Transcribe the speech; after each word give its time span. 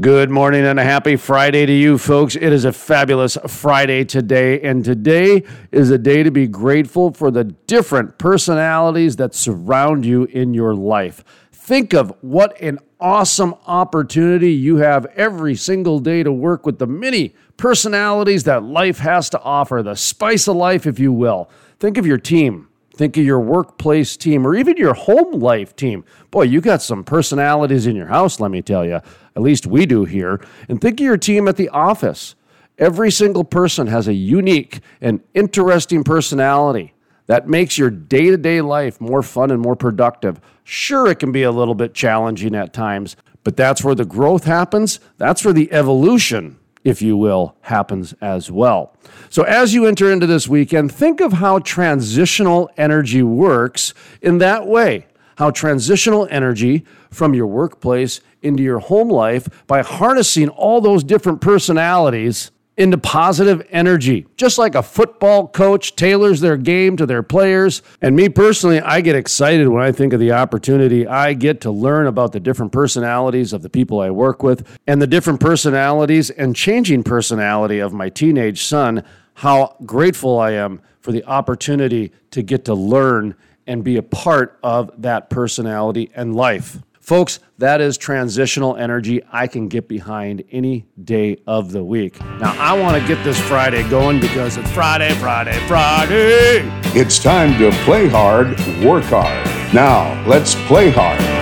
Good 0.00 0.28
morning 0.28 0.66
and 0.66 0.80
a 0.80 0.82
happy 0.82 1.14
Friday 1.14 1.66
to 1.66 1.72
you, 1.72 1.98
folks. 1.98 2.34
It 2.34 2.52
is 2.52 2.64
a 2.64 2.72
fabulous 2.72 3.38
Friday 3.46 4.04
today, 4.04 4.60
and 4.60 4.84
today 4.84 5.44
is 5.70 5.90
a 5.90 5.98
day 5.98 6.24
to 6.24 6.32
be 6.32 6.48
grateful 6.48 7.12
for 7.12 7.30
the 7.30 7.44
different 7.44 8.18
personalities 8.18 9.14
that 9.16 9.36
surround 9.36 10.04
you 10.04 10.24
in 10.24 10.52
your 10.52 10.74
life. 10.74 11.22
Think 11.52 11.94
of 11.94 12.12
what 12.22 12.60
an 12.60 12.80
awesome 12.98 13.54
opportunity 13.68 14.50
you 14.50 14.78
have 14.78 15.06
every 15.14 15.54
single 15.54 16.00
day 16.00 16.24
to 16.24 16.32
work 16.32 16.66
with 16.66 16.80
the 16.80 16.88
many 16.88 17.32
personalities 17.56 18.42
that 18.44 18.64
life 18.64 18.98
has 18.98 19.30
to 19.30 19.40
offer, 19.42 19.80
the 19.80 19.94
spice 19.94 20.48
of 20.48 20.56
life, 20.56 20.88
if 20.88 20.98
you 20.98 21.12
will. 21.12 21.48
Think 21.78 21.98
of 21.98 22.06
your 22.06 22.18
team. 22.18 22.66
Think 22.96 23.16
of 23.16 23.24
your 23.24 23.40
workplace 23.40 24.16
team 24.16 24.46
or 24.46 24.54
even 24.54 24.76
your 24.76 24.94
home 24.94 25.40
life 25.40 25.74
team. 25.74 26.04
Boy, 26.30 26.42
you 26.42 26.60
got 26.60 26.80
some 26.80 27.02
personalities 27.02 27.88
in 27.88 27.96
your 27.96 28.06
house, 28.06 28.38
let 28.38 28.52
me 28.52 28.62
tell 28.62 28.84
you. 28.84 29.00
At 29.36 29.42
least 29.42 29.66
we 29.66 29.86
do 29.86 30.04
here. 30.04 30.40
And 30.68 30.80
think 30.80 31.00
of 31.00 31.04
your 31.04 31.16
team 31.16 31.48
at 31.48 31.56
the 31.56 31.68
office. 31.68 32.34
Every 32.78 33.10
single 33.10 33.44
person 33.44 33.86
has 33.86 34.08
a 34.08 34.14
unique 34.14 34.80
and 35.00 35.20
interesting 35.32 36.04
personality 36.04 36.94
that 37.26 37.48
makes 37.48 37.78
your 37.78 37.90
day 37.90 38.30
to 38.30 38.36
day 38.36 38.60
life 38.60 39.00
more 39.00 39.22
fun 39.22 39.50
and 39.50 39.60
more 39.60 39.76
productive. 39.76 40.40
Sure, 40.64 41.08
it 41.08 41.18
can 41.18 41.32
be 41.32 41.42
a 41.42 41.52
little 41.52 41.74
bit 41.74 41.94
challenging 41.94 42.54
at 42.54 42.72
times, 42.72 43.16
but 43.44 43.56
that's 43.56 43.82
where 43.82 43.94
the 43.94 44.04
growth 44.04 44.44
happens. 44.44 45.00
That's 45.18 45.44
where 45.44 45.54
the 45.54 45.72
evolution 45.72 46.58
if 46.84 47.00
you 47.00 47.16
will, 47.16 47.56
happens 47.62 48.12
as 48.20 48.50
well. 48.50 48.94
So, 49.30 49.42
as 49.42 49.72
you 49.74 49.86
enter 49.86 50.12
into 50.12 50.26
this 50.26 50.46
weekend, 50.46 50.92
think 50.92 51.20
of 51.20 51.32
how 51.32 51.58
transitional 51.60 52.70
energy 52.76 53.22
works 53.22 53.94
in 54.20 54.38
that 54.38 54.66
way. 54.66 55.06
How 55.36 55.50
transitional 55.50 56.28
energy 56.30 56.84
from 57.10 57.34
your 57.34 57.46
workplace 57.46 58.20
into 58.42 58.62
your 58.62 58.78
home 58.78 59.08
life 59.08 59.48
by 59.66 59.82
harnessing 59.82 60.48
all 60.48 60.80
those 60.80 61.04
different 61.04 61.40
personalities 61.40 62.50
into 62.76 62.98
positive 62.98 63.64
energy. 63.70 64.26
Just 64.36 64.58
like 64.58 64.74
a 64.74 64.82
football 64.82 65.46
coach 65.46 65.94
tailors 65.94 66.40
their 66.40 66.56
game 66.56 66.96
to 66.96 67.06
their 67.06 67.22
players. 67.22 67.82
And 68.02 68.16
me 68.16 68.28
personally, 68.28 68.80
I 68.80 69.00
get 69.00 69.14
excited 69.14 69.68
when 69.68 69.82
I 69.82 69.92
think 69.92 70.12
of 70.12 70.20
the 70.20 70.32
opportunity 70.32 71.06
I 71.06 71.34
get 71.34 71.60
to 71.62 71.70
learn 71.70 72.06
about 72.06 72.32
the 72.32 72.40
different 72.40 72.72
personalities 72.72 73.52
of 73.52 73.62
the 73.62 73.70
people 73.70 74.00
I 74.00 74.10
work 74.10 74.42
with 74.42 74.66
and 74.86 75.00
the 75.00 75.06
different 75.06 75.40
personalities 75.40 76.30
and 76.30 76.56
changing 76.56 77.04
personality 77.04 77.78
of 77.78 77.92
my 77.92 78.08
teenage 78.08 78.64
son. 78.64 79.04
How 79.34 79.76
grateful 79.84 80.38
I 80.38 80.52
am 80.52 80.80
for 81.00 81.12
the 81.12 81.24
opportunity 81.24 82.12
to 82.30 82.42
get 82.42 82.64
to 82.64 82.74
learn 82.74 83.36
and 83.66 83.84
be 83.84 83.96
a 83.96 84.02
part 84.02 84.58
of 84.62 84.90
that 85.02 85.30
personality 85.30 86.10
and 86.14 86.34
life. 86.34 86.78
Folks, 87.00 87.40
that 87.58 87.82
is 87.82 87.98
transitional 87.98 88.76
energy 88.76 89.20
I 89.30 89.46
can 89.46 89.68
get 89.68 89.88
behind 89.88 90.42
any 90.50 90.86
day 91.04 91.36
of 91.46 91.70
the 91.70 91.84
week. 91.84 92.18
Now, 92.40 92.56
I 92.58 92.72
want 92.80 93.00
to 93.00 93.06
get 93.06 93.22
this 93.22 93.38
Friday 93.38 93.86
going 93.90 94.20
because 94.20 94.56
it's 94.56 94.70
Friday, 94.70 95.12
Friday, 95.16 95.58
Friday. 95.66 96.62
It's 96.98 97.22
time 97.22 97.58
to 97.58 97.70
play 97.84 98.08
hard, 98.08 98.58
work 98.82 99.04
hard. 99.04 99.74
Now, 99.74 100.26
let's 100.26 100.54
play 100.66 100.90
hard. 100.90 101.33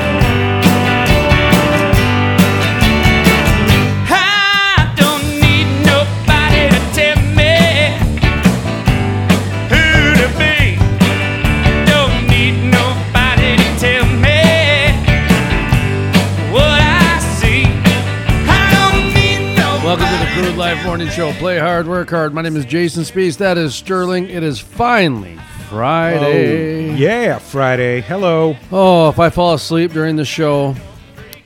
Nobody. 20.37 20.43
Welcome 20.43 20.43
to 20.43 20.43
the 20.43 20.43
Crude 20.43 20.57
Life 20.59 20.85
Morning 20.85 21.09
Show. 21.09 21.33
Play 21.35 21.59
hard, 21.59 21.87
work 21.87 22.11
hard. 22.11 22.35
My 22.35 22.43
name 22.43 22.57
is 22.57 22.65
Jason 22.65 23.05
Spees. 23.05 23.37
That 23.39 23.59
is 23.59 23.75
Sterling. 23.75 24.29
It 24.29 24.43
is 24.43 24.59
finally 24.59 25.39
Friday. 25.69 26.91
Oh, 26.91 26.95
yeah, 26.95 27.39
Friday. 27.39 28.01
Hello. 28.03 28.57
Oh, 28.71 29.09
if 29.09 29.19
I 29.19 29.31
fall 29.31 29.55
asleep 29.55 29.93
during 29.93 30.17
the 30.17 30.25
show, 30.25 30.75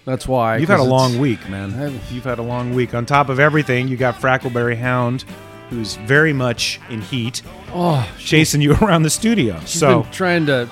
that's 0.04 0.26
why. 0.28 0.58
You've 0.58 0.68
had 0.68 0.80
a 0.80 0.84
long 0.84 1.18
week, 1.18 1.48
man. 1.48 2.00
You've 2.10 2.24
had 2.24 2.38
a 2.38 2.42
long 2.42 2.74
week. 2.74 2.94
On 2.94 3.06
top 3.06 3.28
of 3.28 3.40
everything, 3.40 3.88
you 3.88 3.96
got 3.96 4.16
Frackleberry 4.16 4.76
Hound, 4.76 5.24
who's 5.70 5.96
very 5.96 6.32
much 6.32 6.80
in 6.90 7.00
heat, 7.00 7.42
Oh, 7.78 8.08
chasing 8.18 8.60
you 8.60 8.72
around 8.82 9.02
the 9.02 9.10
studio. 9.10 9.60
So 9.64 10.02
been 10.02 10.12
trying 10.12 10.46
to 10.46 10.68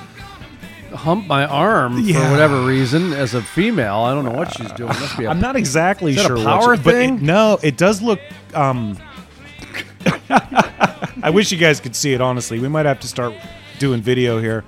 hump 0.95 1.27
my 1.27 1.45
arm 1.47 1.99
Yeah. 2.01 2.25
for 2.25 2.31
whatever 2.31 2.63
reason 2.65 3.13
as 3.13 3.35
a 3.35 3.43
female. 3.43 3.97
I 3.99 4.15
don't 4.15 4.25
know 4.25 4.31
what 4.33 4.53
she's 4.55 4.71
doing. 4.73 4.89
Must 4.89 5.19
be 5.19 5.25
a 5.25 5.31
I'm 5.31 5.41
not 5.41 5.57
exactly 5.57 6.13
Is 6.13 6.17
that 6.19 6.25
a 6.25 6.37
sure. 6.37 6.45
power 6.45 6.77
but 6.77 6.95
it- 6.95 6.99
thing? 6.99 7.25
no, 7.25 7.59
it 7.63 7.77
does 7.77 8.01
look. 8.03 8.21
Um, 8.55 8.99
I 11.23 11.31
wish 11.33 11.51
you 11.53 11.59
guys 11.59 11.81
could 11.81 11.97
see 11.97 12.13
it. 12.13 12.21
Honestly, 12.21 12.59
we 12.59 12.69
might 12.69 12.87
have 12.87 13.01
to 13.01 13.09
start 13.09 13.35
doing 13.79 14.01
video 14.03 14.39
here. 14.41 14.65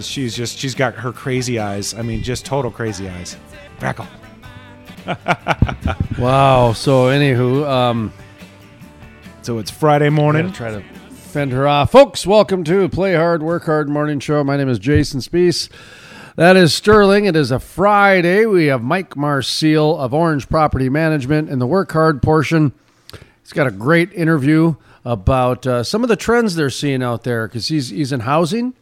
She's 0.00 0.36
just 0.36 0.58
she's 0.58 0.74
got 0.74 0.94
her 0.96 1.12
crazy 1.12 1.58
eyes. 1.58 1.94
I 1.94 2.02
mean, 2.02 2.22
just 2.22 2.44
total 2.44 2.70
crazy 2.70 3.08
eyes. 3.08 3.36
Frackle. 3.78 4.06
Wow. 6.18 6.72
So, 6.72 7.06
anywho, 7.06 7.66
um, 7.68 8.12
So 9.42 9.58
it's 9.58 9.70
Friday 9.70 10.06
I'm 10.08 10.14
morning. 10.14 10.52
try 10.52 10.70
to 10.70 10.82
fend 11.28 11.52
her 11.52 11.68
off. 11.68 11.92
Folks, 11.92 12.26
welcome 12.26 12.64
to 12.64 12.88
Play 12.88 13.14
Hard, 13.14 13.42
Work 13.42 13.66
Hard 13.66 13.88
Morning 13.88 14.18
Show. 14.18 14.42
My 14.42 14.56
name 14.56 14.68
is 14.70 14.78
Jason 14.78 15.20
Spees. 15.20 15.68
That 16.36 16.56
is 16.56 16.72
Sterling. 16.74 17.26
It 17.26 17.36
is 17.36 17.50
a 17.50 17.58
Friday. 17.58 18.46
We 18.46 18.66
have 18.66 18.82
Mike 18.82 19.14
Marcil 19.14 19.98
of 19.98 20.14
Orange 20.14 20.48
Property 20.48 20.88
Management 20.88 21.50
in 21.50 21.58
the 21.58 21.66
Work 21.66 21.92
Hard 21.92 22.22
portion. 22.22 22.72
He's 23.42 23.52
got 23.52 23.66
a 23.66 23.70
great 23.70 24.10
interview 24.14 24.76
about 25.04 25.66
uh, 25.66 25.82
some 25.84 26.02
of 26.02 26.08
the 26.08 26.16
trends 26.16 26.54
they're 26.54 26.70
seeing 26.70 27.02
out 27.02 27.24
there 27.24 27.46
because 27.46 27.68
he's 27.68 27.90
he's 27.90 28.10
in 28.12 28.20
housing. 28.20 28.72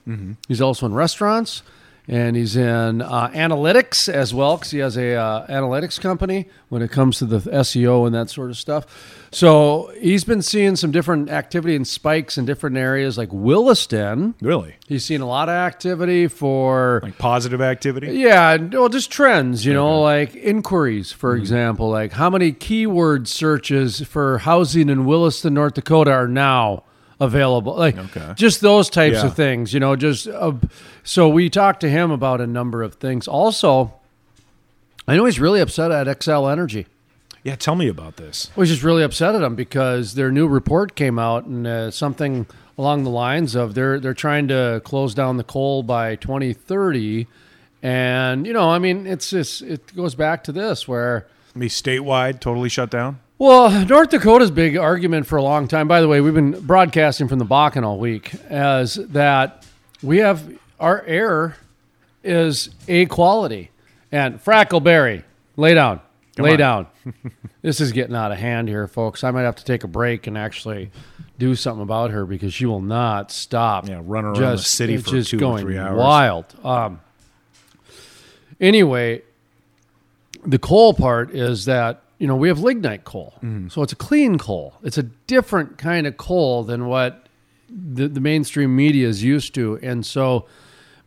He's 0.47 0.61
also 0.61 0.87
in 0.87 0.95
restaurants, 0.95 1.63
and 2.09 2.37
he's 2.37 2.55
in 2.57 3.03
uh, 3.03 3.29
analytics 3.31 4.09
as 4.09 4.33
well 4.33 4.57
because 4.57 4.71
he 4.71 4.79
has 4.79 4.97
a 4.97 5.15
uh, 5.15 5.47
analytics 5.49 6.01
company 6.01 6.49
when 6.69 6.83
it 6.83 6.91
comes 6.91 7.19
to 7.19 7.27
the 7.27 7.39
SEO 7.41 8.07
and 8.07 8.15
that 8.15 8.31
sort 8.31 8.51
of 8.51 8.57
stuff. 8.57 8.87
So 9.33 9.93
he's 10.01 10.25
been 10.25 10.41
seeing 10.41 10.77
some 10.77 10.93
different 10.93 11.31
activity 11.31 11.75
and 11.77 11.87
spikes 11.87 12.39
in 12.39 12.45
different 12.47 12.77
areas 12.77 13.19
like 13.19 13.29
Williston. 13.33 14.35
Really, 14.41 14.77
He's 14.87 15.05
seen 15.05 15.21
a 15.21 15.27
lot 15.27 15.49
of 15.49 15.55
activity 15.55 16.29
for 16.29 17.01
like 17.03 17.19
positive 17.19 17.61
activity. 17.61 18.19
yeah, 18.19 18.57
well, 18.57 18.89
just 18.89 19.11
trends, 19.11 19.67
you 19.67 19.73
know, 19.75 20.01
like 20.01 20.35
inquiries, 20.37 21.11
for 21.13 21.35
example, 21.35 21.91
like 21.91 22.13
how 22.13 22.31
many 22.31 22.53
keyword 22.53 23.27
searches 23.29 24.01
for 24.03 24.39
housing 24.39 24.89
in 24.89 25.05
Williston, 25.07 25.55
North 25.55 25.75
Dakota 25.75 26.13
are 26.13 26.29
now 26.29 26.85
available, 27.21 27.75
like 27.77 27.97
Okay. 27.97 28.33
just 28.37 28.61
those 28.61 28.91
types 28.91 29.17
Yeah. 29.17 29.27
of 29.27 29.35
things, 29.35 29.73
you 29.73 29.81
know. 29.81 29.97
Just 29.97 30.29
uh, 30.29 30.53
so 31.03 31.29
we 31.29 31.49
talked 31.51 31.81
to 31.81 31.89
him 31.89 32.11
about 32.11 32.41
a 32.41 32.47
number 32.47 32.83
of 32.83 32.95
things. 32.95 33.27
Also, 33.27 33.95
I 35.09 35.17
know 35.17 35.25
he's 35.25 35.41
really 35.41 35.61
upset 35.61 35.91
at 35.91 36.07
Xcel 36.07 36.51
Energy. 36.51 36.87
Yeah, 37.43 37.55
tell 37.55 37.77
me 37.77 37.87
about 37.89 38.17
this. 38.17 38.51
I 38.57 38.61
was 38.61 38.69
just 38.69 38.83
really 38.83 39.05
upset 39.05 39.35
at 39.37 39.41
them 39.41 39.55
because 39.55 40.15
their 40.15 40.33
new 40.33 40.49
report 40.49 40.97
came 40.97 41.17
out 41.19 41.45
and 41.45 41.65
uh, 41.67 41.91
something 41.93 42.47
along 42.77 43.05
the 43.05 43.11
lines 43.11 43.55
of 43.55 43.75
they're 43.75 44.01
they're 44.01 44.13
trying 44.15 44.49
to 44.49 44.83
close 44.85 45.15
down 45.15 45.37
the 45.37 45.45
coal 45.45 45.83
by 45.85 46.17
2030, 46.17 47.27
and 47.83 48.47
you 48.47 48.53
know, 48.53 48.69
I 48.69 48.79
mean, 48.79 49.07
it's 49.07 49.31
just 49.31 49.63
it 49.63 49.95
goes 49.95 50.15
back 50.15 50.43
to 50.45 50.53
this 50.53 50.87
where. 50.89 51.27
Be 51.57 51.69
statewide, 51.69 52.41
totally 52.41 52.69
shut 52.69 52.91
down. 52.91 53.19
Well, 53.39 53.85
North 53.85 54.09
Dakota's 54.09 54.51
big 54.51 54.79
argument 54.79 55.27
for 55.27 55.37
a 55.37 55.43
long 55.43 55.69
time. 55.69 55.89
By 55.89 56.01
the 56.01 56.09
way, 56.09 56.23
we've 56.23 56.33
been 56.33 56.59
broadcasting 56.59 57.29
from 57.29 57.39
the 57.39 57.45
Bakken 57.45 57.85
all 57.85 57.99
week 57.99 58.35
as 58.49 58.95
that 58.95 59.67
we 60.03 60.19
have 60.19 60.43
our 60.81 61.03
air 61.05 61.57
is 62.25 62.71
a 62.89 63.05
quality. 63.07 63.71
And 64.11 64.43
Frackleberry, 64.43 65.23
lay 65.57 65.75
down, 65.75 66.01
lay 66.39 66.53
on. 66.53 66.59
down. 66.59 66.87
this 67.63 67.79
is 67.79 67.93
getting 67.93 68.17
out 68.17 68.33
of 68.33 68.39
hand 68.39 68.69
here, 68.69 68.89
folks. 68.89 69.23
I 69.23 69.31
might 69.33 69.43
have 69.43 69.57
to 69.57 69.65
take 69.65 69.85
a 69.85 69.89
break 69.89 70.27
and 70.27 70.39
actually 70.39 70.91
do 71.39 71.55
something 71.55 71.83
about 71.83 72.13
her 72.13 72.25
because 72.25 72.55
she 72.55 72.65
will 72.65 72.81
not 72.81 73.31
stop. 73.31 73.87
Yeah, 73.87 74.01
run 74.03 74.25
around 74.25 74.41
the 74.41 74.59
city 74.59 74.97
for 74.97 75.11
just 75.11 75.29
two 75.29 75.45
or 75.45 75.61
three 75.61 75.77
hours. 75.77 75.99
Wild. 75.99 76.47
Um, 76.65 77.01
anyway, 78.59 79.21
the 80.47 80.59
coal 80.59 80.95
part 80.95 81.33
is 81.33 81.67
that 81.67 82.03
you 82.19 82.27
know 82.27 82.37
we 82.37 82.49
have 82.49 82.61
lignite 82.61 83.05
coal, 83.05 83.35
Mm-hmm. 83.43 83.69
so 83.69 83.83
it's 83.83 83.93
a 83.93 83.97
clean 83.97 84.39
coal. 84.39 84.75
It's 84.83 84.99
a 84.99 85.03
different 85.05 85.79
kind 85.79 86.07
of 86.07 86.17
coal 86.17 86.65
than 86.65 86.87
what 86.87 87.27
the, 87.69 88.09
the 88.09 88.21
mainstream 88.21 88.75
media 88.77 89.09
is 89.09 89.23
used 89.23 89.55
to, 89.55 89.79
and 89.83 90.05
so. 90.05 90.47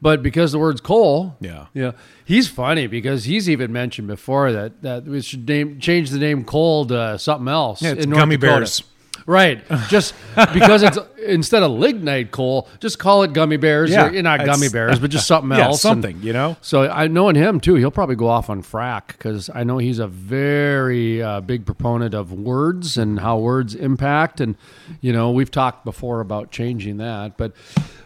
But 0.02 0.24
because 0.24 0.54
the 0.54 0.60
word's 0.60 0.80
coal, 0.80 1.36
Yeah. 1.42 1.66
yeah, 1.74 1.92
he's 2.24 2.48
funny 2.48 2.88
because 2.88 3.26
he's 3.26 3.50
even 3.50 3.74
mentioned 3.74 4.08
before 4.08 4.54
that 4.54 4.82
that 4.82 5.04
we 5.04 5.22
should 5.22 5.46
name 5.46 5.78
change 5.82 6.10
the 6.12 6.20
name 6.20 6.46
coal 6.46 6.86
to 6.86 7.20
something 7.20 7.50
else. 7.50 7.82
Yeah, 7.82 7.92
it's 7.92 8.06
in 8.06 8.12
North 8.12 8.22
gummy 8.22 8.38
Dakota. 8.38 8.60
bears. 8.62 8.84
Right. 9.26 9.62
Just 9.88 10.14
because 10.54 10.84
it's 10.84 10.98
instead 11.26 11.64
of 11.64 11.72
lignite 11.72 12.32
coal, 12.32 12.68
just 12.80 13.00
call 13.00 13.24
it 13.24 13.34
gummy 13.34 13.58
bears. 13.58 13.92
Yeah, 13.92 14.08
or, 14.08 14.22
not 14.22 14.46
gummy 14.46 14.70
bears, 14.70 15.00
but 15.00 15.12
just 15.12 15.28
something 15.28 15.50
Yeah, 15.58 15.66
else. 15.66 15.84
and- 15.86 16.04
something, 16.04 16.22
you 16.24 16.34
know? 16.34 16.58
So 16.62 16.90
I 16.90 17.08
knowing 17.08 17.36
him 17.36 17.60
too, 17.60 17.76
he'll 17.76 17.92
probably 17.92 18.16
go 18.16 18.28
off 18.28 18.50
on 18.50 18.64
frack 18.64 19.08
because 19.08 19.50
I 19.54 19.64
know 19.64 19.78
he's 19.78 20.00
a 20.00 20.08
very 20.08 21.22
uh, 21.22 21.42
big 21.42 21.66
proponent 21.66 22.14
of 22.14 22.32
words 22.32 22.98
and 22.98 23.20
how 23.20 23.38
words 23.38 23.76
impact. 23.76 24.42
And 24.42 24.56
you 25.02 25.14
know, 25.14 25.32
we've 25.32 25.52
talked 25.52 25.86
before 25.86 26.20
about 26.22 26.52
changing 26.52 26.98
that. 26.98 27.38
But 27.38 27.56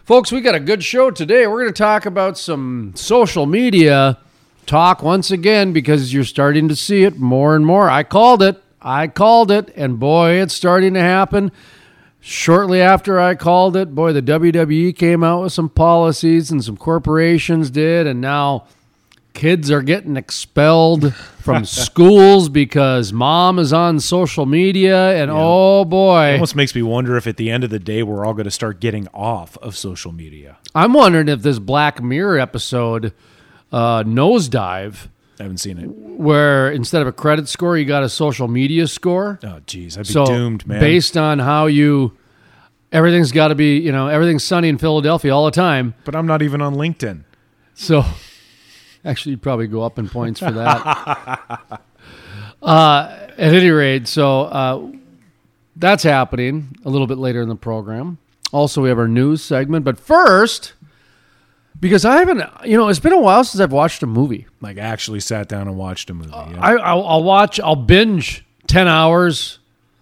folks, 0.04 0.32
we 0.32 0.40
got 0.40 0.54
a 0.54 0.60
good 0.60 0.82
show 0.84 1.10
today. 1.10 1.46
We're 1.46 1.62
going 1.62 1.72
to 1.72 1.78
talk 1.78 2.06
about 2.06 2.36
some 2.38 2.92
social 2.96 3.46
media 3.46 4.18
talk 4.66 5.02
once 5.02 5.30
again 5.30 5.72
because 5.74 6.12
you're 6.14 6.24
starting 6.24 6.68
to 6.68 6.76
see 6.76 7.04
it 7.04 7.18
more 7.18 7.54
and 7.54 7.66
more. 7.66 7.90
I 7.90 8.02
called 8.02 8.42
it. 8.42 8.60
I 8.84 9.08
called 9.08 9.50
it, 9.50 9.72
and 9.74 9.98
boy, 9.98 10.32
it's 10.42 10.54
starting 10.54 10.92
to 10.94 11.00
happen. 11.00 11.50
Shortly 12.20 12.80
after 12.80 13.18
I 13.18 13.34
called 13.34 13.76
it, 13.76 13.94
boy, 13.94 14.12
the 14.12 14.22
WWE 14.22 14.94
came 14.96 15.24
out 15.24 15.42
with 15.42 15.52
some 15.52 15.70
policies 15.70 16.50
and 16.50 16.62
some 16.62 16.76
corporations 16.76 17.70
did, 17.70 18.06
and 18.06 18.20
now 18.20 18.66
kids 19.32 19.70
are 19.70 19.82
getting 19.82 20.16
expelled 20.16 21.14
from 21.14 21.64
schools 21.64 22.48
because 22.48 23.12
mom 23.12 23.58
is 23.58 23.72
on 23.72 24.00
social 24.00 24.46
media, 24.46 25.20
and 25.20 25.30
oh 25.30 25.84
boy, 25.84 26.28
it 26.28 26.34
almost 26.34 26.56
makes 26.56 26.74
me 26.74 26.82
wonder 26.82 27.16
if 27.16 27.26
at 27.26 27.36
the 27.36 27.50
end 27.50 27.64
of 27.64 27.70
the 27.70 27.78
day 27.78 28.02
we're 28.02 28.24
all 28.24 28.34
going 28.34 28.44
to 28.44 28.50
start 28.50 28.80
getting 28.80 29.08
off 29.08 29.56
of 29.58 29.76
social 29.76 30.12
media. 30.12 30.58
I'm 30.74 30.92
wondering 30.92 31.28
if 31.28 31.42
this 31.42 31.58
Black 31.58 32.02
Mirror 32.02 32.38
episode 32.38 33.12
uh, 33.72 34.02
nosedive, 34.04 35.08
I 35.38 35.42
haven't 35.42 35.58
seen 35.58 35.78
it. 35.78 35.86
where 35.88 36.70
instead 36.70 37.02
of 37.02 37.08
a 37.08 37.12
credit 37.12 37.48
score, 37.48 37.76
you 37.76 37.84
got 37.84 38.02
a 38.02 38.08
social 38.08 38.46
media 38.48 38.86
score. 38.86 39.38
Oh, 39.42 39.60
geez, 39.66 39.98
I'd 39.98 40.06
be 40.06 40.12
so 40.12 40.24
doomed, 40.26 40.66
man. 40.66 40.80
based 40.80 41.16
on 41.16 41.40
how 41.40 41.66
you, 41.66 42.16
everything's 42.92 43.32
got 43.32 43.48
to 43.48 43.54
be, 43.54 43.78
you 43.78 43.90
know, 43.92 44.08
everything's 44.08 44.44
sunny 44.44 44.68
in 44.68 44.78
Philadelphia 44.78 45.34
all 45.34 45.44
the 45.44 45.50
time. 45.50 45.94
but 46.04 46.14
I'm 46.14 46.26
not 46.26 46.42
even 46.42 46.62
on 46.62 46.74
LinkedIn. 46.76 47.24
So 47.74 48.04
actually, 49.04 49.32
you'd 49.32 49.42
probably 49.42 49.66
go 49.66 49.82
up 49.82 49.98
in 49.98 50.08
points 50.08 50.40
for 50.40 50.52
that. 50.52 51.80
uh, 52.62 53.16
at 53.36 53.54
any 53.54 53.70
rate, 53.70 54.06
so 54.06 54.42
uh, 54.42 54.92
that's 55.76 56.04
happening 56.04 56.76
a 56.84 56.90
little 56.90 57.06
bit 57.08 57.18
later 57.18 57.42
in 57.42 57.48
the 57.48 57.56
program. 57.56 58.18
Also, 58.52 58.80
we 58.82 58.88
have 58.88 58.98
our 58.98 59.08
news 59.08 59.42
segment. 59.42 59.84
But 59.84 59.98
first, 59.98 60.74
because 61.84 62.06
I 62.06 62.16
haven't, 62.16 62.42
you 62.64 62.78
know, 62.78 62.88
it's 62.88 62.98
been 62.98 63.12
a 63.12 63.20
while 63.20 63.44
since 63.44 63.60
I've 63.60 63.70
watched 63.70 64.02
a 64.02 64.06
movie. 64.06 64.46
Like, 64.62 64.78
actually 64.78 65.20
sat 65.20 65.48
down 65.48 65.68
and 65.68 65.76
watched 65.76 66.08
a 66.08 66.14
movie. 66.14 66.30
Yeah. 66.30 66.56
I, 66.58 66.72
I'll, 66.76 67.06
I'll 67.06 67.22
watch, 67.22 67.60
I'll 67.60 67.76
binge 67.76 68.42
10 68.68 68.88
hours 68.88 69.58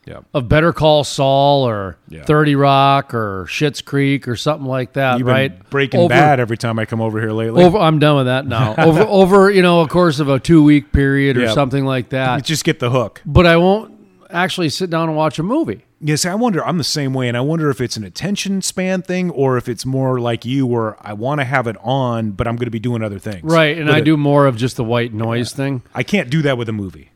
yeah. 0.07 0.21
of 0.33 0.49
Better 0.49 0.73
Call 0.73 1.03
Saul 1.03 1.65
or 1.69 1.99
Yeah. 2.09 2.23
30 2.23 2.55
Rock 2.55 3.15
or 3.15 3.47
Schitt's 3.49 3.83
Creek 3.83 4.29
or 4.29 4.37
something 4.37 4.65
like 4.69 4.93
that, 4.93 5.19
You've 5.19 5.27
been 5.27 5.35
right? 5.35 5.71
Breaking 5.71 5.99
Over- 5.99 6.11
Bad 6.11 6.39
every 6.39 6.57
time 6.57 6.79
I 6.79 6.85
come 6.85 7.01
over 7.01 7.21
here 7.21 7.33
lately. 7.33 7.65
Over, 7.65 7.79
I'm 7.79 7.99
done 7.99 8.15
with 8.19 8.27
that 8.27 8.47
now. 8.47 8.77
over, 8.79 9.01
over, 9.01 9.51
you 9.51 9.63
know, 9.63 9.81
a 9.81 9.89
course 9.89 10.21
of 10.21 10.29
a 10.29 10.39
two 10.39 10.63
week 10.63 10.93
period 10.93 11.37
or 11.37 11.41
Yeah. 11.47 11.53
something 11.53 11.85
like 11.85 12.05
you 12.07 12.11
that. 12.11 12.45
just 12.45 12.63
get 12.65 12.79
the 12.79 12.91
hook. 12.91 13.23
But 13.27 13.45
I 13.45 13.57
won't 13.57 13.93
actually 14.31 14.69
sit 14.69 14.89
down 14.89 15.09
and 15.09 15.17
watch 15.17 15.41
a 15.41 15.43
movie. 15.43 15.85
Yes, 16.05 16.27
I 16.27 16.35
wonder. 16.35 16.65
I'm 16.67 16.79
the 16.79 16.85
same 16.85 17.15
way, 17.15 17.29
and 17.29 17.37
I 17.37 17.41
wonder 17.41 17.71
if 17.71 17.81
it's 17.81 17.97
an 17.97 18.03
attention 18.03 18.61
span 18.61 19.03
thing 19.03 19.31
or 19.31 19.57
if 19.57 19.69
it's 19.69 19.87
more 19.87 20.19
like 20.21 20.45
you, 20.45 20.67
where 20.67 20.97
I 21.01 21.13
want 21.13 21.41
to 21.41 21.45
have 21.45 21.69
it 21.69 21.77
on, 21.81 22.33
but 22.33 22.49
I'm 22.49 22.57
going 22.57 22.67
to 22.67 22.73
be 22.73 22.81
doing 22.81 23.03
other 23.05 23.21
things. 23.21 23.45
Right. 23.45 23.77
And 23.79 23.87
With 23.87 23.95
I 23.95 23.99
it. 23.99 24.05
do 24.05 24.17
more 24.17 24.47
of 24.47 24.57
just 24.57 24.77
the 24.77 24.83
white 24.85 25.15
noise 25.15 25.53
thing. 25.53 25.83
I 25.95 26.03
can't 26.03 26.29
do 26.29 26.43
that 26.43 26.59
with 26.59 26.69
a 26.69 26.73
movie. 26.73 27.11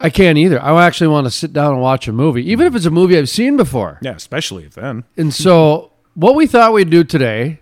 I 0.00 0.08
can't 0.10 0.38
either. 0.38 0.60
I 0.60 0.84
actually 0.84 1.08
want 1.08 1.26
to 1.26 1.30
sit 1.30 1.52
down 1.52 1.74
and 1.74 1.82
watch 1.82 2.08
a 2.08 2.12
movie, 2.12 2.50
even 2.50 2.66
if 2.66 2.74
it's 2.74 2.86
a 2.86 2.90
movie 2.90 3.16
I've 3.18 3.28
seen 3.28 3.56
before. 3.56 3.98
Yeah, 4.02 4.14
especially 4.16 4.64
if 4.64 4.74
then. 4.74 5.04
And 5.16 5.32
so, 5.32 5.92
what 6.14 6.34
we 6.34 6.46
thought 6.46 6.72
we'd 6.72 6.90
do 6.90 7.04
today, 7.04 7.60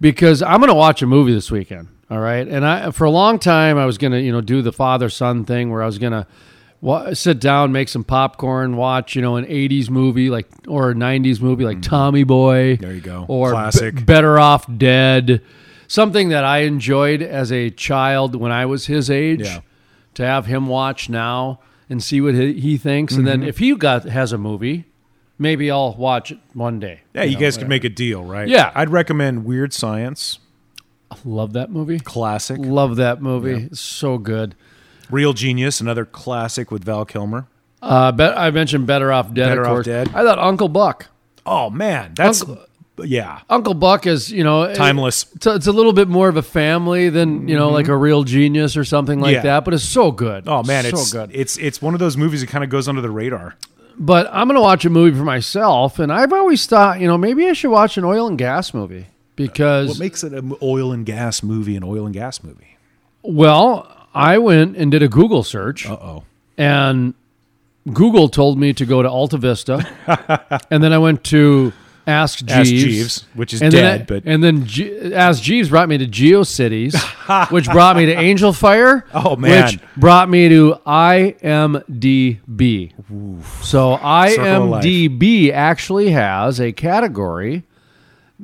because 0.00 0.42
I'm 0.42 0.58
going 0.60 0.68
to 0.68 0.74
watch 0.74 1.02
a 1.02 1.06
movie 1.06 1.32
this 1.32 1.50
weekend. 1.50 1.88
All 2.10 2.20
right, 2.20 2.46
and 2.46 2.66
I 2.66 2.90
for 2.90 3.04
a 3.04 3.10
long 3.10 3.38
time 3.38 3.78
I 3.78 3.86
was 3.86 3.96
going 3.96 4.12
to 4.12 4.20
you 4.20 4.32
know 4.32 4.40
do 4.40 4.62
the 4.62 4.72
father 4.72 5.08
son 5.08 5.44
thing 5.44 5.70
where 5.70 5.82
I 5.82 5.86
was 5.86 5.98
going 5.98 6.12
to 6.12 6.26
sit 7.12 7.40
down, 7.40 7.72
make 7.72 7.88
some 7.88 8.04
popcorn, 8.04 8.76
watch 8.76 9.14
you 9.16 9.22
know 9.22 9.36
an 9.36 9.44
'80s 9.46 9.90
movie 9.90 10.30
like 10.30 10.48
or 10.68 10.90
a 10.90 10.94
'90s 10.94 11.40
movie 11.40 11.64
like 11.64 11.82
Tommy 11.82 12.24
Boy. 12.24 12.76
There 12.76 12.92
you 12.94 13.00
go. 13.00 13.26
Or 13.28 13.50
Classic. 13.52 13.94
B- 13.96 14.02
Better 14.04 14.38
Off 14.38 14.66
Dead. 14.78 15.42
Something 15.88 16.28
that 16.28 16.44
I 16.44 16.58
enjoyed 16.58 17.20
as 17.20 17.50
a 17.50 17.70
child 17.70 18.34
when 18.36 18.52
I 18.52 18.64
was 18.66 18.86
his 18.86 19.10
age. 19.10 19.40
Yeah. 19.42 19.60
To 20.14 20.24
have 20.24 20.46
him 20.46 20.66
watch 20.66 21.08
now 21.08 21.60
and 21.88 22.02
see 22.02 22.20
what 22.20 22.34
he, 22.34 22.54
he 22.60 22.76
thinks, 22.76 23.14
and 23.14 23.26
Mm-hmm. 23.26 23.40
then 23.40 23.48
if 23.48 23.58
he 23.58 23.74
got 23.76 24.04
has 24.04 24.32
a 24.32 24.38
movie, 24.38 24.86
maybe 25.38 25.70
I'll 25.70 25.94
watch 25.94 26.32
it 26.32 26.38
one 26.52 26.78
day. 26.80 27.02
Yeah, 27.14 27.22
you, 27.24 27.34
know, 27.34 27.40
guys 27.40 27.56
could 27.56 27.62
whatever. 27.66 27.68
make 27.68 27.84
a 27.84 27.88
deal, 27.90 28.24
right? 28.24 28.48
Yeah. 28.48 28.72
I'd 28.74 28.90
recommend 28.90 29.44
Weird 29.44 29.72
Science, 29.72 30.38
Love 31.24 31.52
that 31.54 31.70
movie. 31.70 31.98
classic. 32.00 32.58
Love 32.60 32.96
that 32.96 33.20
movie. 33.22 33.64
It's 33.70 33.80
so 33.80 34.18
good. 34.18 34.54
Real 35.10 35.32
Genius, 35.32 35.80
another 35.80 36.04
classic 36.04 36.70
with 36.70 36.84
Val 36.84 37.04
Kilmer. 37.04 37.46
Uh, 37.82 38.12
bet 38.12 38.36
I 38.36 38.50
mentioned 38.50 38.86
Better 38.86 39.10
Off 39.12 39.32
Dead. 39.32 39.48
Better 39.48 39.62
of 39.64 39.78
Off. 39.78 39.84
Dead. 39.84 40.08
I 40.14 40.22
thought 40.22 40.38
Uncle 40.38 40.68
Buck. 40.68 41.06
Oh 41.46 41.70
man, 41.70 42.12
that's 42.14 42.42
Uncle- 42.42 42.64
yeah, 43.02 43.40
Uncle 43.48 43.72
Buck 43.72 44.06
is 44.06 44.30
you 44.30 44.44
know 44.44 44.74
timeless. 44.74 45.24
It's, 45.34 45.46
it's 45.46 45.66
a 45.66 45.72
little 45.72 45.94
bit 45.94 46.06
more 46.06 46.28
of 46.28 46.36
a 46.36 46.42
family 46.42 47.08
than 47.08 47.48
you 47.48 47.56
know 47.56 47.70
like 47.70 47.88
a 47.88 47.96
real 47.96 48.24
genius 48.24 48.76
or 48.76 48.84
something 48.84 49.18
like 49.20 49.36
Mm-hmm. 49.36 49.46
Yeah. 49.46 49.52
that, 49.54 49.64
but 49.64 49.72
it's 49.72 49.84
so 49.84 50.10
good. 50.12 50.44
Oh 50.46 50.62
man, 50.62 50.84
so 50.84 50.88
it's 50.90 51.08
so 51.10 51.18
good. 51.26 51.34
It's 51.34 51.56
it's 51.56 51.80
one 51.80 51.94
of 51.94 52.00
those 52.00 52.18
movies 52.18 52.42
that 52.42 52.48
kind 52.48 52.62
of 52.62 52.68
goes 52.68 52.86
under 52.88 53.00
the 53.00 53.10
radar. 53.10 53.56
But 53.98 54.28
I'm 54.30 54.46
gonna 54.48 54.60
watch 54.60 54.84
a 54.84 54.90
movie 54.90 55.16
for 55.16 55.24
myself, 55.24 55.98
and 55.98 56.12
I've 56.12 56.32
always 56.34 56.66
thought 56.66 57.00
you 57.00 57.06
know 57.06 57.16
maybe 57.16 57.48
I 57.48 57.54
should 57.54 57.70
watch 57.70 57.96
an 57.96 58.04
oil 58.04 58.26
and 58.26 58.36
gas 58.36 58.74
movie 58.74 59.06
because 59.36 59.88
What 59.88 59.98
makes 59.98 60.22
it 60.22 60.34
an 60.34 60.54
oil 60.62 60.92
and 60.92 61.06
gas 61.06 61.42
movie? 61.42 61.76
An 61.76 61.84
oil 61.84 62.04
and 62.04 62.12
gas 62.14 62.42
movie. 62.42 62.76
well 63.22 63.99
I 64.14 64.38
went 64.38 64.76
and 64.76 64.90
did 64.90 65.02
a 65.02 65.08
Google 65.08 65.42
search. 65.42 65.86
Uh 65.88 65.96
oh. 66.00 66.24
and 66.58 67.14
Google 67.92 68.28
told 68.28 68.58
me 68.58 68.72
to 68.74 68.84
go 68.84 69.02
to 69.02 69.08
Alta 69.08 69.38
Vista, 69.38 69.86
and 70.70 70.82
then 70.82 70.92
I 70.92 70.98
went 70.98 71.24
to 71.24 71.72
Ask 72.06 72.40
Jeeves, 72.40 72.52
Ask 72.52 72.70
Jeeves, 72.70 73.24
which 73.34 73.54
is 73.54 73.62
and 73.62 73.72
dead, 73.72 73.84
then 73.84 74.00
I- 74.00 74.04
but- 74.04 74.22
and 74.26 74.44
then 74.44 74.66
G- 74.66 75.14
Ask 75.14 75.42
Jeeves 75.42 75.70
brought 75.70 75.88
me 75.88 75.96
to 75.98 76.06
GeoCities, 76.06 77.48
which 77.50 77.66
brought 77.66 77.96
me 77.96 78.06
to 78.06 78.12
Angel 78.12 78.52
Fire. 78.52 79.06
Oh, 79.14 79.36
man. 79.36 79.64
which 79.66 79.78
brought 79.96 80.28
me 80.28 80.48
to 80.50 80.78
IMDb. 80.86 82.92
So 83.62 83.96
IMDb 83.96 85.52
actually 85.52 86.10
has 86.10 86.60
a 86.60 86.72
category 86.72 87.64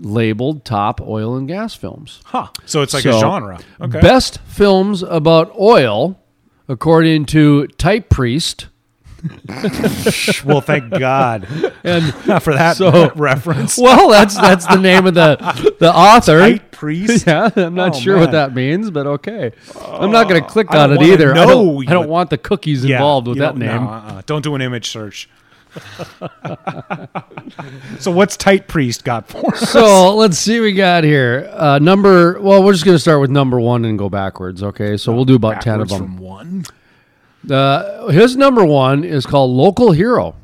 labeled 0.01 0.65
top 0.65 1.01
oil 1.01 1.37
and 1.37 1.49
gas 1.49 1.75
films. 1.75 2.21
Huh. 2.27 2.49
So 2.65 2.83
it's 2.83 2.93
like 2.95 3.03
So, 3.03 3.17
a 3.17 3.21
genre. 3.21 3.59
Okay. 3.81 4.01
Best 4.01 4.39
films 4.47 5.03
about 5.03 5.53
oil, 5.59 6.19
according 6.69 7.27
to 7.27 7.67
Ty 7.79 8.01
Priest. 8.01 8.67
well, 10.45 10.61
thank 10.61 10.91
God 10.91 11.49
And 11.83 12.15
for 12.43 12.53
that 12.55 12.77
So- 12.77 13.11
reference. 13.17 13.77
well, 13.79 14.09
that's 14.11 14.37
that's 14.37 14.67
the 14.67 14.77
name 14.77 15.07
of 15.07 15.15
the 15.15 15.37
the 15.81 15.93
author. 15.93 16.59
Priest. 16.71 17.27
Yeah, 17.27 17.49
I'm 17.57 17.75
not 17.75 17.97
Oh, 17.97 18.01
sure 18.01 18.19
what 18.19 18.33
that 18.33 18.55
means, 18.55 18.91
but 18.91 19.07
okay. 19.07 19.51
I'm 19.81 20.13
not 20.13 20.29
going 20.29 20.41
to 20.43 20.47
uh, 20.47 20.51
click 20.51 20.71
on 20.75 20.93
it 20.93 21.01
either. 21.03 21.33
I 21.33 21.47
don't, 21.47 21.89
I 21.89 21.93
don't 21.93 22.09
want 22.11 22.29
the 22.29 22.37
cookies 22.37 22.85
Yeah, 22.85 22.97
involved 22.97 23.27
with 23.29 23.39
that 23.39 23.53
don't- 23.53 23.61
no, 23.61 23.67
name. 23.79 23.87
uh-uh. 23.87 24.23
Don't 24.27 24.43
do 24.43 24.55
an 24.55 24.61
image 24.61 24.91
search. 24.91 25.29
so 27.99 28.11
what's 28.11 28.37
Ty 28.37 28.61
Priest 28.61 29.05
got 29.05 29.29
for 29.29 29.55
us? 29.55 29.71
So 29.71 30.15
let's 30.15 30.39
see 30.39 30.59
what 30.61 30.65
we 30.65 30.73
got 30.73 31.05
here. 31.05 31.49
Uh, 31.53 31.79
number 31.79 32.41
well, 32.41 32.63
we're 32.63 32.73
just 32.73 32.85
going 32.85 32.97
to 32.97 33.01
start 33.01 33.21
with 33.21 33.31
number 33.31 33.61
one 33.61 33.85
and 33.85 33.99
go 33.99 34.09
backwards. 34.09 34.63
Okay, 34.63 34.97
so 34.97 35.15
we'll 35.15 35.25
do 35.25 35.37
about 35.37 35.61
ten 35.61 35.81
of 35.81 35.89
Backwards 35.89 35.93
them. 35.93 36.17
from 36.17 36.19
one. 36.19 36.65
Uh, 37.51 38.09
his 38.09 38.37
number 38.37 38.65
one 38.65 39.05
is 39.05 39.25
called 39.25 39.53
Local 39.53 39.93
Hero, 39.93 40.35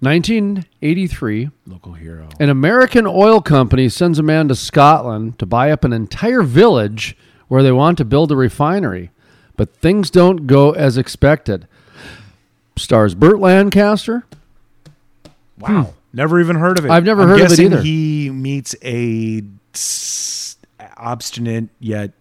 1983. 0.00 1.50
Local 1.66 1.94
hero. 1.94 2.28
An 2.38 2.50
American 2.50 3.06
oil 3.06 3.40
company 3.40 3.88
sends 3.88 4.18
a 4.18 4.22
man 4.22 4.48
to 4.48 4.54
Scotland 4.54 5.38
to 5.38 5.46
buy 5.46 5.70
up 5.70 5.84
an 5.84 5.92
entire 5.92 6.42
village 6.42 7.16
where 7.48 7.62
they 7.62 7.72
want 7.72 7.96
to 7.98 8.04
build 8.04 8.30
a 8.30 8.36
refinery, 8.36 9.10
but 9.56 9.74
things 9.76 10.10
don't 10.10 10.46
go 10.46 10.72
as 10.72 10.98
expected. 10.98 11.66
Stars 12.76 13.14
Burt 13.14 13.40
Lancaster. 13.40 14.24
Wow. 15.58 15.94
Never 16.12 16.40
even 16.40 16.56
heard 16.56 16.78
of 16.78 16.84
it. 16.84 16.88
Hmm. 16.88 16.92
I've 16.92 17.04
never 17.04 17.22
I'm 17.22 17.28
heard 17.28 17.40
of 17.42 17.52
it 17.52 17.58
either. 17.60 17.80
He 17.82 18.30
meets 18.30 18.74
a 18.82 19.42
obstinate 20.96 21.68
yet 21.80 22.12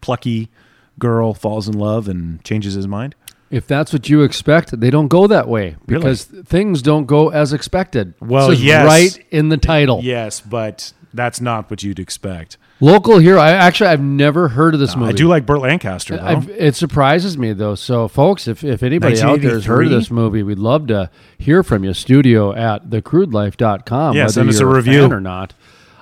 plucky 0.00 0.50
girl, 0.98 1.34
falls 1.34 1.68
in 1.68 1.78
love, 1.78 2.08
and 2.08 2.42
changes 2.44 2.74
his 2.74 2.86
mind. 2.86 3.14
If 3.50 3.66
that's 3.66 3.92
what 3.92 4.08
you 4.08 4.22
expect, 4.22 4.78
they 4.80 4.90
don't 4.90 5.08
go 5.08 5.26
that 5.26 5.48
way 5.48 5.76
Really? 5.86 6.00
because 6.00 6.24
things 6.24 6.82
don't 6.82 7.06
go 7.06 7.28
as 7.28 7.52
expected. 7.52 8.14
Well, 8.20 8.52
yes. 8.52 8.86
right 8.86 9.26
in 9.30 9.48
the 9.48 9.56
title. 9.56 10.00
Yes, 10.02 10.40
but 10.40 10.92
that's 11.12 11.40
not 11.40 11.70
what 11.70 11.82
you'd 11.82 12.00
expect. 12.00 12.56
Local 12.84 13.18
hero. 13.18 13.40
I 13.40 13.52
actually 13.52 13.88
I've 13.88 14.02
never 14.02 14.48
heard 14.48 14.74
of 14.74 14.80
this 14.80 14.94
movie. 14.94 15.08
I 15.08 15.12
do 15.12 15.26
like 15.26 15.46
Burt 15.46 15.60
Lancaster 15.60 16.18
though. 16.18 16.22
I've, 16.22 16.50
it 16.50 16.76
surprises 16.76 17.38
me 17.38 17.54
though. 17.54 17.76
So, 17.76 18.08
folks, 18.08 18.46
if, 18.46 18.62
if 18.62 18.82
anybody 18.82 19.18
out 19.22 19.40
there 19.40 19.54
has 19.54 19.64
heard 19.64 19.86
of 19.86 19.90
this 19.90 20.10
movie, 20.10 20.42
we'd 20.42 20.58
love 20.58 20.88
to 20.88 21.08
hear 21.38 21.62
from 21.62 21.82
you. 21.82 21.94
Studio 21.94 22.52
at 22.54 22.90
thecrudelife.com. 22.90 24.16
Yeah, 24.16 24.26
send 24.26 24.50
us 24.50 24.58
a 24.58 24.66
review. 24.66 25.10
or 25.10 25.22
not. 25.22 25.54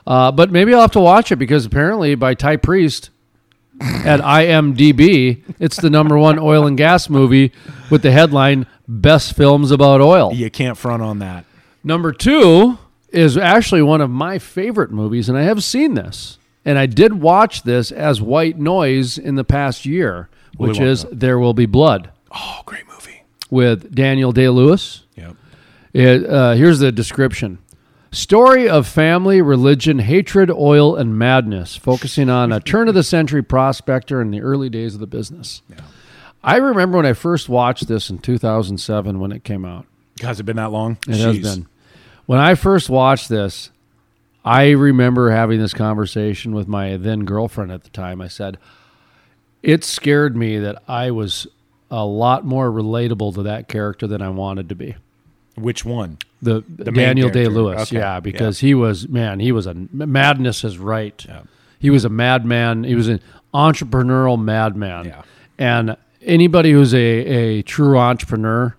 Uh, 0.04 0.32
but 0.32 0.50
maybe 0.50 0.74
I'll 0.74 0.80
have 0.80 0.90
to 0.92 1.00
watch 1.00 1.30
it 1.30 1.36
because 1.36 1.64
apparently 1.64 2.16
by 2.16 2.34
Ty 2.34 2.56
Priest 2.56 3.10
at 3.80 4.18
IMDb, 4.20 5.44
it's 5.60 5.76
the 5.76 5.88
number 5.88 6.18
one 6.18 6.40
oil 6.40 6.66
and 6.66 6.76
gas 6.76 7.08
movie 7.08 7.52
with 7.90 8.02
the 8.02 8.10
headline 8.10 8.66
"Best 8.88 9.36
Films 9.36 9.70
About 9.70 10.00
Oil." 10.00 10.32
you 10.32 10.50
can't 10.50 10.76
front 10.76 11.00
on 11.00 11.20
that. 11.20 11.44
Number 11.84 12.10
two 12.12 12.78
is 13.10 13.36
actually 13.36 13.82
one 13.82 14.00
of 14.00 14.10
my 14.10 14.40
favorite 14.40 14.90
movies, 14.90 15.28
and 15.28 15.38
I 15.38 15.42
have 15.42 15.62
seen 15.62 15.94
this. 15.94 16.38
And 16.64 16.78
I 16.78 16.86
did 16.86 17.20
watch 17.20 17.62
this 17.64 17.90
as 17.90 18.20
white 18.22 18.58
noise 18.58 19.18
in 19.18 19.34
the 19.34 19.44
past 19.44 19.84
year, 19.84 20.28
which 20.56 20.78
is. 20.80 21.04
There 21.10 21.38
Will 21.38 21.54
Be 21.54 21.66
Blood 21.66 22.10
Oh, 22.34 22.60
great 22.66 22.86
movie. 22.88 23.22
with 23.50 23.94
Daniel 23.94 24.32
Day 24.32 24.48
Lewis. 24.48 25.04
Yep. 25.16 25.36
It, 25.92 26.24
uh, 26.28 26.52
here's 26.52 26.78
the 26.78 26.92
description 26.92 27.58
Story 28.12 28.68
of 28.68 28.86
family, 28.86 29.40
religion, 29.40 29.98
hatred, 30.00 30.50
oil, 30.50 30.94
and 30.96 31.18
madness, 31.18 31.76
focusing 31.76 32.28
on 32.28 32.52
a 32.52 32.60
turn 32.60 32.86
of 32.86 32.94
the 32.94 33.02
century 33.02 33.42
prospector 33.42 34.20
in 34.20 34.30
the 34.30 34.42
early 34.42 34.68
days 34.68 34.92
of 34.94 35.00
the 35.00 35.06
business. 35.06 35.62
Yeah. 35.70 35.80
I 36.44 36.56
remember 36.56 36.98
when 36.98 37.06
I 37.06 37.14
first 37.14 37.48
watched 37.48 37.88
this 37.88 38.10
in 38.10 38.18
2007 38.18 39.18
when 39.18 39.32
it 39.32 39.44
came 39.44 39.64
out. 39.64 39.86
Has 40.20 40.40
it 40.40 40.42
been 40.42 40.56
that 40.56 40.70
long? 40.72 40.98
It 41.08 41.16
has 41.16 41.38
been. 41.38 41.66
When 42.26 42.38
I 42.38 42.54
first 42.54 42.90
watched 42.90 43.28
this, 43.30 43.70
I 44.44 44.70
remember 44.70 45.30
having 45.30 45.60
this 45.60 45.74
conversation 45.74 46.54
with 46.54 46.66
my 46.66 46.96
then 46.96 47.24
girlfriend 47.24 47.70
at 47.70 47.84
the 47.84 47.90
time. 47.90 48.20
I 48.20 48.28
said, 48.28 48.58
it 49.62 49.84
scared 49.84 50.36
me 50.36 50.58
that 50.58 50.82
I 50.88 51.10
was 51.12 51.46
a 51.90 52.04
lot 52.04 52.44
more 52.44 52.70
relatable 52.70 53.34
to 53.34 53.42
that 53.44 53.68
character 53.68 54.06
than 54.06 54.20
I 54.20 54.30
wanted 54.30 54.68
to 54.70 54.74
be. 54.74 54.96
Which 55.54 55.84
one? 55.84 56.18
The, 56.40 56.64
main 56.68 56.94
Daniel 56.94 57.30
Day 57.30 57.46
Lewis. 57.46 57.82
Okay. 57.82 57.98
yeah, 57.98 58.18
because 58.18 58.60
he 58.60 58.74
was 58.74 59.08
man, 59.08 59.38
he 59.38 59.52
was 59.52 59.66
a 59.66 59.74
madness 59.74 60.64
is 60.64 60.78
right. 60.78 61.24
He 61.78 61.90
was 61.90 62.04
a 62.04 62.08
madman. 62.08 62.84
He 62.84 62.94
was 62.94 63.08
an 63.08 63.20
entrepreneurial 63.52 64.42
madman. 64.42 65.04
Yeah. 65.04 65.22
And 65.58 65.96
anybody 66.22 66.72
who's 66.72 66.94
a, 66.94 66.98
a 66.98 67.62
true 67.62 67.98
entrepreneur 67.98 68.74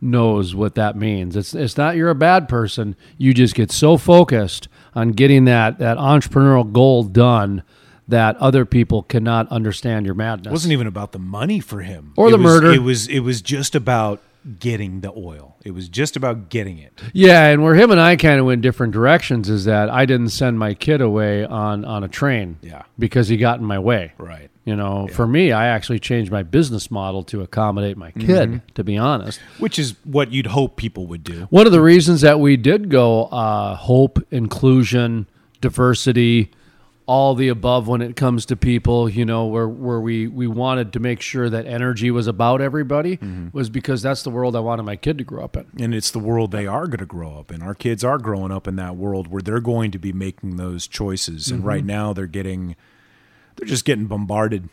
knows 0.00 0.54
what 0.54 0.74
that 0.74 0.96
means. 0.96 1.36
It's 1.36 1.54
it's 1.54 1.76
not 1.76 1.96
you're 1.96 2.10
a 2.10 2.14
bad 2.14 2.48
person. 2.48 2.96
You 3.16 3.32
just 3.32 3.54
get 3.54 3.70
so 3.70 3.96
focused 3.96 4.68
on 4.96 5.10
getting 5.12 5.44
that 5.44 5.78
that 5.78 5.96
entrepreneurial 5.98 6.70
goal 6.72 7.04
done 7.04 7.62
that 8.08 8.36
other 8.38 8.64
people 8.64 9.02
cannot 9.02 9.48
understand 9.52 10.06
your 10.06 10.14
madness. 10.14 10.46
It 10.46 10.52
wasn't 10.52 10.72
even 10.72 10.86
about 10.88 11.12
the 11.12 11.18
money 11.18 11.60
for 11.60 11.80
him 11.82 12.12
Or 12.16 12.28
It 12.28 12.30
the 12.32 12.36
was- 12.38 12.44
murder. 12.44 12.72
It 12.72 12.82
was 12.82 13.06
it 13.06 13.20
was 13.20 13.40
just 13.42 13.74
about 13.76 14.20
getting 14.60 15.00
the 15.00 15.10
oil. 15.16 15.56
It 15.64 15.72
was 15.72 15.88
just 15.88 16.16
about 16.16 16.48
getting 16.50 16.78
it. 16.78 17.00
Yeah, 17.12 17.46
and 17.48 17.64
where 17.64 17.74
him 17.74 17.90
and 17.90 18.00
I 18.00 18.14
kind 18.14 18.38
of 18.38 18.46
went 18.46 18.62
different 18.62 18.92
directions 18.92 19.48
is 19.50 19.64
that 19.64 19.90
I 19.90 20.06
didn't 20.06 20.28
send 20.28 20.56
my 20.58 20.72
kid 20.74 21.00
away 21.00 21.44
on 21.44 21.84
on 21.84 22.04
a 22.04 22.08
train. 22.08 22.58
Yeah. 22.62 22.82
Because 22.96 23.26
he 23.26 23.36
got 23.36 23.58
in 23.58 23.64
my 23.64 23.80
way. 23.80 24.12
Right. 24.18 24.50
You 24.66 24.74
know, 24.76 25.06
for 25.06 25.26
me, 25.28 25.52
I 25.52 25.68
actually 25.68 26.00
changed 26.00 26.30
my 26.32 26.42
business 26.42 26.90
model 26.90 27.22
to 27.24 27.40
accommodate 27.40 27.96
my 27.96 28.10
kid, 28.10 28.48
Mm-hmm. 28.50 28.56
to 28.74 28.82
be 28.84 28.98
honest. 28.98 29.38
Which 29.60 29.78
is 29.78 29.94
what 30.04 30.32
you'd 30.32 30.48
hope 30.48 30.76
people 30.76 31.06
would 31.06 31.22
do. 31.24 31.46
One 31.50 31.66
of 31.66 31.72
the 31.72 31.80
reasons 31.80 32.20
that 32.22 32.40
we 32.40 32.56
did 32.56 32.90
go 32.90 33.26
uh, 33.26 33.76
hope, 33.76 34.18
inclusion, 34.32 35.28
diversity, 35.60 36.50
all 37.06 37.36
the 37.36 37.46
above 37.46 37.86
when 37.86 38.02
it 38.02 38.16
comes 38.16 38.44
to 38.46 38.56
people, 38.56 39.08
you 39.08 39.24
know, 39.24 39.46
where, 39.46 39.68
where 39.68 40.00
we, 40.00 40.26
we 40.26 40.48
wanted 40.48 40.92
to 40.94 40.98
make 40.98 41.20
sure 41.20 41.48
that 41.48 41.64
energy 41.66 42.10
was 42.10 42.26
about 42.26 42.60
everybody 42.60 43.18
Mm-hmm. 43.18 43.56
was 43.56 43.70
because 43.70 44.02
that's 44.02 44.24
the 44.24 44.30
world 44.30 44.56
I 44.56 44.60
wanted 44.60 44.82
my 44.82 44.96
kid 44.96 45.16
to 45.18 45.24
grow 45.24 45.44
up 45.44 45.56
in. 45.56 45.66
And 45.78 45.94
it's 45.94 46.10
the 46.10 46.18
world 46.18 46.50
they 46.50 46.66
are 46.66 46.86
going 46.88 46.98
to 46.98 47.06
grow 47.06 47.38
up 47.38 47.52
in. 47.52 47.62
Our 47.62 47.74
kids 47.76 48.02
are 48.02 48.18
growing 48.18 48.50
up 48.50 48.66
in 48.66 48.74
that 48.76 48.96
world 48.96 49.28
where 49.28 49.40
they're 49.42 49.60
going 49.60 49.92
to 49.92 49.98
be 50.00 50.12
making 50.12 50.56
those 50.56 50.88
choices. 50.88 51.48
And 51.52 51.64
right 51.64 51.84
now 51.84 52.12
they're 52.12 52.26
getting 52.26 52.74
they're 53.56 53.66
just 53.68 53.84
getting 53.84 54.06
bombarded. 54.06 54.68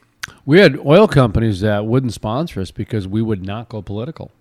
We 0.45 0.59
had 0.59 0.77
oil 0.85 1.07
companies 1.07 1.61
that 1.61 1.85
wouldn't 1.85 2.13
sponsor 2.13 2.61
us 2.61 2.71
because 2.71 3.07
we 3.07 3.21
would 3.21 3.45
not 3.45 3.69
go 3.69 3.81
political. 3.81 4.31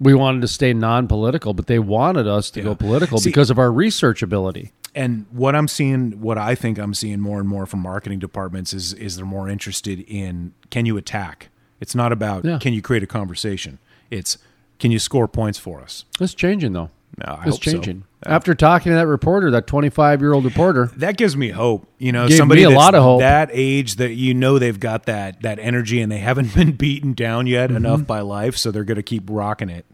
We 0.00 0.14
wanted 0.14 0.40
to 0.40 0.48
stay 0.48 0.72
non-political, 0.72 1.54
but 1.54 1.68
they 1.68 1.78
wanted 1.78 2.26
us 2.26 2.50
to 2.52 2.60
Yeah. 2.60 2.64
go 2.64 2.74
political 2.74 3.18
See- 3.18 3.30
because 3.30 3.50
of 3.50 3.58
our 3.58 3.70
research 3.70 4.22
ability. 4.22 4.72
And 4.94 5.26
what 5.30 5.54
I'm 5.54 5.68
seeing, 5.68 6.20
what 6.20 6.36
I 6.38 6.54
think 6.54 6.78
I'm 6.78 6.92
seeing 6.92 7.20
more 7.20 7.38
and 7.40 7.48
more 7.48 7.66
from 7.66 7.80
marketing 7.80 8.18
departments 8.18 8.72
is 8.74 8.92
is 8.94 9.16
they're 9.16 9.24
more 9.24 9.48
interested 9.48 10.00
in 10.00 10.52
can 10.70 10.86
you 10.86 10.96
attack? 10.96 11.48
It's 11.80 11.94
not 11.94 12.12
about 12.12 12.44
Yeah. 12.44 12.58
can 12.58 12.72
you 12.74 12.82
create 12.82 13.02
a 13.02 13.06
conversation. 13.06 13.78
It's 14.10 14.38
can 14.78 14.90
you 14.90 14.98
score 14.98 15.28
points 15.28 15.58
for 15.58 15.80
us? 15.80 16.04
It's 16.20 16.34
changing 16.34 16.72
though. 16.72 16.90
It's 17.22 17.56
hope 17.56 17.64
so. 17.64 17.70
changing. 17.72 18.04
After 18.24 18.54
talking 18.54 18.90
to 18.90 18.96
that 18.96 19.06
reporter, 19.08 19.50
that 19.50 19.66
25-year-old 19.66 20.44
reporter, 20.44 20.90
That 20.96 21.16
gives 21.16 21.36
me 21.36 21.50
hope. 21.50 21.88
You 21.98 22.12
know, 22.12 22.28
somebody 22.28 22.64
me 22.64 22.72
a 22.72 22.76
lot 22.76 22.94
of 22.94 23.02
hope. 23.02 23.20
that 23.20 23.50
age 23.52 23.96
that 23.96 24.12
you 24.14 24.32
know 24.34 24.58
they've 24.60 24.78
got 24.78 25.06
that 25.06 25.42
that 25.42 25.58
energy 25.58 26.00
and 26.00 26.10
they 26.12 26.18
haven't 26.18 26.54
been 26.54 26.72
beaten 26.72 27.14
down 27.14 27.46
yet 27.48 27.68
Mm-hmm. 27.70 27.76
enough 27.78 28.06
by 28.06 28.20
life, 28.20 28.56
so 28.56 28.70
they're 28.70 28.84
going 28.84 28.96
to 28.96 29.02
keep 29.02 29.24
rocking 29.28 29.68
it. 29.70 29.86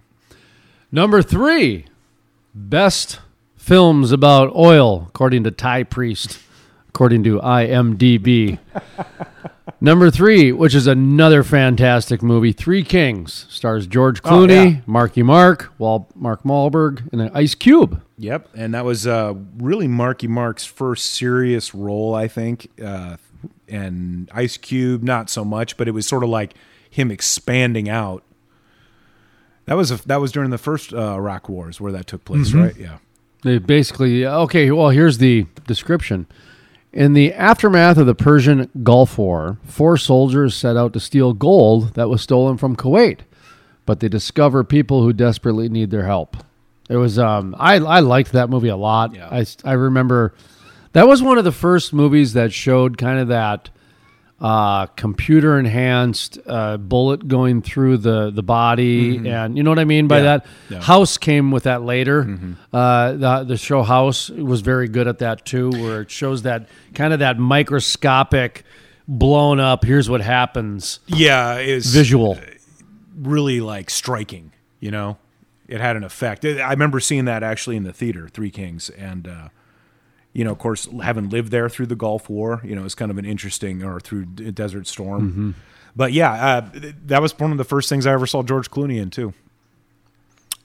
number 0.92 1.22
3, 1.22 1.86
best 2.54 3.20
films 3.56 4.12
about 4.12 4.54
oil 4.54 5.04
according 5.08 5.44
to 5.44 5.50
Ty 5.50 5.84
Priest, 5.84 6.38
according 6.88 7.24
to 7.24 7.38
IMDb. 7.40 8.58
Number 9.80 10.10
three, 10.10 10.50
which 10.50 10.74
is 10.74 10.88
another 10.88 11.44
fantastic 11.44 12.20
movie, 12.20 12.52
Three 12.52 12.82
Kings, 12.82 13.46
stars 13.48 13.86
George 13.86 14.20
Oh, 14.24 14.28
Clooney, 14.30 14.74
yeah. 14.74 14.80
Marky 14.86 15.22
Mark, 15.22 15.72
Wal- 15.78 16.08
Mark 16.16 16.42
Wahlberg, 16.42 17.12
and 17.12 17.30
Ice 17.32 17.54
Cube. 17.54 18.02
Yep, 18.16 18.48
and 18.56 18.74
that 18.74 18.84
was 18.84 19.06
uh, 19.06 19.34
really 19.56 19.86
Marky 19.86 20.26
Mark's 20.26 20.64
first 20.64 21.06
serious 21.06 21.74
role, 21.76 22.12
I 22.14 22.26
think. 22.26 22.68
Uh, 22.82 23.18
and 23.68 24.28
Ice 24.34 24.56
Cube, 24.56 25.04
not 25.04 25.30
so 25.30 25.44
much, 25.44 25.76
but 25.76 25.86
it 25.86 25.92
was 25.92 26.08
sort 26.08 26.24
of 26.24 26.28
like 26.28 26.54
him 26.90 27.12
expanding 27.12 27.88
out. 27.88 28.24
That 29.66 29.74
was 29.74 29.92
a, 29.92 30.08
that 30.08 30.20
was 30.20 30.32
during 30.32 30.50
the 30.50 30.58
first 30.58 30.92
uh, 30.92 31.14
Iraq 31.14 31.48
Wars 31.48 31.80
where 31.80 31.92
that 31.92 32.08
took 32.08 32.24
place, 32.24 32.48
Mm-hmm. 32.48 32.62
right? 32.62 32.76
Yeah. 32.76 32.98
They 33.44 33.58
basically 33.58 34.26
okay. 34.26 34.72
Well, 34.72 34.88
here's 34.88 35.18
the 35.18 35.46
description. 35.68 36.26
In 36.92 37.12
the 37.12 37.32
aftermath 37.34 37.98
of 37.98 38.06
the 38.06 38.14
Persian 38.14 38.70
Gulf 38.82 39.18
War, 39.18 39.58
four 39.64 39.96
soldiers 39.96 40.54
set 40.54 40.76
out 40.76 40.92
to 40.94 41.00
steal 41.00 41.34
gold 41.34 41.94
that 41.94 42.08
was 42.08 42.22
stolen 42.22 42.56
from 42.56 42.76
Kuwait, 42.76 43.20
but 43.84 44.00
they 44.00 44.08
discover 44.08 44.64
people 44.64 45.02
who 45.02 45.12
desperately 45.12 45.68
need 45.68 45.90
their 45.90 46.06
help. 46.06 46.36
It 46.88 46.96
was 46.96 47.18
um, 47.18 47.54
I 47.58 47.74
I 47.74 48.00
liked 48.00 48.32
that 48.32 48.48
movie 48.48 48.68
a 48.68 48.76
lot. 48.76 49.14
Yeah. 49.14 49.28
I 49.30 49.44
I 49.64 49.72
remember 49.74 50.34
that 50.92 51.06
was 51.06 51.22
one 51.22 51.36
of 51.36 51.44
the 51.44 51.52
first 51.52 51.92
movies 51.92 52.32
that 52.32 52.52
showed 52.52 52.96
kind 52.96 53.18
of 53.18 53.28
that 53.28 53.68
uh, 54.40 54.86
computer 54.86 55.58
enhanced 55.58 56.38
uh, 56.46 56.76
bullet 56.76 57.26
going 57.26 57.60
through 57.62 57.98
the 57.98 58.30
the 58.30 58.42
body, 58.42 59.28
and 59.28 59.56
you 59.56 59.62
know 59.64 59.70
what 59.70 59.78
I 59.80 59.84
mean 59.84 60.06
by 60.06 60.18
Mm-hmm. 60.20 60.24
Yeah. 60.24 60.36
that. 60.38 60.46
Yeah. 60.70 60.76
Mm-hmm. 60.78 60.84
House 60.84 61.18
came 61.18 61.50
with 61.50 61.64
that 61.64 61.82
later. 61.82 62.38
Uh, 62.72 63.12
the 63.12 63.44
the 63.44 63.56
show 63.56 63.82
House 63.82 64.30
was 64.30 64.60
very 64.60 64.88
good 64.88 65.08
at 65.08 65.18
that 65.18 65.44
too, 65.44 65.70
where 65.70 66.02
it 66.02 66.10
shows 66.10 66.42
that 66.42 66.68
kind 66.94 67.12
of 67.12 67.18
that 67.18 67.38
microscopic 67.38 68.64
blown 69.08 69.58
up. 69.60 69.84
Here's 69.84 70.08
what 70.08 70.20
happens. 70.20 71.00
Yeah, 71.06 71.60
was 71.74 71.86
Visual. 71.92 72.38
really 73.16 73.60
like 73.60 73.90
striking, 73.90 74.52
you 74.80 74.90
know? 74.90 75.18
It 75.66 75.80
had 75.80 75.96
an 75.96 76.04
effect. 76.04 76.44
I 76.44 76.70
remember 76.70 76.98
seeing 77.00 77.24
that 77.26 77.42
actually 77.42 77.76
in 77.76 77.82
the 77.82 77.92
theater, 77.92 78.28
Three 78.28 78.50
Kings, 78.50 78.88
and 78.90 79.28
uh, 79.28 79.48
you 80.32 80.44
know, 80.44 80.52
of 80.52 80.58
course, 80.58 80.88
having 81.02 81.28
lived 81.30 81.50
there 81.50 81.68
through 81.68 81.86
the 81.86 81.96
Gulf 81.96 82.28
War, 82.30 82.60
you 82.64 82.74
know, 82.76 82.84
it's 82.84 82.94
kind 82.94 83.10
of 83.10 83.18
an 83.18 83.24
interesting, 83.24 83.82
or 83.82 83.98
through 84.00 84.24
Desert 84.26 84.86
Storm. 84.86 85.54
But 85.96 86.12
yeah, 86.12 86.32
uh, 86.32 86.70
that 87.06 87.20
was 87.22 87.36
one 87.38 87.50
of 87.50 87.58
the 87.58 87.64
first 87.64 87.88
things 87.88 88.06
I 88.06 88.12
ever 88.12 88.26
saw 88.26 88.42
George 88.42 88.70
Clooney 88.70 89.00
in 89.00 89.10
too. 89.10 89.34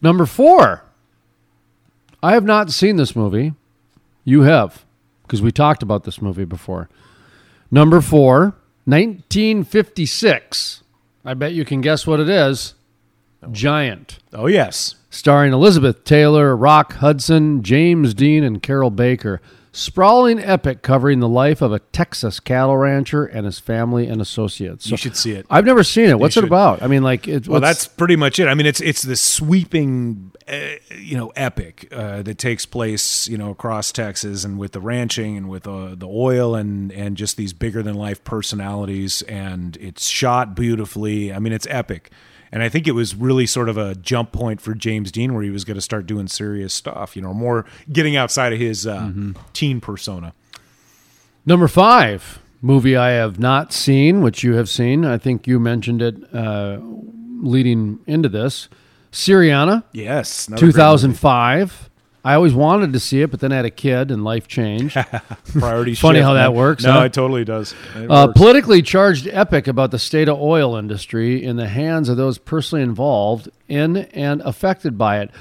Number 0.01 0.25
four. 0.25 0.83
I 2.21 2.33
have 2.33 2.45
not 2.45 2.71
seen 2.71 2.95
this 2.97 3.15
movie. 3.15 3.53
You 4.23 4.43
have, 4.43 4.85
because 5.23 5.41
we 5.41 5.51
talked 5.51 5.83
about 5.83 6.03
this 6.05 6.21
movie 6.21 6.45
before. 6.45 6.87
Number 7.69 7.99
four, 7.99 8.55
1956. 8.85 10.83
I 11.25 11.33
bet 11.33 11.53
you 11.53 11.65
can 11.65 11.81
guess 11.81 12.05
what 12.05 12.19
it 12.19 12.29
is. 12.29 12.75
Giant. 13.51 14.19
Oh 14.31 14.47
yes, 14.47 14.95
starring 15.13 15.53
Elizabeth 15.53 16.03
Taylor, 16.03 16.57
Rock 16.57 16.93
Hudson, 16.93 17.61
James 17.61 18.15
Dean, 18.15 18.43
and 18.43 18.63
Carroll 18.63 18.89
Baker. 18.89 19.41
sprawling 19.75 20.39
epic 20.39 20.83
covering 20.83 21.19
the 21.19 21.27
life 21.27 21.59
of 21.61 21.73
a 21.73 21.79
Texas 21.79 22.39
cattle 22.39 22.77
rancher 22.77 23.25
and 23.25 23.45
his 23.45 23.59
family 23.59 24.07
and 24.07 24.21
associates. 24.21 24.87
You 24.87 24.97
should 24.97 25.17
see 25.17 25.31
it. 25.31 25.47
I've 25.49 25.65
never 25.65 25.83
seen 25.83 26.09
it. 26.09 26.19
What's 26.19 26.37
it 26.37 26.43
about? 26.43 26.83
I 26.83 26.87
mean, 26.87 27.01
like, 27.01 27.27
it, 27.27 27.47
Well, 27.47 27.59
that's 27.59 27.87
pretty 27.87 28.15
much 28.15 28.39
it. 28.39 28.47
I 28.47 28.53
mean, 28.53 28.67
it's 28.67 28.79
it's 28.81 29.01
the 29.01 29.15
sweeping, 29.15 30.31
uh, 30.47 30.75
you 30.95 31.17
know, 31.17 31.29
epic 31.35 31.87
uh, 31.91 32.21
that 32.21 32.37
takes 32.37 32.67
place, 32.67 33.27
you 33.27 33.37
know, 33.37 33.49
across 33.49 33.91
Texas 33.91 34.43
and 34.45 34.59
with 34.59 34.73
the 34.73 34.79
ranching 34.79 35.35
and 35.37 35.49
with 35.49 35.67
uh, 35.67 35.95
the 35.95 36.07
oil 36.07 36.55
and 36.55 36.91
and 36.91 37.17
just 37.17 37.35
these 37.35 37.51
bigger 37.51 37.81
than 37.81 37.95
life 37.95 38.23
personalities, 38.23 39.23
and 39.23 39.75
it's 39.77 40.05
shot 40.07 40.55
beautifully. 40.55 41.33
I 41.33 41.39
mean, 41.39 41.51
it's 41.51 41.67
epic, 41.67 42.11
and 42.53 42.61
I 42.61 42.69
think 42.69 42.87
it 42.87 42.91
was 42.91 43.15
really 43.15 43.47
sort 43.47 43.67
of 43.67 43.77
a 43.79 43.95
jump 43.95 44.31
point 44.31 44.61
for 44.61 44.75
James 44.75 45.11
Dean, 45.11 45.33
where 45.33 45.41
he 45.41 45.49
was 45.49 45.65
going 45.65 45.75
to 45.75 45.81
start 45.81 46.05
doing 46.05 46.27
serious 46.27 46.71
stuff, 46.71 47.15
you 47.15 47.21
know, 47.23 47.33
more 47.33 47.65
getting 47.91 48.15
outside 48.15 48.53
of 48.53 48.59
his 48.59 48.85
uh, 48.85 49.11
teen 49.53 49.81
persona. 49.81 50.33
number 51.47 51.67
five 51.67 52.39
movie 52.61 52.95
I 52.95 53.09
have 53.09 53.39
not 53.39 53.73
seen, 53.73 54.21
which 54.21 54.43
you 54.43 54.53
have 54.53 54.69
seen. 54.69 55.03
I 55.03 55.17
think 55.17 55.47
you 55.47 55.59
mentioned 55.59 56.03
it 56.03 56.15
uh, 56.33 56.77
leading 57.41 57.99
into 58.05 58.29
this. 58.29 58.69
Syriana, 59.11 59.83
Yes, 59.91 60.47
another 60.47 60.61
great 60.61 60.73
2005. 60.73 61.89
I 62.25 62.35
always 62.35 62.53
wanted 62.53 62.93
to 62.93 62.99
see 63.01 63.21
it, 63.21 63.31
but 63.31 63.41
then 63.41 63.51
I 63.51 63.57
had 63.57 63.65
a 63.65 63.69
kid 63.69 64.09
and 64.09 64.23
life 64.23 64.47
changed. 64.47 64.95
priority. 65.59 65.93
Funny 65.95 66.19
shift, 66.19 66.25
how 66.25 66.33
that 66.35 66.49
man. 66.51 66.55
works, 66.55 66.83
No, 66.83 66.93
huh? 66.93 67.01
it 67.03 67.13
totally 67.13 67.43
does. 67.43 67.75
It 67.95 68.09
Uh, 68.09 68.27
politically 68.27 68.81
charged 68.81 69.27
epic 69.27 69.67
about 69.67 69.91
the 69.91 69.99
state 69.99 70.29
of 70.29 70.39
oil 70.39 70.75
industry 70.77 71.43
in 71.43 71.57
the 71.57 71.67
hands 71.67 72.07
of 72.07 72.15
those 72.17 72.37
personally 72.37 72.81
involved 72.83 73.49
in 73.67 73.97
and 73.97 74.41
affected 74.41 74.97
by 74.97 75.19
it. 75.19 75.31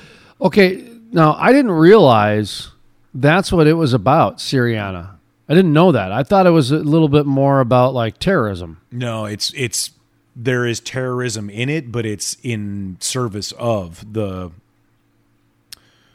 Okay, 0.40 0.84
now 1.12 1.36
I 1.38 1.52
didn't 1.52 1.70
realize 1.70 2.70
that's 3.14 3.52
what 3.52 3.66
it 3.68 3.74
was 3.74 3.92
about, 3.94 4.38
Syriana. 4.38 5.10
I 5.48 5.54
didn't 5.54 5.72
know 5.72 5.92
that. 5.92 6.10
I 6.10 6.22
thought 6.24 6.46
it 6.46 6.50
was 6.50 6.72
a 6.72 6.78
little 6.78 7.08
bit 7.08 7.26
more 7.26 7.60
about 7.60 7.94
like 7.94 8.18
terrorism. 8.18 8.78
No, 8.90 9.26
it's 9.26 9.52
it's 9.54 9.90
there 10.34 10.66
is 10.66 10.80
terrorism 10.80 11.50
in 11.50 11.68
it, 11.68 11.92
but 11.92 12.06
it's 12.06 12.36
in 12.42 12.96
service 13.00 13.52
of 13.52 14.14
the. 14.14 14.50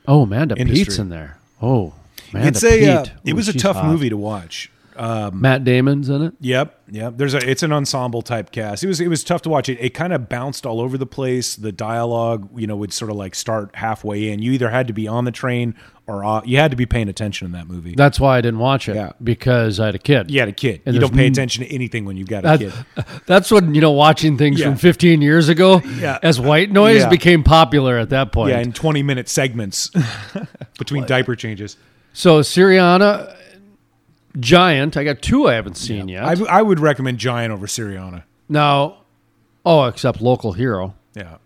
Oh, 0.07 0.23
Amanda 0.23 0.55
Industry. 0.57 0.85
Peet's 0.85 0.99
in 0.99 1.09
there. 1.09 1.37
Oh, 1.61 1.93
Amanda 2.31 2.47
it's 2.49 2.63
a. 2.63 2.89
Uh, 2.89 3.03
Peet. 3.03 3.13
it 3.25 3.31
Ooh, 3.33 3.35
was 3.35 3.47
a 3.47 3.53
tough 3.57 3.75
hot. 3.77 3.85
movie 3.87 4.09
to 4.09 4.17
watch. 4.17 4.71
Um, 4.97 5.41
Matt 5.41 5.63
Damon's 5.63 6.09
in 6.09 6.21
it. 6.23 6.33
Yep, 6.39 6.79
yep. 6.91 7.13
There's 7.17 7.33
a. 7.33 7.49
It's 7.49 7.63
an 7.63 7.71
ensemble 7.71 8.21
type 8.21 8.51
cast. 8.51 8.83
It 8.83 8.87
was. 8.87 8.99
It 8.99 9.07
was 9.07 9.23
tough 9.23 9.41
to 9.43 9.49
watch. 9.49 9.69
It. 9.69 9.79
It 9.79 9.93
kind 9.93 10.13
of 10.13 10.27
bounced 10.29 10.65
all 10.65 10.81
over 10.81 10.97
the 10.97 11.05
place. 11.05 11.55
The 11.55 11.71
dialogue, 11.71 12.49
you 12.59 12.67
know, 12.67 12.75
would 12.75 12.91
sort 12.93 13.11
of 13.11 13.17
like 13.17 13.35
start 13.35 13.75
halfway 13.75 14.29
in. 14.29 14.39
You 14.41 14.51
either 14.53 14.69
had 14.69 14.87
to 14.87 14.93
be 14.93 15.07
on 15.07 15.25
the 15.25 15.31
train 15.31 15.75
or 16.09 16.41
you 16.45 16.57
had 16.57 16.71
to 16.71 16.77
be 16.77 16.85
paying 16.85 17.09
attention 17.09 17.45
in 17.47 17.51
that 17.51 17.67
movie. 17.67 17.93
That's 17.93 18.17
why 18.17 18.37
I 18.37 18.41
didn't 18.41 18.59
watch 18.59 18.87
it 18.87 18.95
Yeah. 18.95 19.11
because 19.21 19.77
I 19.77 19.87
had 19.87 19.95
a 19.95 19.99
kid. 19.99 20.31
you 20.31 20.39
had 20.39 20.47
a 20.47 20.53
kid. 20.53 20.81
And 20.85 20.95
you 20.95 21.01
don't 21.01 21.13
pay 21.13 21.27
attention 21.27 21.65
to 21.65 21.69
anything 21.73 22.05
when 22.05 22.15
you've 22.15 22.29
got 22.29 22.45
a 22.45 22.57
kid. 22.57 22.73
That's 23.25 23.51
when 23.51 23.75
you 23.75 23.81
know 23.81 23.91
watching 23.91 24.37
things 24.37 24.57
Yeah. 24.61 24.67
from 24.67 24.77
15 24.77 25.21
years 25.21 25.49
ago 25.49 25.81
Yeah. 25.99 26.17
as 26.23 26.39
white 26.39 26.71
noise 26.71 27.01
Yeah. 27.01 27.09
became 27.09 27.43
popular 27.43 27.97
at 27.97 28.09
that 28.11 28.31
point. 28.31 28.51
Yeah, 28.51 28.59
in 28.61 28.71
20 28.71 29.03
minute 29.03 29.27
segments 29.27 29.91
between 30.79 31.05
diaper 31.05 31.35
changes. 31.35 31.75
So 32.13 32.39
Syriana, 32.39 33.35
Giant. 34.39 34.97
I 34.97 35.03
got 35.03 35.21
two 35.21 35.47
I 35.47 35.53
haven't 35.53 35.77
seen 35.77 36.07
yet. 36.07 36.23
I, 36.23 36.33
I 36.45 36.61
would 36.61 36.79
recommend 36.79 37.17
Giant 37.17 37.51
over 37.53 37.67
Syriana. 37.67 38.23
now, 38.49 38.97
oh, 39.65 39.85
except 39.85 40.21
local 40.21 40.53
hero. 40.53 40.95
Yeah. 41.15 41.37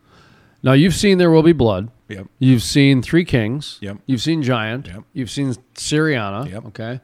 Now 0.64 0.74
you've 0.74 0.94
seen 0.96 1.18
There 1.18 1.32
Will 1.32 1.44
Be 1.44 1.54
Blood. 1.54 1.90
Yep. 2.10 2.28
You've 2.40 2.62
seen 2.62 3.02
Three 3.02 3.26
Kings. 3.26 3.78
Yep. 3.82 3.98
You've 4.06 4.22
seen 4.22 4.44
Giant. 4.44 4.88
Yep. 4.88 5.04
You've 5.14 5.32
seen 5.32 5.54
Syriana. 5.76 6.50
Yep. 6.52 6.66
Okay. 6.68 7.00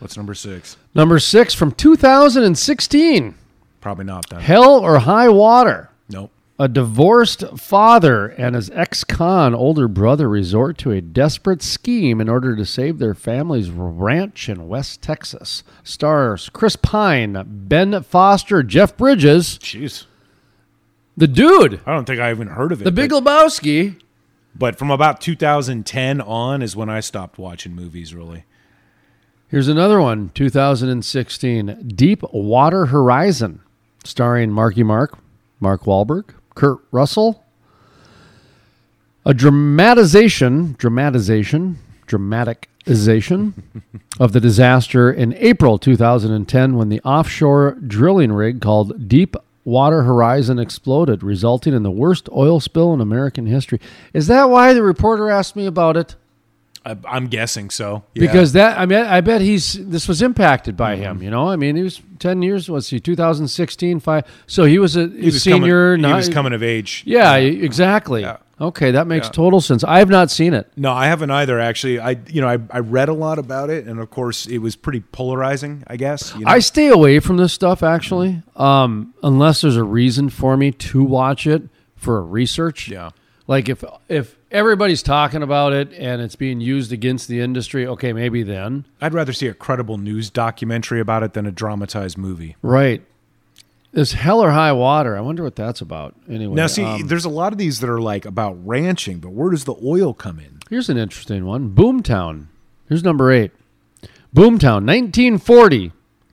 What's 0.00 0.16
number 0.16 0.34
six? 0.34 0.76
Number 0.94 1.18
six 1.18 1.54
from 1.54 1.72
2016. 1.72 3.34
Probably 3.80 4.04
not 4.04 4.28
that. 4.30 4.42
Hell 4.42 4.78
or 4.78 4.98
High 4.98 5.28
Water. 5.28 5.90
Nope. 6.08 6.30
A 6.60 6.66
divorced 6.66 7.44
father 7.56 8.26
and 8.26 8.56
his 8.56 8.68
ex 8.70 9.04
con 9.04 9.54
older 9.54 9.86
brother 9.86 10.28
resort 10.28 10.76
to 10.78 10.90
a 10.90 11.00
desperate 11.00 11.62
scheme 11.62 12.20
in 12.20 12.28
order 12.28 12.56
to 12.56 12.64
save 12.64 12.98
their 12.98 13.14
family's 13.14 13.70
ranch 13.70 14.48
in 14.48 14.66
West 14.66 15.00
Texas. 15.00 15.62
Stars 15.84 16.50
Chris 16.52 16.74
Pine, 16.74 17.44
Ben 17.46 18.02
Foster, 18.02 18.64
Jeff 18.64 18.96
Bridges, 18.96 19.56
Jeez. 19.58 20.06
the 21.16 21.28
dude, 21.28 21.80
I 21.86 21.94
don't 21.94 22.06
think 22.06 22.18
I 22.20 22.30
even 22.32 22.48
heard 22.48 22.72
of 22.72 22.80
it. 22.80 22.84
the 22.84 22.90
Big 22.92 23.10
but, 23.10 23.22
Lebowski. 23.22 24.00
but 24.52 24.76
from 24.76 24.90
about 24.90 25.20
2010 25.20 26.20
on 26.20 26.60
is 26.60 26.74
when 26.74 26.90
I 26.90 26.98
stopped 26.98 27.38
watching 27.38 27.72
movies, 27.76 28.12
really. 28.12 28.42
Here's 29.46 29.68
another 29.68 30.00
one 30.00 30.30
2016 30.34 31.92
Deep 31.94 32.22
Water 32.32 32.86
Horizon, 32.86 33.60
starring 34.04 34.50
Marky 34.50 34.82
Mark, 34.82 35.18
Mark 35.60 35.82
Wahlberg, 35.82 36.30
Kurt 36.58 36.80
Russell. 36.90 37.44
A 39.24 39.32
dramatization, 39.32 40.74
dramatization, 40.76 41.78
dramatization 42.06 43.54
of 44.20 44.32
the 44.32 44.40
disaster 44.40 45.12
in 45.12 45.34
April 45.34 45.78
2010 45.78 46.74
when 46.74 46.88
the 46.88 47.00
offshore 47.02 47.78
drilling 47.86 48.32
rig 48.32 48.60
called 48.60 49.08
Deep 49.08 49.36
Water 49.64 50.02
Horizon 50.02 50.58
exploded, 50.58 51.22
resulting 51.22 51.74
in 51.74 51.84
the 51.84 51.92
worst 51.92 52.28
oil 52.34 52.58
spill 52.58 52.92
in 52.92 53.00
American 53.00 53.46
history. 53.46 53.78
Is 54.12 54.26
that 54.26 54.50
why 54.50 54.74
the 54.74 54.82
reporter 54.82 55.30
asked 55.30 55.54
me 55.54 55.66
about 55.66 55.96
it? 55.96 56.16
I, 56.84 56.96
I'm 57.06 57.26
guessing 57.26 57.70
so. 57.70 58.04
Yeah. 58.14 58.20
because 58.26 58.52
that 58.52 58.78
I 58.78 58.86
mean 58.86 58.98
I 59.00 59.20
bet 59.20 59.40
he's 59.40 59.74
this 59.88 60.08
was 60.08 60.22
impacted 60.22 60.76
by 60.76 60.96
him. 60.96 61.22
You 61.22 61.30
know, 61.30 61.48
I 61.48 61.56
mean 61.56 61.76
he 61.76 61.82
was 61.82 62.00
ten 62.18 62.42
years. 62.42 62.70
Was 62.70 62.88
he 62.90 63.00
2016? 63.00 64.00
Five. 64.00 64.24
So 64.46 64.64
he 64.64 64.78
was 64.78 64.96
a 64.96 65.08
he 65.08 65.26
was 65.26 65.42
senior. 65.42 65.92
coming, 65.96 66.02
not- 66.02 66.08
he 66.10 66.14
was 66.16 66.28
coming 66.28 66.52
of 66.52 66.62
age. 66.62 67.02
Yeah, 67.06 67.34
exactly. 67.36 68.22
Yeah. 68.22 68.38
Okay, 68.60 68.90
that 68.90 69.06
makes 69.06 69.26
Yeah. 69.28 69.32
total 69.32 69.60
sense. 69.60 69.84
I 69.84 70.00
have 70.00 70.08
not 70.08 70.32
seen 70.32 70.52
it. 70.52 70.68
No, 70.76 70.90
I 70.92 71.06
haven't 71.06 71.30
either. 71.30 71.60
Actually, 71.60 72.00
I 72.00 72.16
you 72.28 72.40
know 72.40 72.48
I, 72.48 72.58
I 72.70 72.78
read 72.80 73.08
a 73.08 73.12
lot 73.12 73.38
about 73.38 73.70
it, 73.70 73.86
and 73.86 74.00
of 74.00 74.10
course 74.10 74.46
it 74.46 74.58
was 74.58 74.74
pretty 74.74 75.00
polarizing. 75.00 75.84
I 75.86 75.96
guess. 75.96 76.34
You 76.34 76.44
know? 76.44 76.50
I 76.50 76.58
stay 76.60 76.88
away 76.88 77.20
from 77.20 77.36
this 77.36 77.52
stuff 77.52 77.82
actually, 77.82 78.42
um, 78.56 79.14
unless 79.22 79.60
there's 79.60 79.76
a 79.76 79.84
reason 79.84 80.28
for 80.28 80.56
me 80.56 80.72
to 80.72 81.02
watch 81.04 81.46
it 81.46 81.62
for 81.96 82.24
research. 82.24 82.88
Yeah. 82.88 83.10
Like 83.46 83.68
if 83.68 83.84
if 84.08 84.36
everybody's 84.50 85.02
talking 85.02 85.42
about 85.42 85.72
it 85.72 85.92
and 85.92 86.20
it's 86.22 86.36
being 86.36 86.60
used 86.60 86.92
against 86.92 87.28
the 87.28 87.40
industry, 87.40 87.86
okay, 87.86 88.12
maybe 88.12 88.42
then. 88.42 88.84
I'd 89.00 89.14
rather 89.14 89.32
see 89.32 89.46
a 89.46 89.54
credible 89.54 89.98
news 89.98 90.30
documentary 90.30 91.00
about 91.00 91.22
it 91.22 91.32
than 91.34 91.46
a 91.46 91.50
dramatized 91.50 92.18
movie. 92.18 92.56
Right. 92.62 93.02
This 93.92 94.12
hell 94.12 94.40
or 94.40 94.50
high 94.50 94.72
water. 94.72 95.16
I 95.16 95.20
wonder 95.20 95.42
what 95.42 95.56
that's 95.56 95.80
about. 95.80 96.14
Anyway, 96.28 96.54
Now, 96.54 96.66
see, 96.66 96.84
um, 96.84 97.06
there's 97.06 97.24
a 97.24 97.30
lot 97.30 97.52
of 97.52 97.58
these 97.58 97.80
that 97.80 97.88
are 97.88 98.00
like 98.00 98.26
about 98.26 98.56
ranching, 98.66 99.18
but 99.18 99.30
where 99.30 99.50
does 99.50 99.64
the 99.64 99.74
oil 99.84 100.12
come 100.12 100.38
in? 100.38 100.58
Here's 100.68 100.88
an 100.90 100.98
interesting 100.98 101.46
one. 101.46 101.70
Boomtown. 101.70 102.46
Here's 102.88 103.02
number 103.02 103.32
eight. 103.32 103.50
Boomtown, 104.34 104.84
1940, 104.86 105.92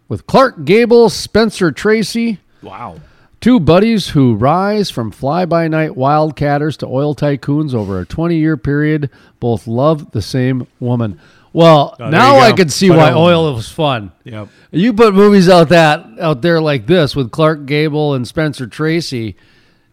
with 0.09 0.27
Clark 0.27 0.65
Gable, 0.65 1.09
Spencer 1.09 1.71
Tracy, 1.71 2.39
Wow. 2.61 2.99
Two 3.41 3.59
buddies 3.59 4.09
who 4.09 4.35
rise 4.35 4.89
from 4.89 5.11
fly 5.11 5.45
by 5.45 5.67
night 5.67 5.91
wildcatters 5.91 6.77
to 6.77 6.87
oil 6.87 7.15
tycoons 7.15 7.73
over 7.73 7.99
a 7.99 8.05
20 8.05 8.35
year 8.37 8.57
period. 8.57 9.09
Both 9.39 9.67
love 9.67 10.11
the 10.11 10.21
same 10.21 10.67
woman. 10.79 11.19
Well, 11.53 11.95
Oh, 11.99 12.09
now 12.09 12.37
I 12.39 12.51
can 12.51 12.67
see 12.67 12.89
But, 12.89 12.97
why 12.97 13.11
um, 13.11 13.17
oil 13.17 13.53
was 13.53 13.69
fun. 13.69 14.11
Yep. 14.25 14.49
You 14.71 14.91
put 14.93 15.13
movies 15.13 15.47
out 15.47 15.69
that 15.69 16.05
out 16.19 16.41
there 16.41 16.59
like 16.59 16.85
this 16.85 17.15
with 17.15 17.31
Clark 17.31 17.65
Gable 17.65 18.13
and 18.13 18.27
Spencer 18.27 18.67
Tracy 18.67 19.37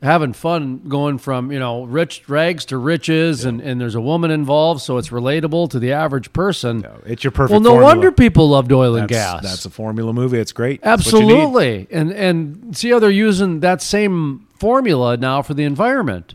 having 0.03 0.33
fun 0.33 0.79
going 0.89 1.19
from, 1.19 1.53
you 1.53 1.59
know, 1.59 1.85
rich 1.85 2.29
rags 2.29 2.65
to 2.67 2.77
riches 2.77 3.45
and, 3.45 3.61
and 3.61 3.81
there's 3.81 3.95
a 3.95 4.01
woman 4.01 4.31
involved, 4.31 4.81
so 4.81 4.99
it's 4.99 5.11
relatable 5.11 5.71
to 5.71 5.79
the 5.79 5.93
average 5.93 6.33
person. 6.33 6.85
It's 7.07 7.23
your 7.23 7.31
perfect 7.31 7.53
well, 7.53 7.61
no 7.61 7.71
formula. 7.71 7.95
wonder 7.95 8.13
people 8.13 8.49
loved 8.49 8.73
oil 8.73 8.97
and 8.97 9.09
that's, 9.09 9.13
gas. 9.13 9.43
That's 9.43 9.65
a 9.65 9.71
formula 9.71 10.13
movie. 10.13 10.39
It's 10.39 10.53
great. 10.53 10.83
That's 10.83 11.07
what 11.07 11.21
you 11.21 11.27
need. 11.27 11.35
Absolutely. 11.35 11.87
And 11.91 12.13
and 12.13 12.77
see 12.77 12.91
how 12.91 12.99
they're 12.99 13.11
using 13.11 13.61
that 13.61 13.81
same 13.81 14.49
formula 14.59 15.17
now 15.17 15.41
for 15.43 15.55
the 15.55 15.65
environment. 15.65 16.35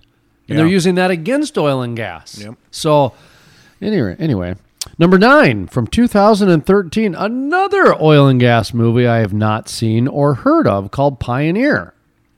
And 0.49 0.57
they're 0.57 0.67
using 0.67 0.95
that 0.95 1.11
against 1.11 1.57
oil 1.57 1.81
and 1.81 1.97
gas. 1.97 2.39
Yep. 2.39 2.55
So 2.71 3.11
anyway, 3.81 4.15
anyway, 4.17 4.55
number 4.97 5.17
9 5.17 5.67
from 5.67 5.87
2013, 5.87 7.15
another 7.15 8.01
oil 8.01 8.27
and 8.27 8.39
gas 8.39 8.73
movie 8.73 9.05
I 9.05 9.17
have 9.17 9.33
not 9.33 9.67
seen 9.67 10.07
or 10.07 10.35
heard 10.35 10.65
of 10.65 10.89
called 10.89 11.19
Pioneer. 11.19 11.93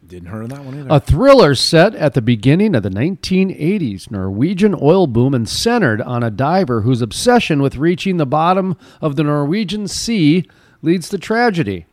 Didn't 0.09 0.27
heard 0.29 0.43
of 0.43 0.49
that 0.49 0.63
one 0.65 0.77
either. 0.79 0.87
A 0.89 0.99
thriller 0.99 1.55
set 1.55 1.95
at 1.95 2.13
the 2.15 2.21
beginning 2.21 2.75
of 2.75 2.83
the 2.83 2.89
1980s 2.89 4.11
Norwegian 4.11 4.75
oil 4.81 5.07
boom 5.07 5.33
and 5.33 5.47
centered 5.47 6.01
on 6.01 6.23
a 6.23 6.31
diver 6.31 6.81
whose 6.81 7.01
obsession 7.01 7.61
with 7.61 7.77
reaching 7.77 8.17
the 8.17 8.25
bottom 8.25 8.75
of 9.01 9.15
the 9.15 9.23
Norwegian 9.23 9.87
Sea 9.87 10.45
leads 10.81 11.09
to 11.09 11.17
tragedy. 11.17 11.85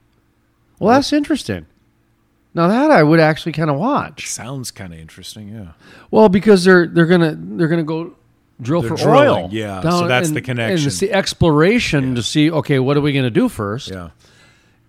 Well, 0.78 0.94
that's 0.94 1.12
interesting. 1.12 1.66
Now 2.54 2.68
that 2.68 2.90
I 2.90 3.02
would 3.02 3.20
actually 3.20 3.52
kind 3.52 3.68
of 3.70 3.76
watch. 3.76 4.26
Sounds 4.28 4.70
kind 4.70 4.92
of 4.94 4.98
interesting. 4.98 5.48
Yeah. 5.50 5.72
Well, 6.10 6.28
because 6.30 6.64
they're 6.64 6.86
they're 6.86 7.06
gonna 7.06 7.36
they're 7.38 7.68
gonna 7.68 7.82
go 7.84 8.14
drill 8.62 8.80
They're 8.80 8.96
for 8.96 9.02
drilling, 9.02 9.44
oil. 9.44 9.48
yeah. 9.52 9.82
So 9.82 10.08
that's 10.08 10.30
the 10.30 10.40
connection. 10.40 10.78
And 10.78 10.86
it's 10.86 10.98
the 10.98 11.12
exploration 11.12 12.14
to 12.14 12.22
see, 12.22 12.50
okay, 12.50 12.78
what 12.78 12.96
are 12.96 13.02
we 13.02 13.12
going 13.12 13.26
to 13.26 13.30
do 13.30 13.50
first? 13.50 13.90
Yeah. 13.90 14.08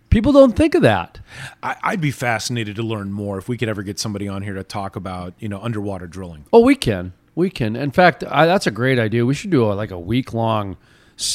People 0.09 0.31
don't 0.31 0.55
think 0.55 0.73
of 0.73 0.81
that. 0.83 1.19
I, 1.61 1.75
I'd 1.83 2.01
be 2.01 2.11
fascinated 2.11 2.75
to 2.77 2.83
learn 2.83 3.11
more 3.11 3.37
if 3.37 3.49
we 3.49 3.57
could 3.57 3.69
ever 3.69 3.83
get 3.83 3.99
somebody 3.99 4.27
on 4.27 4.41
here 4.41 4.53
to 4.53 4.63
talk 4.63 4.95
about, 4.95 5.33
you 5.39 5.49
know, 5.49 5.59
underwater 5.59 6.07
drilling. 6.07 6.45
Oh, 6.53 6.61
we 6.61 6.75
can. 6.75 7.13
We 7.35 7.49
can. 7.49 7.75
In 7.75 7.91
fact, 7.91 8.23
I, 8.27 8.45
that's 8.45 8.67
a 8.67 8.71
great 8.71 8.99
idea. 8.99 9.25
We 9.25 9.33
should 9.33 9.51
do 9.51 9.71
a, 9.71 9.73
like 9.73 9.91
a 9.91 9.99
week 9.99 10.33
long 10.33 10.77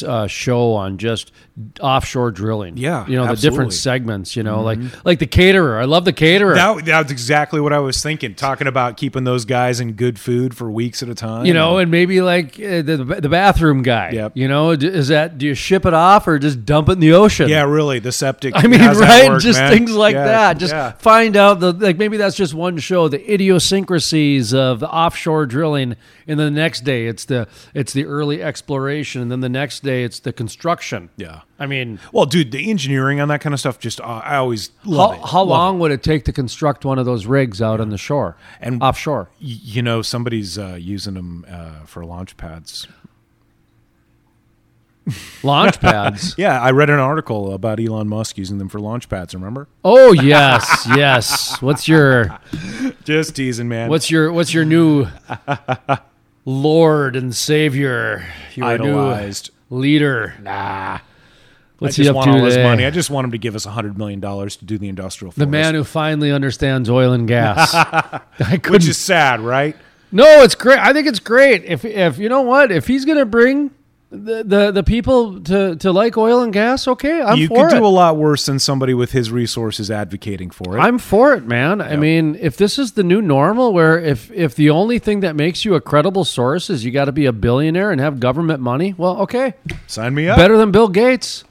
uh, 0.03 0.27
show 0.27 0.73
on 0.73 0.97
just 0.97 1.31
offshore 1.79 2.31
drilling. 2.31 2.77
Yeah, 2.77 3.05
you 3.07 3.15
know 3.15 3.27
the 3.27 3.35
different 3.35 3.73
segments. 3.73 4.35
You 4.35 4.43
know, 4.43 4.61
like 4.61 4.79
like 5.05 5.19
the 5.19 5.27
caterer. 5.27 5.79
I 5.79 5.85
love 5.85 6.05
the 6.05 6.13
caterer. 6.13 6.55
That, 6.55 6.85
that's 6.85 7.11
exactly 7.11 7.59
what 7.61 7.73
I 7.73 7.79
was 7.79 8.01
thinking. 8.01 8.35
Talking 8.35 8.67
about 8.67 8.97
keeping 8.97 9.23
those 9.23 9.45
guys 9.45 9.79
in 9.79 9.93
good 9.93 10.17
food 10.17 10.55
for 10.55 10.71
weeks 10.71 11.03
at 11.03 11.09
a 11.09 11.15
time. 11.15 11.45
you 11.45 11.53
know, 11.53 11.77
and 11.77 11.91
maybe 11.91 12.21
like 12.21 12.55
uh, 12.59 12.81
the 12.81 13.17
the 13.21 13.29
bathroom 13.29 13.83
guy. 13.83 14.11
Yep. 14.11 14.31
You 14.35 14.47
know, 14.47 14.71
is 14.71 15.09
that 15.09 15.37
do 15.37 15.45
you 15.45 15.53
ship 15.53 15.85
it 15.85 15.93
off 15.93 16.27
or 16.27 16.39
just 16.39 16.65
dump 16.65 16.89
it 16.89 16.93
in 16.93 16.99
the 16.99 17.13
ocean? 17.13 17.49
yeah, 17.49 17.63
really, 17.63 17.99
the 17.99 18.11
septic. 18.11 18.53
I 18.55 18.67
mean, 18.67 18.79
right? 18.81 19.29
work, 19.29 19.41
just 19.41 19.59
man? 19.59 19.71
things 19.71 19.93
like 19.93 20.13
Yeah, 20.13 20.25
that. 20.25 20.57
Just 20.57 20.73
yeah. 20.73 20.91
find 20.93 21.35
out 21.35 21.59
the 21.59 21.73
like 21.73 21.97
maybe 21.97 22.17
that's 22.17 22.35
just 22.35 22.53
one 22.53 22.77
show, 22.77 23.07
the 23.07 23.19
idiosyncrasies 23.31 24.53
of 24.53 24.79
the 24.79 24.89
offshore 24.89 25.45
drilling, 25.45 25.95
and 26.27 26.39
then 26.39 26.53
the 26.53 26.59
next 26.61 26.81
day 26.81 27.07
it's 27.07 27.25
the 27.25 27.47
it's 27.73 27.93
the 27.93 28.05
early 28.05 28.41
exploration, 28.41 29.21
and 29.21 29.31
then 29.31 29.39
the 29.41 29.49
next 29.49 29.72
day 29.81 30.03
it's 30.03 30.19
the 30.19 30.33
construction. 30.33 31.09
Yeah. 31.17 31.41
I 31.59 31.65
mean, 31.65 31.99
Well, 32.11 32.25
dude, 32.25 32.51
the 32.51 32.69
engineering 32.69 33.19
on 33.19 33.27
that 33.29 33.41
kind 33.41 33.53
of 33.53 33.59
stuff 33.59 33.79
just 33.79 33.99
uh, 34.01 34.03
I 34.23 34.35
always 34.35 34.71
love 34.85 35.15
how, 35.15 35.23
it. 35.23 35.29
how 35.29 35.39
Love 35.39 35.47
long 35.47 35.79
would 35.79 35.91
it 35.91 36.03
take 36.03 36.25
to 36.25 36.33
construct 36.33 36.83
one 36.85 36.99
of 36.99 37.05
those 37.05 37.25
rigs 37.25 37.61
out 37.61 37.79
on 37.79 37.89
the 37.89 37.97
shore 37.97 38.35
And- 38.61 38.81
offshore? 38.83 39.29
Y- 39.41 39.57
You 39.61 39.81
know, 39.81 40.01
somebody's 40.01 40.57
uh, 40.57 40.77
using 40.79 41.13
them 41.13 41.45
uh, 41.49 41.85
for 41.85 42.05
launch 42.05 42.35
pads. 42.37 42.87
Launch 45.43 45.81
pads. 45.81 46.33
Yeah, 46.37 46.61
I 46.61 46.71
read 46.71 46.89
an 46.89 46.99
article 46.99 47.53
about 47.53 47.77
Elon 47.79 48.07
Musk 48.07 48.37
using 48.37 48.57
them 48.57 48.69
for 48.69 48.79
launch 48.79 49.09
pads. 49.09 49.33
Remember? 49.35 49.67
oh 49.83 50.13
yes, 50.33 50.87
yes. 50.95 51.61
What's 51.61 51.87
your 51.89 52.39
Just 53.03 53.35
teasing, 53.35 53.67
man. 53.67 53.89
what's 53.89 54.09
your 54.09 54.31
what's 54.31 54.53
your 54.53 54.63
new 54.63 55.07
Lord 56.45 57.17
and 57.17 57.35
Savior? 57.35 58.25
Your 58.55 58.65
idolized? 58.67 59.49
Leader. 59.73 60.35
Nah. 60.41 60.99
What's 61.79 61.97
I 61.99 62.03
he 62.03 62.03
just 62.03 62.09
up 62.11 62.15
want 62.15 62.31
to 62.31 62.37
all 62.37 62.45
his 62.45 62.57
money. 62.57 62.85
I 62.85 62.91
just 62.91 63.09
want 63.09 63.25
him 63.25 63.31
to 63.31 63.37
give 63.37 63.55
us 63.55 63.65
hundred 63.65 63.97
million 63.97 64.19
dollars 64.19 64.55
to 64.57 64.65
do 64.65 64.77
the 64.77 64.87
industrial. 64.87 65.33
The 65.35 65.47
man 65.47 65.75
who 65.75 65.83
finally 65.83 66.31
understands 66.31 66.89
oil 66.89 67.11
and 67.11 67.27
gas. 67.27 67.73
Which 68.69 68.87
is 68.87 68.97
sad, 68.97 69.41
right? 69.41 69.75
no, 70.11 70.43
it's 70.43 70.55
great. 70.55 70.79
I 70.79 70.93
think 70.93 71.07
it's 71.07 71.19
great. 71.19 71.65
If 71.65 71.83
if 71.83 72.19
you 72.19 72.29
know 72.29 72.41
what, 72.41 72.71
if 72.71 72.87
he's 72.87 73.03
gonna 73.03 73.25
bring 73.25 73.71
the 74.13 74.43
the, 74.43 74.71
the 74.71 74.83
people 74.83 75.39
to, 75.41 75.75
to 75.77 75.91
like 75.91 76.15
oil 76.17 76.41
and 76.43 76.53
gas, 76.53 76.87
okay, 76.87 77.21
I'm 77.21 77.37
you 77.37 77.47
for 77.47 77.67
could 77.67 77.75
it. 77.77 77.79
do 77.79 77.85
a 77.85 77.87
lot 77.87 78.15
worse 78.15 78.45
than 78.45 78.59
somebody 78.59 78.93
with 78.93 79.11
his 79.11 79.31
resources 79.31 79.89
advocating 79.89 80.51
for 80.51 80.77
it. 80.77 80.79
I'm 80.81 80.99
for 80.99 81.33
it, 81.33 81.45
man. 81.45 81.81
I 81.81 81.95
mean, 81.95 82.37
if 82.39 82.55
this 82.55 82.77
is 82.77 82.91
the 82.91 83.03
new 83.03 83.21
normal, 83.21 83.73
where 83.73 83.99
if 83.99 84.31
if 84.31 84.55
the 84.55 84.69
only 84.69 84.99
thing 84.99 85.21
that 85.21 85.35
makes 85.35 85.65
you 85.65 85.73
a 85.73 85.81
credible 85.81 86.23
source 86.25 86.69
is 86.69 86.85
you 86.85 86.91
got 86.91 87.05
to 87.05 87.11
be 87.11 87.25
a 87.25 87.33
billionaire 87.33 87.91
and 87.91 87.99
have 87.99 88.19
government 88.19 88.59
money, 88.61 88.93
well, 88.97 89.17
okay, 89.21 89.55
Sign 89.87 90.13
me 90.13 90.27
up. 90.29 90.37
better 90.37 90.57
than 90.57 90.71
Bill 90.71 90.89
Gates. 90.89 91.43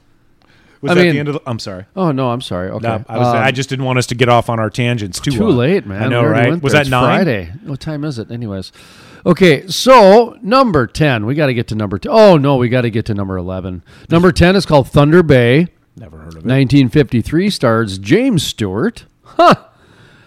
Was 0.81 0.92
I 0.92 0.94
that 0.94 1.01
mean- 1.03 1.12
the 1.12 1.18
end 1.20 1.29
of 1.29 1.35
the? 1.35 1.42
I'm 1.46 1.59
sorry. 1.59 1.87
Oh 1.96 2.12
no, 2.12 2.31
I'm 2.31 2.40
sorry. 2.40 2.68
Okay, 2.70 2.87
No, 2.87 3.05
I 3.09 3.18
was. 3.18 3.27
Um, 3.29 3.37
I 3.37 3.51
just 3.51 3.68
didn't 3.68 3.85
want 3.85 3.98
us 3.98 4.07
to 4.09 4.14
get 4.14 4.29
off 4.29 4.48
on 4.48 4.59
our 4.61 4.70
tangents 4.70 5.18
too. 5.20 5.31
too 5.33 5.48
late, 5.48 5.85
man. 5.87 6.03
I 6.03 6.09
know, 6.09 6.25
right? 6.25 6.61
Was 6.62 6.72
there. 6.72 6.81
that 6.81 6.81
It's 6.83 6.90
nine? 6.90 7.05
Friday. 7.25 7.53
What 7.64 7.81
time 7.81 8.03
is 8.05 8.18
it? 8.18 8.31
Anyways, 8.33 8.72
okay. 9.25 9.67
So 9.67 10.39
number 10.43 10.87
ten, 10.87 11.27
we 11.27 11.35
got 11.35 11.47
to 11.47 11.55
get 11.55 11.69
to 11.69 11.75
number. 11.75 11.99
10. 11.99 12.13
oh 12.13 12.37
no, 12.37 12.57
we 12.57 12.69
got 12.69 12.83
to 12.83 12.91
get 12.91 13.07
to 13.07 13.15
number 13.15 13.37
eleven. 13.37 13.83
Number 14.11 14.33
ten 14.33 14.57
is 14.57 14.67
called 14.67 14.89
Thunder 14.89 15.23
Bay. 15.23 15.69
Never 15.97 16.19
heard 16.19 16.35
of 16.35 16.45
it. 16.45 16.49
1953 16.49 17.51
stars 17.51 17.99
James 17.99 18.43
Stewart. 18.43 19.05
Huh. 19.25 19.55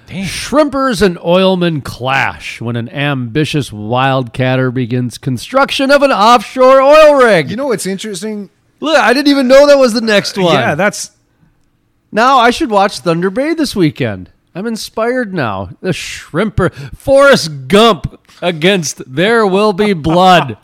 Shrimpers 0.07 1.01
and 1.01 1.17
oilmen 1.17 1.81
clash 1.81 2.61
when 2.61 2.75
an 2.75 2.89
ambitious 2.89 3.71
wildcatter 3.71 4.71
begins 4.71 5.17
construction 5.17 5.89
of 5.89 6.03
an 6.03 6.11
offshore 6.11 6.79
oil 6.79 7.15
rig. 7.15 7.49
You 7.49 7.55
know 7.55 7.67
what's 7.67 7.87
interesting? 7.87 8.51
Look, 8.79 8.97
I 8.97 9.13
didn't 9.13 9.29
even 9.29 9.47
know 9.47 9.65
that 9.67 9.79
was 9.79 9.93
the 9.93 10.01
next 10.01 10.37
one. 10.37 10.53
Yeah, 10.53 10.75
that's 10.75 11.11
Now 12.11 12.37
I 12.37 12.51
should 12.51 12.69
watch 12.69 12.99
Thunder 12.99 13.31
Bay 13.31 13.55
this 13.55 13.75
weekend. 13.75 14.31
I'm 14.53 14.67
inspired 14.67 15.33
now. 15.33 15.71
The 15.81 15.89
Shrimper, 15.89 16.71
Forrest 16.95 17.67
Gump 17.67 18.24
against 18.41 19.01
There 19.13 19.45
Will 19.45 19.73
Be 19.73 19.93
Blood. 19.93 20.57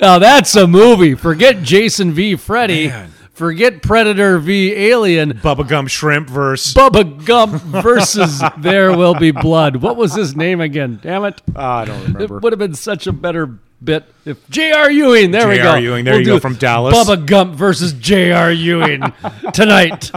now 0.00 0.18
that's 0.18 0.54
a 0.56 0.66
movie. 0.66 1.14
Forget 1.14 1.62
Jason 1.62 2.12
v. 2.12 2.36
Freddy. 2.36 2.88
Man. 2.88 3.10
Forget 3.32 3.82
Predator 3.82 4.38
v. 4.38 4.72
Alien. 4.72 5.32
Bubba 5.34 5.66
Gump 5.68 5.88
Shrimp 5.88 6.28
verse. 6.30 6.72
Bubba 6.72 7.24
Gump 7.24 7.54
versus 7.62 8.40
There 8.58 8.96
Will 8.96 9.14
Be 9.16 9.32
Blood. 9.32 9.76
What 9.76 9.96
was 9.96 10.14
his 10.14 10.36
name 10.36 10.60
again? 10.60 11.00
Damn 11.02 11.24
it. 11.24 11.42
Ah, 11.56 11.78
I 11.80 11.84
don't 11.86 12.00
remember. 12.04 12.36
It 12.36 12.42
would 12.42 12.52
have 12.52 12.60
been 12.60 12.74
such 12.76 13.08
a 13.08 13.12
better 13.12 13.46
bit 13.82 14.04
if 14.24 14.48
J.R. 14.50 14.88
Ewing. 14.90 15.32
There 15.32 15.48
we 15.48 15.56
J.R. 15.56 15.74
go. 15.76 15.78
Ewing, 15.80 16.04
there 16.04 16.18
you 16.18 16.24
go, 16.24 16.38
from 16.38 16.54
Dallas. 16.54 16.96
Bubba 16.96 17.26
Gump 17.26 17.54
versus 17.56 17.92
J.R. 17.94 18.52
Ewing 18.52 19.02
tonight. 19.52 20.12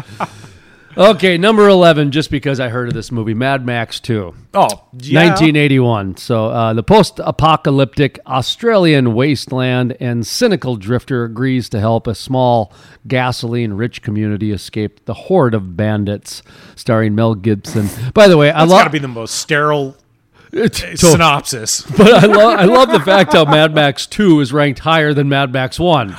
Okay, 0.97 1.37
number 1.37 1.67
11, 1.69 2.11
just 2.11 2.31
because 2.31 2.59
I 2.59 2.69
heard 2.69 2.87
of 2.87 2.95
this 2.95 3.11
movie, 3.11 3.35
Mad 3.35 3.63
Max 3.63 3.99
2. 3.99 4.33
Oh, 4.55 4.67
yeah. 4.99 5.19
1981. 5.29 6.17
So 6.17 6.45
uh, 6.47 6.73
the 6.73 6.81
post-apocalyptic 6.81 8.19
Australian 8.25 9.13
wasteland 9.13 9.95
and 9.99 10.25
cynical 10.25 10.75
drifter 10.75 11.23
agrees 11.23 11.69
to 11.69 11.79
help 11.79 12.07
a 12.07 12.15
small 12.15 12.73
gasoline-rich 13.07 14.01
community 14.01 14.51
escape 14.51 15.05
the 15.05 15.13
horde 15.13 15.53
of 15.53 15.77
bandits, 15.77 16.41
starring 16.75 17.13
Mel 17.13 17.35
Gibson. 17.35 17.89
By 18.13 18.27
the 18.27 18.35
way, 18.37 18.49
I 18.49 18.61
That's 18.65 18.71
got 18.71 18.77
to 18.79 18.83
love. 18.85 18.91
be 18.91 18.99
the 18.99 19.07
most 19.07 19.35
sterile 19.35 19.95
So- 20.51 20.95
synopsis. 20.95 21.81
but 21.95 22.11
I 22.11 22.25
love 22.25 22.59
I 22.59 22.63
love 22.65 22.89
the 22.89 23.01
fact 23.01 23.33
how 23.33 23.45
Mad 23.45 23.75
Max 23.75 24.07
2 24.07 24.39
is 24.39 24.51
ranked 24.51 24.79
higher 24.79 25.13
than 25.13 25.29
Mad 25.29 25.53
Max 25.53 25.79
1. 25.79 26.15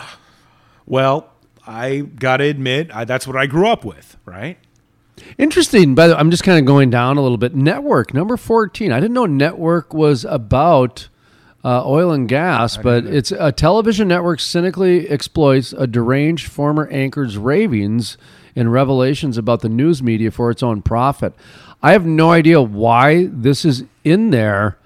Well, 0.87 1.31
I 1.67 1.99
got 2.01 2.37
to 2.39 2.45
admit, 2.45 2.91
I, 2.95 3.05
that's 3.05 3.27
what 3.27 3.37
I 3.37 3.47
grew 3.47 3.67
up 3.69 3.85
with, 3.85 4.17
right? 4.25 4.57
Interesting. 5.37 5.95
By 5.95 6.09
the 6.09 6.15
way, 6.15 6.21
I'm 6.21 6.31
just 6.31 6.43
kind 6.43 6.59
of 6.59 6.65
going 6.65 6.91
down 6.91 7.17
a 7.17 7.23
little 7.23 7.39
bit. 7.39 7.55
Network 7.55 8.15
number 8.15 8.37
14. 8.37 8.93
I 8.93 9.01
didn't 9.01 9.15
know 9.15 9.27
Network 9.27 9.95
was 9.95 10.25
about 10.25 11.09
uh, 11.65 11.83
oil 11.85 12.13
and 12.13 12.29
gas, 12.29 12.77
but 12.77 13.05
it's 13.05 13.33
a 13.33 13.53
television 13.53 14.09
network 14.09 14.41
cynically 14.41 15.09
exploits 15.09 15.73
a 15.73 15.87
deranged 15.87 16.47
former 16.47 16.87
anchor's 16.89 17.37
ravings 17.37 18.17
and 18.55 18.73
revelations 18.73 19.37
about 19.37 19.61
the 19.61 19.69
news 19.69 20.03
media 20.03 20.31
for 20.31 20.51
its 20.51 20.63
own 20.63 20.83
profit. 20.83 21.35
I 21.83 21.93
have 21.93 22.07
no 22.07 22.31
idea 22.31 22.61
why 22.61 23.27
this 23.27 23.65
is 23.65 23.85
in 24.05 24.31
there 24.31 24.79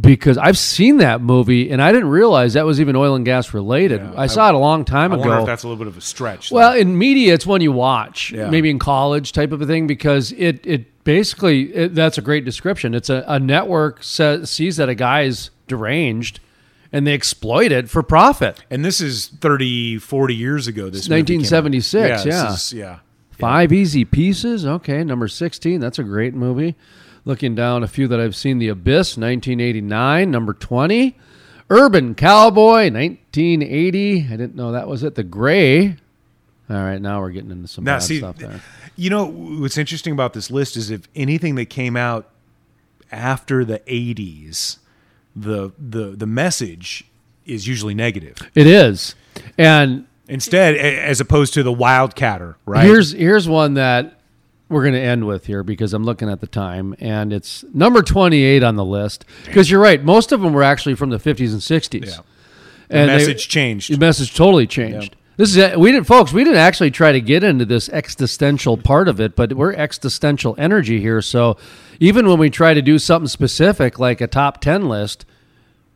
because 0.00 0.36
I've 0.38 0.58
seen 0.58 0.98
that 0.98 1.20
movie 1.20 1.70
and 1.70 1.80
I 1.82 1.92
didn't 1.92 2.10
realize 2.10 2.54
that 2.54 2.66
was 2.66 2.80
even 2.80 2.94
oil 2.96 3.14
and 3.14 3.24
gas 3.24 3.54
related. 3.54 4.00
I, 4.02 4.26
saw 4.26 4.48
it 4.48 4.54
a 4.54 4.58
long 4.58 4.84
time 4.84 5.12
I 5.12 5.16
ago. 5.16 5.28
wonder 5.28 5.40
if 5.40 5.46
that's 5.46 5.62
a 5.62 5.68
little 5.68 5.78
bit 5.82 5.88
of 5.88 5.96
a 5.96 6.00
stretch. 6.00 6.50
Well, 6.50 6.74
in 6.74 6.96
media, 6.98 7.34
it's 7.34 7.46
one 7.46 7.60
you 7.60 7.72
watch, 7.72 8.30
Yeah. 8.32 8.50
maybe 8.50 8.70
in 8.70 8.78
college 8.78 9.32
type 9.32 9.52
of 9.52 9.62
a 9.62 9.66
thing, 9.66 9.86
because 9.86 10.32
it 10.32 10.64
it 10.66 11.04
basically 11.04 11.74
it, 11.74 11.94
that's 11.94 12.18
a 12.18 12.22
great 12.22 12.44
description. 12.44 12.94
It's 12.94 13.08
a, 13.10 13.24
a 13.26 13.40
network 13.40 14.02
says, 14.02 14.50
sees 14.50 14.76
that 14.76 14.88
a 14.88 14.94
guy's 14.94 15.50
deranged, 15.66 16.40
and 16.92 17.06
they 17.06 17.14
exploit 17.14 17.72
it 17.72 17.88
for 17.90 18.02
profit. 18.02 18.62
and 18.70 18.84
this 18.84 19.00
is 19.00 19.28
30, 19.40 19.98
40 19.98 20.34
years 20.34 20.66
ago. 20.66 20.90
This 20.90 21.08
movie 21.08 21.22
came 21.24 21.40
out. 21.40 21.62
1976, 21.62 22.24
this 22.24 22.34
yeah. 22.34 22.52
is- 22.52 22.72
yeah. 22.72 22.98
Five 23.38 23.72
Easy 23.72 24.04
Pieces, 24.04 24.66
okay, 24.66 25.04
number 25.04 25.28
sixteen. 25.28 25.78
That's 25.78 26.00
a 26.00 26.02
great 26.02 26.34
movie. 26.34 26.74
Looking 27.28 27.54
down 27.54 27.82
a 27.82 27.86
few 27.88 28.08
that 28.08 28.18
I've 28.18 28.34
seen, 28.34 28.58
The 28.58 28.68
Abyss, 28.68 29.18
1989, 29.18 30.30
number 30.30 30.54
20. 30.54 31.14
Urban 31.68 32.14
Cowboy, 32.14 32.90
1980. 32.90 34.24
I 34.24 34.30
didn't 34.30 34.54
know 34.54 34.72
that 34.72 34.88
was 34.88 35.02
it. 35.02 35.14
The 35.14 35.24
Gray. 35.24 35.88
All 36.70 36.76
right, 36.76 36.98
now 36.98 37.20
we're 37.20 37.28
getting 37.32 37.50
into 37.50 37.68
some 37.68 37.84
Now, 37.84 37.96
bad 37.96 38.02
see, 38.02 38.16
stuff 38.20 38.38
there. 38.38 38.62
you 38.96 39.10
know 39.10 39.26
what's 39.26 39.76
interesting 39.76 40.14
about 40.14 40.32
this 40.32 40.50
list 40.50 40.74
is 40.78 40.90
if 40.90 41.06
anything 41.14 41.56
that 41.56 41.66
came 41.66 41.98
out 41.98 42.30
after 43.12 43.62
the 43.62 43.80
'80s, 43.80 44.78
the 45.36 45.72
the 45.78 46.16
the 46.16 46.26
message 46.26 47.04
is 47.44 47.68
usually 47.68 47.94
negative. 47.94 48.38
It 48.54 48.66
is. 48.66 49.14
And 49.58 50.06
Instead, 50.30 50.76
as 50.76 51.20
opposed 51.20 51.52
to 51.54 51.62
the 51.62 51.72
Wildcatter, 51.74 52.54
right? 52.64 52.86
here's 52.86 53.12
here's 53.12 53.46
one 53.46 53.74
that 53.74 54.17
we're 54.68 54.82
going 54.82 54.94
to 54.94 55.00
end 55.00 55.26
with 55.26 55.46
here 55.46 55.62
because 55.62 55.94
I'm 55.94 56.04
looking 56.04 56.28
at 56.28 56.40
the 56.40 56.46
time 56.46 56.94
and 57.00 57.32
it's 57.32 57.64
number 57.72 58.02
28 58.02 58.62
on 58.62 58.76
the 58.76 58.84
list 58.84 59.24
because 59.46 59.70
you're 59.70 59.80
right 59.80 60.02
most 60.04 60.30
of 60.32 60.40
them 60.40 60.52
were 60.52 60.62
actually 60.62 60.94
from 60.94 61.10
the 61.10 61.18
50s 61.18 61.52
and 61.52 61.60
60s. 61.60 62.06
Yeah. 62.06 62.16
And 62.90 63.10
they- 63.10 63.16
message 63.16 63.48
changed. 63.48 63.92
The 63.92 63.98
message 63.98 64.34
totally 64.34 64.66
changed. 64.66 65.16
This 65.36 65.56
is 65.56 65.76
we 65.76 65.92
didn't 65.92 66.06
folks, 66.08 66.32
we 66.32 66.42
didn't 66.42 66.58
actually 66.58 66.90
try 66.90 67.12
to 67.12 67.20
get 67.20 67.44
into 67.44 67.64
this 67.64 67.88
existential 67.90 68.76
part 68.76 69.06
of 69.06 69.20
it, 69.20 69.36
but 69.36 69.52
we're 69.52 69.72
existential 69.72 70.54
energy 70.58 71.00
here, 71.00 71.22
so 71.22 71.56
even 72.00 72.28
when 72.28 72.38
we 72.40 72.50
try 72.50 72.74
to 72.74 72.82
do 72.82 72.98
something 72.98 73.28
specific 73.28 73.98
like 74.00 74.20
a 74.20 74.26
top 74.26 74.60
10 74.60 74.88
list, 74.88 75.24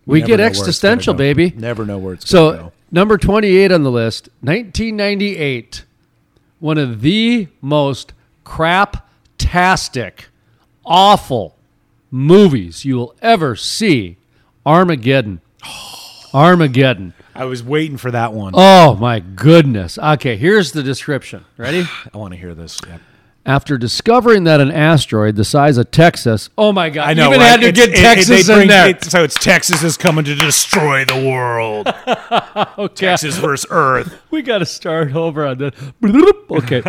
We 0.06 0.20
never 0.20 0.26
get 0.28 0.36
know 0.36 0.42
where 0.42 0.48
it's 0.48 0.58
gonna 0.58 0.68
existential, 0.68 1.14
baby. 1.14 1.52
Never 1.56 1.84
know 1.84 1.98
where 1.98 2.14
it's 2.14 2.30
going 2.30 2.54
So 2.56 2.62
go. 2.66 2.72
number 2.92 3.18
28 3.18 3.72
on 3.72 3.82
the 3.82 3.90
list, 3.90 4.28
1998. 4.42 5.84
One 6.60 6.78
of 6.78 7.00
the 7.00 7.48
most 7.60 8.12
crap-tastic, 8.44 10.26
awful 10.84 11.56
movies 12.10 12.84
you 12.84 12.96
will 12.96 13.14
ever 13.22 13.56
see. 13.56 14.16
Armageddon. 14.64 15.40
Armageddon. 16.34 17.14
I 17.34 17.44
was 17.46 17.62
waiting 17.62 17.96
for 17.96 18.10
that 18.10 18.32
one. 18.32 18.52
Oh 18.56 18.94
my 18.96 19.20
goodness. 19.20 19.98
Okay, 19.98 20.36
here's 20.36 20.72
the 20.72 20.82
description. 20.82 21.44
Ready? 21.56 21.84
I 22.14 22.18
want 22.18 22.32
to 22.34 22.38
hear 22.38 22.54
this. 22.54 22.78
Yeah. 22.86 22.98
After 23.44 23.76
discovering 23.76 24.44
that 24.44 24.60
an 24.60 24.70
asteroid 24.70 25.34
the 25.34 25.44
size 25.44 25.76
of 25.76 25.90
Texas, 25.90 26.48
oh 26.56 26.70
my 26.70 26.90
God, 26.90 27.08
I 27.08 27.14
know. 27.14 27.26
even 27.30 27.40
right? 27.40 27.46
had 27.48 27.60
to 27.62 27.66
It's- 27.68 27.86
get 27.86 27.98
it- 27.98 28.00
Texas 28.00 28.48
in 28.48 28.54
bring- 28.54 28.68
there. 28.68 28.88
it- 28.90 29.02
so 29.02 29.24
it's 29.24 29.34
Texas 29.34 29.82
is 29.82 29.96
coming 29.96 30.24
to 30.26 30.34
destroy 30.36 31.04
the 31.04 31.16
world. 31.28 31.88
Okay. 32.78 32.94
Texas 33.06 33.36
versus 33.38 33.66
Earth. 33.70 34.20
we 34.30 34.42
got 34.42 34.58
to 34.58 34.66
start 34.66 35.14
over 35.14 35.44
on 35.46 35.58
that. 35.58 35.74
Okay. 36.50 36.82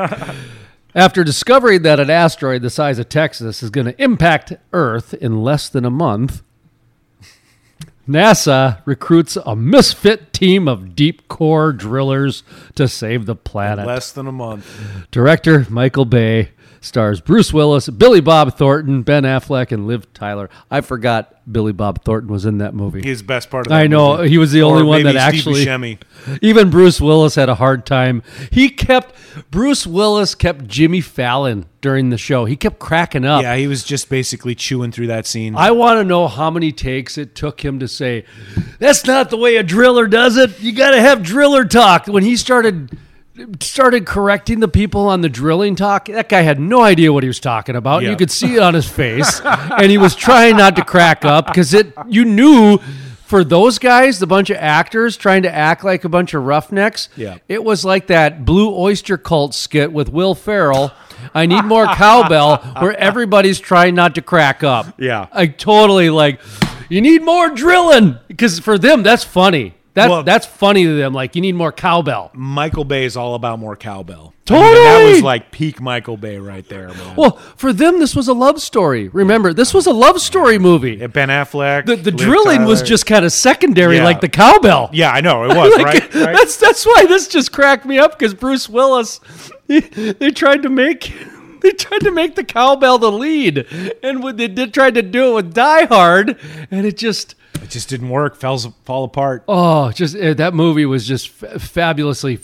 After 0.96 1.24
discovering 1.24 1.82
that 1.84 2.00
an 2.00 2.10
asteroid 2.12 2.62
the 2.62 2.70
size 2.70 3.00
of 3.00 3.10
Texas 3.10 3.64
is 3.64 3.72
going 3.72 3.88
to 3.88 4.02
impact 4.02 4.54
Earth 4.72 5.14
in 5.16 5.42
less 5.44 5.68
than 5.68 5.86
a 5.86 5.90
month, 5.90 6.44
NASA 8.08 8.82
recruits 8.86 9.38
a 9.38 9.56
misfit 9.56 10.34
team 10.34 10.68
of 10.68 10.96
deep 10.96 11.28
core 11.28 11.72
drillers 11.72 12.44
to 12.76 12.88
save 12.88 13.26
the 13.26 13.36
planet. 13.36 13.88
Less 13.88 14.12
than 14.12 14.28
a 14.28 14.32
month. 14.32 14.70
Director 15.10 15.66
Michael 15.70 16.06
Bay 16.06 16.52
stars 16.84 17.22
Bruce 17.22 17.54
Willis, 17.54 17.90
Billy 17.90 18.22
Bob 18.22 18.58
Thornton, 18.58 19.02
Ben 19.04 19.24
Affleck, 19.24 19.72
and 19.72 19.88
Liv 19.88 20.12
Tyler. 20.14 20.50
I 20.70 20.82
forgot 20.82 21.30
Billy 21.52 21.74
Bob 21.74 22.04
Thornton 22.04 22.32
was 22.32 22.46
in 22.46 22.60
that 22.60 22.74
movie. 22.74 23.02
His 23.02 23.22
best 23.22 23.50
part 23.50 23.66
of 23.68 23.70
that 23.70 23.76
I 23.82 23.88
know 23.88 24.18
movie. 24.18 24.30
he 24.30 24.38
was 24.38 24.52
the 24.52 24.62
Or 24.62 24.72
only 24.74 24.84
one 24.84 25.04
that 25.04 25.12
Steve 25.12 25.18
actually. 25.22 25.66
Buscemi. 25.66 25.98
Even 26.42 26.70
Bruce 26.70 27.02
Willis 27.02 27.36
had 27.36 27.50
a 27.50 27.56
hard 27.56 27.86
time. 27.86 28.24
He 28.52 28.70
kept 28.70 29.16
Bruce 29.52 29.86
Willis 29.88 30.36
kept 30.36 30.68
Jimmy 30.68 31.02
Fallon 31.02 31.66
during 31.82 32.10
the 32.12 32.18
show. 32.18 32.46
He 32.46 32.56
kept 32.56 32.80
cracking 32.80 33.26
up. 33.26 33.42
Yeah, 33.44 33.56
he 33.56 33.68
was 33.68 33.84
just 33.84 34.10
basically 34.10 34.56
chewing 34.56 34.92
through 34.92 35.08
that 35.08 35.26
scene. 35.26 35.56
I 35.56 35.72
want 35.72 35.98
to 36.00 36.04
know 36.04 36.28
how 36.28 36.50
many 36.50 36.72
takes 36.72 37.18
it 37.18 37.36
took 37.36 37.64
him 37.64 37.80
to 37.80 37.88
say, 37.88 38.26
"That's 38.80 39.06
not 39.06 39.30
the 39.30 39.38
way 39.38 39.58
a 39.58 39.64
driller 39.64 40.08
does 40.08 40.38
it. 40.38 40.62
You 40.62 40.72
got 40.72 40.92
to 40.92 41.02
have 41.02 41.24
driller 41.24 41.66
talk." 41.66 42.08
When 42.08 42.24
he 42.24 42.38
started 42.38 42.98
started 43.62 44.06
correcting 44.06 44.60
the 44.60 44.68
people 44.68 45.08
on 45.08 45.22
the 45.22 45.30
drilling 45.30 45.76
talk, 45.76 46.06
that 46.06 46.30
guy 46.30 46.42
had 46.42 46.60
no 46.60 46.82
idea 46.84 47.12
what 47.12 47.24
he 47.24 47.28
was 47.28 47.40
talking 47.40 47.76
about. 47.76 48.04
Yeah. 48.04 48.12
You 48.12 48.16
could 48.16 48.32
see 48.32 48.56
it 48.56 48.62
on 48.62 48.74
his 48.74 48.88
face, 48.88 49.42
and 49.44 49.90
he 49.90 49.98
was 49.98 50.16
trying 50.16 50.58
not 50.58 50.76
to 50.76 50.84
crack 50.86 51.26
up 51.26 51.48
because 51.48 51.74
it. 51.74 51.94
You 52.08 52.26
knew. 52.26 52.80
For 53.26 53.44
those 53.44 53.80
guys, 53.80 54.20
the 54.20 54.28
bunch 54.28 54.52
of 54.52 54.58
actors 54.58 55.18
trying 55.18 55.42
to 55.42 55.52
act 55.52 55.84
like 55.84 56.04
a 56.04 56.10
bunch 56.10 56.36
of 56.36 56.44
roughnecks, 56.44 57.10
Yeah. 57.16 57.38
it 57.50 57.64
was 57.64 57.84
like 57.84 58.06
that 58.08 58.46
Blue 58.46 58.72
Oyster 58.78 59.18
Cult 59.18 59.56
skit 59.56 59.92
with 59.92 60.10
Will 60.10 60.36
Ferrell. 60.36 60.92
I 61.34 61.48
need 61.48 61.64
more 61.64 61.88
cowbell, 61.88 62.58
where 62.78 62.96
everybody's 62.96 63.60
trying 63.60 63.96
not 63.96 64.14
to 64.16 64.22
crack 64.22 64.64
up. 64.64 64.94
Yeah. 65.00 65.30
I 65.32 65.48
totally 65.48 66.12
like. 66.12 66.42
You 66.90 67.02
need 67.02 67.24
more 67.24 67.50
drilling 67.50 68.20
because 68.28 68.60
for 68.60 68.78
them 68.78 69.02
that's 69.02 69.24
funny. 69.24 69.74
That 69.96 70.10
Well- 70.10 70.24
that's 70.24 70.46
funny 70.48 70.84
to 70.86 70.96
them. 70.96 71.14
Like 71.14 71.36
you 71.36 71.42
need 71.42 71.54
more 71.56 71.72
cowbell. 71.72 72.32
Michael 72.34 72.84
Bay 72.86 73.06
is 73.06 73.16
all 73.16 73.36
about 73.36 73.60
more 73.60 73.76
cowbell. 73.76 74.34
Totally. 74.46 74.74
that 74.74 75.10
was 75.14 75.22
like 75.22 75.52
peak 75.52 75.80
Michael 75.80 76.18
Bay 76.18 76.38
right 76.38 76.68
there, 76.68 76.90
man. 76.90 77.16
Well, 77.16 77.38
for 77.56 77.72
them 77.72 78.00
this 78.00 78.14
was 78.16 78.28
a 78.28 78.34
love 78.34 78.62
story. 78.62 79.08
Remember, 79.10 79.54
this 79.54 79.74
was 79.74 79.86
a 79.88 79.94
love 79.94 80.20
story 80.20 80.58
movie. 80.60 80.96
Yeah, 80.96 81.08
ben 81.08 81.30
Affleck. 81.30 81.86
The, 81.86 81.96
the 81.96 82.12
drilling 82.12 82.66
was 82.66 82.82
just 82.82 83.06
kind 83.06 83.24
of 83.24 83.32
secondary, 83.32 83.98
Yeah. 83.98 84.04
like 84.04 84.20
the 84.20 84.28
cowbell. 84.28 84.90
Yeah, 84.92 85.12
I 85.12 85.22
know 85.22 85.46
it 85.46 85.56
was 85.56 85.74
Like, 85.78 85.86
right. 85.86 86.16
right? 86.16 86.36
That's 86.36 86.58
that's 86.58 86.86
why 86.86 87.06
this 87.08 87.28
just 87.30 87.52
cracked 87.54 87.86
me 87.86 88.00
up 88.00 88.18
because 88.20 88.34
Bruce 88.34 88.68
Willis, 88.68 89.22
he- 89.68 89.80
they 89.80 90.32
tried 90.32 90.64
to 90.64 90.70
make 90.70 91.14
they 91.62 91.72
tried 91.72 92.00
to 92.02 92.12
make 92.12 92.36
the 92.36 92.44
cowbell 92.44 92.98
the 92.98 93.12
lead, 93.12 93.66
and 94.04 94.22
when 94.24 94.36
they 94.36 94.50
did 94.50 94.74
tried 94.74 94.96
to 94.96 95.02
do 95.02 95.32
it 95.32 95.36
with 95.36 95.54
Die 95.54 95.86
Hard, 95.86 96.38
and 96.70 96.86
it 96.86 96.98
just 96.98 97.36
It 97.64 97.70
just 97.70 97.90
didn't 97.90 98.10
work. 98.10 98.36
Fell 98.36 98.58
fall 98.58 99.04
apart. 99.04 99.44
oh, 99.48 99.92
just 99.92 100.16
uh, 100.16 100.34
that 100.36 100.54
movie 100.54 100.86
was 100.86 101.08
just 101.08 101.30
fa- 101.30 101.60
fabulously 101.60 102.40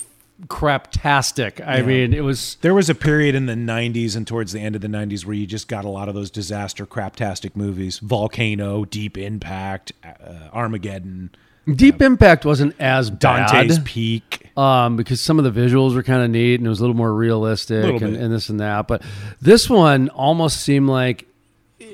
craptastic. 0.48 1.66
I 1.66 1.82
mean, 1.82 2.14
it 2.14 2.24
was 2.24 2.56
There 2.62 2.74
was 2.74 2.90
a 2.90 2.96
period 2.96 3.36
in 3.36 3.46
the 3.46 3.56
90s 3.56 4.16
and 4.16 4.26
towards 4.26 4.52
the 4.54 4.60
end 4.60 4.76
of 4.76 4.82
the 4.82 4.88
90s 4.88 5.26
where 5.26 5.36
you 5.36 5.46
just 5.46 5.68
got 5.68 5.86
a 5.86 5.90
lot 5.90 6.08
of 6.10 6.16
those 6.16 6.32
disaster 6.32 6.86
craptastic 6.86 7.56
movies. 7.56 8.00
Volcano, 8.00 8.86
Deep 8.86 9.18
Impact, 9.18 9.92
uh, 10.04 10.50
Armageddon, 10.54 11.32
Deep 11.76 12.02
Impact 12.02 12.46
wasn't 12.46 12.74
as 12.80 13.10
Dante's 13.12 13.78
bad. 13.78 13.86
Peak. 13.86 14.50
um, 14.58 14.96
because 14.96 15.22
some 15.22 15.38
of 15.40 15.46
the 15.46 15.52
visuals 15.62 15.94
were 15.94 16.02
kind 16.04 16.24
of 16.24 16.32
neat 16.32 16.56
and 16.60 16.66
it 16.66 16.70
was 16.70 16.80
a 16.80 16.84
little 16.84 16.96
more 16.96 17.14
realistic 17.14 17.84
Little 17.84 18.04
and, 18.04 18.16
and 18.16 18.34
this 18.34 18.50
and 18.50 18.60
that. 18.60 18.88
But 18.88 19.04
this 19.42 19.70
one 19.70 20.10
almost 20.10 20.62
seemed 20.62 20.90
like 20.90 21.28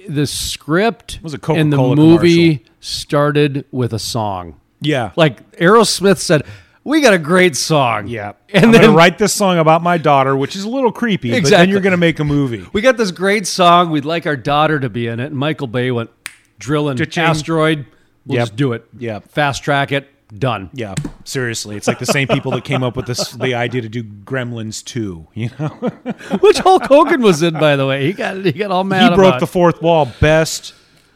the 0.07 0.27
script 0.27 1.19
was 1.21 1.33
a 1.33 1.39
and 1.51 1.71
the 1.71 1.77
movie 1.77 2.65
started 2.79 3.65
with 3.71 3.93
a 3.93 3.99
song. 3.99 4.59
Yeah. 4.81 5.11
Like 5.15 5.51
Aerosmith 5.57 6.17
said, 6.17 6.43
"We 6.83 7.01
got 7.01 7.13
a 7.13 7.17
great 7.17 7.55
song." 7.55 8.07
yeah. 8.07 8.33
and 8.53 8.65
I'm 8.65 8.71
then 8.71 8.93
write 8.93 9.17
this 9.17 9.33
song 9.33 9.57
about 9.57 9.81
my 9.81 9.97
daughter, 9.97 10.35
which 10.37 10.55
is 10.55 10.63
a 10.63 10.69
little 10.69 10.91
creepy, 10.91 11.29
but 11.29 11.33
then 11.35 11.39
Exactly. 11.39 11.71
you're 11.71 11.81
going 11.81 11.91
to 11.91 11.97
make 11.97 12.19
a 12.19 12.23
movie. 12.23 12.65
we 12.73 12.81
got 12.81 12.97
this 12.97 13.11
great 13.11 13.47
song. 13.47 13.89
We'd 13.89 14.05
like 14.05 14.25
our 14.27 14.37
daughter 14.37 14.79
to 14.79 14.89
be 14.89 15.07
in 15.07 15.19
it. 15.19 15.27
And 15.27 15.35
Michael 15.37 15.67
Bay 15.67 15.91
went 15.91 16.09
drilling 16.59 16.97
Cha-ching. 16.97 17.23
asteroid. 17.23 17.85
We'll 18.25 18.37
Yep. 18.37 18.41
just 18.43 18.55
do 18.55 18.73
it. 18.73 18.85
Yep. 18.97 19.29
Fast 19.29 19.63
track 19.63 19.91
it. 19.91 20.09
Done. 20.37 20.69
Yeah, 20.73 20.95
seriously, 21.23 21.77
it's 21.77 21.87
like 21.87 21.99
the 21.99 22.05
same 22.05 22.27
people 22.27 22.51
that 22.51 22.63
came 22.63 22.83
up 22.83 22.95
with 22.95 23.05
this 23.05 23.31
the 23.31 23.55
idea 23.55 23.81
to 23.81 23.89
do 23.89 24.03
Gremlins 24.03 24.83
2, 24.83 25.27
you 25.33 25.49
know. 25.59 25.67
Which 26.41 26.57
Hulk 26.59 26.83
Hogan 26.83 27.21
was 27.21 27.41
in, 27.41 27.53
by 27.53 27.75
the 27.75 27.85
way. 27.85 28.05
He 28.05 28.13
got 28.13 28.43
he 28.43 28.51
got 28.51 28.71
all 28.71 28.83
mad. 28.83 29.11
he 29.11 29.15
broke 29.15 29.39
the 29.39 29.47
fourth 29.47 29.81
wall, 29.81 30.11
best 30.19 30.73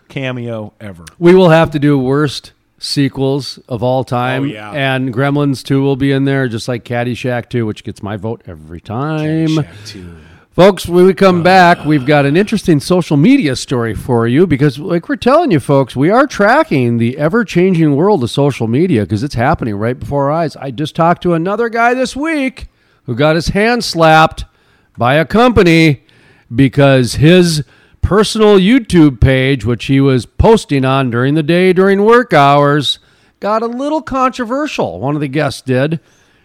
cameo 0.08 0.74
ever. 0.80 1.06
We 1.18 1.36
will 1.36 1.50
have 1.50 1.72
to 1.72 1.80
do 1.80 1.98
worst 1.98 2.54
sequels 2.80 3.60
of 3.68 3.84
all 3.84 4.04
time. 4.04 4.44
Oh, 4.44 4.46
yeah. 4.46 4.72
And 4.72 5.14
Gremlins 5.14 5.64
2 5.64 5.82
will 5.82 5.96
be 5.96 6.12
in 6.12 6.26
there, 6.26 6.48
just 6.48 6.68
like 6.68 6.84
Caddyshack 6.84 7.50
2, 7.50 7.66
which 7.66 7.84
gets 7.84 8.02
my 8.02 8.18
vote 8.18 8.42
every 8.46 8.82
time. 8.82 9.50
Shack 9.50 9.68
2. 9.86 10.16
Folks, 10.60 10.88
when 10.88 11.06
we 11.06 11.14
come 11.14 11.42
back, 11.42 11.86
we've 11.86 12.06
got 12.06 12.26
an 12.26 12.36
interesting 12.36 12.82
social 12.82 13.16
media 13.16 13.56
story 13.56 13.94
for 13.94 14.28
you 14.28 14.46
because, 14.46 14.78
like 14.78 15.08
we're 15.08 15.16
telling 15.16 15.52
you, 15.52 15.60
folks, 15.62 15.96
we 15.96 16.10
are 16.10 16.28
tracking 16.28 16.98
the 16.98 17.18
ever 17.18 17.46
changing 17.46 17.96
world 17.96 18.22
of 18.26 18.30
social 18.30 18.68
media 18.68 19.04
because 19.04 19.24
it's 19.24 19.36
happening 19.36 19.78
right 19.78 19.98
before 19.98 20.26
our 20.26 20.32
eyes. 20.32 20.58
I 20.58 20.72
just 20.72 20.98
talked 20.98 21.24
to 21.24 21.34
another 21.34 21.70
guy 21.70 21.94
this 21.94 22.14
week 22.14 22.68
who 23.04 23.16
got 23.16 23.38
his 23.38 23.48
hand 23.48 23.86
slapped 23.86 24.44
by 24.98 25.14
a 25.14 25.24
company 25.24 26.04
because 26.54 27.14
his 27.14 27.64
personal 28.02 28.58
YouTube 28.58 29.22
page, 29.22 29.64
which 29.64 29.86
he 29.86 30.02
was 30.02 30.26
posting 30.26 30.84
on 30.84 31.10
during 31.10 31.36
the 31.36 31.42
day 31.42 31.72
during 31.72 32.04
work 32.04 32.34
hours, 32.34 33.00
got 33.40 33.62
a 33.62 33.66
little 33.66 34.02
controversial. 34.02 35.00
One 35.00 35.16
of 35.16 35.22
the 35.22 35.30
guests 35.30 35.62
did, 35.62 36.02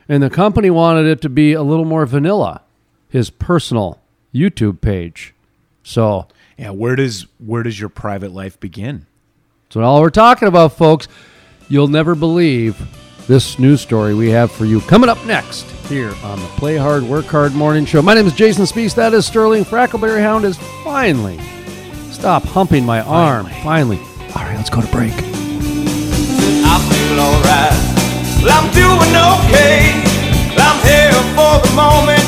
and 0.08 0.22
the 0.22 0.30
company 0.30 0.70
wanted 0.70 1.06
it 1.06 1.20
to 1.22 1.28
be 1.28 1.52
a 1.52 1.64
little 1.64 1.84
more 1.84 2.06
vanilla 2.06 2.60
his 3.08 3.30
personal 3.30 4.03
YouTube 4.34 4.80
page. 4.80 5.32
So 5.82 6.26
Yeah, 6.58 6.70
where 6.70 6.96
does 6.96 7.26
where 7.38 7.62
does 7.62 7.78
your 7.78 7.88
private 7.88 8.32
life 8.32 8.58
begin? 8.60 9.06
that's 9.66 9.76
what 9.76 9.84
all 9.84 10.00
we're 10.00 10.10
talking 10.10 10.48
about, 10.48 10.76
folks. 10.76 11.08
You'll 11.68 11.88
never 11.88 12.14
believe 12.14 12.76
this 13.26 13.58
news 13.58 13.80
story 13.80 14.14
we 14.14 14.28
have 14.30 14.52
for 14.52 14.66
you 14.66 14.80
coming 14.82 15.08
up 15.08 15.24
next 15.24 15.62
here 15.88 16.14
on 16.22 16.38
the 16.38 16.46
Play 16.58 16.76
Hard, 16.76 17.02
Work 17.04 17.24
Hard 17.26 17.54
Morning 17.54 17.84
Show. 17.86 18.02
My 18.02 18.12
name 18.14 18.26
is 18.26 18.34
Jason 18.34 18.64
Spees. 18.66 18.94
That 18.94 19.14
is 19.14 19.24
Sterling. 19.26 19.64
Frackleberry 19.64 20.20
Hound 20.20 20.44
is 20.44 20.58
finally 20.84 21.38
stop 22.10 22.42
humping 22.44 22.84
my 22.86 23.00
arm. 23.02 23.46
Finally. 23.62 23.98
All 24.34 24.42
right, 24.44 24.56
let's 24.56 24.70
go 24.70 24.80
to 24.80 24.86
break. 24.88 25.12
I 25.12 26.76
feel 26.88 27.20
alright. 27.20 27.76
Well, 28.42 28.52
I'm 28.52 28.68
doing 28.72 29.12
okay. 29.12 29.92
I'm 30.56 30.78
here 30.84 31.12
for 31.36 31.60
the 31.66 31.72
moment, 31.74 32.24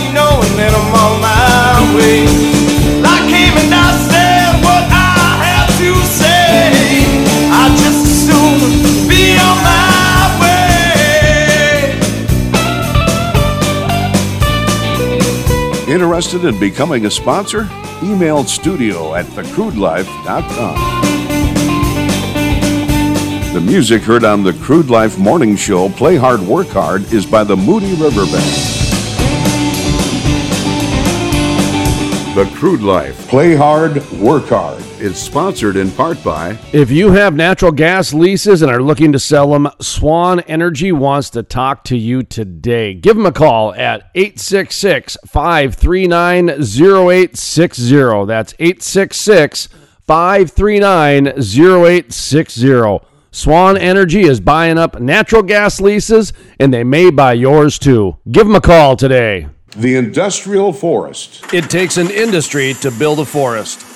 Interested 15.89 16.45
in 16.45 16.59
becoming 16.59 17.07
a 17.07 17.11
sponsor? 17.11 17.69
Email 18.03 18.45
studio 18.45 19.15
at 19.15 19.25
thecrudelife.com. 19.27 20.75
The 23.55 23.61
music 23.61 24.03
heard 24.03 24.25
on 24.25 24.43
the 24.43 24.53
Crude 24.55 24.91
Life 24.91 25.19
Morning 25.19 25.57
Show, 25.57 25.89
Play 25.91 26.17
Hard, 26.17 26.41
Work 26.41 26.69
Hard, 26.69 27.13
is 27.13 27.25
by 27.25 27.45
the 27.45 27.57
Moody 27.57 27.95
River 27.95 28.27
Band. 28.27 28.76
The 32.37 32.45
Crude 32.55 32.83
Life. 32.83 33.29
Play 33.29 33.55
hard, 33.55 34.07
work 34.11 34.49
hard. 34.49 34.83
Is 35.01 35.17
sponsored 35.17 35.77
in 35.77 35.91
part 35.91 36.23
by 36.23 36.59
If 36.71 36.91
you 36.91 37.13
have 37.13 37.35
natural 37.35 37.73
gas 37.73 38.13
leases 38.13 38.61
and 38.61 38.71
are 38.71 38.83
looking 38.83 39.11
to 39.13 39.19
sell 39.19 39.53
them, 39.53 39.71
Swan 39.81 40.41
Energy 40.41 40.93
wants 40.93 41.31
to 41.31 41.43
talk 41.43 41.83
to 41.85 41.97
you 41.97 42.23
today. 42.23 42.93
Give 42.93 43.17
them 43.17 43.25
a 43.25 43.33
call 43.33 43.75
at 43.75 44.11
866 44.15 45.17
539 45.27 46.51
0860. 46.51 48.27
That's 48.27 48.53
866 48.59 49.69
539 50.03 51.29
0860. 51.29 52.99
Swan 53.31 53.79
Energy 53.79 54.25
is 54.25 54.41
buying 54.41 54.77
up 54.77 55.01
natural 55.01 55.43
gas 55.43 55.81
leases 55.81 56.35
and 56.61 56.71
they 56.71 56.85
may 56.85 57.09
buy 57.11 57.33
yours 57.33 57.79
too. 57.79 58.19
Give 58.31 58.47
them 58.47 58.57
a 58.57 58.61
call 58.61 58.95
today. 58.95 59.49
The 59.77 59.97
Industrial 59.97 60.73
Forest. 60.73 61.45
It 61.53 61.69
takes 61.69 61.99
an 61.99 62.11
industry 62.11 62.75
to 62.81 62.91
build 62.91 63.21
a 63.21 63.25
forest. 63.25 63.96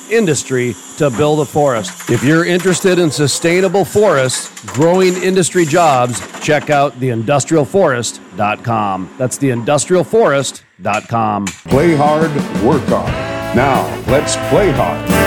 industry 0.09 0.73
to 0.97 1.09
build 1.09 1.41
a 1.41 1.45
forest. 1.45 2.09
If 2.09 2.23
you're 2.23 2.45
interested 2.45 2.97
in 2.99 3.11
sustainable 3.11 3.83
forests, 3.85 4.49
growing 4.73 5.13
industry 5.15 5.65
jobs, 5.65 6.21
check 6.41 6.69
out 6.69 6.93
theindustrialforest.com. 6.99 9.15
That's 9.17 9.37
theindustrialforest.com. 9.37 11.45
Play 11.45 11.95
hard, 11.95 12.31
work 12.63 12.83
hard. 12.87 13.11
Now, 13.55 13.85
let's 14.07 14.35
play 14.49 14.71
hard. 14.71 15.20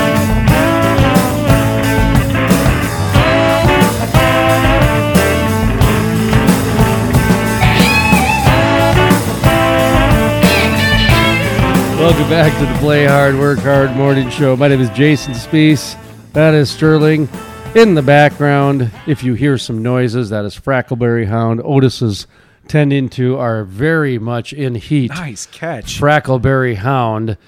Welcome 12.04 12.28
back 12.28 12.52
to 12.58 12.66
the 12.70 12.78
Play 12.80 13.06
Hard, 13.06 13.34
Work 13.38 13.60
Hard 13.60 13.96
Morning 13.96 14.28
Show. 14.28 14.56
My 14.56 14.68
name 14.68 14.82
is 14.82 14.90
Jason 14.90 15.32
Spees. 15.32 15.96
That 16.34 16.52
is 16.52 16.70
Sterling. 16.70 17.30
In 17.74 17.94
the 17.94 18.02
background, 18.02 18.90
if 19.06 19.24
you 19.24 19.32
hear 19.32 19.56
some 19.56 19.82
noises, 19.82 20.28
that 20.28 20.44
is 20.44 20.54
Frackleberry 20.54 21.26
Hound. 21.26 21.62
Otis 21.64 22.02
is 22.02 22.26
tending 22.68 23.08
to 23.08 23.38
are 23.38 23.64
very 23.64 24.18
much 24.18 24.52
in 24.52 24.74
heat. 24.74 25.12
Nice 25.12 25.46
catch. 25.46 25.98
Frackleberry 25.98 26.76
Hound. 26.76 27.38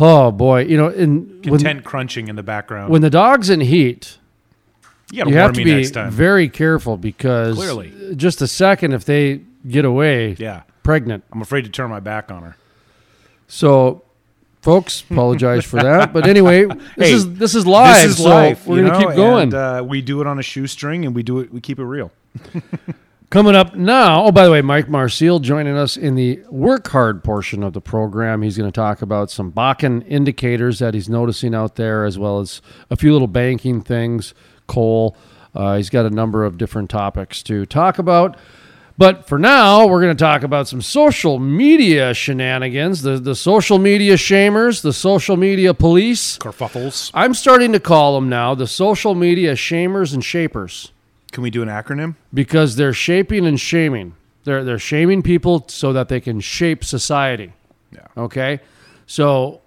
Oh 0.00 0.30
boy, 0.30 0.62
you 0.62 0.78
know, 0.78 0.88
in 0.88 1.42
when, 1.42 1.58
Content 1.58 1.84
crunching 1.84 2.28
in 2.28 2.36
the 2.36 2.42
background. 2.42 2.90
when 2.90 3.02
the 3.02 3.10
dog's 3.10 3.50
in 3.50 3.60
heat, 3.60 4.16
you 5.12 5.26
you 5.26 5.34
have 5.34 5.52
to 5.52 5.62
be 5.62 5.84
very 6.08 6.48
careful 6.48 6.96
because 6.96 7.56
Clearly. 7.56 8.14
just 8.16 8.40
a 8.40 8.48
second 8.48 8.94
if 8.94 9.04
they 9.04 9.42
get 9.68 9.84
away 9.84 10.36
yeah. 10.38 10.62
pregnant. 10.82 11.22
I'm 11.32 11.42
afraid 11.42 11.64
to 11.64 11.70
turn 11.70 11.90
my 11.90 12.00
back 12.00 12.32
on 12.32 12.44
her. 12.44 12.56
So, 13.54 14.02
folks, 14.62 15.04
apologize 15.10 15.64
for 15.64 15.80
that. 15.80 16.12
But 16.12 16.26
anyway, 16.26 16.64
this 16.64 16.78
Hey, 16.96 17.12
is 17.12 17.34
this 17.34 17.54
is 17.54 17.64
live. 17.68 18.02
this 18.02 18.18
is 18.18 18.24
so 18.24 18.28
life. 18.28 18.66
We're 18.66 18.82
gonna 18.82 18.98
know, 18.98 19.06
keep 19.06 19.16
going. 19.16 19.42
And, 19.44 19.54
uh, 19.54 19.84
we 19.86 20.02
do 20.02 20.20
it 20.20 20.26
on 20.26 20.40
a 20.40 20.42
shoestring, 20.42 21.06
and 21.06 21.14
we 21.14 21.22
do 21.22 21.38
it. 21.38 21.52
We 21.52 21.60
keep 21.60 21.78
it 21.78 21.84
real. 21.84 22.10
Coming 23.30 23.54
up 23.54 23.76
now. 23.76 24.24
Oh, 24.24 24.32
by 24.32 24.44
the 24.44 24.50
way, 24.50 24.60
Mike 24.60 24.88
Marcil 24.88 25.38
joining 25.38 25.76
us 25.76 25.96
in 25.96 26.16
the 26.16 26.40
work 26.50 26.88
hard 26.88 27.22
portion 27.22 27.62
of 27.62 27.72
the 27.74 27.80
program. 27.80 28.42
He's 28.42 28.56
going 28.56 28.70
to 28.70 28.74
talk 28.74 29.02
about 29.02 29.30
some 29.30 29.50
Bakken 29.50 30.04
indicators 30.08 30.78
that 30.80 30.94
he's 30.94 31.08
noticing 31.08 31.52
out 31.54 31.74
there, 31.76 32.04
as 32.04 32.16
well 32.18 32.38
as 32.40 32.60
a 32.90 32.96
few 32.96 33.12
little 33.12 33.26
banking 33.26 33.80
things, 33.80 34.34
coal. 34.68 35.16
Uh, 35.52 35.76
he's 35.76 35.90
got 35.90 36.06
a 36.06 36.10
number 36.10 36.44
of 36.44 36.58
different 36.58 36.90
topics 36.90 37.42
to 37.44 37.66
talk 37.66 37.98
about. 37.98 38.36
But 38.96 39.26
for 39.26 39.38
now, 39.40 39.86
we're 39.88 40.00
going 40.00 40.16
to 40.16 40.22
talk 40.22 40.44
about 40.44 40.68
some 40.68 40.80
social 40.80 41.40
media 41.40 42.14
shenanigans, 42.14 43.02
the, 43.02 43.18
the 43.18 43.34
social 43.34 43.78
media 43.78 44.14
shamers, 44.14 44.82
the 44.82 44.92
social 44.92 45.36
media 45.36 45.74
police. 45.74 46.38
Kerfuffles. 46.38 47.10
I'm 47.12 47.34
starting 47.34 47.72
to 47.72 47.80
call 47.80 48.14
them 48.14 48.28
now 48.28 48.54
the 48.54 48.68
social 48.68 49.16
media 49.16 49.54
shamers 49.54 50.14
and 50.14 50.24
shapers 50.24 50.92
Can 51.32 51.42
we 51.42 51.50
do 51.50 51.60
an 51.62 51.68
acronym? 51.68 52.14
because 52.32 52.76
they're 52.76 52.92
shaping 52.92 53.46
and 53.46 53.58
shaming. 53.58 54.14
They're 54.44 54.62
they're 54.62 54.78
shaming 54.78 55.22
people 55.22 55.64
so 55.68 55.92
that 55.94 56.08
they 56.08 56.20
can 56.20 56.38
shape 56.40 56.84
society. 56.84 57.52
Yeah. 57.90 58.06
Okay, 58.16 58.60
so 59.06 59.60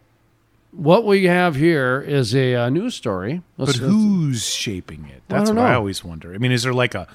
what 0.71 1.03
we 1.03 1.25
have 1.25 1.55
here 1.55 1.99
is 1.99 2.33
a, 2.35 2.55
uh 2.55 2.69
news 2.69 2.93
story. 2.95 3.41
But 3.57 3.67
Let's- 3.69 3.79
who's 3.79 4.45
shaping 4.53 5.05
it? 5.05 5.23
That's 5.27 5.49
don't 5.49 5.57
what 5.57 5.65
I 5.65 5.73
always 5.73 6.03
wonder. 6.03 6.33
I 6.33 6.37
mean, 6.37 6.51
is 6.53 6.63
there 6.63 6.73
like 6.73 6.93
a, 6.95 7.07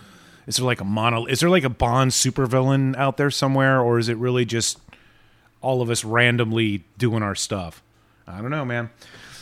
is 0.47 0.57
there 0.57 0.67
like 0.67 0.81
a 0.81 0.85
mono? 0.85 1.27
Is 1.27 1.41
there 1.41 1.51
like 1.51 1.65
a 1.65 1.71
Bond 1.71 2.11
supervillain 2.11 2.97
out 2.97 3.17
there 3.17 3.31
somewhere, 3.31 3.81
or 3.81 3.99
is 3.99 4.09
it 4.09 4.17
really 4.17 4.45
just 4.45 4.79
all 5.61 5.83
of 5.83 5.91
us 5.91 6.05
randomly 6.05 6.85
doing 6.99 7.23
our 7.23 7.35
stuff? 7.35 7.83
I 8.27 8.41
don't 8.41 8.51
know, 8.51 8.65
man. 8.65 8.91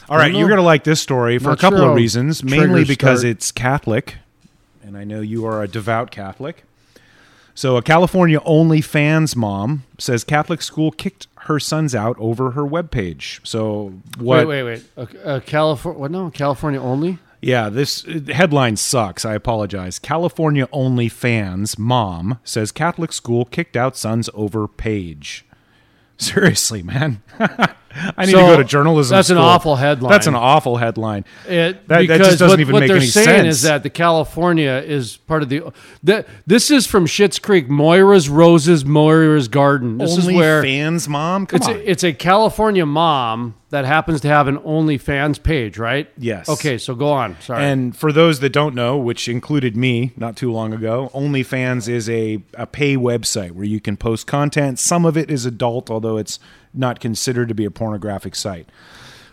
All 0.08 0.18
right, 0.18 0.34
you're 0.34 0.48
gonna 0.48 0.62
like 0.62 0.84
this 0.84 1.00
story 1.00 1.38
for 1.38 1.50
Not 1.50 1.58
a 1.58 1.60
couple 1.60 1.78
sure 1.78 1.90
of 1.90 1.94
reasons. 1.94 2.42
Mainly 2.42 2.84
because 2.84 3.20
start. 3.20 3.30
it's 3.30 3.52
Catholic, 3.52 4.16
and 4.82 4.96
I 4.96 5.04
know 5.04 5.20
you 5.20 5.46
are 5.46 5.62
a 5.62 5.68
devout 5.68 6.10
Catholic. 6.10 6.64
So, 7.54 7.76
a 7.76 7.82
California 7.82 8.40
OnlyFans 8.40 9.36
mom 9.36 9.84
says 9.98 10.24
Catholic 10.24 10.62
school 10.62 10.90
kicked 10.90 11.26
her 11.40 11.60
sons 11.60 11.94
out 11.94 12.16
over 12.18 12.52
her 12.52 12.62
webpage. 12.62 13.46
So, 13.46 13.92
what? 14.18 14.46
wait, 14.46 14.64
wait, 14.64 14.82
wait. 14.96 15.10
A, 15.24 15.36
a 15.36 15.40
California? 15.40 16.00
What? 16.00 16.10
No, 16.10 16.30
California 16.30 16.80
only. 16.80 17.18
Yeah, 17.42 17.68
this 17.70 18.04
uh, 18.06 18.20
headline 18.32 18.76
sucks. 18.76 19.24
I 19.24 19.34
apologize. 19.34 19.98
California 19.98 20.68
only 20.72 21.08
fans 21.08 21.78
mom 21.78 22.38
says 22.44 22.70
Catholic 22.72 23.12
school 23.12 23.44
kicked 23.46 23.76
out 23.76 23.96
sons 23.96 24.28
over 24.34 24.68
page. 24.68 25.46
Seriously, 26.18 26.82
man. 26.82 27.22
I 27.38 28.26
need 28.26 28.32
So, 28.32 28.40
to 28.40 28.46
go 28.46 28.56
to 28.58 28.64
journalism. 28.64 29.16
that's 29.16 29.30
an 29.30 29.38
awful 29.38 29.74
headline. 29.76 30.10
That's 30.10 30.26
an 30.26 30.34
awful 30.34 30.76
headline. 30.76 31.24
It, 31.48 31.48
That- 31.48 31.88
that 31.88 32.00
because 32.02 32.18
just 32.28 32.38
doesn't 32.40 32.48
what, 32.50 32.60
even 32.60 32.72
what 32.74 32.80
make 32.80 32.88
they're 32.88 32.96
any 32.98 33.06
saying 33.06 33.24
sense. 33.26 33.48
is 33.48 33.62
that 33.62 33.82
the 33.82 33.90
California 33.90 34.82
is 34.86 35.16
part 35.16 35.42
of 35.42 35.48
the. 35.48 35.72
That 36.02 36.28
this 36.46 36.70
is 36.70 36.86
from 36.86 37.06
Schitt's 37.06 37.38
Creek. 37.38 37.68
Moira's 37.70 38.28
Roses, 38.28 38.84
Moira's 38.84 39.48
Garden. 39.48 39.96
This 39.96 40.18
only 40.18 40.34
is 40.34 40.38
where 40.38 40.62
fans 40.62 41.08
mom. 41.08 41.46
Come 41.46 41.56
it's 41.56 41.68
on. 41.68 41.76
a, 41.76 41.78
it's 41.78 42.04
a 42.04 42.12
California 42.12 42.84
mom 42.84 43.54
that 43.70 43.84
happens 43.84 44.20
to 44.22 44.28
have 44.28 44.48
an 44.48 44.58
OnlyFans 44.58 45.42
page, 45.42 45.78
right? 45.78 46.10
Yes. 46.18 46.48
Okay, 46.48 46.76
so 46.76 46.94
go 46.94 47.10
on. 47.12 47.40
Sorry. 47.40 47.64
And 47.64 47.96
for 47.96 48.12
those 48.12 48.40
that 48.40 48.50
don't 48.50 48.74
know, 48.74 48.98
which 48.98 49.28
included 49.28 49.76
me 49.76 50.12
not 50.16 50.36
too 50.36 50.52
long 50.52 50.72
ago, 50.72 51.10
OnlyFans 51.14 51.88
is 51.88 52.10
a, 52.10 52.42
a 52.54 52.66
pay 52.66 52.96
website 52.96 53.52
where 53.52 53.64
you 53.64 53.80
can 53.80 53.96
post 53.96 54.26
content. 54.26 54.78
Some 54.78 55.04
of 55.04 55.16
it 55.16 55.30
is 55.30 55.46
adult, 55.46 55.88
although 55.88 56.16
it's 56.16 56.40
not 56.74 57.00
considered 57.00 57.48
to 57.48 57.54
be 57.54 57.64
a 57.64 57.70
pornographic 57.70 58.34
site. 58.34 58.68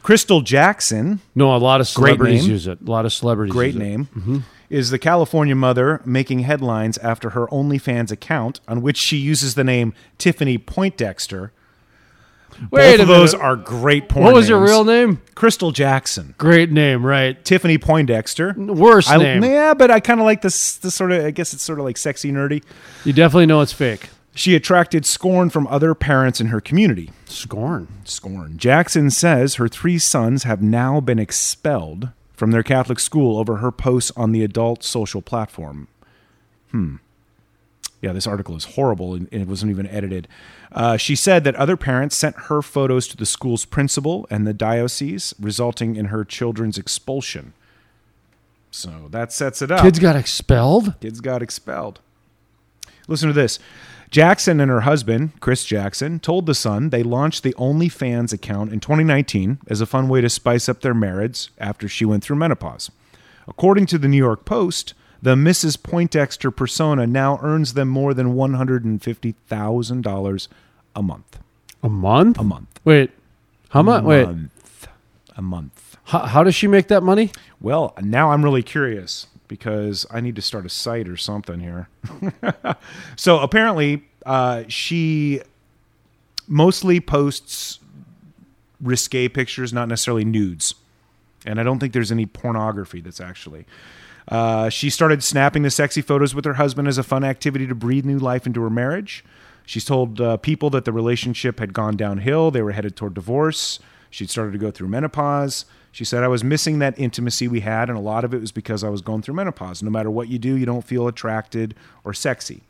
Crystal 0.04 0.42
Jackson, 0.42 1.20
no, 1.36 1.54
a 1.56 1.58
lot 1.58 1.82
of 1.82 1.88
celebrities 1.88 2.44
name. 2.44 2.52
use 2.52 2.68
it. 2.68 2.80
A 2.80 2.90
lot 2.90 3.06
of 3.06 3.12
celebrities. 3.12 3.52
great 3.52 3.74
use 3.74 3.82
it. 3.82 3.86
name, 3.86 4.06
mm-hmm. 4.16 4.38
is 4.70 4.90
the 4.90 5.00
California 5.00 5.56
mother 5.56 6.02
making 6.06 6.40
headlines 6.40 6.98
after 7.00 7.32
her 7.32 7.48
OnlyFans 7.48 8.12
account, 8.12 8.62
on 8.68 8.82
which 8.82 8.98
she 8.98 9.18
uses 9.18 9.56
the 9.56 9.64
name 9.64 9.94
Tiffany 10.18 10.58
Poindexter. 10.58 11.52
Wait 12.72 12.98
Both 12.98 13.02
of 13.02 13.08
those 13.08 13.34
minute. 13.34 13.46
are 13.46 13.56
great 13.56 14.10
porn 14.10 14.26
What 14.26 14.34
was 14.34 14.50
your 14.50 14.64
real 14.64 14.84
name? 14.84 15.22
Crystal 15.36 15.72
Jackson. 15.72 16.34
Great 16.38 16.72
name, 16.72 17.06
right? 17.06 17.44
Tiffany 17.46 17.78
Poindexter. 17.78 18.54
Worst 18.58 19.10
I, 19.10 19.18
name. 19.18 19.44
Yeah, 19.44 19.74
but 19.74 19.92
I 19.92 20.00
kind 20.00 20.20
of 20.20 20.26
like 20.26 20.42
this. 20.42 20.78
This 20.78 20.96
sort 20.96 21.12
of. 21.12 21.24
I 21.24 21.32
guess 21.32 21.54
it's 21.54 21.64
sort 21.64 21.80
of 21.80 21.86
like 21.86 21.98
sexy 21.98 22.32
nerdy. 22.32 22.64
You 23.06 23.14
definitely 23.14 23.46
know 23.46 23.62
it's 23.62 23.74
fake. 23.74 24.10
She 24.34 24.56
attracted 24.56 25.06
scorn 25.06 25.50
from 25.50 25.66
other 25.68 25.96
parents 25.96 26.40
in 26.40 26.48
her 26.48 26.62
community. 26.62 27.12
Scorn. 27.26 27.88
Scorn. 28.06 28.58
Jackson 28.58 29.10
says 29.10 29.56
her 29.56 29.68
three 29.68 29.98
sons 29.98 30.44
have 30.44 30.62
now 30.62 31.00
been 31.00 31.18
expelled 31.18 32.10
from 32.34 32.52
their 32.52 32.62
Catholic 32.62 33.00
school 33.00 33.40
over 33.40 33.58
her 33.58 33.72
posts 33.72 34.12
on 34.16 34.32
the 34.32 34.44
adult 34.44 34.84
social 34.84 35.24
platform. 35.24 35.88
Hmm. 36.72 36.98
Yeah, 38.00 38.14
this 38.14 38.28
article 38.28 38.56
is 38.56 38.66
horrible 38.66 39.16
and 39.16 39.28
and 39.32 39.42
it 39.42 39.48
wasn't 39.48 39.72
even 39.72 39.88
edited. 39.88 40.28
Uh, 40.72 40.98
she 40.98 41.16
said 41.16 41.44
that 41.44 41.56
other 41.56 41.78
parents 41.78 42.16
sent 42.16 42.36
her 42.36 42.62
photos 42.62 43.08
to 43.08 43.18
the 43.18 43.26
school's 43.26 43.66
principal 43.66 44.28
and 44.30 44.46
the 44.46 44.54
diocese, 44.54 45.34
resulting 45.40 45.96
in 45.96 46.06
her 46.06 46.26
children's 46.26 46.78
expulsion. 46.78 47.54
So 48.72 49.08
that 49.12 49.32
sets 49.32 49.62
it 49.62 49.72
up. 49.72 49.82
Kids 49.82 50.00
got 50.00 50.16
expelled. 50.16 51.00
Kids 51.00 51.22
got 51.22 51.42
expelled. 51.42 52.00
Listen 53.08 53.30
to 53.30 53.34
this. 53.34 53.60
Jackson 54.10 54.62
and 54.62 54.72
her 54.72 54.82
husband, 54.82 55.40
Chris 55.42 55.66
Jackson, 55.66 56.20
told 56.20 56.46
The 56.46 56.56
Sun 56.56 56.92
they 56.92 57.04
launched 57.04 57.44
the 57.44 57.54
OnlyFans 57.56 58.32
account 58.32 58.72
in 58.72 58.80
2019 58.80 59.60
as 59.68 59.82
a 59.82 59.86
fun 59.86 60.08
way 60.08 60.22
to 60.22 60.30
spice 60.30 60.70
up 60.70 60.80
their 60.82 60.94
marriage 60.94 61.50
after 61.58 61.90
she 61.90 62.06
went 62.06 62.24
through 62.24 62.38
menopause. 62.38 62.90
According 63.48 63.88
to 63.88 63.98
the 63.98 64.08
New 64.08 64.18
York 64.18 64.46
Post, 64.46 64.94
the 65.22 65.36
Mrs. 65.36 65.82
Poindexter 65.82 66.52
persona 66.52 67.08
now 67.08 67.40
earns 67.42 67.74
them 67.74 67.88
more 67.90 68.14
than 68.14 68.36
$150,000 68.36 70.48
a 70.98 71.04
month. 71.04 71.40
A 71.84 71.90
month? 71.90 72.40
A 72.40 72.44
month. 72.44 72.80
Wait, 72.84 73.12
how 73.70 73.84
much? 73.84 74.04
Wait, 74.04 74.26
Month. 74.26 74.88
A 75.38 75.42
month. 75.42 75.98
how, 76.06 76.20
how 76.20 76.44
does 76.44 76.56
she 76.56 76.68
make 76.68 76.88
that 76.88 77.04
money? 77.04 77.32
Well, 77.62 77.94
now 78.02 78.32
I'm 78.32 78.44
really 78.44 78.64
curious 78.64 79.28
because 79.48 80.06
I 80.10 80.20
need 80.20 80.36
to 80.36 80.42
start 80.42 80.66
a 80.66 80.70
site 80.70 81.08
or 81.08 81.16
something 81.16 81.60
here. 81.60 81.88
so 83.16 83.40
apparently, 83.40 84.04
uh, 84.26 84.64
she 84.68 85.42
mostly 86.48 87.00
posts 87.00 87.80
risque 88.82 89.28
pictures, 89.30 89.72
not 89.72 89.88
necessarily 89.88 90.26
nudes. 90.26 90.74
And 91.46 91.60
I 91.60 91.64
don't 91.64 91.80
think 91.80 91.94
there's 91.94 92.12
any 92.12 92.26
pornography 92.26 93.02
that's 93.02 93.22
actually. 93.22 93.66
Uh, 94.28 94.70
she 94.70 94.90
started 94.90 95.24
snapping 95.24 95.62
the 95.62 95.70
sexy 95.70 96.02
photos 96.02 96.36
with 96.36 96.44
her 96.46 96.56
husband 96.56 96.88
as 96.88 96.98
a 96.98 97.04
fun 97.04 97.24
activity 97.24 97.68
to 97.68 97.76
breathe 97.76 98.06
new 98.06 98.18
life 98.20 98.46
into 98.46 98.62
her 98.62 98.70
marriage. 98.70 99.24
She's 99.68 99.84
told 99.84 100.22
uh, 100.22 100.38
people 100.38 100.70
that 100.70 100.86
the 100.86 100.94
relationship 100.94 101.60
had 101.60 101.74
gone 101.74 101.98
downhill. 101.98 102.52
They 102.52 102.62
were 102.62 102.72
headed 102.72 102.96
toward 102.96 103.14
divorce. 103.14 103.80
She'd 104.10 104.30
started 104.30 104.54
to 104.54 104.58
go 104.58 104.72
through 104.72 104.88
menopause. 104.88 105.66
She 105.92 106.06
said, 106.06 106.24
I 106.24 106.30
was 106.30 106.42
missing 106.42 106.80
that 106.80 106.98
intimacy 106.98 107.50
we 107.50 107.60
had, 107.60 107.90
and 107.90 107.98
a 107.98 108.02
lot 108.02 108.24
of 108.24 108.34
it 108.34 108.40
was 108.40 108.54
because 108.54 108.82
I 108.82 108.88
was 108.90 109.02
going 109.02 109.24
through 109.24 109.34
menopause. 109.36 109.84
No 109.84 109.90
matter 109.90 110.10
what 110.10 110.30
you 110.30 110.40
do, 110.40 110.56
you 110.56 110.66
don't 110.66 110.86
feel 110.86 111.06
attracted 111.08 111.76
or 112.06 112.14
sexy. 112.14 112.64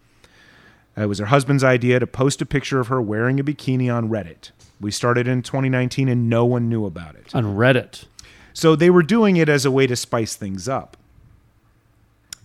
Uh, 0.97 1.03
It 1.03 1.05
was 1.05 1.19
her 1.19 1.27
husband's 1.27 1.63
idea 1.63 1.99
to 1.99 2.07
post 2.07 2.41
a 2.41 2.45
picture 2.47 2.79
of 2.79 2.87
her 2.87 2.99
wearing 2.99 3.39
a 3.39 3.43
bikini 3.43 3.93
on 3.93 4.09
Reddit. 4.09 4.49
We 4.81 4.89
started 4.89 5.27
in 5.27 5.43
2019 5.43 6.09
and 6.09 6.27
no 6.27 6.45
one 6.45 6.67
knew 6.67 6.83
about 6.85 7.13
it. 7.15 7.35
On 7.35 7.43
Reddit. 7.55 8.05
So 8.53 8.75
they 8.75 8.89
were 8.89 9.03
doing 9.03 9.37
it 9.37 9.49
as 9.49 9.65
a 9.65 9.71
way 9.71 9.85
to 9.85 9.95
spice 9.95 10.35
things 10.35 10.67
up. 10.67 10.97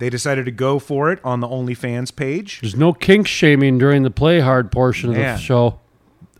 They 0.02 0.10
decided 0.10 0.46
to 0.46 0.50
go 0.50 0.80
for 0.80 1.12
it 1.12 1.20
on 1.22 1.38
the 1.38 1.46
OnlyFans 1.46 2.16
page. 2.16 2.60
There's 2.60 2.74
no 2.74 2.92
kink 2.92 3.28
shaming 3.28 3.78
during 3.78 4.02
the 4.02 4.10
play 4.10 4.40
hard 4.40 4.72
portion 4.72 5.10
of 5.10 5.16
Man. 5.16 5.36
the 5.36 5.40
show. 5.40 5.78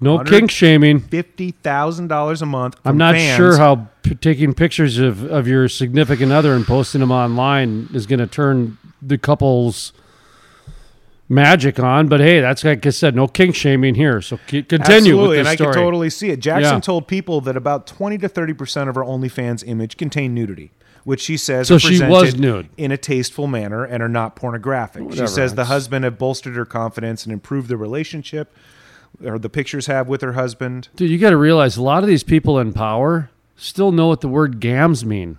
No 0.00 0.18
kink 0.24 0.50
shaming. 0.50 0.98
Fifty 0.98 1.52
thousand 1.52 2.08
dollars 2.08 2.42
a 2.42 2.46
month. 2.46 2.74
I'm 2.84 2.96
not 2.98 3.14
fans. 3.14 3.36
sure 3.36 3.56
how 3.58 3.86
p- 4.02 4.16
taking 4.16 4.52
pictures 4.52 4.98
of, 4.98 5.22
of 5.22 5.46
your 5.46 5.68
significant 5.68 6.32
other 6.32 6.54
and 6.56 6.66
posting 6.66 7.02
them 7.02 7.12
online 7.12 7.88
is 7.94 8.04
going 8.06 8.18
to 8.18 8.26
turn 8.26 8.78
the 9.00 9.16
couple's 9.16 9.92
magic 11.28 11.78
on. 11.78 12.08
But 12.08 12.18
hey, 12.18 12.40
that's 12.40 12.64
like 12.64 12.84
I 12.84 12.90
said, 12.90 13.14
no 13.14 13.28
kink 13.28 13.54
shaming 13.54 13.94
here. 13.94 14.20
So 14.20 14.40
c- 14.48 14.64
continue 14.64 15.12
Absolutely, 15.12 15.38
and 15.38 15.46
I 15.46 15.54
story. 15.54 15.74
can 15.74 15.82
totally 15.84 16.10
see 16.10 16.30
it. 16.30 16.40
Jackson 16.40 16.74
Yeah. 16.74 16.80
told 16.80 17.06
people 17.06 17.40
that 17.42 17.56
about 17.56 17.86
20 17.86 18.18
to 18.18 18.28
30 18.28 18.54
percent 18.54 18.88
of 18.88 18.96
her 18.96 19.02
OnlyFans 19.02 19.62
image 19.64 19.96
contained 19.96 20.34
nudity, 20.34 20.72
which 21.05 21.20
she 21.20 21.36
says 21.36 21.68
So 21.68 21.76
are 21.76 21.78
she 21.78 22.03
was 22.03 22.36
nude. 22.36 22.68
in 22.76 22.92
a 22.92 22.96
tasteful 22.96 23.46
manner 23.46 23.84
and 23.84 24.03
are 24.03 24.09
not 24.09 24.36
pornographic. 24.36 25.03
Whatever, 25.05 25.26
she 25.26 25.32
says 25.32 25.55
the 25.55 25.66
husband 25.66 26.05
have 26.05 26.18
bolstered 26.18 26.55
her 26.57 26.64
confidence 26.64 27.24
and 27.24 27.32
improved 27.32 27.68
the 27.68 27.76
relationship, 27.76 28.55
or 29.24 29.38
the 29.38 29.48
pictures 29.50 29.86
have 29.86 30.09
with 30.09 30.20
her 30.22 30.32
husband. 30.32 30.88
Dude, 30.96 31.11
you 31.11 31.18
got 31.18 31.30
to 31.30 31.36
realize 31.36 31.76
a 31.76 31.82
lot 31.82 32.03
of 32.03 32.09
these 32.09 32.22
people 32.22 32.59
in 32.59 32.72
power 32.72 33.30
still 33.57 33.92
know 33.92 34.09
what 34.09 34.20
the 34.20 34.28
word 34.28 34.61
gams 34.61 35.05
mean. 35.05 35.38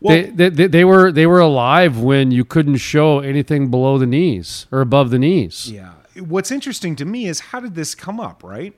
Well- 0.00 0.14
they, 0.16 0.30
they, 0.30 0.48
they, 0.50 0.66
they 0.66 0.84
were 0.84 1.10
they 1.10 1.26
were 1.26 1.40
alive 1.40 1.98
when 1.98 2.30
you 2.30 2.44
couldn't 2.44 2.76
show 2.76 3.20
anything 3.20 3.70
below 3.70 3.98
the 3.98 4.06
knees 4.06 4.66
or 4.70 4.80
above 4.80 5.10
the 5.10 5.18
knees. 5.18 5.70
Yeah. 5.70 5.92
What's 6.20 6.50
interesting 6.50 6.94
to 6.96 7.06
me 7.06 7.26
is 7.26 7.40
how 7.40 7.60
did 7.60 7.74
this 7.74 7.94
come 7.94 8.20
up, 8.20 8.44
right? 8.44 8.74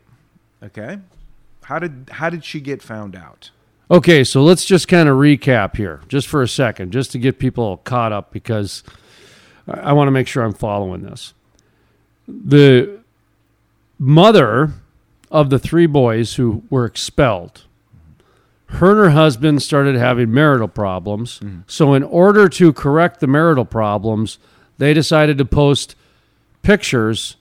Okay. 0.63 0.99
How 1.65 1.81
did 1.81 2.09
how 2.13 2.31
did 2.31 2.45
she 2.45 2.61
get 2.61 2.81
found 2.83 3.17
out? 3.17 3.51
Okay, 3.95 4.25
so 4.25 4.43
let's 4.43 4.65
just 4.65 4.89
kind 4.89 5.09
of 5.09 5.19
recap 5.19 5.77
here, 5.77 6.01
just 6.09 6.27
for 6.27 6.43
a 6.43 6.49
second, 6.49 6.91
just 6.91 7.13
to 7.13 7.19
get 7.21 7.39
people 7.39 7.77
caught 7.85 8.11
up, 8.11 8.33
because 8.33 8.83
I, 9.69 9.93
want 9.93 10.09
to 10.09 10.11
make 10.11 10.27
sure 10.27 10.43
I'm 10.43 10.53
following 10.53 11.03
this. 11.03 11.33
The 12.27 12.99
mother 13.97 14.73
of 15.31 15.49
the 15.49 15.61
three 15.61 15.87
boys 15.87 16.35
who 16.35 16.65
were 16.71 16.85
expelled, 16.85 17.67
her 18.67 18.91
and 18.91 18.99
her 18.99 19.11
husband 19.11 19.63
started 19.63 19.95
having 19.95 20.35
marital 20.35 20.67
problems. 20.67 21.39
Mm-hmm. 21.39 21.61
So, 21.69 21.95
in 21.95 22.03
order 22.03 22.49
to 22.49 22.73
correct 22.73 23.21
the 23.21 23.29
marital 23.29 23.65
problems, 23.65 24.39
they 24.77 24.93
decided 24.93 25.39
to 25.39 25.45
post 25.45 25.95
pictures 26.63 27.37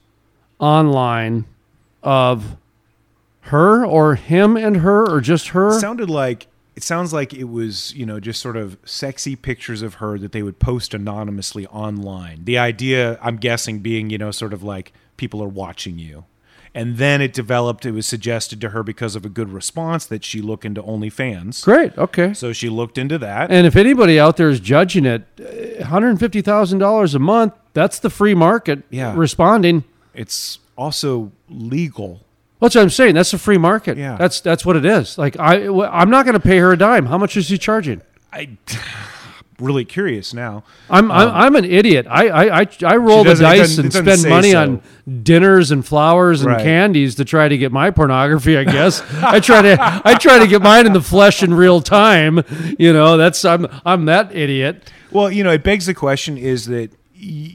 online 0.60 1.46
of 2.04 2.56
her 3.44 3.84
or 3.84 4.14
him 4.14 4.56
and 4.56 4.78
her 4.78 5.08
or 5.08 5.20
just 5.20 5.48
her. 5.48 5.78
sounded 5.78 6.08
like 6.10 6.46
it 6.76 6.82
sounds 6.82 7.12
like 7.12 7.32
it 7.32 7.44
was 7.44 7.94
you 7.94 8.04
know 8.06 8.18
just 8.18 8.40
sort 8.40 8.56
of 8.56 8.76
sexy 8.84 9.36
pictures 9.36 9.82
of 9.82 9.94
her 9.94 10.18
that 10.18 10.32
they 10.32 10.42
would 10.42 10.58
post 10.58 10.94
anonymously 10.94 11.66
online 11.68 12.44
the 12.44 12.56
idea 12.58 13.18
i'm 13.22 13.36
guessing 13.36 13.80
being 13.80 14.10
you 14.10 14.18
know 14.18 14.30
sort 14.30 14.52
of 14.52 14.62
like 14.62 14.92
people 15.16 15.42
are 15.42 15.48
watching 15.48 15.98
you 15.98 16.24
and 16.76 16.96
then 16.96 17.20
it 17.22 17.32
developed 17.32 17.86
it 17.86 17.92
was 17.92 18.04
suggested 18.06 18.60
to 18.60 18.70
her 18.70 18.82
because 18.82 19.14
of 19.14 19.24
a 19.24 19.28
good 19.28 19.52
response 19.52 20.06
that 20.06 20.24
she 20.24 20.40
look 20.40 20.64
into 20.64 20.82
onlyfans 20.82 21.62
Great. 21.62 21.96
Okay. 21.98 22.32
so 22.34 22.52
she 22.52 22.68
looked 22.68 22.98
into 22.98 23.18
that 23.18 23.50
And 23.50 23.66
if 23.66 23.76
anybody 23.76 24.18
out 24.18 24.36
there 24.38 24.48
is 24.50 24.58
judging 24.58 25.04
it, 25.06 25.22
uh, 25.38 25.84
$150,000 25.84 27.14
a 27.14 27.18
month, 27.18 27.52
that's 27.74 27.98
the 28.00 28.10
free 28.10 28.34
market 28.34 28.82
Yeah. 28.90 29.14
responding. 29.16 29.84
it's 30.14 30.58
also 30.76 31.30
legal 31.48 32.22
That's 32.60 32.74
what 32.74 32.82
I'm 32.82 32.90
saying. 32.90 33.14
That's 33.14 33.32
a 33.32 33.38
free 33.38 33.58
market. 33.58 33.98
Yeah. 33.98 34.16
That's 34.16 34.40
that's 34.40 34.64
what 34.64 34.76
it 34.76 34.84
is. 34.84 35.18
Like 35.18 35.38
I, 35.38 35.66
I'm 35.66 36.10
not 36.10 36.24
going 36.24 36.34
to 36.34 36.40
pay 36.40 36.58
her 36.58 36.72
a 36.72 36.78
dime. 36.78 37.06
How 37.06 37.18
much 37.18 37.36
is 37.36 37.48
he 37.48 37.58
charging? 37.58 38.02
i 38.32 38.48
really 39.60 39.84
curious 39.84 40.34
now 40.34 40.64
I'm 40.90 41.12
I'm, 41.12 41.28
um, 41.28 41.34
I'm 41.34 41.56
an 41.56 41.64
idiot. 41.64 42.06
I 42.08 42.28
I 42.28 42.60
I, 42.62 42.68
I 42.84 42.96
roll 42.96 43.22
the 43.22 43.34
dice 43.34 43.78
and 43.78 43.92
spend 43.92 44.28
money 44.28 44.50
so. 44.50 44.62
on 44.62 44.82
dinners 45.22 45.70
and 45.70 45.86
flowers 45.86 46.40
and 46.42 46.50
Right. 46.50 46.62
candies 46.62 47.14
to 47.16 47.24
try 47.24 47.48
to 47.48 47.56
get 47.56 47.70
my 47.70 47.90
pornography. 47.90 48.56
I 48.58 48.64
guess 48.78 49.00
I 49.22 49.40
try 49.40 49.62
to 49.62 49.76
I 50.04 50.14
try 50.14 50.38
to 50.38 50.46
get 50.46 50.62
mine 50.62 50.86
in 50.86 50.92
the 50.92 51.02
flesh 51.02 51.42
in 51.42 51.54
real 51.54 51.80
time. 51.80 52.42
You 52.78 52.92
know, 52.92 53.16
that's 53.16 53.44
I'm 53.44 53.66
I'm 53.84 54.06
that 54.06 54.34
idiot. 54.34 54.90
Well, 55.12 55.30
you 55.30 55.44
know, 55.44 55.52
it 55.52 55.62
begs 55.62 55.86
the 55.86 55.94
question: 55.94 56.36
Is 56.36 56.66
that 56.66 56.90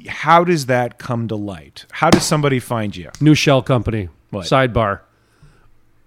how 0.08 0.43
does 0.43 0.68
that 0.68 0.97
come 1.00 1.28
to 1.28 1.36
light? 1.36 1.86
How 1.91 2.10
does 2.10 2.24
somebody 2.24 2.60
find 2.60 2.95
you? 2.95 3.10
New 3.20 3.36
shell 3.36 3.62
company. 3.62 4.10
What? 4.32 4.45
Sidebar. 4.45 5.01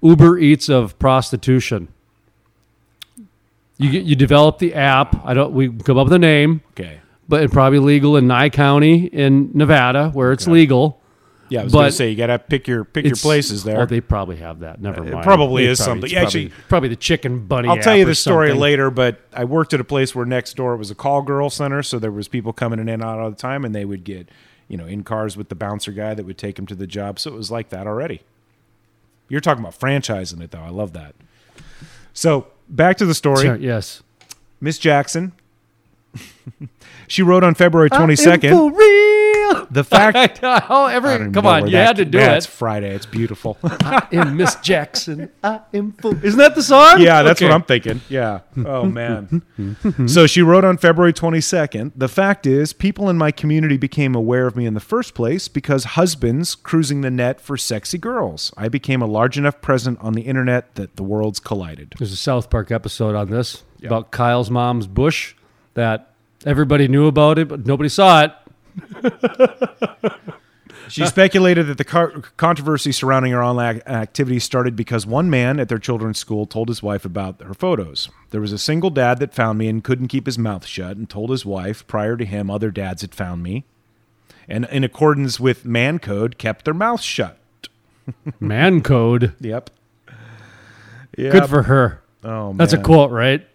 Uber 0.01 0.39
Eats 0.39 0.69
of 0.69 0.99
prostitution. 0.99 1.89
You 3.79 3.91
get, 3.91 4.05
you 4.05 4.15
develop 4.17 4.59
the 4.59 4.75
app. 4.75 5.25
I 5.25 5.35
don't. 5.35 5.53
We 5.53 5.71
come 5.71 5.99
up 5.99 6.05
with 6.07 6.13
a 6.13 6.19
name, 6.19 6.61
Okay. 6.73 7.01
but 7.29 7.43
it's 7.43 7.53
probably 7.53 7.79
legal 7.79 8.17
in 8.17 8.27
Nye 8.27 8.51
County 8.51 9.07
in 9.07 9.51
Nevada, 9.55 10.11
where 10.11 10.31
it's 10.33 10.47
legal. 10.47 11.01
Yeah, 11.49 11.61
I 11.61 11.65
was 11.65 11.73
going 11.73 11.87
to 11.87 11.93
say 11.93 12.09
you 12.09 12.17
got 12.17 12.29
to 12.29 12.39
pick 12.39 12.67
your 12.67 12.85
pick 12.85 13.05
your 13.05 13.17
places 13.17 13.63
there. 13.65 13.81
Oh, 13.81 13.87
they 13.87 14.01
probably 14.01 14.37
have 14.37 14.61
that. 14.61 14.81
Never 14.81 15.03
mind. 15.05 15.23
probably 15.25 15.65
They 15.67 15.71
is 15.73 15.79
probably- 15.81 15.93
something. 16.09 16.11
Yeah, 16.11 16.21
probably, 16.23 16.45
actually- 16.47 16.65
probably 16.69 16.89
the 16.91 16.97
chicken 16.97 17.47
bunny. 17.47 17.69
I'll 17.69 17.77
tell 17.79 17.97
you 17.97 18.05
the 18.07 18.15
story 18.15 18.49
something. 18.49 18.61
later, 18.61 18.91
but 18.91 19.21
I 19.35 19.45
worked 19.45 19.75
at 19.75 19.81
a 19.81 19.85
place 19.85 20.15
where 20.15 20.25
next 20.25 20.55
door 20.57 20.77
was 20.77 20.91
a 20.91 20.95
call 20.95 21.21
girl 21.23 21.51
center, 21.51 21.83
so 21.83 21.99
there 21.99 22.13
was 22.13 22.29
people 22.29 22.53
coming 22.53 22.79
in 22.79 22.89
and 22.89 23.03
out 23.03 23.19
all 23.19 23.29
the 23.31 23.37
time, 23.37 23.65
and 23.65 23.75
they 23.75 23.85
would 23.85 24.05
get, 24.05 24.29
you 24.73 24.79
know, 24.79 24.87
in 24.87 25.05
cars 25.05 25.37
with 25.37 25.51
the 25.51 25.55
bouncer 25.55 25.93
guy 25.93 26.15
that 26.15 26.25
would 26.25 26.39
take 26.39 26.59
him 26.59 26.65
to 26.65 26.75
the 26.75 26.87
job. 26.87 27.19
So 27.19 27.31
it 27.31 27.37
was 27.37 27.51
like 27.51 27.69
that 27.69 27.87
already. 27.87 28.23
You're 29.29 29.43
talking 29.43 29.63
about 29.63 29.79
franchising 29.79 30.41
it, 30.41 30.51
though. 30.51 30.63
I 30.63 30.71
love 30.71 30.95
that. 30.95 31.15
So 32.15 32.47
back 32.71 32.97
to 32.97 33.05
the 33.05 33.15
story. 33.15 33.43
Sure, 33.43 33.57
yes. 33.57 34.03
Miss 34.63 34.79
Jackson. 34.79 35.33
she 37.07 37.23
wrote 37.23 37.45
on 37.45 37.55
February 37.55 37.91
I 37.93 38.03
am 38.03 38.09
22nd. 38.09 38.73
For 39.53 39.59
real. 39.61 39.67
The 39.71 39.85
fact. 39.85 40.41
oh, 40.43 40.85
I 40.85 40.95
every 40.95 41.19
don't 41.19 41.33
come 41.33 41.47
on, 41.47 41.69
you 41.69 41.77
had 41.77 41.97
to 41.97 42.05
do 42.05 42.19
yeah, 42.19 42.35
it. 42.35 42.39
It's 42.39 42.47
Friday. 42.47 42.95
It's 42.95 43.07
beautiful. 43.07 43.59
I 43.65 44.07
am 44.13 44.37
Miss 44.37 44.55
Jackson. 44.57 45.31
I 45.45 45.61
am 45.75 45.93
for. 45.93 46.15
Isn't 46.25 46.39
that 46.39 46.55
the 46.55 46.63
song? 46.63 47.01
yeah, 47.01 47.23
that's 47.23 47.41
Okay. 47.41 47.49
what 47.51 47.55
I'm 47.55 47.63
thinking. 47.63 48.01
Yeah. 48.09 48.41
Oh 48.65 48.85
man. 48.85 49.43
so 50.07 50.27
she 50.27 50.43
wrote 50.43 50.65
on 50.65 50.77
February 50.79 51.13
22nd. 51.13 51.93
The 51.97 52.09
fact 52.09 52.47
is, 52.47 52.73
people 52.73 53.09
in 53.09 53.17
my 53.19 53.31
community 53.31 53.77
became 53.77 54.15
aware 54.15 54.47
of 54.47 54.57
me 54.57 54.67
in 54.67 54.75
the 54.75 54.81
first 54.81 55.15
place 55.15 55.49
because 55.49 55.85
husbands 55.85 56.55
cruising 56.55 57.01
the 57.03 57.11
net 57.11 57.41
for 57.41 57.57
sexy 57.57 57.99
girls. 57.99 58.53
I 58.57 58.69
became 58.69 59.03
a 59.03 59.07
large 59.07 59.39
enough 59.39 59.61
presence 59.61 59.99
on 60.01 60.13
the 60.15 60.23
internet 60.23 60.75
that 60.77 60.97
the 60.97 61.03
worlds 61.03 61.41
collided. 61.41 61.95
There's 61.99 62.13
a 62.13 62.17
South 62.17 62.51
Park 62.51 62.71
episode 62.71 63.15
on 63.15 63.31
this 63.31 63.63
about 63.85 64.11
Kyle's 64.13 64.51
mom's 64.51 64.87
bush 64.87 65.35
that 65.75 66.13
everybody 66.47 66.87
knew 66.89 67.07
about 67.07 67.39
it, 67.39 67.49
but 67.49 67.67
nobody 67.67 67.89
saw 67.89 68.23
it. 68.23 68.33
She 70.89 71.07
speculated 71.07 71.69
that 71.69 71.79
the 71.79 71.85
car- 71.85 72.11
controversy 72.37 72.93
surrounding 72.93 73.33
her 73.33 73.43
online 73.43 73.77
ac- 73.77 73.87
activity 73.87 74.39
started 74.39 74.77
because 74.77 75.07
one 75.07 75.31
man 75.31 75.59
at 75.59 75.69
their 75.71 75.79
children's 75.79 76.19
school 76.19 76.45
told 76.45 76.69
his 76.69 76.83
wife 76.83 77.05
about 77.07 77.41
her 77.41 77.55
photos. 77.55 78.11
There 78.31 78.41
was 78.43 78.53
a 78.53 78.59
single 78.59 78.91
dad 78.91 79.19
that 79.21 79.33
found 79.33 79.59
me 79.59 79.69
and 79.69 79.83
couldn't 79.83 80.09
keep 80.09 80.27
his 80.27 80.39
mouth 80.39 80.67
shut 80.67 80.97
and 80.99 81.09
told 81.09 81.31
his 81.31 81.47
wife 81.47 81.87
prior 81.87 82.17
to 82.19 82.27
him 82.27 82.51
other 82.51 82.71
dads 82.71 83.01
had 83.03 83.15
found 83.15 83.43
me. 83.43 83.65
and 84.49 84.67
in 84.71 84.83
accordance 84.85 85.39
with 85.41 85.65
man 85.65 85.99
code, 85.99 86.37
kept 86.37 86.65
their 86.67 86.75
mouth 86.75 87.01
shut. 87.01 87.39
Man 88.41 88.83
code. 88.83 89.35
Yep. 89.41 89.71
Good 91.17 91.47
for 91.49 91.63
her. 91.63 92.03
Oh, 92.25 92.53
That's 92.55 92.73
a 92.73 92.79
quote, 92.79 93.13
right? 93.13 93.47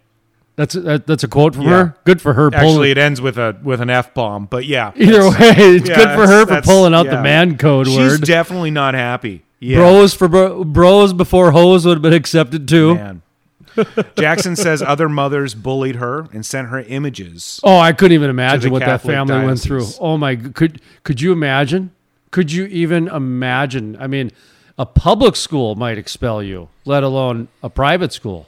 That's 0.57 0.75
a, 0.75 0.99
that's 0.99 1.23
a 1.23 1.27
quote 1.27 1.53
from 1.55 1.63
Yeah. 1.63 1.69
her. 1.69 1.95
Good 2.03 2.19
for 2.21 2.33
her. 2.33 2.47
Actually, 2.47 2.73
pulling- 2.73 2.91
it 2.91 2.97
ends 2.97 3.21
with 3.21 3.37
a 3.37 3.55
with 3.63 3.79
an 3.79 3.89
f 3.89 4.13
bomb, 4.13 4.45
but 4.47 4.65
yeah. 4.65 4.91
either 4.97 5.29
way, 5.29 5.53
it's 5.77 5.87
yeah, 5.87 5.95
good 5.95 6.15
for 6.15 6.27
her 6.27 6.45
for 6.45 6.61
pulling 6.61 6.93
out 6.93 7.05
the 7.05 7.21
man 7.21 7.57
code 7.57 7.87
She's 7.87 7.95
word. 7.97 8.21
definitely 8.21 8.71
not 8.71 8.93
happy. 8.95 9.43
Yeah. 9.59 9.77
Bros 9.77 10.13
for 10.13 10.27
bro, 10.27 10.63
bros 10.63 11.13
before 11.13 11.51
hoes 11.51 11.85
would 11.85 11.95
have 11.97 12.01
been 12.01 12.13
accepted 12.13 12.67
too. 12.67 12.95
Man. 12.95 13.21
Jackson 14.17 14.55
says 14.55 14.81
other 14.81 15.07
mothers 15.07 15.53
bullied 15.53 15.97
her 15.97 16.27
and 16.33 16.43
sent 16.43 16.69
her 16.69 16.79
images. 16.81 17.59
Oh, 17.63 17.77
I 17.77 17.93
couldn't 17.93 18.13
even 18.15 18.29
imagine 18.31 18.71
what 18.71 18.79
that 18.79 18.85
Catholic 19.01 19.15
family 19.15 19.45
went 19.45 19.59
through. 19.59 19.85
Oh 19.99 20.17
my, 20.17 20.35
could 20.35 20.81
could 21.03 21.21
you 21.21 21.31
imagine? 21.31 21.91
Could 22.31 22.51
you 22.51 22.65
even 22.65 23.07
imagine? 23.07 23.95
I 23.99 24.07
mean, 24.07 24.31
a 24.77 24.85
public 24.87 25.35
school 25.35 25.75
might 25.75 25.97
expel 25.99 26.41
you, 26.41 26.69
let 26.85 27.03
alone 27.03 27.47
a 27.61 27.69
private 27.69 28.11
school, 28.13 28.47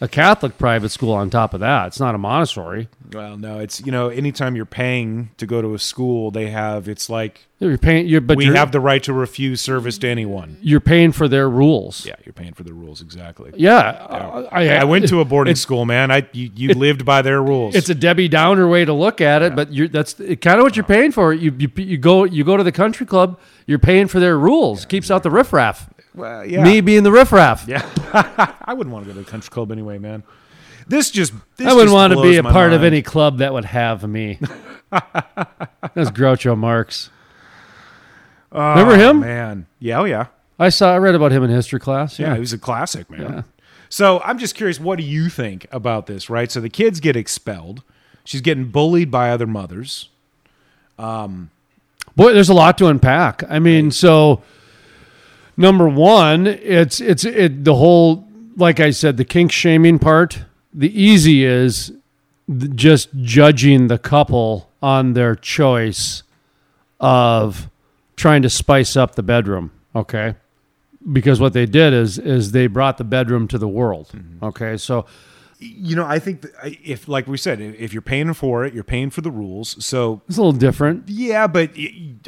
a 0.00 0.08
Catholic 0.08 0.58
private 0.58 0.90
school. 0.90 1.12
On 1.12 1.28
top 1.30 1.54
of 1.54 1.60
that, 1.60 1.88
it's 1.88 2.00
not 2.00 2.14
a 2.14 2.18
Montessori. 2.18 2.88
Well, 3.12 3.36
no, 3.36 3.58
it's 3.58 3.80
you 3.84 3.90
know, 3.92 4.08
anytime 4.08 4.54
you're 4.54 4.66
paying 4.66 5.30
to 5.38 5.46
go 5.46 5.62
to 5.62 5.74
a 5.74 5.78
school, 5.78 6.30
they 6.30 6.50
have 6.50 6.88
it's 6.88 7.08
like 7.08 7.46
You're 7.58 7.78
paying, 7.78 8.06
you're, 8.06 8.20
but 8.20 8.36
we 8.36 8.46
have 8.46 8.70
the 8.70 8.80
right 8.80 9.02
to 9.04 9.12
refuse 9.14 9.60
service 9.62 9.96
to 9.98 10.08
anyone. 10.08 10.58
you're 10.60 10.78
paying 10.80 11.12
for 11.12 11.26
their 11.26 11.48
rules. 11.48 12.04
Yeah, 12.06 12.16
you're 12.26 12.34
paying 12.34 12.52
for 12.52 12.64
the 12.64 12.74
rules 12.74 13.00
exactly. 13.00 13.50
Yeah, 13.56 14.46
I, 14.52 14.68
I 14.68 14.84
went 14.84 15.08
to 15.08 15.20
a 15.20 15.24
boarding 15.24 15.52
it's- 15.52 15.62
school, 15.62 15.84
man. 15.86 16.10
I 16.10 16.28
you, 16.32 16.50
you 16.54 16.74
lived 16.74 17.04
by 17.04 17.22
their 17.22 17.42
rules. 17.42 17.74
It's 17.74 17.88
a 17.88 17.94
Debbie 17.94 18.28
Downer 18.28 18.68
way 18.68 18.84
to 18.84 18.92
look 18.92 19.20
at 19.20 19.42
it, 19.42 19.56
but 19.56 19.72
you're, 19.72 19.88
that's 19.88 20.14
kind 20.14 20.58
of 20.58 20.62
what 20.62 20.76
you're 20.76 20.84
paying 20.84 21.12
for. 21.12 21.32
You, 21.32 21.54
you 21.58 21.70
you 21.76 21.96
go 21.98 22.24
you 22.24 22.44
go 22.44 22.56
to 22.58 22.62
the 22.62 22.72
country 22.72 23.06
club, 23.06 23.40
you're 23.66 23.78
paying 23.78 24.06
for 24.06 24.20
their 24.20 24.38
rules. 24.38 24.84
Keeps 24.84 25.10
out 25.10 25.22
the 25.22 25.30
riffraff. 25.30 25.88
Well, 26.18 26.44
yeah. 26.44 26.62
Me 26.62 26.80
being 26.80 27.02
the 27.02 27.12
riffraff. 27.12 27.66
Yeah. 27.66 27.88
I 28.64 28.74
wouldn't 28.74 28.92
want 28.92 29.06
to 29.06 29.12
go 29.12 29.18
to 29.18 29.24
the 29.24 29.30
country 29.30 29.50
club 29.50 29.72
anyway, 29.72 29.98
man. 29.98 30.22
This 30.86 31.10
just 31.10 31.32
this 31.56 31.66
I 31.66 31.72
wouldn't 31.72 31.88
just 31.88 31.94
want 31.94 32.12
to 32.14 32.22
be 32.22 32.36
a 32.38 32.42
my 32.42 32.52
part 32.52 32.72
of 32.72 32.82
any 32.82 33.02
club 33.02 33.38
that 33.38 33.52
would 33.52 33.66
have 33.66 34.06
me. 34.08 34.38
That's 34.90 36.10
Groucho 36.10 36.56
Marx. 36.56 37.10
Remember 38.50 38.96
him? 38.96 39.18
Oh, 39.18 39.20
man. 39.20 39.66
Yeah, 39.78 40.00
oh 40.00 40.04
yeah. 40.04 40.26
I 40.58 40.70
saw. 40.70 40.94
I 40.94 40.98
read 40.98 41.14
about 41.14 41.30
him 41.32 41.42
in 41.44 41.50
history 41.50 41.78
class. 41.78 42.18
Yeah, 42.18 42.28
Yeah. 42.28 42.34
he 42.34 42.40
was 42.40 42.52
a 42.52 42.58
classic, 42.58 43.10
man. 43.10 43.44
So 43.90 44.20
I'm 44.20 44.38
just 44.38 44.54
curious, 44.54 44.78
what 44.80 44.98
do 44.98 45.04
you 45.04 45.28
think 45.28 45.66
about 45.70 46.06
this, 46.06 46.28
right? 46.28 46.50
So 46.50 46.60
the 46.60 46.68
kids 46.68 47.00
get 47.00 47.16
expelled. 47.16 47.82
She's 48.24 48.40
getting 48.42 48.66
bullied 48.66 49.10
by 49.10 49.30
other 49.30 49.46
mothers. 49.46 50.08
Um, 50.98 51.50
Boy, 52.16 52.32
there's 52.32 52.48
a 52.48 52.54
lot 52.54 52.76
to 52.78 52.86
unpack. 52.88 53.44
I 53.48 53.58
mean, 53.60 53.90
so 53.90 54.42
number 55.58 55.88
one, 55.88 56.46
it's 56.46 57.00
it's 57.00 57.24
it 57.24 57.64
the 57.64 57.74
whole 57.74 58.26
like 58.56 58.80
I 58.80 58.90
said, 58.90 59.18
the 59.18 59.24
kink 59.24 59.52
shaming 59.52 59.98
part. 59.98 60.44
The 60.72 60.90
easy 61.00 61.44
is 61.44 61.92
just 62.74 63.08
judging 63.20 63.88
the 63.88 63.98
couple 63.98 64.70
on 64.82 65.12
their 65.12 65.34
choice 65.34 66.22
of 67.00 67.68
trying 68.16 68.42
to 68.42 68.50
spice 68.50 68.96
up 68.96 69.14
the 69.14 69.22
bedroom. 69.22 69.70
Okay, 69.94 70.34
because 71.12 71.40
what 71.40 71.52
they 71.52 71.66
did 71.66 71.92
is 71.92 72.18
is 72.18 72.52
they 72.52 72.66
brought 72.66 72.96
the 72.98 73.04
bedroom 73.04 73.48
to 73.48 73.58
the 73.58 73.68
world. 73.68 74.08
Mm-hmm. 74.14 74.44
Okay, 74.44 74.76
so 74.76 75.06
You 75.60 75.96
know, 75.96 76.04
I 76.06 76.20
think 76.20 76.46
if, 76.64 77.08
like 77.08 77.26
we 77.26 77.36
said, 77.36 77.60
if 77.60 77.92
you're 77.92 78.00
paying 78.00 78.32
for 78.34 78.64
it, 78.64 78.72
you're 78.74 78.84
paying 78.84 79.10
for 79.10 79.22
the 79.22 79.30
rules. 79.30 79.84
So 79.84 80.22
it's 80.28 80.38
a 80.38 80.40
little 80.40 80.52
different. 80.52 81.08
yeah, 81.08 81.48
but 81.48 81.72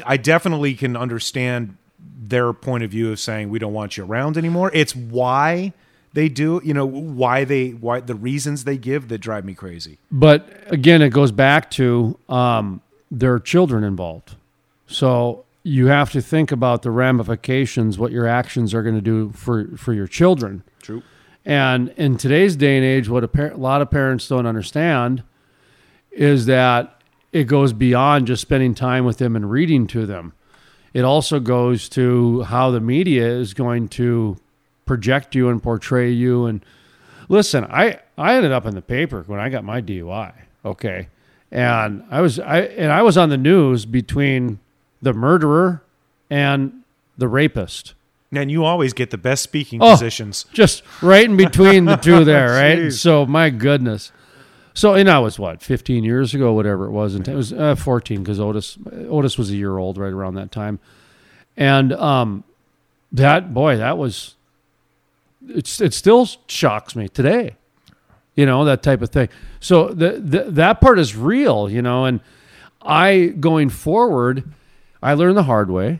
I 0.05 0.17
definitely 0.17 0.73
can 0.75 0.97
understand 0.97 1.77
their 2.21 2.53
point 2.53 2.83
of 2.83 2.91
view 2.91 3.11
of 3.11 3.19
saying 3.19 3.49
we 3.49 3.59
don't 3.59 3.73
want 3.73 3.97
you 3.97 4.05
around 4.05 4.37
anymore. 4.37 4.71
It's 4.73 4.95
why 4.95 5.73
they 6.13 6.29
do, 6.29 6.61
you 6.63 6.73
know, 6.73 6.85
why 6.85 7.43
they, 7.43 7.69
why 7.69 8.01
the 8.01 8.15
reasons 8.15 8.63
they 8.63 8.77
give 8.77 9.07
that 9.09 9.19
drive 9.19 9.45
me 9.45 9.53
crazy. 9.53 9.97
But 10.11 10.47
again, 10.67 11.01
it 11.01 11.09
goes 11.09 11.31
back 11.31 11.71
to 11.71 12.17
um, 12.29 12.81
there 13.09 13.33
are 13.33 13.39
children 13.39 13.83
involved. 13.83 14.35
So 14.87 15.45
you 15.63 15.87
have 15.87 16.11
to 16.11 16.21
think 16.21 16.51
about 16.51 16.81
the 16.81 16.91
ramifications, 16.91 17.97
what 17.97 18.11
your 18.11 18.27
actions 18.27 18.73
are 18.73 18.83
going 18.83 18.95
to 18.95 19.01
do 19.01 19.31
for, 19.31 19.77
for 19.77 19.93
your 19.93 20.07
children. 20.07 20.63
True. 20.81 21.03
And 21.45 21.89
in 21.97 22.17
today's 22.17 22.55
day 22.55 22.77
and 22.77 22.85
age, 22.85 23.09
what 23.09 23.23
a, 23.23 23.27
par- 23.27 23.51
a 23.51 23.57
lot 23.57 23.81
of 23.81 23.89
parents 23.89 24.27
don't 24.27 24.45
understand 24.45 25.23
is 26.11 26.45
that 26.47 27.01
it 27.31 27.45
goes 27.45 27.73
beyond 27.73 28.27
just 28.27 28.41
spending 28.41 28.75
time 28.75 29.05
with 29.05 29.17
them 29.17 29.35
and 29.35 29.49
reading 29.49 29.87
to 29.87 30.05
them. 30.05 30.33
It 30.93 31.03
also 31.03 31.39
goes 31.39 31.87
to 31.89 32.41
how 32.43 32.71
the 32.71 32.79
media 32.81 33.25
is 33.27 33.53
going 33.53 33.87
to 33.89 34.37
project 34.85 35.35
you 35.35 35.49
and 35.49 35.61
portray 35.63 36.11
you. 36.11 36.45
And 36.45 36.65
listen, 37.29 37.63
I, 37.65 37.99
I 38.17 38.35
ended 38.35 38.51
up 38.51 38.65
in 38.65 38.75
the 38.75 38.81
paper 38.81 39.23
when 39.27 39.39
I 39.39 39.49
got 39.49 39.63
my 39.63 39.81
DUI. 39.81 40.33
Okay. 40.65 41.07
And 41.51 42.03
I 42.09 42.21
was 42.21 42.39
I 42.39 42.59
and 42.61 42.91
I 42.91 43.01
was 43.01 43.17
on 43.17 43.29
the 43.29 43.37
news 43.37 43.85
between 43.85 44.59
the 45.01 45.11
murderer 45.13 45.81
and 46.29 46.81
the 47.17 47.27
rapist. 47.27 47.93
And 48.33 48.49
you 48.49 48.63
always 48.63 48.93
get 48.93 49.09
the 49.11 49.17
best 49.17 49.43
speaking 49.43 49.81
Oh. 49.81 49.91
positions. 49.91 50.45
Just 50.53 50.83
right 51.01 51.25
in 51.25 51.35
between 51.35 51.83
the 51.85 51.97
two 51.97 52.23
there, 52.23 52.51
right? 52.51 52.93
So 52.93 53.25
my 53.25 53.49
goodness. 53.49 54.11
So 54.73 54.93
and 54.93 55.07
that 55.07 55.17
was 55.17 55.37
what, 55.37 55.61
15 55.61 56.03
years 56.03 56.33
ago, 56.33 56.53
whatever 56.53 56.85
it 56.85 56.91
was. 56.91 57.15
And 57.15 57.27
it 57.27 57.35
was 57.35 57.51
uh, 57.51 57.75
14 57.75 58.23
because 58.23 58.39
Otis 58.39 58.77
Otis 59.09 59.37
was 59.37 59.51
a 59.51 59.55
year 59.55 59.77
old 59.77 59.97
right 59.97 60.13
around 60.13 60.35
that 60.35 60.51
time. 60.51 60.79
And 61.57 61.93
um, 61.93 62.43
that 63.11 63.53
boy, 63.53 63.77
that 63.77 63.97
was 63.97 64.35
it's 65.47 65.81
it 65.81 65.93
still 65.93 66.27
shocks 66.47 66.95
me 66.95 67.09
today. 67.09 67.55
You 68.35 68.45
know 68.45 68.63
that 68.63 68.81
type 68.81 69.01
of 69.01 69.09
thing. 69.09 69.27
So 69.59 69.89
the, 69.89 70.11
the 70.11 70.43
that 70.51 70.79
part 70.79 70.99
is 70.99 71.15
real, 71.15 71.69
you 71.69 71.81
know. 71.81 72.05
And 72.05 72.21
I 72.81 73.27
going 73.39 73.69
forward, 73.69 74.51
I 75.03 75.13
learned 75.13 75.35
the 75.35 75.43
hard 75.43 75.69
way 75.69 75.99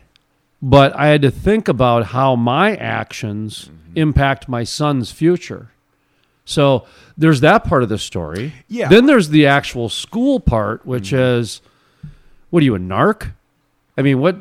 but 0.62 0.96
I 0.96 1.08
had 1.08 1.22
to 1.22 1.30
think 1.30 1.66
about 1.66 2.06
how 2.06 2.36
my 2.36 2.76
actions 2.76 3.68
impact 3.96 4.48
my 4.48 4.62
son's 4.62 5.10
future. 5.10 5.71
So 6.44 6.86
there's 7.16 7.40
that 7.40 7.64
part 7.64 7.82
of 7.82 7.88
the 7.88 7.98
story. 7.98 8.52
Yeah. 8.68 8.88
Then 8.88 9.06
there's 9.06 9.28
the 9.28 9.46
actual 9.46 9.88
school 9.88 10.40
part, 10.40 10.84
which 10.84 11.10
mm-hmm. 11.10 11.40
is, 11.40 11.60
what 12.50 12.62
are 12.62 12.64
you 12.64 12.74
a 12.74 12.78
narc? 12.78 13.32
I 13.96 14.02
mean, 14.02 14.20
what? 14.20 14.40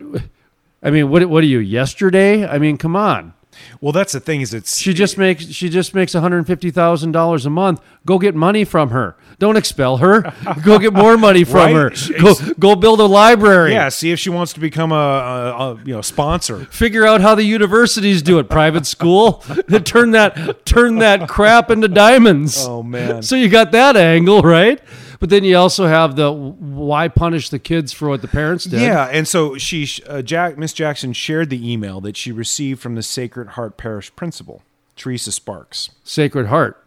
I 0.82 0.90
mean, 0.90 1.10
what? 1.10 1.26
What 1.30 1.44
are 1.44 1.48
you 1.48 1.60
yesterday? 1.60 2.48
I 2.48 2.58
mean, 2.58 2.78
come 2.78 2.96
on. 2.96 3.34
Well, 3.80 3.92
that's 3.92 4.14
the 4.14 4.20
thing 4.20 4.42
is 4.42 4.54
it's 4.54 4.78
She 4.78 4.94
just 4.94 5.18
makes 5.18 5.46
she 5.48 5.70
just 5.70 5.94
makes 5.94 6.14
one 6.14 6.22
hundred 6.24 6.46
fifty 6.48 6.72
thousand 6.72 7.12
dollars 7.12 7.46
a 7.46 7.50
month. 7.50 7.82
Go 8.06 8.18
get 8.20 8.36
money 8.36 8.64
from 8.66 8.90
her. 8.90 9.16
Don't 9.40 9.58
expel 9.58 9.98
her. 9.98 10.34
Go 10.64 10.78
get 10.80 10.94
more 10.94 11.18
money 11.18 11.44
from 11.44 11.74
Right? 11.74 11.98
her. 11.98 12.14
Go 12.20 12.36
go 12.60 12.76
build 12.76 13.00
a 13.00 13.06
library. 13.06 13.72
yeah. 13.74 13.90
See 13.90 14.12
if 14.12 14.20
she 14.20 14.30
wants 14.30 14.54
to 14.54 14.60
become 14.60 14.92
a, 14.92 14.96
a, 14.96 15.72
a 15.74 15.76
you 15.84 15.94
know 15.94 16.02
sponsor. 16.02 16.66
figure 16.66 17.06
out 17.08 17.22
how 17.22 17.36
the 17.36 17.44
universities 17.44 18.22
do 18.22 18.38
it. 18.40 18.50
Private 18.50 18.86
school, 18.86 19.44
then 19.68 19.84
turn 19.86 20.12
that 20.12 20.66
turn 20.66 21.00
that 21.00 21.28
crap 21.28 21.72
into 21.72 21.88
diamonds. 21.88 22.66
Oh 22.68 22.84
man. 22.84 23.24
So 23.24 23.36
you 23.36 23.50
got 23.50 23.72
that 23.72 23.96
angle, 23.98 24.42
right? 24.42 24.80
But 25.22 25.30
then 25.30 25.44
you 25.44 25.56
also 25.56 25.86
have 25.86 26.16
the 26.16 26.34
why 26.34 27.08
punish 27.08 27.50
the 27.50 27.60
kids 27.60 27.94
for 27.94 28.10
what 28.10 28.22
the 28.22 28.28
parents 28.28 28.66
did. 28.66 28.82
Yeah, 28.82 29.06
and 29.06 29.28
so 29.28 29.56
she, 29.58 29.88
uh, 30.08 30.24
Jack, 30.24 30.58
Miss 30.58 30.74
Jackson 30.74 31.14
shared 31.14 31.52
the 31.52 31.72
email 31.72 32.02
that 32.02 32.18
she 32.18 32.32
received 32.32 32.82
from 32.82 32.96
the 32.96 33.04
Sacred 33.04 33.50
Heart 33.50 33.78
Parish 33.78 34.14
principal, 34.16 34.64
Teresa 34.96 35.32
Sparks. 35.32 35.92
Sacred 36.04 36.48
Heart, 36.48 36.84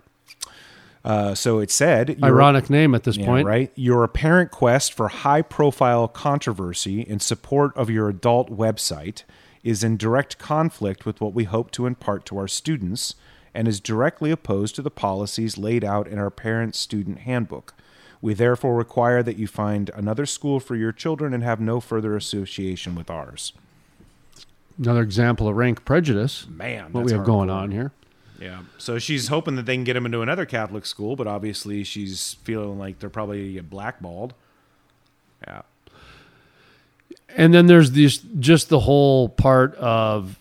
Uh, 1.04 1.34
so 1.34 1.58
it 1.60 1.70
said, 1.70 2.18
ironic 2.24 2.70
name 2.70 2.94
at 2.94 3.04
this 3.04 3.18
yeah, 3.18 3.26
point. 3.26 3.46
right? 3.46 3.70
Your 3.76 4.02
apparent 4.04 4.50
quest 4.50 4.92
for 4.94 5.08
high-profile 5.08 6.08
controversy 6.08 7.02
in 7.02 7.20
support 7.20 7.76
of 7.76 7.90
your 7.90 8.08
adult 8.08 8.50
website 8.50 9.22
is 9.62 9.84
in 9.84 9.96
direct 9.96 10.38
conflict 10.38 11.04
with 11.06 11.20
what 11.20 11.34
we 11.34 11.44
hope 11.44 11.70
to 11.72 11.86
impart 11.86 12.24
to 12.26 12.38
our 12.38 12.48
students, 12.48 13.14
and 13.54 13.68
is 13.68 13.80
directly 13.80 14.30
opposed 14.30 14.74
to 14.74 14.82
the 14.82 14.90
policies 14.90 15.56
laid 15.56 15.84
out 15.84 16.08
in 16.08 16.18
our 16.18 16.30
parent-student 16.30 17.20
handbook. 17.20 17.74
We 18.24 18.32
therefore 18.32 18.74
require 18.74 19.22
that 19.22 19.36
you 19.36 19.46
find 19.46 19.90
another 19.90 20.24
school 20.24 20.58
for 20.58 20.76
your 20.76 20.92
children 20.92 21.34
and 21.34 21.42
have 21.42 21.60
no 21.60 21.78
further 21.78 22.16
association 22.16 22.94
with 22.94 23.10
ours. 23.10 23.52
Another 24.78 25.02
example 25.02 25.46
of 25.46 25.56
rank 25.56 25.84
prejudice. 25.84 26.46
Man, 26.48 26.90
what 26.92 27.04
we 27.04 27.12
have 27.12 27.26
going 27.26 27.50
on 27.50 27.70
here. 27.70 27.92
Yeah. 28.40 28.60
So 28.78 28.98
she's 28.98 29.28
hoping 29.28 29.56
that 29.56 29.66
they 29.66 29.74
can 29.74 29.84
get 29.84 29.94
him 29.94 30.06
into 30.06 30.22
another 30.22 30.46
Catholic 30.46 30.86
school, 30.86 31.16
but 31.16 31.26
obviously 31.26 31.84
she's 31.84 32.38
feeling 32.44 32.78
like 32.78 32.98
they're 32.98 33.10
probably 33.10 33.40
gonna 33.42 33.52
get 33.52 33.68
blackballed. 33.68 34.32
Yeah. 35.46 35.60
And 37.36 37.52
then 37.52 37.66
there's 37.66 37.90
this 37.90 38.16
just 38.40 38.70
the 38.70 38.80
whole 38.80 39.28
part 39.28 39.74
of 39.74 40.38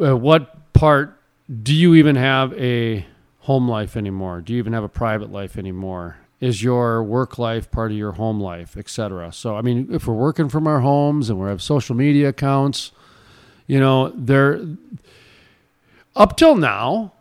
uh, 0.00 0.16
what 0.16 0.72
part 0.72 1.20
do 1.62 1.74
you 1.74 1.94
even 1.94 2.16
have 2.16 2.54
a 2.54 3.04
home 3.40 3.68
life 3.68 3.98
anymore? 3.98 4.40
Do 4.40 4.54
you 4.54 4.58
even 4.58 4.72
have 4.72 4.82
a 4.82 4.88
private 4.88 5.30
life 5.30 5.58
anymore? 5.58 6.16
Is 6.40 6.62
your 6.62 7.02
work 7.02 7.38
life 7.38 7.70
part 7.70 7.90
of 7.90 7.96
your 7.96 8.12
home 8.12 8.40
life, 8.40 8.76
etc. 8.76 9.32
So, 9.32 9.56
I 9.56 9.62
mean, 9.62 9.88
if 9.90 10.06
we're 10.06 10.14
working 10.14 10.48
from 10.48 10.66
our 10.66 10.80
homes 10.80 11.28
and 11.30 11.40
we 11.40 11.48
have 11.48 11.60
social 11.60 11.96
media 11.96 12.28
accounts, 12.28 12.92
you 13.66 13.80
know, 13.80 14.12
there 14.14 14.60
up 16.14 16.36
till 16.36 16.54
now, 16.56 17.12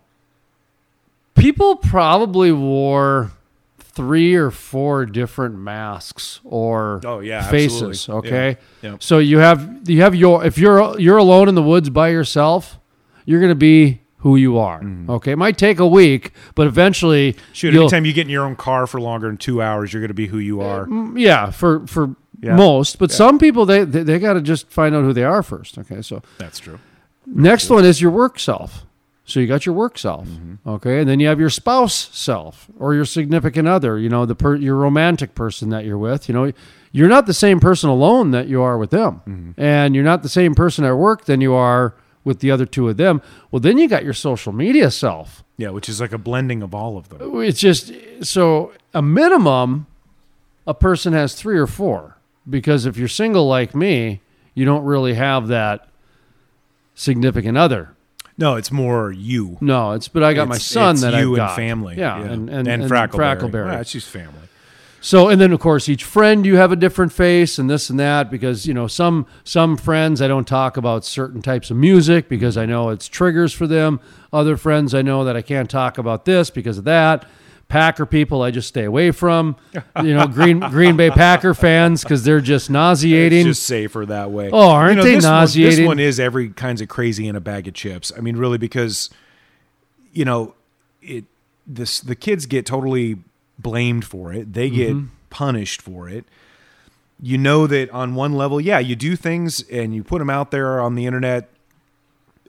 people 1.35 1.75
probably 1.77 2.51
wore 2.51 3.31
three 3.79 4.35
or 4.35 4.51
four 4.51 5.05
different 5.07 5.55
masks 5.55 6.39
or 6.43 7.01
Oh, 7.03 7.19
yeah, 7.19 7.41
faces. 7.49 7.81
absolutely. 7.81 8.29
Okay, 8.29 8.57
Yeah. 8.83 8.91
Yep. 8.91 9.03
so 9.03 9.17
you 9.17 9.39
have 9.39 9.89
you 9.89 10.01
have 10.01 10.13
your 10.13 10.45
if 10.45 10.57
you're 10.59 10.99
you're 10.99 11.17
alone 11.17 11.49
in 11.49 11.55
the 11.55 11.63
woods 11.63 11.89
by 11.89 12.09
yourself, 12.09 12.77
you're 13.25 13.41
gonna 13.41 13.55
be 13.55 14.01
who 14.19 14.35
you 14.35 14.57
are. 14.57 14.81
Okay, 15.09 15.31
it 15.33 15.37
might 15.37 15.57
take 15.57 15.79
a 15.79 15.87
week, 15.87 16.31
but 16.55 16.65
eventually, 16.67 17.33
Mm-hmm. 17.33 17.53
Shoot, 17.53 17.75
anytime 17.75 18.05
you 18.05 18.13
get 18.13 18.25
in 18.27 18.31
your 18.31 18.45
own 18.45 18.55
car 18.55 18.87
for 18.87 18.99
longer 18.99 19.27
than 19.27 19.37
two 19.37 19.61
hours, 19.61 19.93
you're 19.93 20.01
going 20.01 20.07
to 20.09 20.13
be 20.13 20.27
who 20.27 20.39
you 20.39 20.61
are. 20.61 20.87
yeah, 21.15 21.51
for 21.51 21.85
for 21.87 22.15
Yeah. 22.41 22.55
most, 22.55 22.99
but 22.99 23.11
some 23.11 23.37
people 23.39 23.65
they 23.65 23.83
they, 23.85 24.03
they 24.03 24.19
got 24.19 24.33
to 24.33 24.41
just 24.41 24.69
find 24.69 24.95
out 24.95 25.03
who 25.03 25.13
they 25.13 25.23
are 25.23 25.43
first. 25.43 25.77
Okay, 25.77 26.01
so 26.01 26.21
That's 26.37 26.59
true. 26.59 26.79
Next 27.25 27.69
one 27.69 27.83
is 27.85 28.01
your 28.01 28.11
work 28.11 28.39
self. 28.39 28.85
So 29.25 29.41
you 29.41 29.47
got 29.47 29.65
your 29.65 29.75
work 29.75 29.97
self, 29.97 30.25
Mm-hmm. 30.27 30.69
okay, 30.69 30.99
and 31.01 31.09
then 31.09 31.19
you 31.19 31.27
have 31.27 31.39
your 31.39 31.49
spouse 31.49 32.09
self 32.13 32.67
or 32.79 32.93
your 32.95 33.03
significant 33.05 33.67
other. 33.67 33.99
You 33.99 34.07
know, 34.09 34.25
the 34.25 34.35
per, 34.35 34.55
your 34.55 34.75
romantic 34.77 35.35
person 35.35 35.69
that 35.69 35.83
you're 35.85 35.97
with. 35.97 36.29
You 36.29 36.33
know, 36.33 36.51
you're 36.93 37.09
not 37.09 37.25
the 37.25 37.33
same 37.33 37.59
person 37.59 37.89
alone 37.89 38.31
that 38.31 38.47
you 38.47 38.61
are 38.61 38.77
with 38.77 38.89
them, 38.91 39.21
Mm-hmm. 39.27 39.61
and 39.61 39.93
you're 39.95 40.05
not 40.05 40.23
the 40.23 40.29
same 40.29 40.55
person 40.55 40.85
at 40.85 40.93
work 40.95 41.25
than 41.25 41.41
you 41.41 41.53
are 41.53 41.93
with 42.27 42.41
the 42.41 42.51
other 42.51 42.65
two 42.65 42.89
of 42.89 42.97
them. 42.97 43.21
Well, 43.49 43.61
then 43.61 43.77
you 43.77 43.87
got 43.87 44.03
your 44.03 44.13
social 44.13 44.51
media 44.51 44.91
self. 44.91 45.45
Yeah, 45.55 45.69
which 45.69 45.87
is 45.87 46.01
like 46.01 46.11
a 46.11 46.17
blending 46.17 46.61
of 46.61 46.75
all 46.75 46.97
of 46.97 47.07
them. 47.07 47.41
It's 47.41 47.59
just 47.59 47.91
so 48.21 48.73
a 48.93 49.01
minimum, 49.01 49.87
a 50.67 50.73
person 50.73 51.13
has 51.13 51.33
three 51.33 51.57
or 51.57 51.65
four 51.65 52.17
because 52.47 52.85
if 52.85 52.97
you're 52.97 53.07
single 53.07 53.47
like 53.47 53.73
me, 53.73 54.19
you 54.53 54.65
don't 54.65 54.83
really 54.83 55.13
have 55.13 55.47
that 55.47 55.87
significant 56.93 57.57
other. 57.57 57.95
No, 58.37 58.55
it's 58.55 58.71
more 58.71 59.11
you. 59.11 59.57
No, 59.61 59.93
it's 59.93 60.09
but 60.09 60.21
I 60.21 60.33
got 60.33 60.49
my 60.49 60.57
son 60.57 60.95
it's 60.95 61.01
that 61.01 61.13
you 61.13 61.17
I've 61.17 61.23
you 61.23 61.29
and 61.29 61.37
got 61.37 61.55
family. 61.55 61.95
Yeah, 61.97 62.21
and 62.21 62.49
and, 62.49 62.67
and 62.67 62.83
Frackleberry. 62.83 63.39
Frackleberry. 63.39 63.71
Yeah, 63.71 63.79
it's 63.79 63.93
just 63.93 64.09
family. 64.09 64.33
So 64.99 65.29
and 65.29 65.39
then 65.39 65.51
of 65.53 65.59
course 65.59 65.87
each 65.87 66.03
friend 66.03 66.45
you 66.45 66.55
have 66.57 66.71
a 66.71 66.75
different 66.75 67.13
face 67.13 67.59
and 67.59 67.69
this 67.69 67.89
and 67.89 67.99
that 67.99 68.31
because 68.31 68.65
you 68.65 68.73
know 68.73 68.87
some 68.87 69.25
some 69.43 69.77
friends 69.77 70.21
I 70.21 70.27
don't 70.27 70.47
talk 70.47 70.75
about 70.75 71.05
certain 71.05 71.41
types 71.41 71.69
of 71.69 71.77
music 71.77 72.27
because 72.27 72.57
I 72.57 72.65
know 72.65 72.89
it's 72.89 73.07
triggers 73.07 73.53
for 73.53 73.67
them. 73.67 73.99
Other 74.33 74.57
friends 74.57 74.93
I 74.95 75.01
know 75.03 75.23
that 75.23 75.37
I 75.37 75.41
can't 75.41 75.69
talk 75.69 75.97
about 75.97 76.25
this 76.25 76.49
because 76.49 76.77
of 76.77 76.83
that. 76.85 77.25
Packer 77.69 78.05
people 78.05 78.41
I 78.41 78.51
just 78.51 78.69
stay 78.69 78.85
away 78.85 79.11
from. 79.11 79.55
You 80.03 80.13
know 80.13 80.27
Green 80.27 80.59
Green 80.59 80.95
Bay 80.97 81.09
Packer 81.09 81.53
fans 81.53 82.01
because 82.03 82.23
they're 82.23 82.41
just 82.41 82.69
nauseating. 82.69 83.47
It's 83.47 83.57
just 83.59 83.67
safer 83.67 84.05
that 84.05 84.31
way. 84.31 84.49
Oh, 84.51 84.69
aren't 84.69 85.01
they 85.01 85.15
this 85.15 85.23
One, 85.25 85.33
nauseating? 85.33 85.77
this 85.79 85.87
one 85.87 85.99
is 85.99 86.19
every 86.19 86.49
kinds 86.49 86.81
of 86.81 86.87
crazy 86.87 87.27
in 87.27 87.35
a 87.35 87.41
bag 87.41 87.67
of 87.67 87.73
chips. 87.73 88.11
I 88.17 88.21
mean, 88.21 88.35
really, 88.37 88.57
because 88.57 89.09
you 90.13 90.23
know, 90.25 90.55
it 91.01 91.25
this 91.65 91.99
the 91.99 92.15
kids 92.15 92.45
get 92.45 92.65
totally 92.65 93.17
blamed 93.59 94.05
for 94.05 94.33
it. 94.33 94.53
They 94.53 94.69
get 94.69 94.95
Mm-hmm. 94.95 95.07
punished 95.29 95.81
for 95.81 96.09
it. 96.09 96.25
You 97.21 97.37
know 97.37 97.65
that 97.67 97.89
on 97.91 98.13
one 98.15 98.33
level, 98.33 98.61
yeah, 98.61 98.79
you 98.79 98.95
do 98.95 99.15
things 99.15 99.61
and 99.69 99.93
you 99.95 100.03
put 100.03 100.19
them 100.19 100.29
out 100.29 100.51
there 100.51 100.79
on 100.79 100.93
the 100.95 101.05
internet 101.07 101.49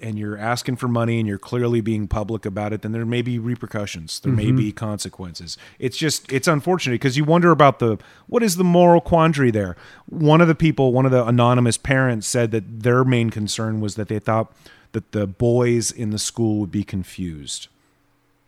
and 0.01 0.17
you're 0.19 0.37
asking 0.39 0.77
for 0.77 0.87
money 0.87 1.19
and 1.19 1.27
you're 1.27 1.39
clearly 1.39 1.81
being 1.81 2.07
public 2.07 2.47
about 2.47 2.73
it, 2.73 2.83
then 2.83 2.93
there 2.93 3.05
may 3.07 3.21
be 3.23 3.39
repercussions. 3.39 4.21
There 4.21 4.33
may 4.33 4.53
be 4.53 4.71
consequences. 4.71 5.57
It's 5.81 5.97
just 5.97 6.31
it's 6.31 6.47
unfortunate 6.47 6.95
because 6.95 7.17
you 7.17 7.25
wonder 7.25 7.51
about 7.51 7.79
the 7.81 7.99
what 8.29 8.43
is 8.45 8.57
the 8.57 8.63
moral 8.65 9.01
quandary 9.01 9.51
there. 9.51 9.75
One 10.07 10.41
of 10.41 10.47
the 10.49 10.55
people, 10.55 10.93
one 10.93 11.05
of 11.07 11.11
the 11.13 11.25
anonymous 11.27 11.79
parents 11.79 12.27
said 12.29 12.51
that 12.53 12.83
their 12.83 13.05
main 13.05 13.31
concern 13.31 13.81
was 13.81 13.97
that 13.97 14.07
they 14.09 14.19
thought 14.21 14.53
that 14.93 15.11
the 15.13 15.27
boys 15.27 15.91
in 15.91 16.11
the 16.11 16.19
school 16.19 16.61
would 16.61 16.71
be 16.71 16.85
confused. 16.85 17.67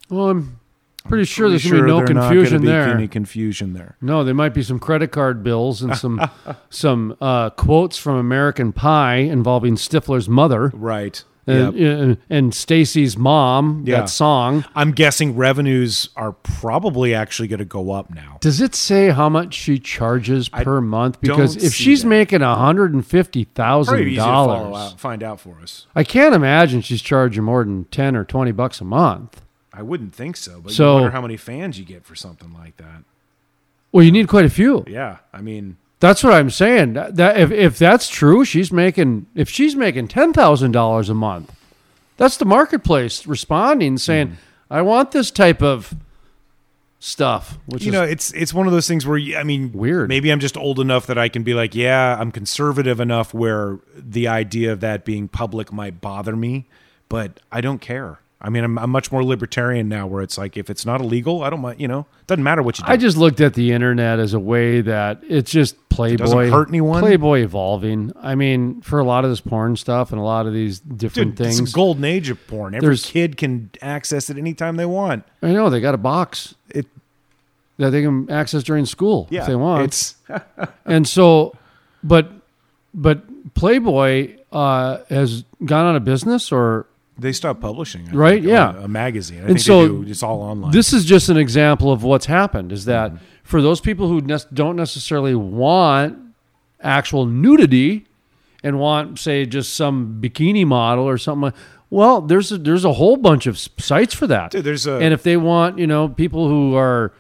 well, 0.09 0.29
I'm 0.31 0.61
pretty 1.01 1.25
sure 1.25 1.49
Pretty 1.49 1.63
there's 1.63 1.71
gonna 1.71 1.83
be 1.85 1.89
no 1.89 1.97
there 1.99 2.15
not 2.15 2.15
gonna 2.15 2.29
confusion 2.29 2.61
be 2.63 2.67
there. 2.69 2.89
Any 2.89 3.09
confusion 3.09 3.73
there? 3.73 3.97
No, 4.01 4.25
there 4.25 4.35
might 4.35 4.55
be 4.55 4.63
some 4.63 4.79
credit 4.79 5.13
card 5.13 5.43
bills 5.43 5.83
and 5.83 5.97
some 5.97 6.21
some 6.71 7.17
uh, 7.21 7.51
quotes 7.51 7.97
from 7.99 8.17
American 8.17 8.73
Pie 8.73 9.17
involving 9.17 9.77
Stifler's 9.77 10.29
mother 10.29 10.71
Right. 10.75 11.23
and, 11.47 11.75
Yep. 11.77 11.99
and, 12.01 12.17
and 12.29 12.55
Stacy's 12.55 13.17
mom. 13.17 13.83
Yeah. 13.87 14.01
That 14.01 14.11
song. 14.11 14.65
I'm 14.75 14.93
guessing 14.93 15.35
revenues 15.37 16.11
are 16.17 16.33
probably 16.33 17.15
actually 17.15 17.49
going 17.49 17.59
to 17.59 17.65
go 17.65 17.91
up 17.93 18.11
now. 18.11 18.39
Does 18.41 18.61
it 18.61 18.75
say 18.75 19.09
how 19.11 19.29
much 19.29 19.55
she 19.55 19.79
charges 19.79 20.49
per 20.49 20.81
month? 20.81 21.21
Because 21.21 21.57
if 21.57 21.73
she's 21.75 22.03
that. 22.03 22.09
making 22.09 22.41
hundred 22.43 22.93
and 22.95 23.05
fifty 23.07 23.45
thousand 23.45 24.01
easy 24.01 24.17
to 24.17 24.21
follow 24.23 24.71
dollars, 24.71 24.93
find 24.95 25.23
out 25.23 25.41
for 25.41 25.59
us. 25.61 25.87
I 25.95 26.05
can't 26.05 26.35
imagine 26.35 26.83
she's 26.83 27.03
charging 27.03 27.43
more 27.45 27.65
than 27.65 27.85
ten 27.87 28.15
or 28.17 28.25
twenty 28.25 28.53
bucks 28.53 28.81
a 28.81 28.85
month. 28.85 29.41
I 29.73 29.83
wouldn't 29.83 30.15
think 30.15 30.37
so, 30.37 30.61
but 30.61 30.73
So- 30.73 30.89
you 30.97 31.03
wonder 31.03 31.11
how 31.11 31.21
many 31.23 31.37
fans 31.37 31.79
you 31.79 31.85
get 31.85 32.05
for 32.05 32.15
something 32.15 32.53
like 32.53 32.77
that. 32.79 33.05
Well, 33.93 34.05
you 34.05 34.13
need 34.13 34.29
quite 34.29 34.45
a 34.45 34.51
few. 34.51 34.85
Yeah, 34.89 35.19
I 35.33 35.41
mean, 35.41 35.77
That's 36.01 36.25
what 36.25 36.33
I'm 36.33 36.49
saying. 36.49 36.95
That, 36.95 37.17
that 37.17 37.39
if 37.39 37.51
if 37.51 37.79
that's 37.79 38.09
true, 38.09 38.43
she's 38.45 38.73
making 38.73 39.27
if 39.35 39.51
she's 39.51 39.77
making 39.77 40.09
ten 40.09 40.33
thousand 40.33 40.73
dollars 40.73 41.11
a 41.11 41.15
month, 41.15 41.53
that's 42.17 42.39
the 42.39 42.47
marketplace 42.47 43.27
responding, 43.27 43.99
saying, 43.99 44.29
Mm. 44.29 44.35
"I 44.71 44.81
want 44.83 45.11
this 45.11 45.31
type 45.31 45.63
of 45.63 45.95
stuff." 46.99 47.59
Which 47.67 47.85
you 47.85 47.93
know, 47.93 48.03
it's 48.03 48.33
it's 48.33 48.55
one 48.55 48.67
of 48.67 48.73
those 48.73 48.89
things 48.89 49.07
where 49.07 49.19
I 49.37 49.43
mean, 49.43 49.73
Weird. 49.73 50.09
Maybe 50.09 50.31
I'm 50.31 50.41
just 50.41 50.57
old 50.57 50.81
enough 50.81 51.07
that 51.07 51.19
I 51.19 51.29
can 51.29 51.43
be 51.43 51.53
like, 51.55 51.75
yeah, 51.75 52.17
I'm 52.19 52.33
conservative 52.33 52.99
enough 53.01 53.35
where 53.35 53.79
the 53.95 54.27
idea 54.29 54.73
of 54.73 54.81
that 54.81 55.05
being 55.05 55.29
public 55.29 55.73
might 55.73 56.01
bother 56.01 56.35
me, 56.37 56.67
but 57.09 57.41
I 57.53 57.61
don't 57.61 57.81
care. 57.81 58.21
I 58.41 58.49
mean, 58.49 58.65
I'm, 58.65 58.79
I'm 58.79 58.91
much 58.91 59.13
more 59.13 59.23
libertarian 59.23 59.89
now, 59.89 60.07
where 60.07 60.23
it's 60.23 60.39
like 60.39 60.57
if 60.57 60.71
it's 60.71 60.87
not 60.87 61.01
illegal, 61.01 61.43
I 61.43 61.51
don't 61.51 61.61
mind. 61.61 61.81
You 61.81 61.89
know, 61.89 62.07
doesn't 62.27 62.43
matter 62.43 62.63
what 62.63 62.79
you 62.79 62.85
do. 62.85 62.91
I 62.93 62.97
just 62.97 63.17
looked 63.17 63.41
at 63.41 63.55
the 63.55 63.73
internet 63.73 64.19
as 64.19 64.35
a 64.35 64.41
way 64.41 64.81
that 64.81 65.21
it's 65.29 65.51
just 65.51 65.77
Playboy 65.91 66.49
hurt 66.49 66.69
anyone? 66.69 67.03
Playboy 67.03 67.41
evolving. 67.41 68.13
I 68.21 68.35
mean, 68.35 68.81
for 68.81 68.99
a 68.99 69.05
lot 69.05 69.25
of 69.25 69.31
this 69.31 69.41
porn 69.41 69.77
stuff 69.77 70.13
and 70.13 70.21
a 70.21 70.25
lot 70.25 70.47
of 70.47 70.55
these 70.55 70.81
different 70.81 71.35
Dude, 71.35 71.47
it's 71.47 71.59
things, 71.59 71.73
a 71.73 71.75
golden 71.75 72.05
age 72.05 72.31
of 72.31 72.47
porn. 72.47 72.75
Every 72.75 72.97
kid 72.97 73.37
can 73.37 73.71
access 73.83 74.31
it 74.31 74.39
anytime 74.39 74.77
they 74.77 74.87
want. 74.87 75.25
I 75.43 75.53
know 75.53 75.69
they 75.69 75.81
got 75.81 75.95
a 75.95 75.99
box 75.99 76.55
It, 76.71 76.87
that 77.77 77.91
they 77.91 78.03
can 78.03 78.31
access 78.31 78.63
during 78.63 78.87
school 78.87 79.27
yeah, 79.31 79.43
if 79.43 79.47
they 79.47 79.57
want. 79.57 79.85
It's 79.85 80.15
and 80.87 81.07
so 81.07 81.55
but 82.03 82.31
but 82.95 83.55
playboy 83.55 84.37
uh 84.53 84.99
has 85.11 85.45
gone 85.65 85.87
out 85.87 85.97
of 85.97 86.05
business 86.05 86.51
or 86.53 86.87
they 87.21 87.33
stopped 87.33 87.61
publishing, 87.61 88.09
I 88.09 88.13
Right, 88.13 88.35
think, 88.43 88.47
yeah. 88.53 88.75
a, 88.77 88.85
a 88.85 88.89
magazine. 88.89 89.39
I 89.39 89.41
And 89.43 89.49
think 89.49 89.61
so 89.61 89.87
do. 89.89 90.05
It's 90.11 90.23
all 90.23 90.41
online. 90.43 90.73
this 90.73 90.93
is 90.93 91.05
just 91.05 91.29
an 91.29 91.37
example 91.37 91.93
of 91.93 92.03
what's 92.03 92.27
happened 92.27 92.73
is 92.73 92.85
that 92.87 93.13
Mm-hmm. 93.13 93.25
for 93.45 93.61
those 93.63 93.81
people 93.81 94.09
who 94.09 94.21
ne- 94.21 94.39
don't 94.53 94.77
necessarily 94.77 95.35
want 95.35 96.19
actual 96.83 97.27
nudity 97.27 98.07
and 98.63 98.79
want 98.79 99.19
say 99.19 99.47
just 99.47 99.75
some 99.75 100.19
bikini 100.23 100.67
model 100.67 101.05
or 101.05 101.19
something 101.19 101.53
well 101.91 102.21
there's 102.21 102.51
a, 102.53 102.59
there's 102.59 102.85
a 102.85 102.93
whole 102.95 103.17
bunch 103.17 103.47
of 103.47 103.59
sites 103.59 104.15
for 104.15 104.27
that 104.27 104.51
Dude, 104.51 104.65
there's 104.65 104.87
a- 104.87 104.99
and 104.99 105.13
if 105.13 105.23
they 105.23 105.37
want 105.37 105.79
you 105.79 105.87
know 105.87 106.09
people 106.09 106.49
who 106.49 106.75
are 106.75 107.13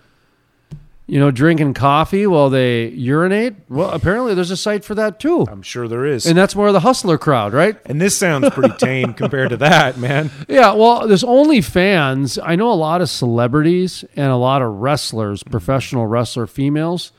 you 1.11 1.18
know 1.18 1.30
drinking 1.32 1.74
coffee 1.74 2.24
while 2.24 2.50
they 2.50 2.86
urinate 2.90 3.54
well 3.68 3.90
apparently 3.90 4.32
there's 4.32 4.52
a 4.52 4.56
site 4.56 4.84
for 4.84 4.94
that 4.94 5.18
too 5.18 5.44
I'm 5.50 5.61
sure 5.62 5.88
there 5.88 6.06
is. 6.06 6.24
and 6.24 6.38
that's 6.38 6.54
more 6.54 6.68
of 6.68 6.72
the 6.72 6.80
hustler 6.80 7.18
crowd, 7.18 7.52
right? 7.52 7.76
And 7.84 8.00
this 8.00 8.16
sounds 8.16 8.48
pretty 8.50 8.74
tame 8.78 9.14
compared 9.14 9.50
to 9.50 9.56
that, 9.56 9.98
man. 9.98 10.30
Yeah, 10.48 10.72
well, 10.74 11.08
there's 11.08 11.24
OnlyFans. 11.24 12.38
I 12.42 12.54
know 12.56 12.70
a 12.70 12.74
lot 12.74 13.00
of 13.00 13.11
celebrities 13.11 14.04
and 14.14 14.30
a 14.30 14.36
lot 14.36 14.62
of 14.62 14.72
wrestlers, 14.80 15.42
professional 15.42 16.06
wrestler 16.06 16.46
females. 16.46 17.11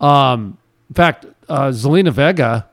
Um, 0.00 0.58
in 0.90 0.94
fact, 0.94 1.24
uh, 1.48 1.68
Zelina 1.68 2.12
Vega, 2.12 2.68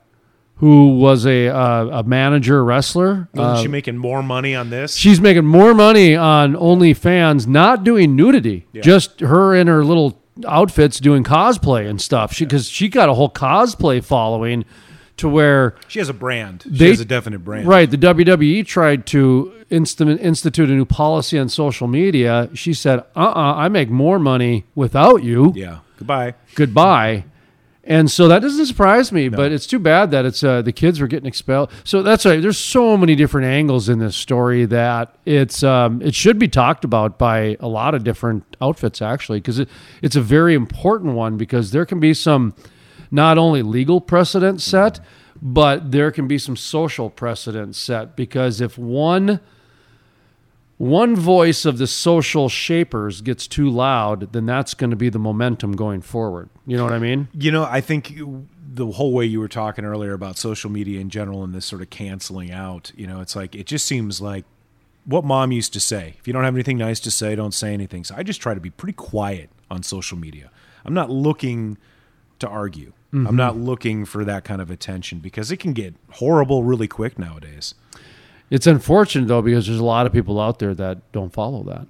who 0.56 0.98
was 0.98 1.24
a 1.26 1.48
uh, 1.48 2.00
a 2.00 2.02
manager 2.02 2.62
wrestler, 2.62 3.28
Wasn't 3.32 3.58
uh, 3.58 3.62
she 3.62 3.68
making 3.68 3.96
more 3.96 4.22
money 4.22 4.54
on 4.54 4.68
this? 4.68 4.94
she's 4.94 5.20
making 5.20 5.46
more 5.46 5.72
money 5.74 6.14
on 6.16 6.52
OnlyFans, 6.54 7.46
not 7.46 7.82
doing 7.82 8.14
nudity, 8.14 8.66
just 8.74 9.20
her 9.20 9.54
in 9.54 9.66
her 9.68 9.82
little 9.84 10.19
outfits 10.46 11.00
doing 11.00 11.24
cosplay 11.24 11.88
and 11.88 12.00
stuff. 12.00 12.32
She 12.32 12.44
because 12.44 12.68
she 12.68 12.88
got 12.88 13.08
a 13.08 13.14
whole 13.14 13.30
cosplay 13.30 14.02
following 14.02 14.64
to 15.18 15.28
where 15.28 15.74
She 15.88 15.98
has 15.98 16.08
a 16.08 16.14
brand. 16.14 16.64
She 16.74 16.88
has 16.88 17.00
a 17.00 17.04
definite 17.04 17.40
brand. 17.40 17.66
Right. 17.66 17.90
The 17.90 17.98
WWE 17.98 18.66
tried 18.66 19.06
to 19.08 19.52
inst- 19.68 20.00
institute 20.00 20.68
a 20.70 20.72
new 20.72 20.86
policy 20.86 21.38
on 21.38 21.48
social 21.48 21.88
media. 21.88 22.48
She 22.54 22.72
said, 22.74 23.00
uh 23.14 23.20
uh 23.20 23.54
I 23.56 23.68
make 23.68 23.90
more 23.90 24.18
money 24.18 24.64
without 24.74 25.22
you. 25.22 25.52
Yeah. 25.54 25.78
Goodbye. 25.98 26.34
Goodbye. 26.54 27.24
And 27.82 28.10
so 28.10 28.28
that 28.28 28.40
doesn't 28.40 28.66
surprise 28.66 29.10
me, 29.10 29.30
but 29.30 29.52
it's 29.52 29.66
too 29.66 29.78
bad 29.78 30.10
that 30.10 30.26
it's 30.26 30.44
uh, 30.44 30.60
the 30.60 30.72
kids 30.72 31.00
were 31.00 31.06
getting 31.06 31.26
expelled. 31.26 31.70
So 31.82 32.02
that's 32.02 32.26
right. 32.26 32.40
There's 32.40 32.58
so 32.58 32.96
many 32.96 33.14
different 33.14 33.46
angles 33.46 33.88
in 33.88 33.98
this 33.98 34.14
story 34.16 34.66
that 34.66 35.16
it's 35.24 35.62
um, 35.62 36.02
it 36.02 36.14
should 36.14 36.38
be 36.38 36.46
talked 36.46 36.84
about 36.84 37.18
by 37.18 37.56
a 37.58 37.68
lot 37.68 37.94
of 37.94 38.04
different 38.04 38.44
outfits 38.60 39.00
actually, 39.00 39.40
because 39.40 39.58
it, 39.58 39.68
it's 40.02 40.14
a 40.14 40.20
very 40.20 40.54
important 40.54 41.14
one 41.14 41.38
because 41.38 41.70
there 41.70 41.86
can 41.86 42.00
be 42.00 42.12
some 42.12 42.54
not 43.10 43.38
only 43.38 43.62
legal 43.62 44.00
precedent 44.00 44.60
set, 44.60 45.00
but 45.40 45.90
there 45.90 46.10
can 46.10 46.28
be 46.28 46.36
some 46.36 46.56
social 46.56 47.08
precedent 47.08 47.74
set 47.74 48.14
because 48.14 48.60
if 48.60 48.76
one 48.76 49.40
one 50.80 51.14
voice 51.14 51.66
of 51.66 51.76
the 51.76 51.86
social 51.86 52.48
shapers 52.48 53.20
gets 53.20 53.46
too 53.46 53.68
loud, 53.68 54.32
then 54.32 54.46
that's 54.46 54.72
going 54.72 54.88
to 54.88 54.96
be 54.96 55.10
the 55.10 55.18
momentum 55.18 55.72
going 55.72 56.00
forward. 56.00 56.48
You 56.66 56.78
know 56.78 56.84
what 56.84 56.94
I 56.94 56.98
mean? 56.98 57.28
You 57.34 57.52
know, 57.52 57.64
I 57.64 57.82
think 57.82 58.18
the 58.66 58.86
whole 58.86 59.12
way 59.12 59.26
you 59.26 59.40
were 59.40 59.48
talking 59.48 59.84
earlier 59.84 60.14
about 60.14 60.38
social 60.38 60.70
media 60.70 60.98
in 60.98 61.10
general 61.10 61.44
and 61.44 61.54
this 61.54 61.66
sort 61.66 61.82
of 61.82 61.90
canceling 61.90 62.50
out, 62.50 62.92
you 62.96 63.06
know, 63.06 63.20
it's 63.20 63.36
like 63.36 63.54
it 63.54 63.66
just 63.66 63.84
seems 63.84 64.22
like 64.22 64.46
what 65.04 65.22
mom 65.22 65.52
used 65.52 65.74
to 65.74 65.80
say. 65.80 66.14
If 66.18 66.26
you 66.26 66.32
don't 66.32 66.44
have 66.44 66.54
anything 66.54 66.78
nice 66.78 66.98
to 67.00 67.10
say, 67.10 67.34
don't 67.36 67.52
say 67.52 67.74
anything. 67.74 68.02
So 68.02 68.14
I 68.16 68.22
just 68.22 68.40
try 68.40 68.54
to 68.54 68.60
be 68.60 68.70
pretty 68.70 68.94
quiet 68.94 69.50
on 69.70 69.82
social 69.82 70.16
media. 70.16 70.50
I'm 70.86 70.94
not 70.94 71.10
looking 71.10 71.76
to 72.38 72.48
argue. 72.48 72.94
I'm 73.12 73.26
mm-hmm. 73.26 73.36
not 73.36 73.54
looking 73.54 74.06
for 74.06 74.24
that 74.24 74.44
kind 74.44 74.62
of 74.62 74.70
attention 74.70 75.18
because 75.18 75.52
it 75.52 75.58
can 75.58 75.74
get 75.74 75.94
horrible 76.12 76.64
really 76.64 76.88
quick 76.88 77.18
nowadays. 77.18 77.74
It's 78.50 78.66
unfortunate 78.66 79.28
though 79.28 79.42
because 79.42 79.66
there's 79.66 79.78
a 79.78 79.84
lot 79.84 80.06
of 80.06 80.12
people 80.12 80.40
out 80.40 80.58
there 80.58 80.74
that 80.74 81.12
don't 81.12 81.32
follow 81.32 81.62
that. 81.64 81.86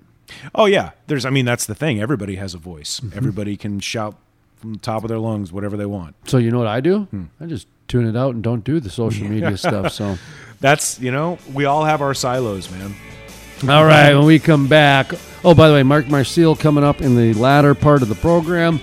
Oh 0.55 0.67
yeah, 0.67 0.91
there's. 1.07 1.25
I 1.25 1.31
mean, 1.31 1.45
that's 1.45 1.67
the 1.67 1.75
thing. 1.75 2.01
Everybody 2.01 2.37
has 2.37 2.55
a 2.55 2.59
voice. 2.59 3.01
Mm-hmm. 3.01 3.17
Everybody 3.17 3.57
can 3.57 3.81
shout 3.81 4.17
from 4.57 4.75
the 4.75 4.79
top 4.79 5.03
of 5.03 5.09
their 5.09 5.19
lungs 5.19 5.53
whatever 5.53 5.77
they 5.77 5.87
want. 5.87 6.15
So 6.29 6.37
you 6.39 6.51
know 6.51 6.59
what 6.59 6.67
I 6.69 6.81
do? 6.81 7.01
Hmm. 7.05 7.25
I 7.41 7.47
just 7.47 7.67
tune 7.89 8.07
it 8.07 8.17
out 8.17 8.35
and 8.35 8.45
don't 8.45 8.63
do 8.63 8.79
the 8.79 8.91
social 8.91 9.27
media 9.27 9.57
stuff. 9.57 9.93
So 9.93 10.17
That's 10.61 11.01
you 11.01 11.11
know, 11.11 11.39
we 11.53 11.65
all 11.65 11.85
have 11.85 12.03
our 12.03 12.15
silos, 12.15 12.71
man. 12.71 12.95
all 13.69 13.85
right, 13.85 14.15
when 14.15 14.27
we 14.27 14.39
come 14.39 14.69
back. 14.69 15.13
Oh, 15.43 15.55
by 15.55 15.69
the 15.69 15.75
way, 15.75 15.83
Mark 15.83 16.07
Marcil 16.09 16.55
coming 16.55 16.85
up 16.85 17.01
in 17.01 17.17
the 17.17 17.33
latter 17.35 17.75
part 17.75 18.03
of 18.03 18.09
the 18.09 18.15
program. 18.15 18.79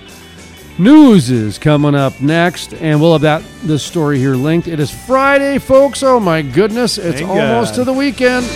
News 0.80 1.28
is 1.28 1.58
coming 1.58 1.96
up 1.96 2.20
next, 2.20 2.72
and 2.72 3.00
we'll 3.00 3.10
have 3.10 3.22
that 3.22 3.42
this 3.66 3.82
story 3.82 4.16
here 4.16 4.36
linked. 4.36 4.68
It 4.68 4.78
is 4.78 4.92
Friday, 4.92 5.58
folks. 5.58 6.04
Oh 6.04 6.20
my 6.20 6.40
goodness, 6.40 6.98
it's 6.98 7.18
Thank 7.18 7.28
almost 7.28 7.72
God. 7.72 7.82
to 7.82 7.84
the 7.84 7.92
weekend. 7.92 8.46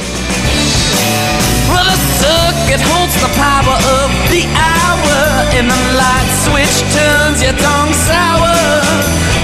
Well, 1.67 1.83
the 1.83 1.99
circuit 2.23 2.79
holds 2.79 3.19
the 3.19 3.27
power 3.35 3.75
of 3.75 4.09
the 4.31 4.47
hour, 4.55 5.19
and 5.59 5.67
the 5.67 5.83
light 5.99 6.31
switch 6.47 6.87
turns 6.95 7.43
your 7.43 7.59
tongue 7.59 7.91
sour. 8.07 8.55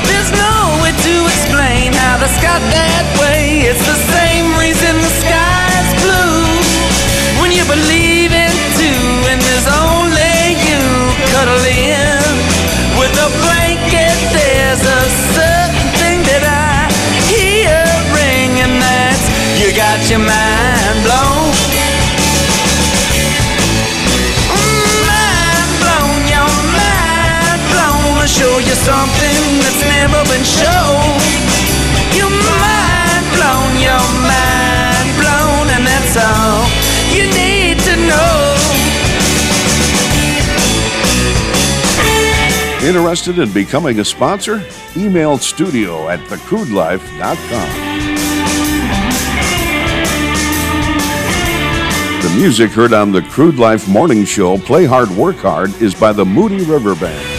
There's 0.06 0.30
no 0.38 0.78
way 0.78 0.94
to 0.94 1.14
explain 1.34 1.90
how 1.98 2.22
this 2.22 2.38
got 2.38 2.62
that 2.62 3.04
way. 3.18 3.66
It's 3.66 3.82
the 3.82 3.98
same 4.06 4.27
got 20.08 20.16
your 20.16 20.26
mind 20.26 21.04
blown. 21.04 21.52
Mind 25.04 25.72
blown, 25.82 26.16
your 26.32 26.48
mind 26.72 27.60
blown. 27.68 28.16
I'll 28.16 28.26
show 28.26 28.58
you 28.58 28.74
something 28.88 29.60
that's 29.60 29.82
never 29.84 30.24
been 30.32 30.44
shown. 30.44 31.20
Your 32.16 32.30
mind 32.30 33.24
blown, 33.36 33.80
your 33.84 34.06
mind 34.24 35.08
blown, 35.20 35.68
and 35.76 35.84
that's 35.84 36.16
all 36.16 36.64
you 37.12 37.24
need 37.36 37.78
to 37.84 37.96
know. 38.08 38.56
Interested 42.82 43.38
in 43.38 43.52
becoming 43.52 44.00
a 44.00 44.04
sponsor? 44.04 44.62
Email 44.96 45.36
studio 45.36 46.08
at 46.08 46.20
thecrudelife.com. 46.20 48.07
music 52.38 52.70
heard 52.70 52.92
on 52.92 53.10
the 53.10 53.20
Crude 53.20 53.56
Life 53.56 53.88
Morning 53.88 54.24
Show, 54.24 54.58
Play 54.58 54.84
Hard, 54.84 55.10
Work 55.10 55.38
Hard, 55.38 55.70
is 55.82 55.92
by 55.92 56.12
the 56.12 56.24
Moody 56.24 56.64
River 56.64 56.94
Band. 56.94 57.37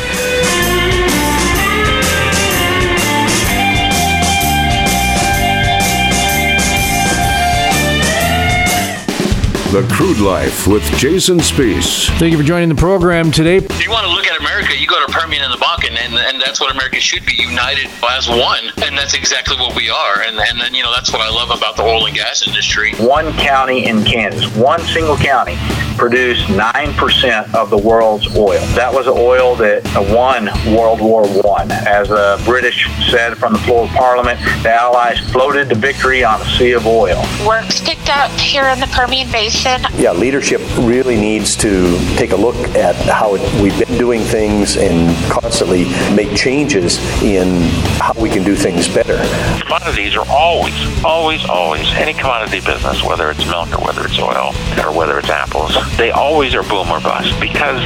The 9.71 9.87
Crude 9.93 10.17
Life 10.17 10.65
with 10.65 10.81
Jason 10.97 11.37
Spees. 11.37 12.09
Thank 12.17 12.31
you 12.31 12.39
for 12.39 12.43
joining 12.43 12.69
the 12.69 12.75
program 12.75 13.29
today. 13.29 13.57
If 13.57 13.83
you 13.83 13.91
want 13.91 14.03
to 14.07 14.11
look 14.11 14.25
at 14.25 14.39
America, 14.39 14.75
you 14.75 14.87
go 14.87 15.05
to 15.05 15.11
Permian 15.11 15.43
and 15.43 15.53
the 15.53 15.57
Bakken, 15.57 15.91
and, 15.91 16.15
and 16.15 16.41
that's 16.41 16.59
what 16.59 16.71
America 16.73 16.99
should 16.99 17.23
be 17.23 17.35
united 17.35 17.87
as 18.09 18.27
one. 18.27 18.65
And 18.81 18.97
that's 18.97 19.13
exactly 19.13 19.57
what 19.57 19.75
we 19.75 19.91
are. 19.91 20.23
And, 20.23 20.39
and 20.39 20.59
then, 20.59 20.73
you 20.73 20.81
know, 20.81 20.91
that's 20.91 21.13
what 21.13 21.21
I 21.21 21.29
love 21.29 21.55
about 21.55 21.75
the 21.75 21.83
oil 21.83 22.07
and 22.07 22.15
gas 22.15 22.47
industry. 22.47 22.95
one 22.95 23.31
county 23.33 23.85
in 23.85 24.03
Kansas, 24.03 24.43
one 24.55 24.79
single 24.87 25.17
county, 25.17 25.55
produced 25.97 26.47
9% 26.47 27.53
of 27.53 27.69
the 27.69 27.77
world's 27.77 28.35
oil. 28.35 28.65
That 28.73 28.91
was 28.91 29.05
oil 29.05 29.55
that 29.57 29.83
won 30.11 30.45
World 30.75 30.99
War 30.99 31.27
One. 31.43 31.69
As 31.71 32.07
the 32.07 32.41
British 32.43 32.89
said 33.11 33.37
from 33.37 33.53
the 33.53 33.59
floor 33.59 33.83
of 33.83 33.89
Parliament, 33.91 34.39
the 34.63 34.73
Allies 34.73 35.19
floated 35.31 35.69
to 35.69 35.75
victory 35.75 36.23
on 36.23 36.41
a 36.41 36.45
sea 36.57 36.71
of 36.71 36.87
oil. 36.87 37.23
work's 37.45 37.81
picked 37.81 38.09
up 38.09 38.31
here 38.31 38.65
in 38.69 38.79
the 38.79 38.87
Permian 38.87 39.31
Basin. 39.31 39.58
Yeah, 39.65 40.13
leadership 40.13 40.61
really 40.79 41.17
needs 41.17 41.55
to 41.57 41.97
take 42.15 42.31
a 42.31 42.35
look 42.35 42.55
at 42.75 42.95
how 42.95 43.35
it, 43.35 43.61
we've 43.61 43.77
been 43.77 43.97
doing 43.97 44.21
things 44.21 44.77
and 44.77 45.15
constantly 45.31 45.85
make 46.15 46.35
changes 46.35 46.97
in 47.21 47.69
how 47.99 48.13
we 48.13 48.29
can 48.29 48.43
do 48.43 48.55
things 48.55 48.87
better. 48.87 49.17
commodities 49.61 50.15
are 50.15 50.25
always, 50.29 51.03
always, 51.03 51.43
always, 51.49 51.87
any 51.93 52.13
commodity 52.13 52.59
business, 52.61 53.03
whether 53.03 53.29
it's 53.29 53.45
milk 53.47 53.71
or 53.77 53.83
whether 53.85 54.05
it's 54.05 54.19
oil 54.19 54.53
or 54.83 54.95
whether 54.95 55.19
it's 55.19 55.29
apples, 55.29 55.75
they 55.97 56.11
always 56.11 56.55
are 56.55 56.63
boom 56.63 56.87
or 56.89 56.99
bust 57.01 57.37
because 57.39 57.81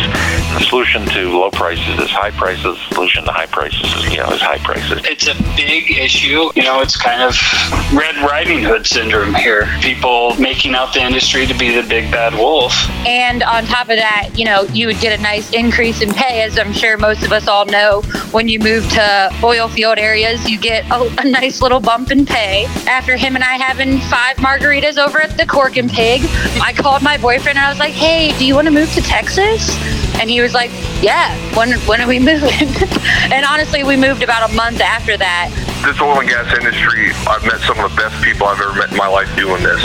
the 0.54 0.66
solution 0.70 1.06
to 1.08 1.30
low 1.38 1.50
prices 1.50 2.00
is 2.00 2.10
high 2.10 2.32
prices, 2.32 2.64
the 2.64 2.96
solution 2.96 3.24
to 3.26 3.32
high 3.32 3.46
prices 3.46 3.82
is, 3.96 4.12
you 4.12 4.18
know, 4.18 4.30
is 4.32 4.42
high 4.42 4.60
prices. 4.60 5.02
It's 5.06 5.28
a 5.28 5.36
big 5.56 5.92
issue. 5.92 6.52
You 6.56 6.64
know, 6.64 6.82
it's 6.82 6.98
kind 6.98 7.22
of 7.22 7.36
Red 7.94 8.16
Riding 8.18 8.64
Hood 8.64 8.86
syndrome 8.86 9.34
here. 9.34 9.68
People 9.82 10.36
making 10.36 10.76
out 10.76 10.94
the 10.94 11.02
industry 11.02 11.46
to 11.48 11.58
be 11.58 11.63
the 11.72 11.88
big 11.88 12.12
bad 12.12 12.34
wolf. 12.34 12.74
And 13.06 13.44
on 13.44 13.66
top 13.66 13.90
of 13.90 13.98
that, 13.98 14.30
you 14.36 14.46
know, 14.46 14.64
you 14.74 14.88
would 14.88 15.00
get 15.00 15.18
a 15.18 15.22
nice 15.22 15.52
increase 15.54 16.02
in 16.02 16.12
pay, 16.14 16.42
as 16.44 16.58
I'm 16.58 16.74
sure 16.74 16.98
most 16.98 17.24
of 17.24 17.32
us 17.32 17.48
all 17.48 17.66
know. 17.66 18.02
When 18.32 18.48
you 18.48 18.60
move 18.60 18.88
to 18.92 19.30
oil 19.44 19.68
field 19.68 19.98
areas, 19.98 20.50
you 20.50 20.60
get 20.60 20.86
a, 20.92 21.02
a 21.20 21.30
nice 21.30 21.62
little 21.62 21.80
bump 21.80 22.12
in 22.12 22.26
pay. 22.26 22.66
After 22.88 23.16
him 23.16 23.36
and 23.36 23.44
I 23.44 23.58
having 23.58 24.00
five 24.00 24.38
margaritas 24.38 24.98
over 24.98 25.22
at 25.22 25.38
the 25.38 25.46
Cork 25.46 25.78
and 25.78 25.90
Pig, 25.90 26.22
I 26.62 26.74
called 26.76 27.02
my 27.02 27.18
boyfriend 27.18 27.58
and 27.58 27.66
I 27.66 27.70
was 27.70 27.80
like, 27.80 27.94
hey, 27.94 28.38
do 28.38 28.46
you 28.46 28.56
want 28.56 28.66
to 28.68 28.74
move 28.74 28.92
to 28.94 29.02
Texas? 29.02 29.70
And 30.20 30.30
he 30.30 30.42
was 30.42 30.54
like, 30.54 30.72
yeah, 31.02 31.36
when, 31.56 31.72
when 31.82 32.02
are 32.02 32.08
we 32.08 32.20
moving? 32.32 32.68
and 33.32 33.46
honestly, 33.46 33.84
we 33.84 33.96
moved 33.98 34.24
about 34.24 34.50
a 34.50 34.54
month 34.54 34.82
after 34.82 35.18
that. 35.18 35.50
this 35.86 36.00
oil 36.02 36.20
and 36.20 36.30
gas 36.30 36.54
industry, 36.58 37.12
I've 37.28 37.44
met 37.44 37.60
some 37.62 37.80
of 37.80 37.92
the 37.92 37.98
best 37.98 38.24
people 38.24 38.48
I've 38.48 38.60
ever 38.62 38.74
met 38.74 38.92
in 38.92 38.98
my 38.98 39.08
life 39.08 39.34
doing 39.36 39.62
this. 39.64 39.82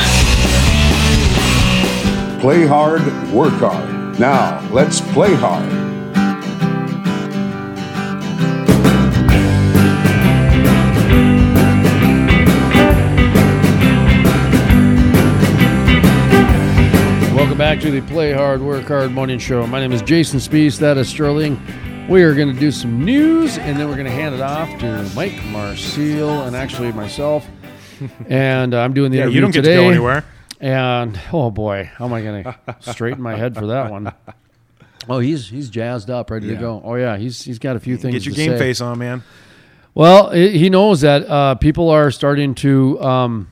Play 2.40 2.66
hard, 2.66 3.02
work 3.32 3.52
hard. 3.54 4.18
Now, 4.20 4.60
let's 4.70 5.00
play 5.00 5.34
hard. 5.34 5.68
Welcome 17.34 17.58
back 17.58 17.78
to 17.80 17.90
the 17.92 18.00
Play 18.02 18.32
Hard, 18.32 18.60
Work 18.60 18.86
Hard 18.88 19.12
Morning 19.12 19.38
Show. 19.38 19.64
My 19.66 19.78
name 19.78 19.92
is 19.92 20.02
Jason 20.02 20.40
Spees. 20.40 20.78
That 20.80 20.96
is 20.98 21.08
Sterling. 21.08 21.60
We 22.08 22.22
are 22.24 22.34
going 22.34 22.52
to 22.52 22.58
do 22.58 22.72
some 22.72 23.04
news, 23.04 23.58
and 23.58 23.78
then 23.78 23.86
we're 23.88 23.94
going 23.94 24.06
to 24.06 24.10
hand 24.12 24.34
it 24.34 24.40
off 24.40 24.68
to 24.80 25.08
Mike 25.14 25.40
Marcil 25.44 26.42
and 26.42 26.56
actually 26.56 26.92
myself. 26.92 27.46
And 28.28 28.74
uh, 28.74 28.80
I'm 28.80 28.92
doing 28.92 29.10
the 29.10 29.16
Yeah, 29.18 29.22
interview 29.24 29.34
you 29.36 29.40
don't 29.40 29.50
get 29.50 29.62
today. 29.62 29.74
to 29.76 29.82
go 29.82 29.88
anywhere. 29.90 30.24
And 30.60 31.20
oh 31.32 31.50
boy, 31.50 31.90
how 31.94 32.06
am 32.06 32.12
I 32.12 32.22
going 32.22 32.44
to 32.44 32.76
straighten 32.80 33.22
my 33.22 33.36
head 33.36 33.54
for 33.54 33.66
that 33.68 33.90
one? 33.90 34.12
Oh, 35.10 35.20
he's 35.20 35.48
he's 35.48 35.70
jazzed 35.70 36.10
up, 36.10 36.30
ready 36.30 36.48
to 36.48 36.56
go. 36.56 36.82
Oh 36.84 36.94
yeah, 36.96 37.16
he's 37.16 37.42
he's 37.42 37.58
got 37.58 37.76
a 37.76 37.80
few 37.80 37.96
things. 37.96 38.12
Get 38.12 38.26
your 38.26 38.34
to 38.34 38.36
game 38.36 38.50
say. 38.52 38.58
face 38.58 38.80
on, 38.82 38.98
man. 38.98 39.22
Well, 39.94 40.30
i 40.30 40.48
he 40.48 40.68
knows 40.68 41.00
that 41.00 41.26
uh, 41.26 41.54
people 41.54 41.88
are 41.88 42.10
starting 42.10 42.54
to 42.56 43.00
um, 43.00 43.50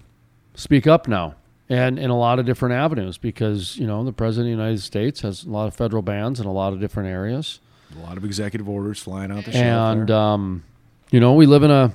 speak 0.55 0.87
up 0.87 1.09
now, 1.09 1.35
and 1.71 1.99
in 1.99 2.11
a 2.11 2.19
lot 2.19 2.39
of 2.39 2.45
different 2.45 2.75
avenues, 2.75 3.17
because 3.17 3.79
you 3.79 3.87
know 3.87 4.05
the 4.05 4.13
president 4.13 4.53
of 4.53 4.59
the 4.59 4.63
United 4.63 4.83
States 4.83 5.23
has 5.23 5.45
a 5.45 5.49
lot 5.49 5.67
of 5.67 5.75
federal 5.75 6.03
bans 6.03 6.41
in 6.41 6.47
a 6.47 6.53
lot 6.53 6.75
of 6.75 6.81
different 6.81 7.09
areas, 7.09 7.61
A 7.97 8.03
lot 8.03 8.19
of 8.19 8.25
executive 8.25 8.69
orders 8.69 9.01
flying 9.01 9.31
out 9.31 9.47
the 9.47 9.57
and 9.57 10.11
um, 10.11 10.63
you 11.11 11.21
know 11.21 11.33
we 11.33 11.47
live 11.47 11.63
in 11.63 11.71
a 11.71 11.95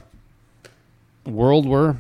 world 1.26 1.68
where 1.68 2.00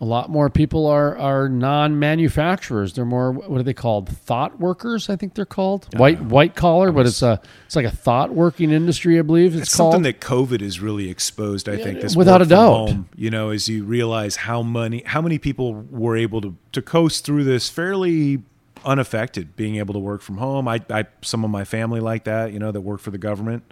a 0.00 0.04
lot 0.04 0.30
more 0.30 0.48
people 0.48 0.86
are 0.86 1.16
are 1.18 1.48
non-manufacturers. 1.48 2.92
They're 2.92 3.04
more 3.04 3.32
what 3.32 3.60
are 3.60 3.64
they 3.64 3.74
called? 3.74 4.08
Thought 4.08 4.60
workers, 4.60 5.10
I 5.10 5.16
think 5.16 5.34
they're 5.34 5.44
called. 5.44 5.88
Uh, 5.94 5.98
white 5.98 6.20
white 6.22 6.54
collar, 6.54 6.92
but 6.92 7.06
it's 7.06 7.22
a 7.22 7.40
it's 7.66 7.74
like 7.74 7.86
a 7.86 7.90
thought 7.90 8.32
working 8.32 8.70
industry, 8.70 9.18
I 9.18 9.22
believe 9.22 9.56
it's, 9.56 9.70
something 9.70 10.02
that 10.02 10.20
COVID 10.20 10.60
has 10.60 10.80
really 10.80 11.10
exposed. 11.10 11.68
I 11.68 11.76
think 11.76 12.00
this 12.00 12.14
without 12.14 12.40
work 12.40 12.46
a 12.46 12.50
from 12.50 12.56
doubt. 12.56 12.88
home, 12.88 13.08
you 13.16 13.30
know, 13.30 13.50
as 13.50 13.68
you 13.68 13.84
realize 13.84 14.36
how 14.36 14.62
many 14.62 15.02
how 15.04 15.20
many 15.20 15.38
people 15.38 15.74
were 15.90 16.16
able 16.16 16.40
to 16.42 16.56
to 16.72 16.82
coast 16.82 17.24
through 17.24 17.44
this 17.44 17.68
fairly 17.68 18.42
unaffected, 18.84 19.56
being 19.56 19.76
able 19.76 19.94
to 19.94 20.00
work 20.00 20.22
from 20.22 20.36
home. 20.38 20.68
I, 20.68 20.80
I 20.90 21.06
some 21.22 21.44
of 21.44 21.50
my 21.50 21.64
family 21.64 22.00
like 22.00 22.24
that, 22.24 22.52
you 22.52 22.58
know, 22.58 22.70
that 22.70 22.80
work 22.80 23.00
for 23.00 23.10
the 23.10 23.18
government. 23.18 23.64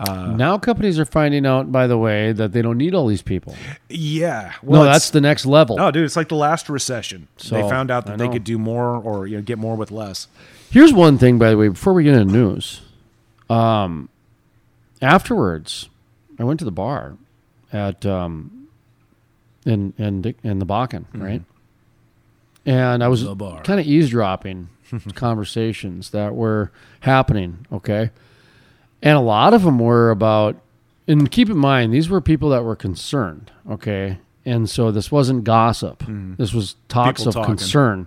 Uh, 0.00 0.32
now 0.34 0.56
companies 0.56 0.98
are 0.98 1.04
finding 1.04 1.44
out, 1.44 1.70
by 1.70 1.86
the 1.86 1.98
way, 1.98 2.32
that 2.32 2.52
they 2.52 2.62
don't 2.62 2.78
need 2.78 2.94
all 2.94 3.06
these 3.06 3.20
people. 3.20 3.54
Yeah, 3.90 4.54
no, 4.62 4.84
that's 4.84 5.10
the 5.10 5.20
next 5.20 5.44
level. 5.44 5.76
No, 5.76 5.90
dude, 5.90 6.04
it's 6.04 6.16
like 6.16 6.30
the 6.30 6.36
last 6.36 6.70
recession. 6.70 7.28
So, 7.36 7.56
they 7.56 7.68
found 7.68 7.90
out 7.90 8.06
that 8.06 8.16
they 8.16 8.28
could 8.28 8.42
do 8.42 8.58
more 8.58 8.96
or 8.96 9.26
you 9.26 9.36
know 9.36 9.42
get 9.42 9.58
more 9.58 9.76
with 9.76 9.90
less. 9.90 10.26
Here's 10.70 10.92
one 10.94 11.18
thing, 11.18 11.38
by 11.38 11.50
the 11.50 11.58
way, 11.58 11.68
before 11.68 11.92
we 11.92 12.04
get 12.04 12.14
into 12.14 12.32
news. 12.32 12.80
Um, 13.50 14.08
afterwards, 15.02 15.90
I 16.38 16.44
went 16.44 16.60
to 16.60 16.64
the 16.64 16.70
bar 16.72 17.18
at 17.70 18.06
um, 18.06 18.68
in 19.66 19.92
in 19.98 20.34
in 20.42 20.58
the 20.60 20.66
Bakken, 20.66 21.04
right? 21.12 21.42
And 22.64 23.04
I 23.04 23.08
was 23.08 23.24
kind 23.24 23.80
of 23.80 23.86
eavesdropping 23.86 24.68
conversations 25.14 26.10
that 26.10 26.34
were 26.34 26.70
happening. 27.00 27.66
Okay, 27.70 28.10
and 29.02 29.16
a 29.16 29.20
lot 29.20 29.54
of 29.54 29.62
them 29.62 29.78
were 29.78 30.10
about. 30.10 30.56
And 31.08 31.30
keep 31.30 31.50
in 31.50 31.56
mind, 31.56 31.92
these 31.92 32.08
were 32.08 32.20
people 32.20 32.50
that 32.50 32.62
were 32.62 32.76
concerned. 32.76 33.50
Okay, 33.68 34.18
and 34.44 34.68
so 34.70 34.90
this 34.90 35.10
wasn't 35.10 35.44
gossip. 35.44 36.04
This 36.36 36.52
was 36.54 36.76
talks 36.88 37.22
People 37.22 37.28
of 37.30 37.34
talking. 37.34 37.56
concern 37.56 38.06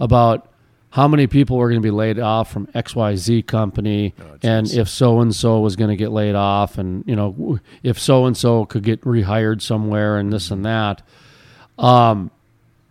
about 0.00 0.48
how 0.90 1.06
many 1.06 1.26
people 1.26 1.58
were 1.58 1.68
going 1.68 1.80
to 1.82 1.86
be 1.86 1.90
laid 1.90 2.18
off 2.18 2.50
from 2.50 2.66
XYZ 2.68 3.46
company 3.46 4.14
and 4.42 4.70
if 4.72 4.88
so 4.88 5.20
and 5.20 5.34
so 5.36 5.60
was 5.60 5.76
going 5.76 5.90
to 5.90 5.96
get 5.96 6.10
laid 6.10 6.34
off 6.34 6.78
and 6.78 7.04
you 7.06 7.14
know 7.14 7.58
if 7.82 7.98
so 7.98 8.24
and 8.24 8.34
so 8.36 8.64
could 8.64 8.82
get 8.82 8.98
rehired 9.02 9.60
somewhere 9.60 10.16
and 10.16 10.32
this 10.32 10.50
and 10.50 10.64
that 10.64 11.02
um 11.78 12.30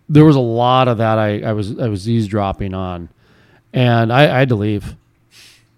there 0.09 0.23
was 0.23 0.35
a 0.35 0.39
lot 0.39 0.87
of 0.87 0.99
that 0.99 1.17
I, 1.17 1.39
I 1.41 1.53
was 1.53 1.79
I 1.79 1.87
was 1.87 2.07
eavesdropping 2.07 2.75
on 2.75 3.09
and 3.73 4.13
I, 4.13 4.23
I 4.35 4.39
had 4.39 4.49
to 4.49 4.55
leave 4.55 4.95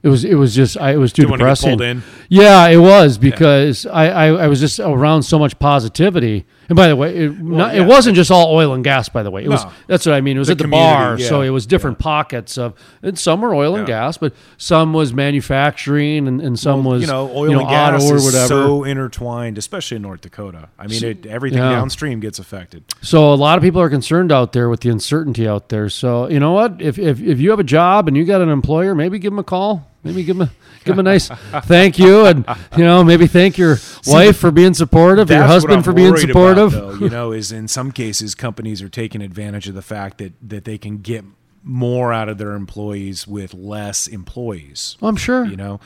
it 0.03 0.07
was 0.09 0.23
it 0.25 0.35
was 0.35 0.55
just 0.55 0.77
I, 0.77 0.93
it 0.93 0.97
was 0.97 1.11
too 1.13 1.23
Didn't 1.23 1.39
depressing. 1.39 2.01
yeah 2.29 2.67
it 2.67 2.77
was 2.77 3.17
because 3.17 3.85
I, 3.85 4.07
I 4.07 4.25
I 4.27 4.47
was 4.47 4.59
just 4.59 4.79
around 4.79 5.23
so 5.23 5.37
much 5.37 5.57
positivity 5.59 6.45
and 6.69 6.75
by 6.75 6.87
the 6.87 6.95
way 6.95 7.15
it, 7.15 7.39
not, 7.39 7.75
yeah. 7.75 7.81
it 7.81 7.85
wasn't 7.85 8.15
just 8.15 8.31
all 8.31 8.53
oil 8.53 8.73
and 8.73 8.83
gas 8.83 9.09
by 9.09 9.23
the 9.23 9.31
way 9.31 9.43
it 9.43 9.49
was 9.49 9.65
that's 9.87 10.05
what 10.05 10.15
I 10.15 10.21
mean 10.21 10.37
it 10.37 10.39
was 10.39 10.47
The 10.47 10.53
at 10.53 10.57
the 10.59 10.67
bar 10.67 11.17
so 11.17 11.41
it 11.41 11.49
was 11.49 11.65
different 11.65 11.99
pockets 11.99 12.57
of 12.57 12.75
and 13.01 13.17
some 13.17 13.41
were 13.41 13.53
oil 13.53 13.75
and 13.75 13.85
gas 13.85 14.17
but 14.17 14.33
some 14.57 14.93
was 14.93 15.13
manufacturing 15.13 16.27
and, 16.27 16.41
and 16.41 16.57
some 16.57 16.83
was 16.83 17.01
you 17.01 17.07
know 17.07 17.29
oil 17.31 17.49
you 17.49 17.53
know, 17.55 17.61
and 17.61 17.69
gas 17.69 18.09
or 18.09 18.15
whatever 18.15 18.47
so 18.47 18.83
intertwined, 18.83 19.57
especially 19.57 19.95
in 19.95 20.01
North 20.01 20.21
Dakota. 20.21 20.69
I 20.77 20.87
mean, 20.87 21.03
it, 21.03 21.25
everything 21.25 21.59
yeah. 21.59 21.71
downstream 21.71 22.19
gets 22.19 22.39
affected. 22.39 22.83
So 23.01 23.33
a 23.33 23.35
lot 23.35 23.57
of 23.57 23.63
people 23.63 23.81
are 23.81 23.89
concerned 23.89 24.31
out 24.31 24.53
there 24.53 24.69
with 24.69 24.81
the 24.81 24.89
uncertainty 24.89 25.47
out 25.47 25.69
there. 25.69 25.89
So 25.89 26.29
you 26.29 26.39
know 26.39 26.51
what? 26.51 26.81
If 26.81 26.99
if, 26.99 27.21
if 27.21 27.39
you 27.39 27.49
have 27.51 27.59
a 27.59 27.63
job 27.63 28.07
and 28.07 28.17
you 28.17 28.25
got 28.25 28.41
an 28.41 28.49
employer, 28.49 28.95
maybe 28.95 29.19
give 29.19 29.31
them 29.31 29.39
a 29.39 29.43
call. 29.43 29.87
Maybe 30.03 30.23
give 30.23 30.37
them 30.37 30.47
a 30.47 30.85
give 30.85 30.95
them 30.95 31.05
a 31.05 31.09
nice 31.09 31.27
thank 31.27 31.99
you, 31.99 32.25
and 32.25 32.45
you 32.77 32.85
know 32.85 33.03
maybe 33.03 33.27
thank 33.27 33.57
your 33.57 33.77
wife 34.07 34.37
for 34.37 34.49
being 34.49 34.73
supportive, 34.73 35.29
your 35.29 35.43
husband 35.43 35.83
for 35.83 35.91
being 35.91 36.15
supportive. 36.15 36.73
About, 36.73 36.99
though, 36.99 37.05
you 37.05 37.09
know, 37.09 37.31
is 37.33 37.51
in 37.51 37.67
some 37.67 37.91
cases 37.91 38.33
companies 38.33 38.81
are 38.81 38.89
taking 38.89 39.21
advantage 39.21 39.67
of 39.67 39.75
the 39.75 39.81
fact 39.81 40.17
that 40.19 40.33
that 40.41 40.63
they 40.63 40.77
can 40.77 40.99
get 40.99 41.25
more 41.63 42.13
out 42.13 42.29
of 42.29 42.37
their 42.37 42.53
employees 42.53 43.27
with 43.27 43.53
less 43.53 44.07
employees. 44.07 44.97
I'm 45.01 45.17
sure. 45.17 45.43
You 45.43 45.57
know, 45.57 45.79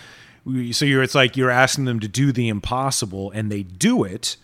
so 0.71 0.85
you're 0.85 1.01
it's 1.01 1.15
like 1.15 1.35
you're 1.35 1.49
asking 1.49 1.85
them 1.85 1.99
to 1.99 2.07
do 2.07 2.31
the 2.31 2.49
impossible, 2.49 3.31
and 3.31 3.51
they 3.51 3.63
do 3.63 4.03
it. 4.03 4.37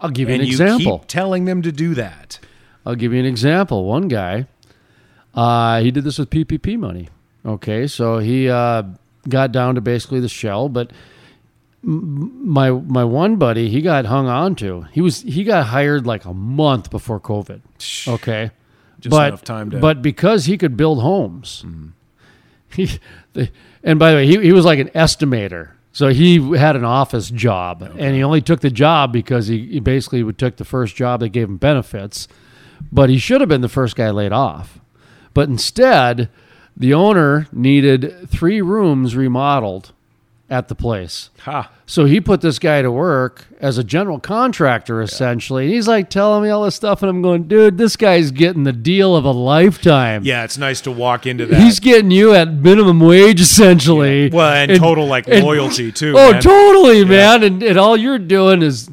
I'll 0.00 0.10
give 0.10 0.28
you 0.30 0.34
an 0.34 0.40
example. 0.40 1.00
keep 1.00 1.08
telling 1.08 1.44
them 1.44 1.60
to 1.62 1.72
do 1.72 1.94
that. 1.94 2.38
I'll 2.86 2.94
give 2.94 3.12
you 3.12 3.20
an 3.20 3.26
example. 3.26 3.84
One 3.84 4.08
guy, 4.08 4.46
uh, 5.34 5.80
he 5.82 5.90
did 5.90 6.04
this 6.04 6.18
with 6.18 6.30
PPP 6.30 6.78
money. 6.78 7.08
Okay, 7.46 7.86
so 7.86 8.18
he 8.18 8.48
uh, 8.48 8.82
got 9.28 9.52
down 9.52 9.74
to 9.74 9.80
basically 9.80 10.20
the 10.20 10.28
shell, 10.28 10.68
but 10.68 10.92
my 11.82 12.70
my 12.70 13.04
one 13.04 13.36
buddy, 13.36 13.68
he 13.68 13.82
got 13.82 14.06
hung 14.06 14.26
on 14.26 14.54
to. 14.56 14.82
He 14.92 15.00
was 15.00 15.20
he 15.22 15.44
got 15.44 15.66
hired 15.66 16.06
like 16.06 16.24
a 16.24 16.32
month 16.32 16.90
before 16.90 17.20
COVID. 17.20 17.60
Okay, 18.08 18.50
Just 19.00 19.10
but 19.10 19.28
enough 19.28 19.44
time 19.44 19.70
to- 19.70 19.78
but 19.78 20.00
because 20.00 20.46
he 20.46 20.56
could 20.56 20.76
build 20.76 21.00
homes, 21.02 21.64
he 22.70 22.88
the, 23.34 23.50
and 23.82 23.98
by 23.98 24.10
the 24.12 24.16
way, 24.16 24.26
he 24.26 24.40
he 24.40 24.52
was 24.52 24.64
like 24.64 24.78
an 24.78 24.88
estimator. 24.90 25.70
So 25.92 26.08
he 26.08 26.56
had 26.56 26.74
an 26.74 26.84
office 26.84 27.30
job, 27.30 27.80
and 27.82 28.16
he 28.16 28.24
only 28.24 28.40
took 28.40 28.60
the 28.60 28.70
job 28.70 29.12
because 29.12 29.46
he, 29.46 29.64
he 29.68 29.78
basically 29.80 30.32
took 30.32 30.56
the 30.56 30.64
first 30.64 30.96
job 30.96 31.20
that 31.20 31.28
gave 31.28 31.48
him 31.48 31.56
benefits. 31.56 32.26
But 32.90 33.10
he 33.10 33.18
should 33.18 33.40
have 33.40 33.48
been 33.48 33.60
the 33.60 33.68
first 33.68 33.94
guy 33.94 34.10
laid 34.10 34.32
off. 34.32 34.80
But 35.34 35.48
instead, 35.48 36.30
the 36.76 36.94
owner 36.94 37.46
needed 37.52 38.28
three 38.28 38.60
rooms 38.60 39.16
remodeled 39.16 39.92
at 40.50 40.68
the 40.68 40.74
place. 40.74 41.30
Ha. 41.40 41.70
So 41.86 42.06
he 42.06 42.18
put 42.18 42.40
this 42.40 42.58
guy 42.58 42.80
to 42.80 42.90
work 42.90 43.44
as 43.60 43.76
a 43.76 43.84
general 43.84 44.18
contractor, 44.18 45.02
essentially. 45.02 45.64
And 45.66 45.74
he's 45.74 45.86
like 45.86 46.08
telling 46.08 46.42
me 46.42 46.48
all 46.48 46.64
this 46.64 46.74
stuff, 46.74 47.02
and 47.02 47.10
I'm 47.10 47.20
going, 47.20 47.42
dude, 47.46 47.76
this 47.76 47.94
guy's 47.96 48.30
getting 48.30 48.64
the 48.64 48.72
deal 48.72 49.14
of 49.14 49.26
a 49.26 49.30
lifetime. 49.30 50.22
Yeah, 50.24 50.44
it's 50.44 50.56
nice 50.56 50.80
to 50.82 50.90
walk 50.90 51.26
into 51.26 51.44
that. 51.44 51.60
He's 51.60 51.80
getting 51.80 52.10
you 52.10 52.32
at 52.34 52.50
minimum 52.50 53.00
wage, 53.00 53.38
essentially. 53.38 54.30
Well, 54.30 54.50
and 54.50 54.78
total, 54.80 55.06
like, 55.06 55.28
loyalty, 55.28 55.92
too, 55.92 56.14
Oh, 56.16 56.32
man. 56.32 56.40
totally, 56.40 57.04
man. 57.04 57.42
And, 57.42 57.62
and 57.62 57.78
all 57.78 57.98
you're 57.98 58.18
doing 58.18 58.62
is 58.62 58.88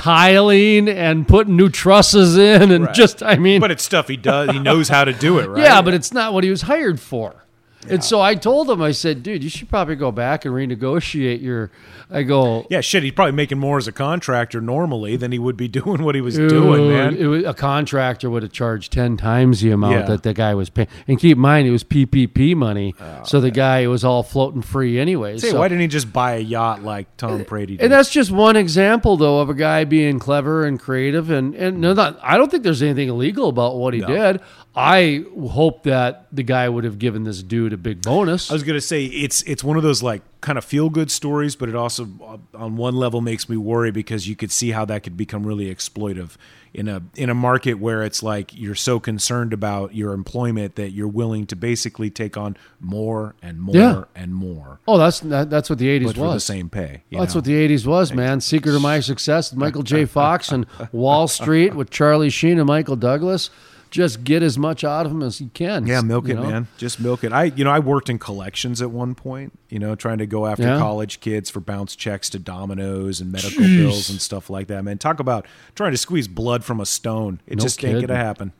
retiling 0.00 0.88
and 0.88 1.28
putting 1.28 1.56
new 1.56 1.68
trusses 1.68 2.38
in, 2.38 2.70
and 2.70 2.86
Right. 2.86 2.94
just, 2.94 3.22
I 3.22 3.36
mean, 3.36 3.60
but 3.60 3.70
it's 3.70 3.82
stuff 3.84 4.08
he 4.08 4.16
does. 4.16 4.50
He 4.50 4.58
knows 4.58 4.88
how 4.88 5.04
to 5.04 5.12
do 5.12 5.38
it, 5.40 5.48
right? 5.50 5.62
yeah, 5.62 5.82
but 5.82 5.92
it's 5.94 6.12
not 6.12 6.32
what 6.32 6.44
he 6.44 6.48
was 6.50 6.62
hired 6.62 6.98
for. 7.00 7.44
And 7.88 8.04
so 8.04 8.20
I 8.20 8.34
told 8.34 8.68
him, 8.68 8.82
I 8.82 8.90
said, 8.92 9.22
dude, 9.22 9.42
you 9.42 9.48
should 9.48 9.70
probably 9.70 9.96
go 9.96 10.12
back 10.12 10.44
and 10.44 10.54
renegotiate 10.54 11.40
your. 11.40 11.70
I 12.10 12.24
go, 12.24 12.66
Yeah, 12.68 12.80
shit. 12.80 13.02
He's 13.04 13.12
probably 13.12 13.32
making 13.32 13.58
more 13.58 13.78
as 13.78 13.86
a 13.88 13.92
contractor 13.92 14.60
normally 14.60 15.16
than 15.16 15.32
he 15.32 15.38
would 15.38 15.56
be 15.56 15.68
doing 15.80 16.02
what 16.02 16.14
he 16.14 16.20
was 16.20 16.36
Dude, 16.36 16.50
doing, 16.50 16.88
man. 16.90 17.16
It 17.16 17.26
was, 17.26 17.44
a 17.44 17.54
contractor 17.54 18.28
would 18.28 18.42
have 18.42 18.52
charged 18.52 18.92
ten 18.92 19.16
times 19.16 19.60
the 19.60 19.70
amount 19.70 19.94
Yeah. 19.94 20.02
that 20.06 20.22
the 20.24 20.34
guy 20.34 20.54
was 20.54 20.68
paying. 20.70 20.88
And 21.08 21.18
keep 21.18 21.36
in 21.36 21.40
mind, 21.40 21.68
it 21.68 21.70
was 21.70 21.84
PPP 21.84 22.54
money, 22.56 22.94
Oh, 23.00 23.22
so 23.24 23.40
the 23.40 23.50
guy 23.50 23.86
was 23.86 24.04
all 24.04 24.22
floating 24.24 24.60
free 24.62 24.98
anyways. 24.98 25.40
Say, 25.40 25.50
so- 25.50 25.58
why 25.60 25.68
didn't 25.68 25.80
he 25.82 25.86
just 25.88 26.12
buy 26.12 26.32
a 26.34 26.40
yacht 26.40 26.82
like 26.82 27.16
Tom 27.16 27.44
Brady 27.44 27.76
did? 27.76 27.84
and 27.84 27.92
that's 27.92 28.10
just 28.10 28.30
one 28.30 28.56
example, 28.56 29.16
though, 29.16 29.38
of 29.40 29.48
a 29.48 29.54
guy 29.54 29.84
being 29.84 30.18
clever 30.18 30.66
and 30.66 30.78
creative. 30.80 31.30
And 31.30 31.54
and 31.54 31.80
no, 31.80 31.92
not, 31.94 32.18
I 32.22 32.36
don't 32.36 32.50
think 32.50 32.64
there's 32.64 32.82
anything 32.82 33.08
illegal 33.08 33.48
about 33.48 33.76
what 33.76 33.94
he 33.94 34.00
No. 34.00 34.08
did. 34.08 34.40
I 34.74 35.24
hope 35.50 35.82
that 35.84 36.26
the 36.30 36.44
guy 36.44 36.68
would 36.68 36.84
have 36.84 36.98
given 37.00 37.24
this 37.24 37.42
dude 37.42 37.69
a 37.72 37.76
big 37.76 38.02
bonus. 38.02 38.50
I 38.50 38.54
was 38.54 38.62
gonna 38.62 38.80
say 38.80 39.04
it's 39.04 39.42
it's 39.42 39.62
one 39.64 39.76
of 39.76 39.82
those 39.82 40.02
like 40.02 40.22
kind 40.40 40.56
of 40.58 40.64
feel 40.64 40.88
good 40.90 41.10
stories, 41.10 41.54
but 41.56 41.68
it 41.68 41.74
also 41.74 42.08
uh, 42.24 42.38
on 42.56 42.76
one 42.76 42.94
level 42.96 43.20
makes 43.20 43.48
me 43.48 43.56
worry 43.56 43.90
because 43.90 44.26
you 44.28 44.36
could 44.36 44.50
see 44.50 44.70
how 44.70 44.84
that 44.86 45.02
could 45.02 45.16
become 45.16 45.46
really 45.46 45.74
exploitive 45.74 46.36
in 46.72 46.88
a 46.88 47.02
in 47.16 47.28
a 47.28 47.34
market 47.34 47.74
where 47.74 48.02
it's 48.02 48.22
like 48.22 48.56
you're 48.56 48.74
so 48.76 49.00
concerned 49.00 49.52
about 49.52 49.94
your 49.94 50.12
employment 50.12 50.76
that 50.76 50.90
you're 50.92 51.08
willing 51.08 51.44
to 51.46 51.56
basically 51.56 52.08
take 52.10 52.36
on 52.36 52.56
more 52.78 53.34
and 53.42 53.60
more 53.60 53.74
Yeah. 53.74 54.04
and 54.14 54.34
more. 54.34 54.80
Oh, 54.88 54.96
that's 54.96 55.20
that, 55.20 55.50
that's 55.50 55.68
what 55.68 55.78
the 55.78 55.88
'80s 55.88 56.04
But 56.06 56.14
for 56.16 56.20
was. 56.22 56.34
the 56.34 56.40
same 56.40 56.68
pay, 56.70 57.02
you 57.10 57.18
That's 57.18 57.34
what 57.34 57.44
the 57.44 57.52
'80s 57.54 57.86
was, 57.86 58.12
man. 58.14 58.40
Secret 58.40 58.74
of 58.74 58.82
my 58.82 59.00
success: 59.00 59.52
Michael 59.52 59.82
J. 59.82 60.04
Fox 60.06 60.50
and 60.52 60.64
Wall 60.92 61.28
Street 61.28 61.74
with 61.74 61.90
Charlie 61.90 62.30
Sheen 62.30 62.58
and 62.58 62.66
Michael 62.66 62.96
Douglas. 62.96 63.50
Just 63.90 64.22
get 64.22 64.42
as 64.42 64.56
much 64.56 64.84
out 64.84 65.04
of 65.04 65.10
them 65.12 65.20
as 65.22 65.40
you 65.40 65.50
can. 65.52 65.84
Yeah, 65.86 66.00
milk 66.00 66.28
it, 66.28 66.34
know? 66.36 66.42
man. 66.42 66.68
Just 66.78 67.00
milk 67.00 67.24
it. 67.24 67.32
I, 67.32 67.44
you 67.44 67.64
know, 67.64 67.70
I 67.72 67.80
worked 67.80 68.08
in 68.08 68.20
collections 68.20 68.80
at 68.80 68.90
one 68.92 69.16
point. 69.16 69.52
You 69.68 69.80
know, 69.80 69.94
trying 69.96 70.18
to 70.18 70.26
go 70.26 70.46
after 70.46 70.62
Yeah. 70.62 70.78
college 70.78 71.18
kids 71.20 71.50
for 71.50 71.58
bounce 71.60 71.96
checks 71.96 72.30
to 72.30 72.38
Domino's 72.38 73.20
and 73.20 73.32
medical 73.32 73.64
Jeez. 73.64 73.76
bills 73.78 74.08
and 74.10 74.20
stuff 74.20 74.48
like 74.48 74.68
that. 74.68 74.84
Man, 74.84 74.98
talk 74.98 75.18
about 75.18 75.44
trying 75.74 75.90
to 75.90 75.96
squeeze 75.98 76.28
blood 76.28 76.62
from 76.64 76.80
a 76.80 76.86
stone. 76.86 77.40
It 77.48 77.58
No 77.58 77.62
just 77.62 77.82
ain't 77.84 77.94
kidding. 77.94 78.06
gonna 78.06 78.18
happen. 78.20 78.52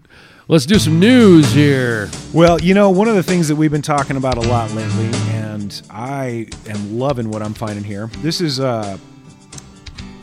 Let's 0.49 0.67
do 0.67 0.81
some 0.81 0.99
news 0.99 1.53
here. 1.53 2.11
Well, 2.33 2.61
you 2.61 2.75
know, 2.75 2.91
one 2.91 3.07
of 3.07 3.15
the 3.15 3.23
things 3.23 3.47
that 3.47 3.55
we've 3.55 3.71
been 3.71 3.83
talking 3.83 4.17
about 4.17 4.37
a 4.37 4.41
lot 4.49 4.73
lately, 4.73 5.11
and 5.31 5.81
I 5.91 6.49
am 6.69 6.99
loving 6.99 7.31
what 7.31 7.41
I'm 7.41 7.55
finding 7.55 7.85
here. 7.85 8.09
This 8.19 8.41
is 8.41 8.59
uh, 8.59 8.99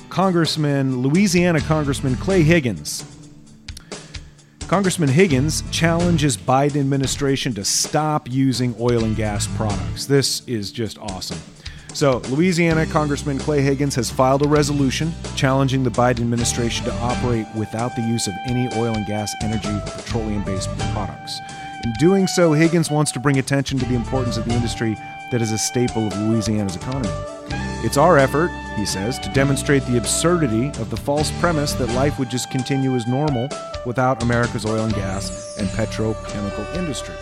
Congressman, 0.09 1.01
Louisiana 1.01 1.61
Congressman 1.61 2.15
Clay 2.17 2.43
Higgins. 2.43 3.05
Congressman 4.67 5.07
Higgins 5.07 5.63
challenges 5.71 6.35
Biden 6.35 6.81
administration 6.81 7.53
to 7.53 7.63
stop 7.63 8.29
using 8.29 8.75
oil 8.81 9.05
and 9.05 9.15
gas 9.15 9.47
products. 9.55 10.05
This 10.05 10.45
is 10.45 10.73
just 10.73 10.99
awesome. 10.99 11.39
So, 11.93 12.17
Louisiana 12.29 12.85
Congressman 12.85 13.39
Clay 13.39 13.61
Higgins 13.61 13.95
has 13.95 14.11
filed 14.11 14.45
a 14.45 14.47
resolution 14.47 15.13
challenging 15.37 15.85
the 15.85 15.89
Biden 15.89 16.19
administration 16.19 16.83
to 16.83 16.93
operate 16.95 17.47
without 17.55 17.95
the 17.95 18.01
use 18.01 18.27
of 18.27 18.33
any 18.45 18.67
oil 18.75 18.93
and 18.93 19.05
gas, 19.05 19.33
energy, 19.41 19.69
or 19.69 20.01
petroleum 20.01 20.43
based 20.43 20.69
products. 20.91 21.39
In 21.85 21.93
doing 21.97 22.27
so, 22.27 22.51
Higgins 22.51 22.91
wants 22.91 23.13
to 23.13 23.21
bring 23.21 23.39
attention 23.39 23.79
to 23.79 23.85
the 23.85 23.95
importance 23.95 24.35
of 24.35 24.43
the 24.43 24.53
industry 24.53 24.95
that 25.31 25.41
is 25.41 25.53
a 25.53 25.57
staple 25.57 26.07
of 26.07 26.17
Louisiana's 26.19 26.75
economy. 26.75 27.66
It's 27.83 27.97
our 27.97 28.17
effort, 28.17 28.49
he 28.75 28.85
says, 28.85 29.19
to 29.19 29.29
demonstrate 29.33 29.83
the 29.85 29.97
absurdity 29.97 30.67
of 30.81 30.89
the 30.89 30.97
false 30.97 31.31
premise 31.39 31.73
that 31.73 31.89
life 31.89 32.17
would 32.19 32.29
just 32.29 32.49
continue 32.51 32.95
as 32.95 33.05
normal 33.07 33.49
without 33.85 34.23
America's 34.23 34.65
oil 34.65 34.83
and 34.85 34.93
gas 34.93 35.57
and 35.57 35.67
petrochemical 35.69 36.75
industry. 36.75 37.15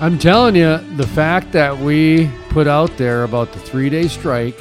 I'm 0.00 0.18
telling 0.18 0.54
you, 0.56 0.78
the 0.96 1.06
fact 1.06 1.52
that 1.52 1.76
we 1.76 2.30
put 2.50 2.66
out 2.66 2.96
there 2.96 3.24
about 3.24 3.52
the 3.52 3.58
three 3.58 3.90
day 3.90 4.08
strike 4.08 4.56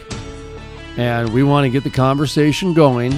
and 0.97 1.31
we 1.31 1.43
want 1.43 1.63
to 1.65 1.69
get 1.69 1.83
the 1.83 1.89
conversation 1.89 2.73
going, 2.73 3.13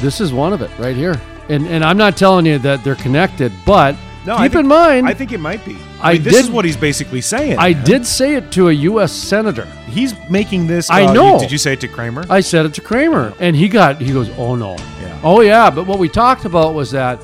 this 0.00 0.20
is 0.20 0.32
one 0.32 0.52
of 0.52 0.60
it 0.60 0.70
right 0.78 0.96
here. 0.96 1.18
And, 1.48 1.66
and 1.68 1.82
I'm 1.84 1.96
not 1.96 2.16
telling 2.16 2.44
you 2.44 2.58
that 2.58 2.82
they're 2.84 2.96
connected, 2.96 3.52
but 3.64 3.96
No, 4.26 4.36
keep 4.36 4.52
think- 4.52 4.64
in 4.64 4.66
mind, 4.66 5.06
I 5.08 5.14
think 5.14 5.32
it 5.32 5.38
might 5.40 5.64
be. 5.64 5.78
I 6.00 6.14
mean, 6.14 6.22
this 6.22 6.34
did- 6.34 6.44
is 6.46 6.50
what 6.50 6.64
he's 6.64 6.76
basically 6.76 7.20
saying. 7.20 7.58
I 7.58 7.72
man. 7.72 7.84
did 7.84 8.06
say 8.06 8.34
it 8.34 8.50
to 8.52 8.68
a 8.68 8.72
U.S. 8.72 9.12
senator. 9.12 9.64
He's 9.88 10.14
making 10.30 10.66
this. 10.66 10.90
I 10.90 11.04
uh, 11.04 11.08
you- 11.08 11.14
know. 11.14 11.38
did 11.38 11.50
you 11.50 11.58
say 11.58 11.72
it 11.74 11.80
to 11.80 11.88
Cramer? 11.88 12.24
I 12.28 12.40
said 12.40 12.66
it 12.66 12.74
to 12.74 12.80
Cramer, 12.80 13.32
and 13.40 13.56
he 13.56 13.68
got 13.68 14.00
he 14.00 14.12
goes, 14.12 14.28
"Oh 14.38 14.54
no, 14.56 14.76
Yeah. 15.00 15.20
oh 15.24 15.40
yeah." 15.40 15.70
But 15.70 15.86
what 15.86 15.98
we 15.98 16.08
talked 16.08 16.44
about 16.44 16.74
was 16.74 16.90
that 16.90 17.18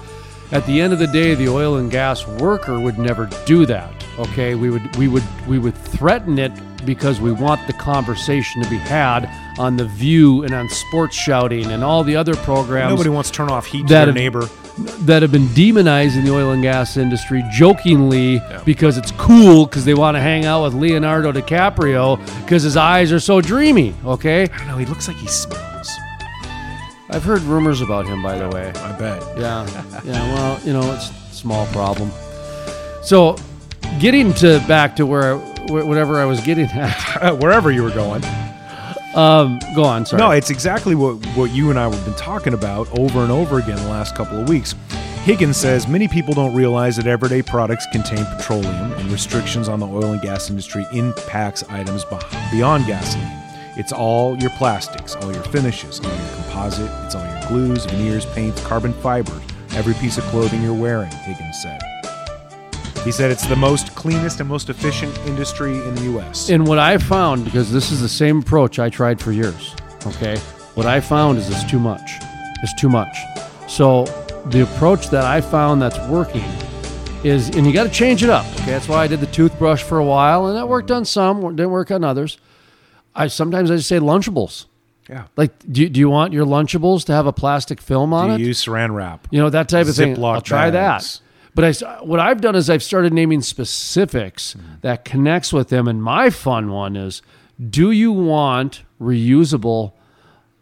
at 0.52 0.64
the 0.66 0.80
end 0.80 0.92
of 0.92 0.98
the 0.98 1.06
day, 1.06 1.34
the 1.34 1.48
oil 1.48 1.76
and 1.76 1.90
gas 1.90 2.26
worker 2.26 2.78
would 2.80 2.98
never 2.98 3.28
do 3.46 3.66
that. 3.66 3.90
Okay, 4.18 4.54
we 4.54 4.70
would 4.70 4.96
we 4.96 5.08
would 5.08 5.24
we 5.46 5.58
would 5.58 5.74
threaten 5.76 6.38
it 6.38 6.52
because 6.84 7.20
we 7.20 7.30
want 7.32 7.64
the 7.66 7.72
conversation 7.74 8.62
to 8.62 8.68
be 8.68 8.76
had 8.76 9.28
on 9.58 9.76
the 9.76 9.84
View 9.84 10.42
and 10.44 10.52
on 10.52 10.68
Sports 10.68 11.14
Shouting 11.14 11.66
and 11.72 11.84
all 11.84 12.02
the 12.04 12.16
other 12.16 12.34
programs 12.36 12.90
Nobody 12.90 13.08
wants 13.10 13.30
to 13.30 13.36
turn 13.36 13.50
off 13.50 13.66
heat 13.66 13.86
to 13.86 13.94
their 13.94 14.12
neighbor. 14.12 14.48
That 15.00 15.22
have 15.22 15.30
been 15.32 15.48
demonizing 15.48 16.24
the 16.24 16.32
oil 16.34 16.52
and 16.52 16.62
gas 16.62 16.96
industry 16.96 17.42
jokingly 17.52 18.40
because 18.64 18.96
it's 18.96 19.10
cool 19.12 19.66
because 19.66 19.84
they 19.84 19.94
want 19.94 20.16
to 20.16 20.20
hang 20.20 20.44
out 20.46 20.64
with 20.64 20.74
Leonardo 20.74 21.30
DiCaprio 21.32 22.18
because 22.42 22.62
his 22.62 22.76
eyes 22.76 23.12
are 23.12 23.20
so 23.20 23.40
dreamy. 23.40 23.94
Okay. 24.04 24.44
I 24.44 24.46
don't 24.58 24.68
know. 24.68 24.78
He 24.78 24.86
looks 24.86 25.08
like 25.08 25.16
he 25.18 25.26
smells. 25.26 25.90
I've 27.10 27.22
heard 27.24 27.42
rumors 27.42 27.82
about 27.82 28.06
him, 28.06 28.22
by 28.22 28.38
the 28.38 28.48
way. 28.48 28.68
I 28.70 28.92
bet. 28.98 29.22
Yeah, 29.38 30.00
yeah. 30.04 30.34
Well, 30.34 30.60
you 30.64 30.72
know, 30.72 30.92
it's 30.94 31.10
a 31.10 31.34
small 31.34 31.66
problem. 31.66 32.10
So, 33.02 33.36
getting 34.00 34.32
to 34.34 34.64
back 34.66 34.96
to 34.96 35.04
where 35.04 35.36
wh- 35.36 35.86
whatever 35.86 36.18
I 36.18 36.24
was 36.24 36.40
getting 36.40 36.64
at. 36.66 37.32
Wherever 37.40 37.70
you 37.70 37.82
were 37.82 37.90
going. 37.90 38.22
Um, 39.14 39.58
go 39.74 39.84
on. 39.84 40.06
Sorry. 40.06 40.20
No, 40.20 40.30
it's 40.30 40.50
exactly 40.50 40.94
what, 40.94 41.14
what 41.36 41.50
you 41.50 41.70
and 41.70 41.78
I 41.78 41.88
have 41.88 42.04
been 42.04 42.14
talking 42.14 42.54
about 42.54 42.88
over 42.98 43.20
and 43.20 43.30
over 43.30 43.58
again 43.58 43.76
the 43.76 43.88
last 43.88 44.14
couple 44.14 44.38
of 44.38 44.48
weeks. 44.48 44.74
Higgins 45.24 45.56
says 45.56 45.86
many 45.86 46.08
people 46.08 46.34
don't 46.34 46.54
realize 46.54 46.96
that 46.96 47.06
everyday 47.06 47.42
products 47.42 47.86
contain 47.92 48.24
petroleum 48.36 48.92
and 48.92 49.10
restrictions 49.12 49.68
on 49.68 49.78
the 49.78 49.86
oil 49.86 50.12
and 50.12 50.20
gas 50.20 50.50
industry 50.50 50.84
impacts 50.92 51.62
items 51.68 52.04
beyond 52.50 52.86
gasoline. 52.86 53.30
It's 53.76 53.92
all 53.92 54.36
your 54.38 54.50
plastics, 54.50 55.14
all 55.14 55.32
your 55.32 55.44
finishes, 55.44 56.00
all 56.00 56.10
your 56.10 56.34
composite, 56.34 56.90
it's 57.04 57.14
all 57.14 57.24
your 57.24 57.48
glues, 57.48 57.84
veneers, 57.84 58.26
paints, 58.26 58.60
carbon 58.64 58.92
fibers, 58.94 59.42
every 59.74 59.94
piece 59.94 60.18
of 60.18 60.24
clothing 60.24 60.62
you're 60.62 60.74
wearing, 60.74 61.10
Higgins 61.10 61.62
said. 61.62 61.80
He 63.04 63.10
said 63.10 63.32
it's 63.32 63.46
the 63.46 63.56
most 63.56 63.94
cleanest 63.96 64.38
and 64.38 64.48
most 64.48 64.68
efficient 64.70 65.16
industry 65.26 65.72
in 65.72 65.94
the 65.96 66.02
U.S. 66.02 66.50
And 66.50 66.66
what 66.66 66.78
I 66.78 66.98
found, 66.98 67.44
because 67.44 67.72
this 67.72 67.90
is 67.90 68.00
the 68.00 68.08
same 68.08 68.38
approach 68.38 68.78
I 68.78 68.88
tried 68.90 69.20
for 69.20 69.32
years, 69.32 69.74
okay? 70.06 70.38
What 70.74 70.86
I 70.86 71.00
found 71.00 71.38
is 71.38 71.50
it's 71.50 71.68
too 71.68 71.80
much. 71.80 72.18
It's 72.62 72.80
too 72.80 72.88
much. 72.88 73.16
So 73.66 74.04
the 74.46 74.62
approach 74.62 75.08
that 75.10 75.24
I 75.24 75.40
found 75.40 75.82
that's 75.82 75.98
working 76.08 76.44
is, 77.24 77.48
and 77.50 77.66
you 77.66 77.72
got 77.72 77.84
to 77.84 77.90
change 77.90 78.22
it 78.22 78.30
up, 78.30 78.46
okay? 78.60 78.66
That's 78.66 78.88
why 78.88 79.02
I 79.02 79.06
did 79.08 79.18
the 79.18 79.26
toothbrush 79.26 79.82
for 79.82 79.98
a 79.98 80.04
while, 80.04 80.46
and 80.46 80.56
that 80.56 80.68
worked 80.68 80.92
on 80.92 81.04
some, 81.04 81.40
didn't 81.56 81.70
work 81.72 81.90
on 81.90 82.04
others. 82.04 82.38
I 83.16 83.26
sometimes 83.26 83.68
I 83.70 83.76
just 83.76 83.88
say 83.88 83.98
Lunchables. 83.98 84.66
Yeah. 85.10 85.24
Like, 85.36 85.50
do, 85.70 85.88
do 85.88 85.98
you 85.98 86.08
want 86.08 86.32
your 86.32 86.46
Lunchables 86.46 87.04
to 87.06 87.12
have 87.12 87.26
a 87.26 87.32
plastic 87.32 87.80
film 87.80 88.14
on 88.14 88.28
Do 88.28 88.34
it? 88.36 88.40
you 88.40 88.46
use 88.46 88.64
saran 88.64 88.94
wrap? 88.94 89.26
You 89.32 89.40
know 89.40 89.50
that 89.50 89.68
type 89.68 89.88
of 89.88 89.96
thing. 89.96 90.22
I'll 90.24 90.40
try 90.40 90.70
bags. 90.70 91.18
that. 91.18 91.22
But 91.54 91.82
I, 91.82 92.02
what 92.02 92.18
I've 92.18 92.40
done 92.40 92.56
is 92.56 92.70
I've 92.70 92.82
started 92.82 93.12
naming 93.12 93.42
specifics 93.42 94.54
mm. 94.54 94.80
that 94.80 95.04
connects 95.04 95.52
with 95.52 95.68
them. 95.68 95.86
And 95.86 96.02
my 96.02 96.30
fun 96.30 96.70
one 96.70 96.96
is: 96.96 97.22
Do 97.70 97.90
you 97.90 98.12
want 98.12 98.82
reusable 99.00 99.92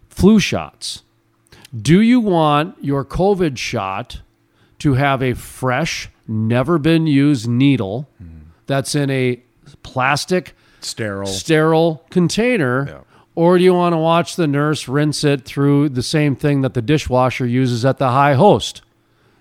flu 0.09 0.41
shots? 0.41 1.03
Do 1.81 2.01
you 2.01 2.19
want 2.19 2.77
your 2.83 3.05
COVID 3.05 3.57
shot 3.57 4.21
to 4.81 4.95
have 4.95 5.23
a 5.23 5.35
fresh, 5.35 6.09
never 6.27 6.79
been 6.79 7.07
used 7.07 7.47
needle 7.47 8.09
mm. 8.21 8.41
that's 8.67 8.95
in 8.95 9.11
a 9.11 9.41
plastic 9.83 10.57
Sterile. 10.81 11.27
sterile 11.27 12.05
container? 12.11 13.05
Or 13.37 13.57
do 13.57 13.65
you 13.65 13.73
want 13.73 13.93
to 13.93 13.99
watch 13.99 14.37
the 14.37 14.47
nurse 14.47 14.89
rinse 14.89 15.23
it 15.23 15.45
through 15.45 15.91
the 15.91 16.03
same 16.03 16.35
thing 16.35 16.63
that 16.63 16.75
the 16.75 16.83
dishwasher 16.83 17.47
uses 17.47 17.85
at 17.85 17.99
the 17.99 18.11
high 18.11 18.35
host? 18.35 18.83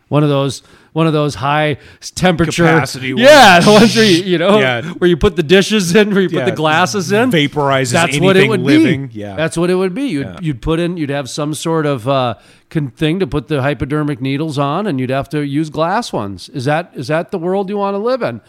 One 0.10 0.24
of 0.24 0.30
those, 0.30 0.62
one 0.94 1.08
of 1.08 1.14
those 1.14 1.36
high 1.36 1.78
temperature 2.16 2.66
Capacity 2.66 3.14
Yeah, 3.16 3.56
ones. 3.56 3.66
the 3.66 3.72
ones 3.72 3.96
where 3.96 4.06
you, 4.06 4.24
you 4.24 4.38
know, 4.38 4.60
Yeah. 4.60 4.82
where 4.84 5.10
you 5.10 5.18
put 5.18 5.36
the 5.36 5.44
dishes 5.44 5.96
in, 5.96 6.12
where 6.12 6.22
you 6.22 6.30
Yeah, 6.32 6.44
put 6.46 6.50
the 6.52 6.56
glasses 6.56 7.12
in, 7.12 7.32
vaporizes 7.32 7.92
That's 7.94 8.20
what 8.20 8.36
it 8.38 8.50
would 8.50 8.62
living. 8.62 9.08
be. 9.08 9.20
Yeah. 9.20 9.36
that's 9.36 9.58
what 9.58 9.70
it 9.70 9.76
would 9.76 9.94
be. 9.94 10.04
You'd 10.08 10.26
Yeah. 10.28 10.38
you'd 10.42 10.62
put 10.62 10.80
in, 10.80 10.98
you'd 10.98 11.10
have 11.12 11.30
some 11.30 11.54
sort 11.54 11.86
of 11.86 12.08
uh, 12.08 12.36
con- 12.70 12.92
thing 12.92 13.20
to 13.20 13.28
put 13.28 13.48
the 13.48 13.62
hypodermic 13.62 14.22
needles 14.22 14.58
on, 14.58 14.88
and 14.88 15.00
you'd 15.00 15.10
have 15.10 15.30
to 15.30 15.42
use 15.46 15.70
glass 15.70 16.12
ones. 16.12 16.50
Is 16.50 16.66
that 16.66 16.92
is 16.96 17.08
that 17.08 17.32
the 17.32 17.38
world 17.40 17.70
you 17.70 17.78
want 17.78 17.94
to 17.96 18.00
live 18.00 18.22
in? 18.22 18.42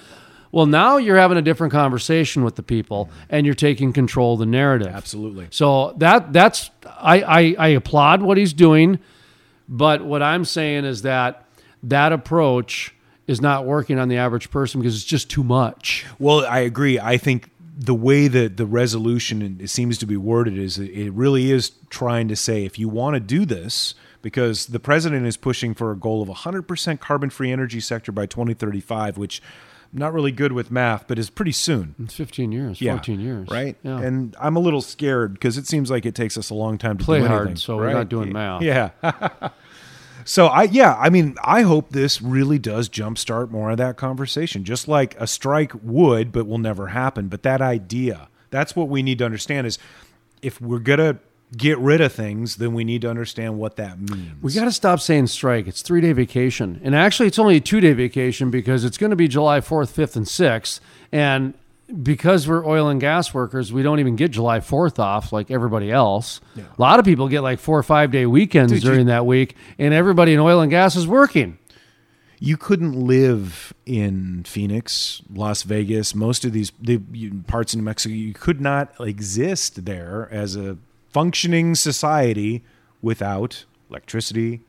Well, 0.52 0.66
now 0.66 0.96
you're 0.96 1.16
having 1.16 1.38
a 1.38 1.42
different 1.42 1.72
conversation 1.72 2.42
with 2.42 2.56
the 2.56 2.62
people, 2.64 3.08
and 3.28 3.46
you're 3.46 3.54
taking 3.54 3.92
control 3.92 4.32
of 4.32 4.40
the 4.40 4.46
narrative. 4.46 4.88
Absolutely. 4.92 5.46
So 5.50 5.94
that 5.98 6.32
that's 6.32 6.70
I, 7.00 7.20
I 7.22 7.54
I 7.58 7.68
applaud 7.68 8.22
what 8.22 8.36
he's 8.36 8.52
doing, 8.52 8.98
but 9.68 10.04
what 10.04 10.22
I'm 10.22 10.44
saying 10.44 10.84
is 10.86 11.02
that 11.02 11.44
that 11.82 12.12
approach 12.12 12.94
is 13.26 13.40
not 13.40 13.64
working 13.64 13.98
on 13.98 14.08
the 14.08 14.16
average 14.16 14.50
person 14.50 14.80
because 14.80 14.94
it's 14.96 15.04
just 15.04 15.30
too 15.30 15.44
much. 15.44 16.04
Well, 16.18 16.44
I 16.46 16.58
agree. 16.60 16.98
I 16.98 17.16
think 17.16 17.50
the 17.76 17.94
way 17.94 18.28
that 18.28 18.56
the 18.56 18.66
resolution 18.66 19.58
it 19.60 19.70
seems 19.70 19.96
to 19.98 20.06
be 20.06 20.16
worded 20.16 20.58
is 20.58 20.78
it 20.78 21.10
really 21.12 21.50
is 21.50 21.72
trying 21.88 22.28
to 22.28 22.36
say 22.36 22.64
if 22.64 22.78
you 22.78 22.88
want 22.88 23.14
to 23.14 23.20
do 23.20 23.46
this 23.46 23.94
because 24.20 24.66
the 24.66 24.80
president 24.80 25.26
is 25.26 25.38
pushing 25.38 25.72
for 25.72 25.90
a 25.90 25.96
goal 25.96 26.20
of 26.20 26.28
100% 26.28 27.00
carbon-free 27.00 27.50
energy 27.50 27.80
sector 27.80 28.12
by 28.12 28.26
2035 28.26 29.16
which 29.16 29.40
I'm 29.94 29.98
not 29.98 30.12
really 30.12 30.30
good 30.32 30.52
with 30.52 30.70
math 30.70 31.08
but 31.08 31.18
is 31.18 31.30
pretty 31.30 31.52
soon. 31.52 31.94
It's 32.02 32.14
15 32.14 32.52
years, 32.52 32.82
Yeah, 32.82 32.92
14 32.96 33.18
years, 33.18 33.48
right? 33.48 33.76
Yeah. 33.82 33.98
And 34.00 34.36
I'm 34.38 34.56
a 34.56 34.60
little 34.60 34.82
scared 34.82 35.32
because 35.34 35.56
it 35.56 35.66
seems 35.66 35.90
like 35.90 36.04
it 36.04 36.14
takes 36.14 36.36
us 36.36 36.50
a 36.50 36.54
long 36.54 36.76
time 36.76 36.98
to 36.98 37.04
Play 37.04 37.20
do 37.20 37.26
hard, 37.28 37.42
anything, 37.46 37.56
so 37.56 37.76
we're 37.76 37.92
not 37.92 38.10
doing 38.10 38.30
math. 38.32 38.60
Yeah. 38.60 38.90
so 40.30 40.46
I 40.46 40.62
yeah, 40.62 40.94
I 40.96 41.10
mean, 41.10 41.34
I 41.42 41.62
hope 41.62 41.90
this 41.90 42.22
really 42.22 42.60
does 42.60 42.88
jumpstart 42.88 43.50
more 43.50 43.72
of 43.72 43.78
that 43.78 43.96
conversation, 43.96 44.62
just 44.62 44.86
like 44.86 45.20
a 45.20 45.26
strike 45.26 45.72
would, 45.82 46.30
but 46.30 46.46
will 46.46 46.58
never 46.58 46.86
happen. 46.86 47.26
But 47.26 47.42
that 47.42 47.60
idea, 47.60 48.28
that's 48.50 48.76
what 48.76 48.88
we 48.88 49.02
need 49.02 49.18
to 49.18 49.24
understand 49.24 49.66
is 49.66 49.76
if 50.40 50.60
we're 50.60 50.78
gonna 50.78 51.18
get 51.56 51.76
rid 51.78 52.00
of 52.00 52.12
things, 52.12 52.58
then 52.58 52.74
we 52.74 52.84
need 52.84 53.00
to 53.00 53.10
understand 53.10 53.58
what 53.58 53.74
that 53.74 53.98
means. 53.98 54.40
We 54.40 54.52
got 54.52 54.66
to 54.66 54.72
stop 54.72 55.00
saying 55.00 55.26
strike. 55.26 55.66
It's 55.66 55.82
three 55.82 56.00
day 56.00 56.12
vacation, 56.12 56.80
and 56.84 56.94
actually, 56.94 57.26
it's 57.26 57.40
only 57.40 57.56
a 57.56 57.60
two 57.60 57.80
day 57.80 57.92
vacation 57.92 58.52
because 58.52 58.84
it's 58.84 58.98
going 58.98 59.10
to 59.10 59.16
be 59.16 59.26
July 59.26 59.60
fourth, 59.60 59.90
fifth, 59.90 60.14
and 60.14 60.28
sixth, 60.28 60.80
and 61.10 61.54
because 62.02 62.46
we're 62.48 62.66
oil 62.66 62.88
and 62.88 63.00
gas 63.00 63.32
workers, 63.34 63.72
we 63.72 63.82
don't 63.82 63.98
even 64.00 64.16
get 64.16 64.30
July 64.30 64.60
fourth 64.60 64.98
off 64.98 65.32
like 65.32 65.50
everybody 65.50 65.90
else. 65.90 66.40
A 66.56 66.62
lot 66.80 66.98
of 66.98 67.04
people 67.04 67.28
get 67.28 67.40
like 67.42 67.58
four 67.58 67.78
or 67.78 67.82
five 67.82 68.10
day 68.10 68.26
weekends 68.26 68.72
Dude, 68.72 68.82
you- 68.84 68.90
during 68.90 69.06
that 69.06 69.26
week, 69.26 69.56
and 69.78 69.92
everybody 69.94 70.32
in 70.34 70.38
oil 70.40 70.60
and 70.60 70.70
gas 70.70 70.96
is 70.96 71.06
working. 71.06 71.58
you 72.42 72.56
couldn't 72.56 72.94
live 72.94 73.74
in 73.84 74.42
Phoenix, 74.44 75.20
Las 75.34 75.62
Vegas, 75.62 76.14
most 76.14 76.42
of 76.46 76.52
these 76.52 76.72
the, 76.80 77.00
you- 77.12 77.42
parts 77.46 77.74
in 77.74 77.80
New 77.80 77.84
Mexico. 77.84 78.14
You 78.14 78.32
could 78.32 78.60
not 78.62 78.94
exist 78.98 79.84
there 79.84 80.26
as 80.32 80.56
a 80.56 80.78
functioning 81.10 81.74
society 81.74 82.62
without 83.02 83.66
electricity, 83.90 84.62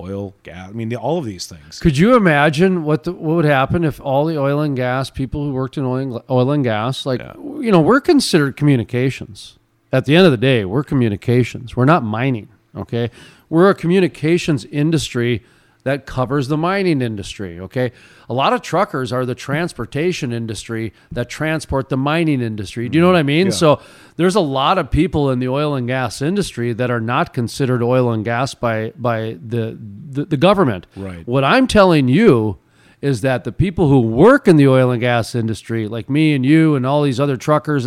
oil, 0.00 0.34
gas. 0.42 0.68
I 0.68 0.72
mean, 0.72 0.88
the, 0.88 0.96
all 0.96 1.18
of 1.18 1.24
these 1.24 1.46
things. 1.46 1.80
Could 1.80 1.98
you 1.98 2.16
imagine 2.16 2.84
what 2.84 3.04
the, 3.04 3.12
what 3.12 3.36
would 3.36 3.44
happen 3.44 3.84
if 3.84 4.00
all 4.00 4.24
the 4.24 4.38
oil 4.38 4.60
and 4.60 4.76
gas 4.76 5.10
people 5.10 5.44
who 5.44 5.52
worked 5.52 5.76
in 5.76 5.84
oil 5.84 5.96
and, 5.96 6.22
oil 6.30 6.50
and 6.50 6.64
gas, 6.64 7.06
like 7.06 7.20
you 7.36 7.70
know, 7.72 7.80
we're 7.80 8.00
considered 8.00 8.56
communications. 8.56 9.58
At 9.92 10.04
the 10.04 10.16
end 10.16 10.26
of 10.26 10.32
the 10.32 10.38
day, 10.38 10.64
we're 10.64 10.84
communications. 10.84 11.76
We're 11.76 11.84
not 11.84 12.02
mining. 12.02 12.48
Okay, 12.74 13.10
we're 13.48 13.70
a 13.70 13.74
communications 13.74 14.64
industry 14.66 15.42
that 15.86 16.04
covers 16.04 16.48
the 16.48 16.56
mining 16.56 17.00
industry. 17.00 17.60
Okay. 17.60 17.92
A 18.28 18.34
lot 18.34 18.52
of 18.52 18.60
truckers 18.60 19.12
are 19.12 19.24
the 19.24 19.36
transportation 19.36 20.32
industry 20.32 20.92
that 21.12 21.28
transport 21.28 21.90
the 21.90 21.96
mining 21.96 22.42
industry. 22.42 22.88
Do 22.88 22.98
you 22.98 23.02
know 23.02 23.06
what 23.06 23.16
I 23.16 23.22
mm, 23.22 23.26
mean? 23.26 23.46
Yeah. 23.46 23.52
So 23.52 23.80
there's 24.16 24.34
a 24.34 24.40
lot 24.40 24.78
of 24.78 24.90
people 24.90 25.30
in 25.30 25.38
the 25.38 25.46
oil 25.46 25.76
and 25.76 25.86
gas 25.86 26.20
industry 26.20 26.72
that 26.72 26.90
are 26.90 27.00
not 27.00 27.32
considered 27.32 27.84
oil 27.84 28.10
and 28.10 28.24
gas 28.24 28.52
by 28.52 28.94
by 28.96 29.38
the 29.40 29.78
the, 30.10 30.24
the 30.24 30.36
government. 30.36 30.88
Right. 30.96 31.24
What 31.24 31.44
I'm 31.44 31.68
telling 31.68 32.08
you 32.08 32.58
is 33.00 33.20
that 33.20 33.44
the 33.44 33.52
people 33.52 33.88
who 33.88 34.00
work 34.00 34.48
in 34.48 34.56
the 34.56 34.66
oil 34.66 34.90
and 34.90 35.00
gas 35.00 35.36
industry, 35.36 35.86
like 35.86 36.10
me 36.10 36.34
and 36.34 36.44
you 36.44 36.74
and 36.74 36.84
all 36.84 37.04
these 37.04 37.20
other 37.20 37.36
truckers, 37.36 37.86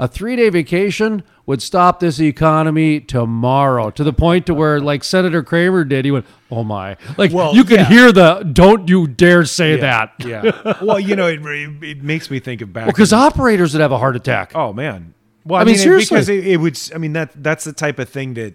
a 0.00 0.08
three 0.08 0.34
day 0.34 0.48
vacation 0.48 1.22
would 1.44 1.60
stop 1.60 2.00
this 2.00 2.18
economy 2.18 3.00
tomorrow 3.00 3.90
to 3.90 4.02
the 4.02 4.14
point 4.14 4.46
to 4.46 4.54
where, 4.54 4.80
like 4.80 5.04
Senator 5.04 5.42
Cramer 5.42 5.84
did, 5.84 6.06
he 6.06 6.10
went, 6.10 6.24
"Oh 6.50 6.64
my!" 6.64 6.96
Like 7.18 7.32
Well, 7.32 7.54
you 7.54 7.64
could 7.64 7.80
yeah. 7.80 7.84
hear 7.84 8.10
the 8.10 8.42
"Don't 8.50 8.88
you 8.88 9.06
dare 9.06 9.44
say 9.44 9.76
that." 9.76 10.14
Yeah. 10.20 10.78
well, 10.82 10.98
you 10.98 11.16
know, 11.16 11.26
it, 11.26 11.40
it 11.82 12.02
makes 12.02 12.30
me 12.30 12.40
think 12.40 12.62
of 12.62 12.72
back 12.72 12.86
because 12.86 13.12
in- 13.12 13.18
operators 13.18 13.74
would 13.74 13.82
have 13.82 13.92
a 13.92 13.98
heart 13.98 14.16
attack. 14.16 14.52
Oh 14.54 14.72
man. 14.72 15.12
Well, 15.44 15.58
I 15.58 15.62
I, 15.62 15.64
mean, 15.64 15.72
mean, 15.72 15.82
seriously. 15.82 16.14
because 16.16 16.28
it, 16.30 16.46
it 16.46 16.56
would. 16.56 16.78
I 16.94 16.98
mean, 16.98 17.12
that 17.12 17.30
that's 17.42 17.64
the 17.64 17.72
type 17.74 17.98
of 17.98 18.08
thing 18.08 18.34
that 18.34 18.54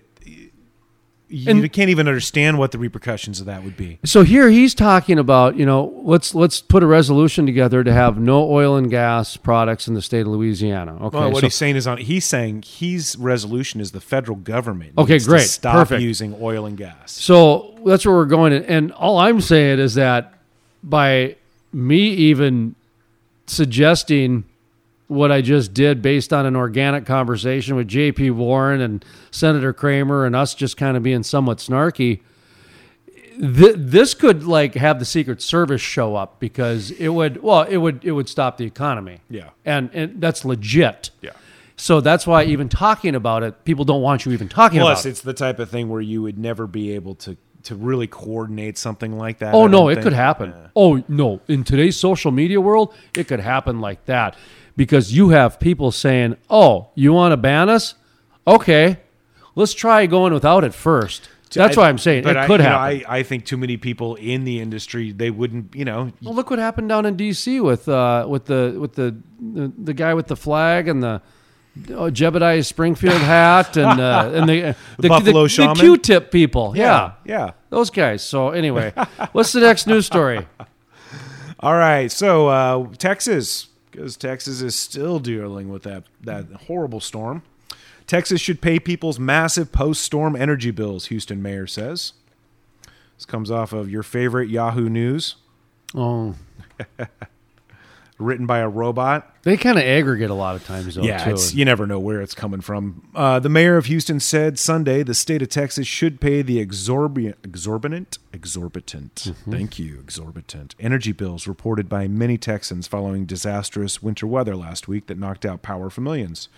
you 1.27 1.49
And- 1.49 1.73
can't 1.73 1.89
even 1.89 2.07
understand 2.07 2.59
what 2.59 2.71
the 2.71 2.77
repercussions 2.77 3.39
of 3.39 3.47
that 3.47 3.63
would 3.63 3.75
be. 3.75 3.97
So 4.05 4.23
here 4.23 4.49
he's 4.49 4.73
talking 4.75 5.17
about, 5.17 5.57
you 5.57 5.65
know, 5.65 5.91
let's 6.03 6.35
let's 6.35 6.61
put 6.61 6.83
a 6.83 6.85
resolution 6.85 7.45
together 7.45 7.83
to 7.83 7.91
have 7.91 8.19
no 8.19 8.49
oil 8.49 8.75
and 8.75 8.89
gas 8.91 9.35
products 9.35 9.87
in 9.87 9.95
the 9.95 10.01
state 10.01 10.21
of 10.21 10.27
Louisiana. 10.27 10.95
Okay, 11.05 11.17
well, 11.17 11.31
what 11.31 11.41
so- 11.41 11.47
he's 11.47 11.55
saying 11.55 11.75
is 11.77 11.87
on. 11.87 11.97
He's 11.97 12.25
saying 12.25 12.63
his 12.67 13.15
resolution 13.17 13.81
is 13.81 13.91
the 13.91 14.01
federal 14.01 14.37
government. 14.37 14.93
Okay, 14.97 15.17
great. 15.19 15.47
stop 15.47 15.73
Perfect. 15.75 16.01
using 16.01 16.35
oil 16.39 16.65
and 16.65 16.77
gas. 16.77 17.11
So 17.11 17.73
that's 17.85 18.05
where 18.05 18.15
we're 18.15 18.25
going. 18.25 18.53
And 18.53 18.91
all 18.91 19.17
I'm 19.17 19.41
saying 19.41 19.79
is 19.79 19.95
that 19.95 20.33
by 20.83 21.35
me 21.73 21.97
even 22.09 22.75
suggesting 23.47 24.43
what 25.07 25.31
I 25.31 25.41
just 25.41 25.73
did 25.73 26.01
based 26.01 26.33
on 26.33 26.45
an 26.45 26.55
organic 26.55 27.05
conversation 27.05 27.75
with 27.75 27.87
JP 27.87 28.31
Warren 28.31 28.81
and 28.81 29.05
Senator 29.31 29.73
Cramer 29.73 30.25
and 30.25 30.35
us 30.35 30.55
just 30.55 30.77
kind 30.77 30.97
of 30.97 31.03
being 31.03 31.23
somewhat 31.23 31.59
snarky, 31.59 32.21
th- 33.39 33.75
this 33.77 34.13
could 34.13 34.43
like 34.43 34.73
have 34.75 34.99
the 34.99 35.05
Secret 35.05 35.41
Service 35.41 35.81
show 35.81 36.15
up 36.15 36.39
because 36.39 36.91
it 36.91 37.09
would, 37.09 37.43
well, 37.43 37.63
it 37.63 37.77
would, 37.77 38.03
it 38.03 38.13
would 38.13 38.27
stop 38.27 38.57
the 38.57 38.65
economy. 38.65 39.19
Yeah. 39.29 39.49
And, 39.63 39.91
and 39.93 40.19
that's 40.19 40.43
legit. 40.43 41.11
Yeah. 41.21 41.31
So 41.77 42.01
that's 42.01 42.25
why 42.25 42.45
even 42.45 42.69
talking 42.69 43.15
about 43.15 43.43
it, 43.43 43.63
people 43.65 43.85
don't 43.85 44.01
want 44.01 44.25
you 44.25 44.31
even 44.31 44.47
talking 44.49 44.79
Plus, 44.79 45.01
about 45.01 45.07
it. 45.07 45.11
it's 45.11 45.21
the 45.21 45.33
type 45.33 45.59
of 45.59 45.69
thing 45.69 45.89
where 45.89 46.01
you 46.01 46.21
would 46.21 46.39
never 46.39 46.67
be 46.67 46.93
able 46.93 47.15
to 47.15 47.37
to 47.63 47.75
really 47.75 48.05
coordinate 48.05 48.77
something 48.77 49.17
like 49.17 49.39
that. 49.39 49.55
Oh 49.55 49.65
no, 49.65 49.89
it 49.89 49.95
think. 49.95 50.03
could 50.03 50.13
happen. 50.13 50.53
Oh 50.75 51.03
no, 51.07 51.41
in 51.47 51.63
today's 51.63 51.99
social 51.99 52.31
media 52.31 52.61
world, 52.61 52.93
it 53.17 53.27
could 53.27 53.39
happen 53.39 53.81
like 53.81 54.05
that 54.05 54.37
because 54.75 55.13
you 55.15 55.29
have 55.29 55.59
people 55.59 55.91
saying, 55.91 56.37
"Oh, 56.49 56.89
you 56.95 57.13
want 57.13 57.31
to 57.33 57.37
ban 57.37 57.69
us? 57.69 57.95
Okay, 58.47 58.97
let's 59.55 59.73
try 59.73 60.05
going 60.05 60.33
without 60.33 60.63
it 60.63 60.73
first. 60.73 61.29
That's 61.53 61.77
I- 61.77 61.81
why 61.81 61.89
I'm 61.89 61.97
saying 61.97 62.23
but 62.23 62.35
it 62.35 62.39
I- 62.39 62.47
could 62.47 62.59
you 62.59 62.65
know, 62.65 62.69
happen. 62.77 63.03
I, 63.07 63.17
I 63.19 63.23
think 63.23 63.45
too 63.45 63.55
many 63.57 63.77
people 63.77 64.15
in 64.15 64.43
the 64.43 64.59
industry 64.59 65.11
they 65.11 65.31
wouldn't. 65.31 65.73
You 65.75 65.85
know, 65.85 66.11
well, 66.21 66.33
look 66.35 66.49
what 66.49 66.59
happened 66.59 66.89
down 66.89 67.05
in 67.05 67.15
D.C. 67.15 67.61
with 67.61 67.87
uh, 67.87 68.25
with 68.27 68.45
the 68.45 68.75
with 68.79 68.93
the, 68.95 69.15
the 69.39 69.71
the 69.77 69.93
guy 69.93 70.13
with 70.13 70.27
the 70.27 70.35
flag 70.35 70.87
and 70.87 71.01
the. 71.01 71.21
Oh, 71.89 72.09
Jebediah 72.09 72.65
Springfield 72.65 73.19
hat 73.35 73.75
and 73.75 73.99
uh, 73.99 74.31
and 74.33 74.47
the, 74.47 74.63
uh, 74.69 74.73
The 74.97 75.09
Buffalo 75.09 75.45
Shaman? 75.47 75.73
the 75.75 75.81
Q-tip 75.81 76.31
people, 76.31 76.71
Yeah, 76.73 77.11
yeah, 77.25 77.37
yeah. 77.47 77.51
those 77.69 77.89
guys. 77.89 78.21
So 78.23 78.51
anyway, 78.51 78.93
what's 79.33 79.51
the 79.51 79.59
next 79.59 79.85
news 79.85 80.05
story? 80.05 80.47
All 81.59 81.75
right, 81.75 82.09
so 82.09 82.47
uh, 82.47 82.87
Texas, 82.97 83.67
because 83.95 84.17
Texas 84.17 84.61
is 84.61 84.75
still 84.75 85.19
dealing 85.19 85.69
with 85.69 85.83
that 85.83 86.03
that 86.21 86.45
horrible 86.67 86.99
storm. 86.99 87.43
Texas 88.07 88.39
should 88.39 88.61
pay 88.61 88.79
people's 88.79 89.19
massive 89.19 89.71
post-storm 89.71 90.35
energy 90.35 90.69
bills. 90.71 91.07
Houston 91.07 91.41
mayor 91.41 91.65
says. 91.65 92.13
This 93.17 93.25
comes 93.25 93.49
off 93.49 93.71
of 93.73 93.89
your 93.89 94.03
favorite 94.03 94.49
Yahoo 94.49 94.89
News, 94.89 95.35
Oh, 95.95 96.35
written 98.17 98.45
by 98.45 98.59
a 98.59 98.69
robot. 98.69 99.35
They 99.43 99.57
kind 99.57 99.77
of 99.77 99.83
aggregate 99.83 100.29
a 100.29 100.35
lot 100.35 100.55
of 100.55 100.65
times, 100.65 100.95
though. 100.95 101.03
yeah, 101.03 101.23
too. 101.23 101.31
it's, 101.31 101.53
you 101.53 101.65
never 101.65 101.85
know 101.85 101.99
where 101.99 102.21
it's 102.21 102.33
coming 102.33 102.61
from. 102.61 103.07
Uh, 103.13 103.39
the 103.39 103.49
mayor 103.49 103.77
of 103.77 103.85
Houston 103.85 104.19
said 104.19 104.57
Sunday 104.57 105.03
the 105.03 105.13
state 105.13 105.41
of 105.41 105.49
Texas 105.49 105.85
should 105.85 106.19
pay 106.19 106.41
the 106.41 106.59
exorbitant, 106.59 107.37
exorbitant, 107.43 108.17
exorbitant. 108.33 109.15
Mm-hmm. 109.15 109.51
Thank 109.51 109.79
you, 109.79 109.99
exorbitant 109.99 110.75
energy 110.79 111.11
bills 111.11 111.47
reported 111.47 111.89
by 111.89 112.07
many 112.07 112.37
Texans 112.37 112.87
following 112.87 113.25
disastrous 113.25 114.01
winter 114.01 114.27
weather 114.27 114.55
last 114.55 114.87
week 114.87 115.07
that 115.07 115.17
knocked 115.17 115.45
out 115.45 115.61
power 115.61 115.89
for 115.89 116.01
millions. 116.01 116.49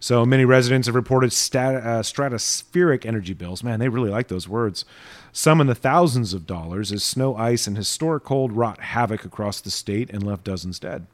So 0.00 0.26
many 0.26 0.44
residents 0.44 0.86
have 0.86 0.94
reported 0.94 1.32
stat, 1.32 1.74
uh, 1.76 2.02
stratospheric 2.02 3.06
energy 3.06 3.32
bills. 3.32 3.62
Man, 3.62 3.80
they 3.80 3.88
really 3.88 4.10
like 4.10 4.28
those 4.28 4.48
words. 4.48 4.84
Some 5.32 5.60
in 5.60 5.66
the 5.66 5.74
thousands 5.74 6.34
of 6.34 6.46
dollars 6.46 6.92
as 6.92 7.04
snow, 7.04 7.36
ice, 7.36 7.66
and 7.66 7.76
historic 7.76 8.24
cold 8.24 8.52
wrought 8.52 8.80
havoc 8.80 9.24
across 9.24 9.60
the 9.60 9.70
state 9.70 10.10
and 10.10 10.22
left 10.22 10.44
dozens 10.44 10.78
dead. 10.78 11.06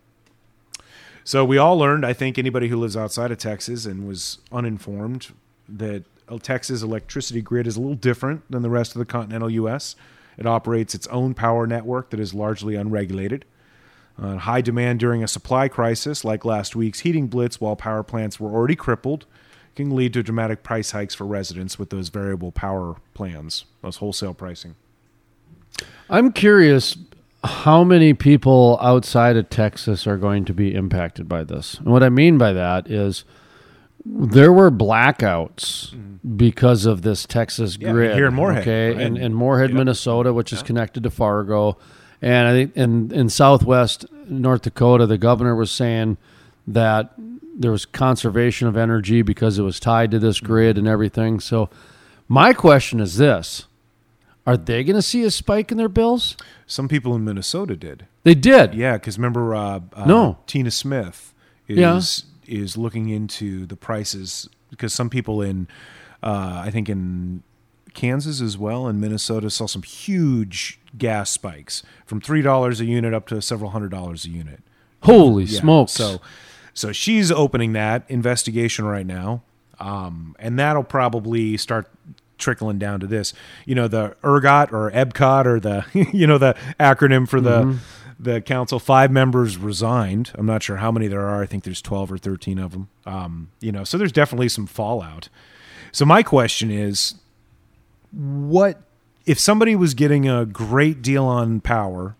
So 1.24 1.44
we 1.44 1.58
all 1.58 1.78
learned, 1.78 2.04
I 2.04 2.12
think 2.12 2.38
anybody 2.38 2.68
who 2.68 2.76
lives 2.76 2.96
outside 2.96 3.30
of 3.30 3.38
Texas 3.38 3.86
and 3.86 4.08
was 4.08 4.38
uninformed, 4.50 5.32
that 5.68 6.04
Texas 6.42 6.82
electricity 6.82 7.42
grid 7.42 7.66
is 7.66 7.76
a 7.76 7.80
little 7.80 7.94
different 7.94 8.50
than 8.50 8.62
the 8.62 8.70
rest 8.70 8.94
of 8.94 8.98
the 8.98 9.04
continental 9.04 9.50
U.S. 9.50 9.94
It 10.36 10.46
operates 10.46 10.94
its 10.94 11.06
own 11.08 11.34
power 11.34 11.66
network 11.66 12.10
that 12.10 12.20
is 12.20 12.34
largely 12.34 12.74
unregulated. 12.74 13.44
Uh, 14.20 14.36
high 14.36 14.60
demand 14.60 15.00
during 15.00 15.24
a 15.24 15.28
supply 15.28 15.68
crisis, 15.68 16.24
like 16.24 16.44
last 16.44 16.76
week's 16.76 17.00
heating 17.00 17.26
blitz, 17.28 17.60
while 17.60 17.74
power 17.76 18.02
plants 18.02 18.38
were 18.38 18.50
already 18.50 18.76
crippled, 18.76 19.26
can 19.74 19.94
lead 19.96 20.12
to 20.12 20.22
dramatic 20.22 20.62
price 20.62 20.90
hikes 20.90 21.14
for 21.14 21.24
residents 21.24 21.78
with 21.78 21.90
those 21.90 22.08
variable 22.08 22.52
power 22.52 22.96
plans, 23.14 23.64
those 23.80 23.96
wholesale 23.96 24.34
pricing. 24.34 24.74
I'm 26.10 26.30
curious 26.30 26.96
how 27.42 27.82
many 27.82 28.14
people 28.14 28.78
outside 28.80 29.36
of 29.36 29.48
Texas 29.48 30.06
are 30.06 30.18
going 30.18 30.44
to 30.44 30.52
be 30.52 30.74
impacted 30.74 31.28
by 31.28 31.42
this. 31.42 31.74
And 31.74 31.88
what 31.88 32.02
I 32.02 32.08
mean 32.08 32.38
by 32.38 32.52
that 32.52 32.90
is 32.90 33.24
there 34.04 34.52
were 34.52 34.70
blackouts 34.70 35.96
because 36.36 36.86
of 36.86 37.02
this 37.02 37.26
Texas 37.26 37.76
Yeah, 37.80 37.92
grid 37.92 38.14
here 38.14 38.26
in 38.26 38.34
Moorhead, 38.34 38.62
okay, 38.62 38.92
right? 38.92 39.00
in, 39.00 39.16
in 39.16 39.34
Moorhead, 39.34 39.72
Minnesota, 39.72 40.32
which 40.32 40.52
is 40.52 40.62
connected 40.62 41.02
to 41.02 41.10
Fargo, 41.10 41.78
and 42.22 42.48
I 42.48 42.52
think 42.52 42.76
in 42.76 43.10
in 43.12 43.28
Southwest 43.28 44.06
North 44.28 44.62
Dakota, 44.62 45.06
the 45.06 45.18
governor 45.18 45.54
was 45.54 45.70
saying 45.70 46.16
that 46.66 47.12
there 47.54 47.70
was 47.70 47.84
conservation 47.84 48.68
of 48.68 48.76
energy 48.76 49.20
because 49.22 49.58
it 49.58 49.62
was 49.62 49.78
tied 49.78 50.10
to 50.12 50.18
this 50.18 50.40
grid 50.40 50.78
and 50.78 50.88
everything. 50.88 51.40
So, 51.40 51.68
my 52.28 52.52
question 52.52 53.00
is 53.00 53.16
this: 53.18 53.66
Are 54.46 54.56
they 54.56 54.84
going 54.84 54.96
to 54.96 55.02
see 55.02 55.24
a 55.24 55.30
spike 55.30 55.70
in 55.70 55.76
their 55.78 55.88
bills? 55.88 56.36
Some 56.66 56.88
people 56.88 57.14
in 57.14 57.24
Minnesota 57.24 57.76
did. 57.76 58.06
They 58.22 58.34
did. 58.34 58.74
Yeah, 58.74 58.94
because 58.94 59.18
remember, 59.18 59.54
uh, 59.54 59.80
uh, 59.92 60.06
No. 60.06 60.38
Tina 60.46 60.70
Smith 60.70 61.34
is 61.68 61.78
Yeah. 61.78 62.00
is 62.46 62.76
looking 62.76 63.08
into 63.08 63.66
the 63.66 63.76
prices 63.76 64.48
because 64.70 64.92
some 64.94 65.10
people 65.10 65.42
in, 65.42 65.66
uh, 66.22 66.62
I 66.64 66.70
think 66.70 66.88
in 66.88 67.42
Kansas 67.94 68.40
as 68.40 68.56
well 68.56 68.86
and 68.86 69.00
Minnesota 69.00 69.50
saw 69.50 69.66
some 69.66 69.82
huge 69.82 70.78
gas 70.98 71.30
spikes 71.30 71.82
from 72.06 72.20
three 72.20 72.42
dollars 72.42 72.80
a 72.80 72.84
unit 72.84 73.14
up 73.14 73.26
to 73.28 73.40
several 73.42 73.70
hundred 73.70 73.90
dollars 73.90 74.24
a 74.24 74.30
unit. 74.30 74.60
Holy 75.02 75.46
smokes. 75.46 75.92
So, 75.92 76.20
so 76.74 76.92
she's 76.92 77.30
opening 77.32 77.72
that 77.72 78.04
investigation 78.08 78.84
right 78.84 79.06
now, 79.06 79.42
um, 79.80 80.36
and 80.38 80.58
that'll 80.58 80.84
probably 80.84 81.56
start 81.56 81.90
trickling 82.38 82.78
down 82.78 83.00
to 83.00 83.06
this. 83.06 83.32
You 83.66 83.74
know, 83.74 83.88
the 83.88 84.16
ERGOT 84.22 84.72
or 84.72 84.90
EBCOT 84.90 85.46
or 85.46 85.60
the 85.60 85.84
you 86.12 86.26
know 86.26 86.38
the 86.38 86.54
acronym 86.78 87.28
for 87.28 87.40
the 87.40 87.62
Mhm. 87.62 87.78
the 88.20 88.40
council. 88.40 88.78
Five 88.78 89.10
members 89.10 89.56
resigned. 89.56 90.30
I'm 90.34 90.46
not 90.46 90.62
sure 90.62 90.76
how 90.76 90.92
many 90.92 91.08
there 91.08 91.26
are. 91.26 91.42
I 91.42 91.46
think 91.46 91.64
there's 91.64 91.82
12 91.82 92.12
or 92.12 92.18
13 92.18 92.58
of 92.58 92.70
them. 92.72 92.88
Um, 93.06 93.48
you 93.60 93.72
know, 93.72 93.82
so 93.84 93.98
there's 93.98 94.12
definitely 94.12 94.48
some 94.48 94.66
fallout. 94.66 95.28
So 95.90 96.04
my 96.04 96.22
question 96.22 96.70
is, 96.70 97.14
what 98.12 98.80
if 99.26 99.38
somebody 99.38 99.74
was 99.76 99.94
getting 99.94 100.28
a 100.28 100.44
great 100.46 101.02
deal 101.02 101.24
on 101.24 101.60
power 101.60 102.16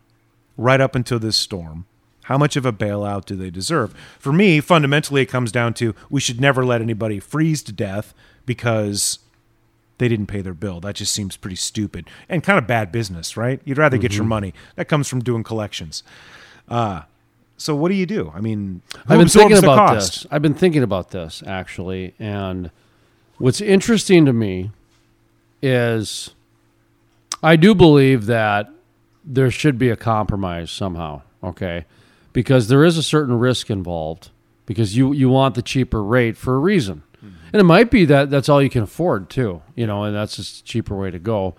right 0.57 0.80
up 0.80 0.94
until 0.94 1.18
this 1.18 1.36
storm? 1.36 1.86
How 2.26 2.38
much 2.38 2.55
of 2.57 2.64
a 2.64 2.72
bailout 2.72 3.24
do 3.24 3.34
they 3.34 3.50
deserve? 3.50 3.94
For 4.18 4.32
me, 4.32 4.61
fundamentally, 4.61 5.22
it 5.22 5.26
comes 5.26 5.50
down 5.50 5.74
to 5.74 5.94
we 6.09 6.20
should 6.20 6.40
never 6.40 6.64
let 6.64 6.80
anybody 6.80 7.18
freeze 7.18 7.62
to 7.64 7.72
death 7.72 8.14
because 8.46 9.18
they 9.98 10.09
didn't 10.09 10.27
pay 10.28 10.40
their 10.40 10.55
bill. 10.55 10.81
That 10.81 10.94
just 10.94 11.12
seems 11.12 11.36
pretty 11.36 11.56
stupid 11.56 12.09
and 12.28 12.43
kind 12.44 12.59
of 12.59 12.66
bad 12.66 12.93
business, 12.93 13.36
right? 13.36 13.60
You'd 13.64 13.78
rather 13.78 13.98
get 13.98 14.14
your 14.14 14.24
Mhm. 14.24 14.28
money. 14.28 14.55
That 14.77 14.86
comes 14.89 15.09
from 15.09 15.20
doing 15.20 15.43
collections. 15.43 16.02
Uh, 16.68 17.02
so 17.56 17.74
what 17.74 17.89
do 17.90 17.94
you 17.97 18.06
do? 18.06 18.32
I 18.35 18.40
mean, 18.40 18.82
I've 19.09 19.18
been 19.18 19.28
thinking 19.28 19.59
about 19.59 19.94
this. 19.94 20.24
I've 20.31 20.43
been 20.43 20.55
thinking 20.55 20.82
about 20.82 21.10
this 21.10 21.43
actually, 21.47 22.14
and 22.20 22.70
what's 23.39 23.60
interesting 23.60 24.24
to 24.27 24.32
me 24.32 24.70
is 25.60 26.31
I 27.43 27.56
do 27.56 27.74
believe 27.74 28.27
that 28.27 28.70
there 29.24 29.51
should 29.51 29.78
be 29.78 29.90
a 29.90 29.97
compromise 29.97 30.70
somehow, 30.70 31.23
okay? 31.43 31.85
Because 32.32 32.69
there 32.69 32.85
is 32.85 32.97
a 32.97 33.02
certain 33.02 33.39
risk 33.39 33.70
involved 33.70 34.31
because 34.66 34.97
you 34.97 35.12
you 35.12 35.28
want 35.28 35.55
the 35.55 35.62
cheaper 35.62 36.02
rate 36.02 36.36
for 36.36 36.55
a 36.55 36.59
reason. 36.59 37.02
Mm-hmm. 37.16 37.47
And 37.52 37.60
it 37.60 37.64
might 37.64 37.90
be 37.90 38.05
that 38.06 38.31
that's 38.31 38.48
all 38.48 38.62
you 38.62 38.70
can 38.70 38.82
afford 38.82 39.28
too, 39.28 39.62
you 39.74 39.86
know, 39.86 40.05
and 40.05 40.14
that's 40.14 40.36
just 40.36 40.60
a 40.60 40.64
cheaper 40.64 40.97
way 40.97 41.10
to 41.10 41.19
go. 41.19 41.55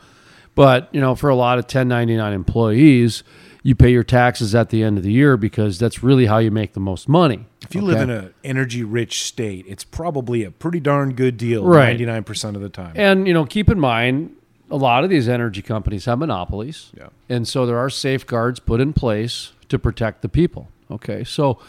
But, 0.56 0.90
you 0.92 1.02
know, 1.02 1.16
for 1.16 1.30
a 1.30 1.36
lot 1.36 1.58
of 1.58 1.64
1099 1.64 2.32
employees, 2.32 3.24
you 3.64 3.76
pay 3.76 3.90
your 3.92 4.04
taxes 4.04 4.54
at 4.54 4.70
the 4.70 4.84
end 4.84 4.98
of 4.98 5.04
the 5.04 5.12
year 5.12 5.38
because 5.38 5.80
that's 5.80 6.04
really 6.04 6.26
how 6.28 6.38
you 6.38 6.52
make 6.52 6.74
the 6.74 6.80
most 6.80 7.10
money. 7.10 7.46
If 7.64 7.74
you 7.74 7.82
live 7.82 8.02
in 8.02 8.10
an 8.10 8.34
energy 8.44 8.84
rich 8.84 9.24
state, 9.24 9.66
it's 9.68 9.84
probably 9.84 10.44
a 10.44 10.52
pretty 10.52 10.80
darn 10.80 11.14
good 11.14 11.38
deal 11.38 11.64
Right. 11.66 11.98
99% 11.98 12.56
of 12.56 12.62
the 12.62 12.70
time. 12.70 12.94
And 12.96 13.26
you 13.28 13.34
know, 13.34 13.46
keep 13.46 13.70
in 13.70 13.80
mind, 13.80 14.36
a 14.74 14.78
lot 14.78 15.04
of 15.04 15.10
these 15.12 15.30
energy 15.30 15.62
companies 15.62 16.06
have 16.06 16.18
monopolies, 16.18 16.92
Yeah. 16.98 17.10
and 17.30 17.48
so 17.48 17.66
there 17.68 17.78
are 17.78 17.92
safeguards 17.92 18.60
put 18.60 18.82
in 18.82 18.92
place 18.92 19.52
to 19.70 19.78
protect 19.78 20.24
the 20.24 20.30
people. 20.30 20.68
Okay, 20.90 21.24
so 21.24 21.60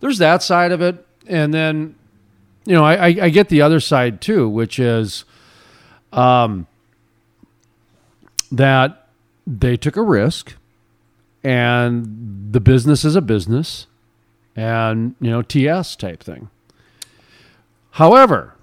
there's 0.00 0.18
that 0.18 0.42
side 0.42 0.72
of 0.72 0.82
it, 0.82 1.06
and 1.28 1.54
then 1.54 1.94
you 2.66 2.74
know, 2.74 2.84
I, 2.84 2.94
I, 2.94 3.06
I 3.22 3.28
get 3.30 3.48
the 3.48 3.62
other 3.62 3.80
side 3.80 4.20
too, 4.20 4.48
which 4.48 4.78
is, 4.78 5.24
um, 6.12 6.66
that 8.52 9.06
they 9.46 9.76
took 9.76 9.96
a 9.96 10.02
risk, 10.02 10.54
and 11.44 12.52
the 12.52 12.60
business 12.60 13.04
is 13.04 13.14
a 13.16 13.22
business, 13.22 13.86
and 14.56 15.14
you 15.20 15.30
know, 15.30 15.42
TS 15.42 15.96
type 15.96 16.22
thing. 16.22 16.50
However, 17.92 18.54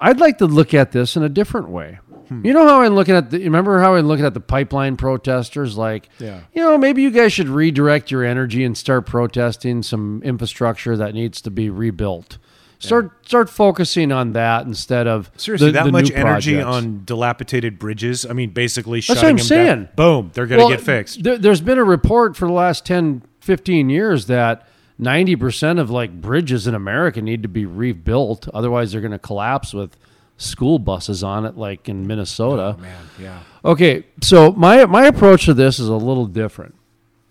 I'd 0.00 0.20
like 0.20 0.38
to 0.38 0.46
look 0.46 0.72
at 0.72 0.92
this 0.92 1.16
in 1.16 1.22
a 1.22 1.28
different 1.28 1.68
way. 1.68 1.98
Hmm. 2.40 2.46
You 2.46 2.52
know 2.52 2.66
how 2.66 2.82
I'm 2.82 2.94
looking 2.94 3.14
at 3.14 3.30
the. 3.30 3.38
you 3.38 3.44
Remember 3.44 3.80
how 3.80 3.94
I'm 3.94 4.06
looking 4.06 4.24
at 4.24 4.34
the 4.34 4.40
pipeline 4.40 4.96
protesters? 4.96 5.76
Like, 5.76 6.08
Yeah. 6.18 6.40
you 6.54 6.62
know, 6.62 6.76
maybe 6.78 7.02
you 7.02 7.10
guys 7.10 7.32
should 7.32 7.48
redirect 7.48 8.10
your 8.10 8.24
energy 8.24 8.64
and 8.64 8.76
start 8.76 9.06
protesting 9.06 9.82
some 9.82 10.22
infrastructure 10.24 10.96
that 10.96 11.14
needs 11.14 11.40
to 11.42 11.50
be 11.50 11.70
rebuilt. 11.70 12.38
Start 12.78 13.12
start 13.24 13.48
focusing 13.48 14.10
on 14.10 14.32
that 14.32 14.66
instead 14.66 15.06
of 15.06 15.30
Seriously, 15.36 15.68
the- 15.68 15.72
that 15.74 15.84
the 15.84 15.92
much 15.92 16.10
new 16.10 16.16
energy 16.16 16.54
projects. 16.60 16.76
on 16.76 17.02
dilapidated 17.04 17.78
bridges. 17.78 18.26
I 18.28 18.32
mean, 18.32 18.50
basically 18.50 18.98
That's 18.98 19.06
shutting 19.20 19.22
what 19.22 19.28
I'm 19.30 19.36
them 19.36 19.44
saying. 19.46 19.66
down. 19.66 19.88
Boom, 19.94 20.30
they're 20.34 20.46
going 20.46 20.58
to 20.58 20.64
Well, 20.64 20.70
get 20.74 20.80
fixed. 20.80 21.22
There, 21.22 21.38
there's 21.38 21.60
been 21.60 21.78
a 21.78 21.84
report 21.84 22.36
for 22.36 22.46
the 22.48 22.52
last 22.52 22.84
10, 22.84 23.22
15 23.40 23.88
years 23.88 24.26
that 24.26 24.66
90% 25.00 25.78
of 25.78 25.90
like 25.90 26.20
bridges 26.20 26.66
in 26.66 26.74
America 26.74 27.22
need 27.22 27.42
to 27.44 27.48
be 27.48 27.66
rebuilt. 27.66 28.48
Otherwise, 28.52 28.90
they're 28.90 29.00
going 29.00 29.12
to 29.12 29.18
collapse 29.18 29.72
with 29.72 29.96
school 30.36 30.78
buses 30.78 31.22
on 31.22 31.44
it, 31.46 31.56
like 31.56 31.88
in 31.88 32.06
Minnesota. 32.06 32.76
Oh, 32.78 32.80
man, 32.80 33.04
yeah. 33.20 33.40
Okay, 33.64 34.04
so 34.22 34.52
my 34.52 34.84
my 34.86 35.06
approach 35.06 35.44
to 35.46 35.54
this 35.54 35.78
is 35.78 35.88
a 35.88 35.94
little 35.96 36.26
different. 36.26 36.74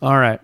All 0.01 0.17
right, 0.17 0.39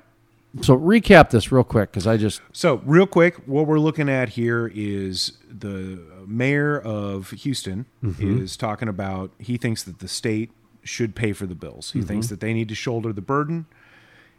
so 0.62 0.78
recap 0.78 1.30
this 1.30 1.52
real 1.52 1.64
quick 1.64 1.92
because 1.92 2.06
I 2.08 2.18
just 2.18 2.42
So, 2.52 2.82
real 2.86 3.08
quick, 3.08 3.36
what 3.48 3.66
we're 3.68 3.80
looking 3.80 4.10
at 4.10 4.30
here 4.30 4.72
is 4.74 5.34
the 5.50 6.00
mayor 6.28 6.78
of 6.78 7.32
Houston 7.32 7.86
Mhm. 8.04 8.42
is 8.42 8.58
talking 8.58 8.88
about 8.90 9.32
he 9.40 9.58
thinks 9.58 9.84
that 9.84 10.00
the 10.00 10.08
state 10.08 10.52
should 10.84 11.16
pay 11.16 11.34
for 11.34 11.46
the 11.46 11.56
bills. 11.56 11.92
He 11.92 12.02
thinks 12.02 12.28
Mhm. 12.28 12.30
that 12.32 12.40
they 12.42 12.54
need 12.54 12.70
to 12.70 12.76
shoulder 12.76 13.12
the 13.14 13.22
burden. 13.22 13.66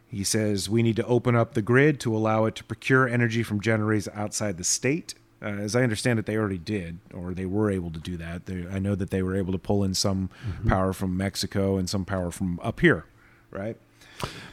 He 0.07 0.24
says 0.24 0.69
we 0.70 0.82
need 0.82 0.97
to 0.97 1.05
open 1.07 1.35
up 1.35 1.53
the 1.55 1.61
grid 1.62 1.99
to 2.01 2.15
allow 2.16 2.45
it 2.47 2.55
to 2.57 2.65
procure 2.65 3.07
energy 3.09 3.43
from 3.43 3.61
generators 3.61 4.09
outside 4.15 4.57
the 4.57 4.65
state. 4.65 5.15
Uh, 5.40 5.47
as 5.47 5.77
I 5.77 5.82
understand 5.85 6.19
it, 6.19 6.27
they 6.27 6.36
already 6.36 6.59
did, 6.59 6.98
or 7.15 7.32
they 7.32 7.47
were 7.47 7.70
able 7.70 7.90
to 7.93 8.01
do 8.01 8.16
that. 8.16 8.47
They, 8.47 8.66
I 8.69 8.78
know 8.81 8.94
that 8.97 9.10
they 9.10 9.23
were 9.23 9.36
able 9.36 9.52
to 9.52 9.59
pull 9.59 9.85
in 9.85 9.94
some 9.94 10.31
Mm-hmm. 10.47 10.69
power 10.69 10.93
from 10.93 11.16
Mexico 11.16 11.77
and 11.77 11.89
some 11.89 12.05
power 12.05 12.31
from 12.31 12.59
up 12.62 12.81
here, 12.81 13.05
right? 13.51 13.77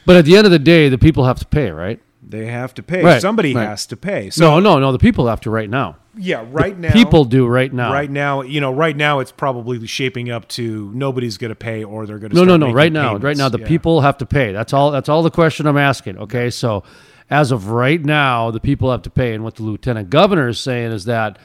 But 0.04 0.16
at 0.16 0.24
the 0.24 0.36
end 0.36 0.46
of 0.46 0.52
the 0.52 0.58
day, 0.60 0.88
the 0.88 0.98
people 0.98 1.24
have 1.24 1.38
to 1.40 1.46
pay, 1.46 1.70
right? 1.70 2.00
They 2.28 2.46
have 2.46 2.72
to 2.74 2.82
pay. 2.82 3.02
Right, 3.02 3.20
Somebody 3.20 3.54
right. 3.54 3.68
has 3.68 3.86
to 3.86 3.96
pay. 3.96 4.30
So 4.30 4.48
no, 4.48 4.60
no, 4.60 4.78
no. 4.80 4.90
The 4.92 4.98
people 4.98 5.26
have 5.28 5.40
to 5.42 5.50
right 5.50 5.70
now. 5.70 5.96
Yeah, 6.16 6.44
right 6.50 6.74
The 6.74 6.88
now. 6.88 6.92
people 6.92 7.24
do 7.24 7.46
right 7.46 7.72
now. 7.72 7.92
Right 7.92 8.10
now, 8.10 8.42
you 8.42 8.60
know, 8.60 8.72
right 8.72 8.96
now 8.96 9.20
it's 9.20 9.30
probably 9.32 9.84
shaping 9.86 10.30
up 10.30 10.48
to 10.50 10.90
nobody's 10.94 11.36
going 11.38 11.50
to 11.50 11.54
pay 11.56 11.84
or 11.84 12.04
they're 12.06 12.18
going 12.18 12.30
to 12.30 12.36
No, 12.36 12.44
no, 12.44 12.56
no. 12.56 12.72
Right 12.72 12.92
now, 12.92 13.16
right 13.16 13.36
now, 13.36 13.48
the 13.48 13.58
people 13.58 14.00
have 14.00 14.18
to 14.18 14.26
pay. 14.26 14.52
That's 14.52 14.72
all. 14.72 14.90
That's 14.90 15.08
all 15.08 15.22
the 15.22 15.30
question 15.30 15.66
I'm 15.66 15.76
asking. 15.76 16.18
Okay, 16.18 16.50
so 16.50 16.82
as 17.30 17.50
of 17.50 17.68
right 17.68 18.02
now, 18.02 18.50
the 18.50 18.60
people 18.60 18.90
have 18.90 19.02
to 19.02 19.10
pay, 19.10 19.34
and 19.34 19.42
what 19.42 19.56
the 19.56 19.62
lieutenant 19.62 20.10
governor 20.10 20.48
is 20.48 20.60
saying 20.60 20.92
is 20.92 21.04
that 21.06 21.38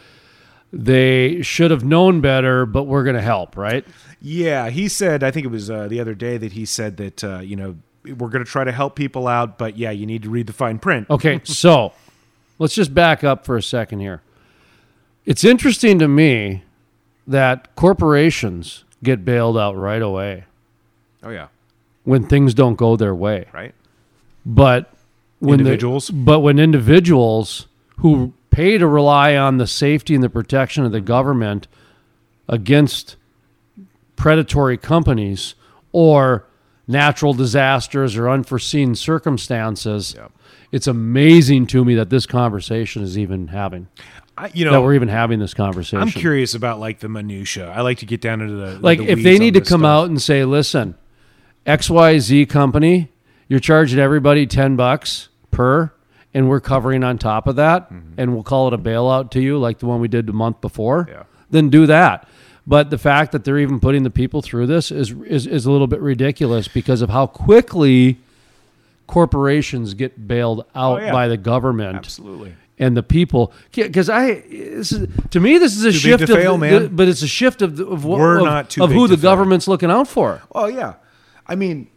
they 0.73 1.41
should 1.41 1.71
have 1.71 1.83
known 1.83 2.21
better, 2.21 2.65
but 2.65 2.83
we're 2.83 3.03
going 3.03 3.15
to 3.15 3.21
help. 3.21 3.57
Right? 3.57 3.85
Yeah, 4.21 4.69
he 4.69 4.87
said. 4.87 5.23
I 5.23 5.31
think 5.31 5.45
it 5.45 5.49
was 5.49 5.69
uh, 5.69 5.87
the 5.87 5.99
other 5.99 6.13
day 6.15 6.37
that 6.37 6.53
he 6.53 6.65
said 6.65 6.97
that 6.97 7.23
uh, 7.23 7.39
you 7.39 7.55
know 7.55 7.75
we're 8.05 8.29
going 8.29 8.43
to 8.43 8.49
try 8.49 8.63
to 8.63 8.71
help 8.71 8.95
people 8.95 9.27
out, 9.27 9.57
but 9.57 9.77
yeah, 9.77 9.91
you 9.91 10.05
need 10.05 10.23
to 10.23 10.29
read 10.29 10.47
the 10.47 10.53
fine 10.53 10.79
print. 10.79 11.09
Okay, 11.09 11.41
so 11.43 11.93
let's 12.59 12.73
just 12.75 12.93
back 12.93 13.23
up 13.23 13.45
for 13.45 13.57
a 13.57 13.63
second 13.63 13.99
here. 13.99 14.21
It's 15.25 15.43
interesting 15.43 15.99
to 15.99 16.07
me 16.07 16.63
that 17.27 17.75
corporations 17.75 18.83
get 19.03 19.23
bailed 19.23 19.57
out 19.57 19.75
right 19.77 20.01
away 20.01 20.45
Oh 21.23 21.29
yeah, 21.29 21.47
when 22.03 22.25
things 22.27 22.53
don't 22.55 22.75
go 22.75 22.95
their 22.95 23.13
way. 23.13 23.45
right. 23.53 23.73
But 24.45 24.91
when 25.41 25.63
the- 25.63 26.11
but 26.13 26.39
when 26.39 26.59
individuals 26.59 27.67
who 27.97 28.33
pay 28.49 28.77
to 28.77 28.87
rely 28.87 29.35
on 29.35 29.57
the 29.57 29.67
safety 29.67 30.15
and 30.15 30.23
the 30.23 30.29
protection 30.29 30.83
of 30.85 30.91
the 30.91 31.01
government 31.01 31.67
against 32.47 33.15
predatory 34.15 34.77
companies 34.77 35.55
or 35.91 36.45
natural 36.87 37.33
disasters 37.33 38.17
or 38.17 38.29
unforeseen 38.29 38.95
circumstances, 38.95 40.15
it's 40.71 40.87
amazing 40.87 41.67
to 41.67 41.83
me 41.85 41.95
that 41.95 42.09
this 42.09 42.25
conversation 42.25 43.01
is 43.03 43.17
even 43.17 43.47
having. 43.47 43.87
I, 44.37 44.49
you 44.53 44.63
know, 44.65 44.71
that 44.71 44.81
we're 44.81 44.95
even 44.95 45.09
having 45.09 45.39
this 45.39 45.53
conversation. 45.53 45.99
I'm 45.99 46.09
curious 46.09 46.53
about 46.55 46.79
like 46.79 46.99
the 46.99 47.09
minutia. 47.09 47.69
I 47.69 47.81
like 47.81 47.99
to 47.99 48.05
get 48.05 48.21
down 48.21 48.41
into 48.41 48.55
the 48.55 48.79
like 48.79 48.99
the 48.99 49.09
if 49.09 49.23
they 49.23 49.37
need 49.37 49.55
to 49.55 49.61
come 49.61 49.81
stuff. 49.81 49.89
out 49.89 50.09
and 50.09 50.21
say 50.21 50.45
listen 50.45 50.95
xyz 51.65 52.49
company 52.49 53.11
you're 53.47 53.59
charging 53.59 53.99
everybody 53.99 54.47
10 54.47 54.75
bucks 54.75 55.29
per 55.61 55.93
and 56.33 56.47
we're 56.49 56.61
covering 56.61 57.03
on 57.03 57.17
top 57.17 57.45
of 57.47 57.55
that 57.57 57.81
Mm-hmm. 57.91 58.13
and 58.19 58.33
we'll 58.33 58.43
call 58.43 58.67
it 58.69 58.73
a 58.73 58.77
bailout 58.77 59.31
to 59.31 59.39
you 59.41 59.57
like 59.59 59.77
the 59.79 59.85
one 59.85 59.99
we 59.99 60.07
did 60.07 60.25
the 60.27 60.33
month 60.33 60.61
before 60.61 60.99
then 61.49 61.69
do 61.69 61.85
that 61.87 62.27
but 62.65 62.89
the 62.89 62.97
fact 62.97 63.31
that 63.33 63.43
they're 63.43 63.59
even 63.59 63.79
putting 63.79 64.03
the 64.03 64.09
people 64.21 64.41
through 64.41 64.65
this 64.67 64.91
is, 64.91 65.11
is 65.37 65.45
is 65.47 65.65
a 65.65 65.71
little 65.71 65.87
bit 65.87 65.99
ridiculous 65.99 66.67
because 66.67 67.01
of 67.01 67.09
how 67.09 67.25
quickly 67.27 68.17
corporations 69.07 69.93
get 69.93 70.27
bailed 70.27 70.61
out 70.73 70.99
Oh, 71.01 71.03
yeah. 71.05 71.11
by 71.11 71.27
the 71.27 71.37
government 71.37 71.97
Absolutely. 71.97 72.53
and 72.79 72.95
the 72.95 73.03
people 73.03 73.51
because 73.73 74.09
i 74.09 74.35
this 74.49 74.91
is, 74.93 75.07
to 75.31 75.39
me 75.39 75.57
this 75.57 75.75
is 75.75 75.83
a 75.83 75.91
Too 75.91 75.97
shift 75.97 76.23
of 76.23 76.29
fail, 76.29 76.57
the- 76.57 76.89
but 76.91 77.07
it's 77.07 77.21
a 77.21 77.27
shift 77.27 77.61
of 77.61 77.75
the- 77.77 77.85
of, 77.87 78.05
We're 78.05 78.39
of, 78.39 78.77
of 78.79 78.91
who 78.91 79.07
the 79.07 79.17
fail. 79.17 79.21
government's 79.29 79.67
looking 79.67 79.91
out 79.91 80.07
for 80.07 80.41
Oh 80.55 80.67
yeah, 80.67 80.93
I 81.45 81.55
mean, 81.55 81.87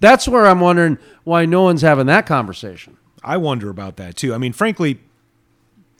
that's 0.00 0.26
where 0.26 0.46
i'm 0.46 0.60
wondering 0.60 0.98
why 1.24 1.44
no 1.46 1.62
one's 1.62 1.82
having 1.82 2.06
that 2.06 2.26
conversation 2.26 2.96
I 3.22 3.36
wonder 3.36 3.68
about 3.68 3.96
that 3.96 4.16
too. 4.16 4.34
I 4.34 4.38
mean, 4.38 4.52
frankly, 4.52 5.00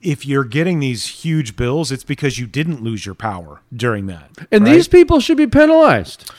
if 0.03 0.25
you're 0.25 0.45
getting 0.45 0.81
these 0.81 1.07
huge 1.07 1.57
bills, 1.57 1.93
it's 1.93 2.05
because 2.05 2.39
you 2.39 2.47
didn't 2.47 2.83
lose 2.83 3.05
your 3.05 3.15
power 3.15 3.63
during 3.75 4.07
that. 4.07 4.31
and 4.51 4.65
right? 4.65 4.73
these 4.73 4.89
people 4.89 5.21
should 5.21 5.37
be 5.37 5.47
penalized 5.47 6.31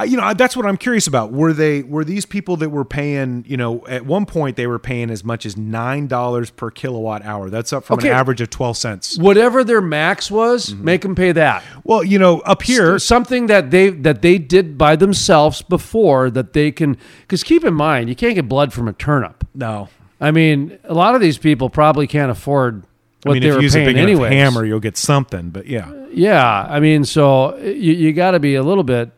I, 0.00 0.04
you 0.04 0.16
know, 0.16 0.32
that's 0.34 0.56
what 0.56 0.66
I'm 0.66 0.76
curious 0.76 1.06
about. 1.06 1.30
Were 1.32 1.52
they 1.52 1.82
were 1.82 2.04
these 2.04 2.24
people 2.26 2.56
that 2.58 2.70
were 2.70 2.84
paying? 2.84 3.44
You 3.46 3.56
know, 3.56 3.84
at 3.86 4.06
one 4.06 4.24
point 4.26 4.56
they 4.56 4.66
were 4.66 4.78
paying 4.78 5.10
as 5.10 5.22
much 5.24 5.44
as 5.46 5.56
nine 5.56 6.06
dollars 6.06 6.50
per 6.50 6.70
kilowatt 6.70 7.24
hour. 7.24 7.50
That's 7.50 7.72
up 7.72 7.84
from 7.84 7.98
Okay. 7.98 8.08
an 8.08 8.14
average 8.14 8.40
of 8.40 8.50
twelve 8.50 8.76
cents. 8.76 9.18
whatever 9.18 9.62
their 9.64 9.80
max 9.80 10.30
was 10.30 10.70
Mm-hmm. 10.70 10.84
make 10.84 11.02
them 11.02 11.14
pay 11.14 11.32
that 11.32 11.62
Well, 11.84 12.02
you 12.02 12.18
know, 12.18 12.40
up 12.40 12.62
here, 12.62 12.94
S- 12.96 13.04
something 13.04 13.46
that 13.46 13.70
they 13.70 13.90
that 13.90 14.22
they 14.22 14.38
did 14.38 14.76
by 14.78 14.96
themselves 14.96 15.62
before 15.62 16.30
that 16.30 16.52
they 16.52 16.72
can 16.72 16.96
because 17.22 17.42
keep 17.44 17.64
in 17.64 17.74
mind 17.74 18.08
you 18.08 18.16
can't 18.16 18.34
get 18.34 18.48
blood 18.48 18.72
from 18.72 18.88
a 18.88 18.92
turnip 18.92 19.44
no. 19.54 19.88
i 20.20 20.30
mean 20.30 20.78
a 20.84 20.94
lot 20.94 21.14
of 21.14 21.20
these 21.20 21.38
people 21.38 21.68
probably 21.70 22.06
can't 22.06 22.30
afford 22.30 22.84
what 23.22 23.32
I 23.32 23.34
mean, 23.34 23.42
they 23.42 23.48
if 23.48 23.54
were 23.54 23.60
you 23.60 23.64
use 23.64 23.74
a 23.74 23.78
paying 23.78 23.86
big 23.88 23.96
enough 23.96 24.08
anyway 24.08 24.34
hammer, 24.34 24.64
you'll 24.64 24.80
get 24.80 24.96
something. 24.96 25.50
But 25.50 25.66
yeah, 25.66 25.92
yeah 26.12 26.66
i 26.70 26.80
mean 26.80 27.04
so 27.04 27.56
you, 27.58 27.92
you 27.92 28.12
got 28.12 28.30
to 28.32 28.40
be 28.40 28.54
a 28.54 28.62
little 28.62 28.84
bit 28.84 29.10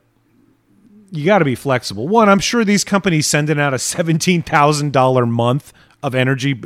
you 1.15 1.25
got 1.27 1.39
to 1.39 1.45
be 1.45 1.55
flexible. 1.55 2.09
One, 2.09 2.29
I'm 2.29 2.41
sure 2.41 2.65
these 2.65 2.83
companies 2.85 3.27
sending 3.27 3.61
out 3.61 3.73
a 3.75 3.79
seventeen 3.79 4.43
thousand 4.43 4.93
dollar 4.93 5.27
month 5.27 5.73
of 6.03 6.17
energy 6.17 6.61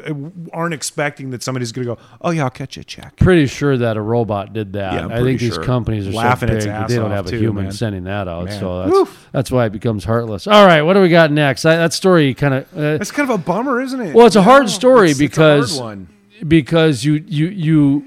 aren't 0.50 0.72
expecting 0.72 1.28
that 1.28 1.42
somebody's 1.42 1.70
going 1.72 1.86
to 1.86 1.94
go, 1.96 2.00
"Oh 2.22 2.30
yeah, 2.30 2.44
I'll 2.44 2.50
catch 2.50 2.76
you 2.76 2.80
a 2.80 2.84
check." 2.84 3.16
pretty 3.16 3.46
sure 3.46 3.76
that 3.76 3.96
a 3.96 4.00
robot 4.00 4.52
did 4.54 4.72
that. 4.74 4.94
Yeah, 4.94 5.04
I'm 5.04 5.12
I 5.12 5.20
think 5.22 5.40
these 5.40 5.58
companies 5.58 6.06
are 6.06 6.12
Laughing 6.12 6.48
so 6.48 6.54
its 6.54 6.64
big 6.64 6.86
they 6.88 6.94
don't 6.96 7.10
have 7.10 7.26
a 7.26 7.30
too, 7.30 7.38
human 7.38 7.64
man. 7.64 7.72
sending 7.72 8.04
that 8.04 8.28
out. 8.28 8.46
Man. 8.46 8.60
So 8.60 8.86
that's, 9.04 9.16
that's 9.32 9.50
why 9.50 9.66
it 9.66 9.72
becomes 9.72 10.04
heartless. 10.04 10.46
All 10.46 10.64
right, 10.64 10.80
what 10.82 10.94
do 10.94 11.00
we 11.02 11.08
got 11.10 11.30
next? 11.32 11.62
That, 11.64 11.76
that 11.76 11.92
story 11.92 12.32
kind 12.32 12.54
of. 12.54 12.72
Uh, 12.72 12.96
That's 12.98 13.10
kind 13.10 13.28
of 13.28 13.38
a 13.38 13.42
bummer, 13.42 13.82
isn't 13.82 14.00
it? 14.00 14.14
well, 14.14 14.26
it's 14.26 14.36
a 14.36 14.42
hard 14.42 14.70
story 14.70 15.10
it's- 15.10 15.20
it's 15.20 15.36
a 15.36 15.40
hard 15.42 15.60
because 15.60 15.80
one. 15.80 16.08
because 16.46 17.04
you 17.04 17.22
you 17.26 17.48
you 17.48 18.06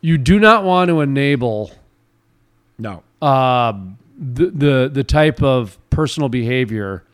you 0.00 0.18
do 0.18 0.40
not 0.40 0.64
want 0.64 0.88
to 0.88 1.00
enable 1.02 1.70
no 2.78 3.02
uh, 3.22 3.72
the 4.18 4.46
the 4.46 4.90
the 4.92 5.04
type 5.04 5.42
of 5.42 5.78
personal 5.90 6.28
behavior 6.28 7.04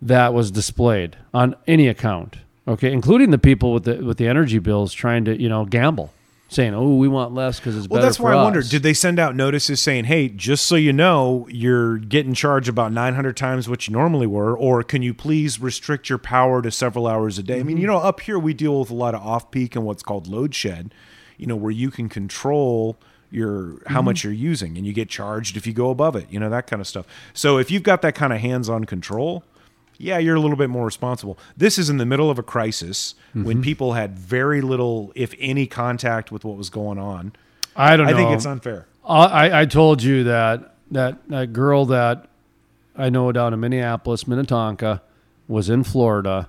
that 0.00 0.32
was 0.32 0.50
displayed 0.50 1.16
on 1.34 1.54
any 1.66 1.88
account. 1.88 2.36
Okay, 2.66 2.92
including 2.92 3.30
the 3.30 3.38
people 3.38 3.72
with 3.72 3.84
the 3.84 3.96
with 4.04 4.18
the 4.18 4.26
energy 4.26 4.58
bills 4.58 4.92
trying 4.92 5.24
to 5.24 5.40
you 5.40 5.48
know 5.48 5.64
gamble, 5.64 6.12
saying, 6.48 6.74
"Oh, 6.74 6.96
we 6.96 7.08
want 7.08 7.32
less 7.32 7.58
because 7.58 7.76
it's 7.76 7.86
better 7.86 8.02
than 8.02 8.02
that. 8.02 8.02
Well, 8.02 8.02
better 8.02 8.06
that's 8.08 8.20
why 8.20 8.32
I 8.32 8.36
us." 8.36 8.44
wonder. 8.44 8.62
Did 8.62 8.82
they 8.82 8.92
send 8.92 9.18
out 9.18 9.34
notices 9.34 9.80
saying, 9.80 10.04
"Hey, 10.04 10.28
just 10.28 10.66
so 10.66 10.76
you 10.76 10.92
know, 10.92 11.46
you're 11.50 11.96
getting 11.96 12.34
charged 12.34 12.68
about 12.68 12.92
900 12.92 13.36
times 13.38 13.68
what 13.68 13.88
you 13.88 13.92
normally 13.92 14.26
were, 14.26 14.56
or 14.56 14.82
can 14.82 15.00
you 15.00 15.14
please 15.14 15.60
restrict 15.60 16.10
your 16.10 16.18
power 16.18 16.60
to 16.60 16.70
several 16.70 17.06
hours 17.06 17.38
a 17.38 17.42
day?" 17.42 17.60
I 17.60 17.62
mean, 17.62 17.78
you 17.78 17.86
mm-hmm. 17.86 17.92
know, 17.92 18.00
up 18.00 18.20
here 18.20 18.38
we 18.38 18.52
deal 18.52 18.78
with 18.80 18.90
a 18.90 18.94
lot 18.94 19.14
of 19.14 19.22
off 19.22 19.50
peak 19.50 19.74
and 19.74 19.86
what's 19.86 20.02
called 20.02 20.26
load 20.26 20.54
shed. 20.54 20.92
You 21.38 21.46
know, 21.46 21.56
where 21.56 21.70
you 21.70 21.90
can 21.90 22.10
control 22.10 22.98
your 23.30 23.82
how 23.86 24.00
much 24.02 24.24
you're 24.24 24.32
using, 24.32 24.76
and 24.76 24.86
you 24.86 24.92
get 24.92 25.08
charged 25.08 25.56
if 25.56 25.66
you 25.66 25.72
go 25.72 25.90
above 25.90 26.16
it. 26.16 26.26
You 26.30 26.40
know 26.40 26.48
that 26.50 26.66
kind 26.66 26.80
of 26.80 26.86
stuff. 26.86 27.06
So 27.34 27.58
if 27.58 27.70
you've 27.70 27.82
got 27.82 28.02
that 28.02 28.14
kind 28.14 28.32
of 28.32 28.40
hands-on 28.40 28.84
control. 28.84 29.44
Yeah, 30.00 30.18
you're 30.18 30.36
a 30.36 30.40
little 30.40 30.56
bit 30.56 30.70
more 30.70 30.84
responsible. 30.84 31.36
This 31.56 31.76
is 31.76 31.90
in 31.90 31.96
the 31.96 32.06
middle 32.06 32.30
of 32.30 32.38
a 32.38 32.42
crisis 32.44 33.16
when 33.32 33.58
Mhm. 33.58 33.62
people 33.64 33.94
had 33.94 34.16
very 34.16 34.60
little, 34.60 35.10
if 35.16 35.34
any, 35.40 35.66
contact 35.66 36.30
with 36.30 36.44
what 36.44 36.56
was 36.56 36.70
going 36.70 36.98
on. 37.00 37.32
I 37.74 37.96
don't 37.96 38.06
know. 38.06 38.12
I 38.12 38.16
think 38.16 38.30
it's 38.30 38.46
unfair. 38.46 38.86
I- 39.04 39.48
I, 39.48 39.60
I 39.62 39.64
told 39.64 40.00
you 40.04 40.22
that 40.22 40.74
that 40.92 41.28
that 41.30 41.52
girl 41.52 41.84
that 41.86 42.28
I 42.96 43.10
know 43.10 43.32
down 43.32 43.52
in 43.52 43.58
Minneapolis, 43.58 44.28
Minnetonka, 44.28 45.02
was 45.48 45.68
in 45.68 45.82
Florida, 45.82 46.48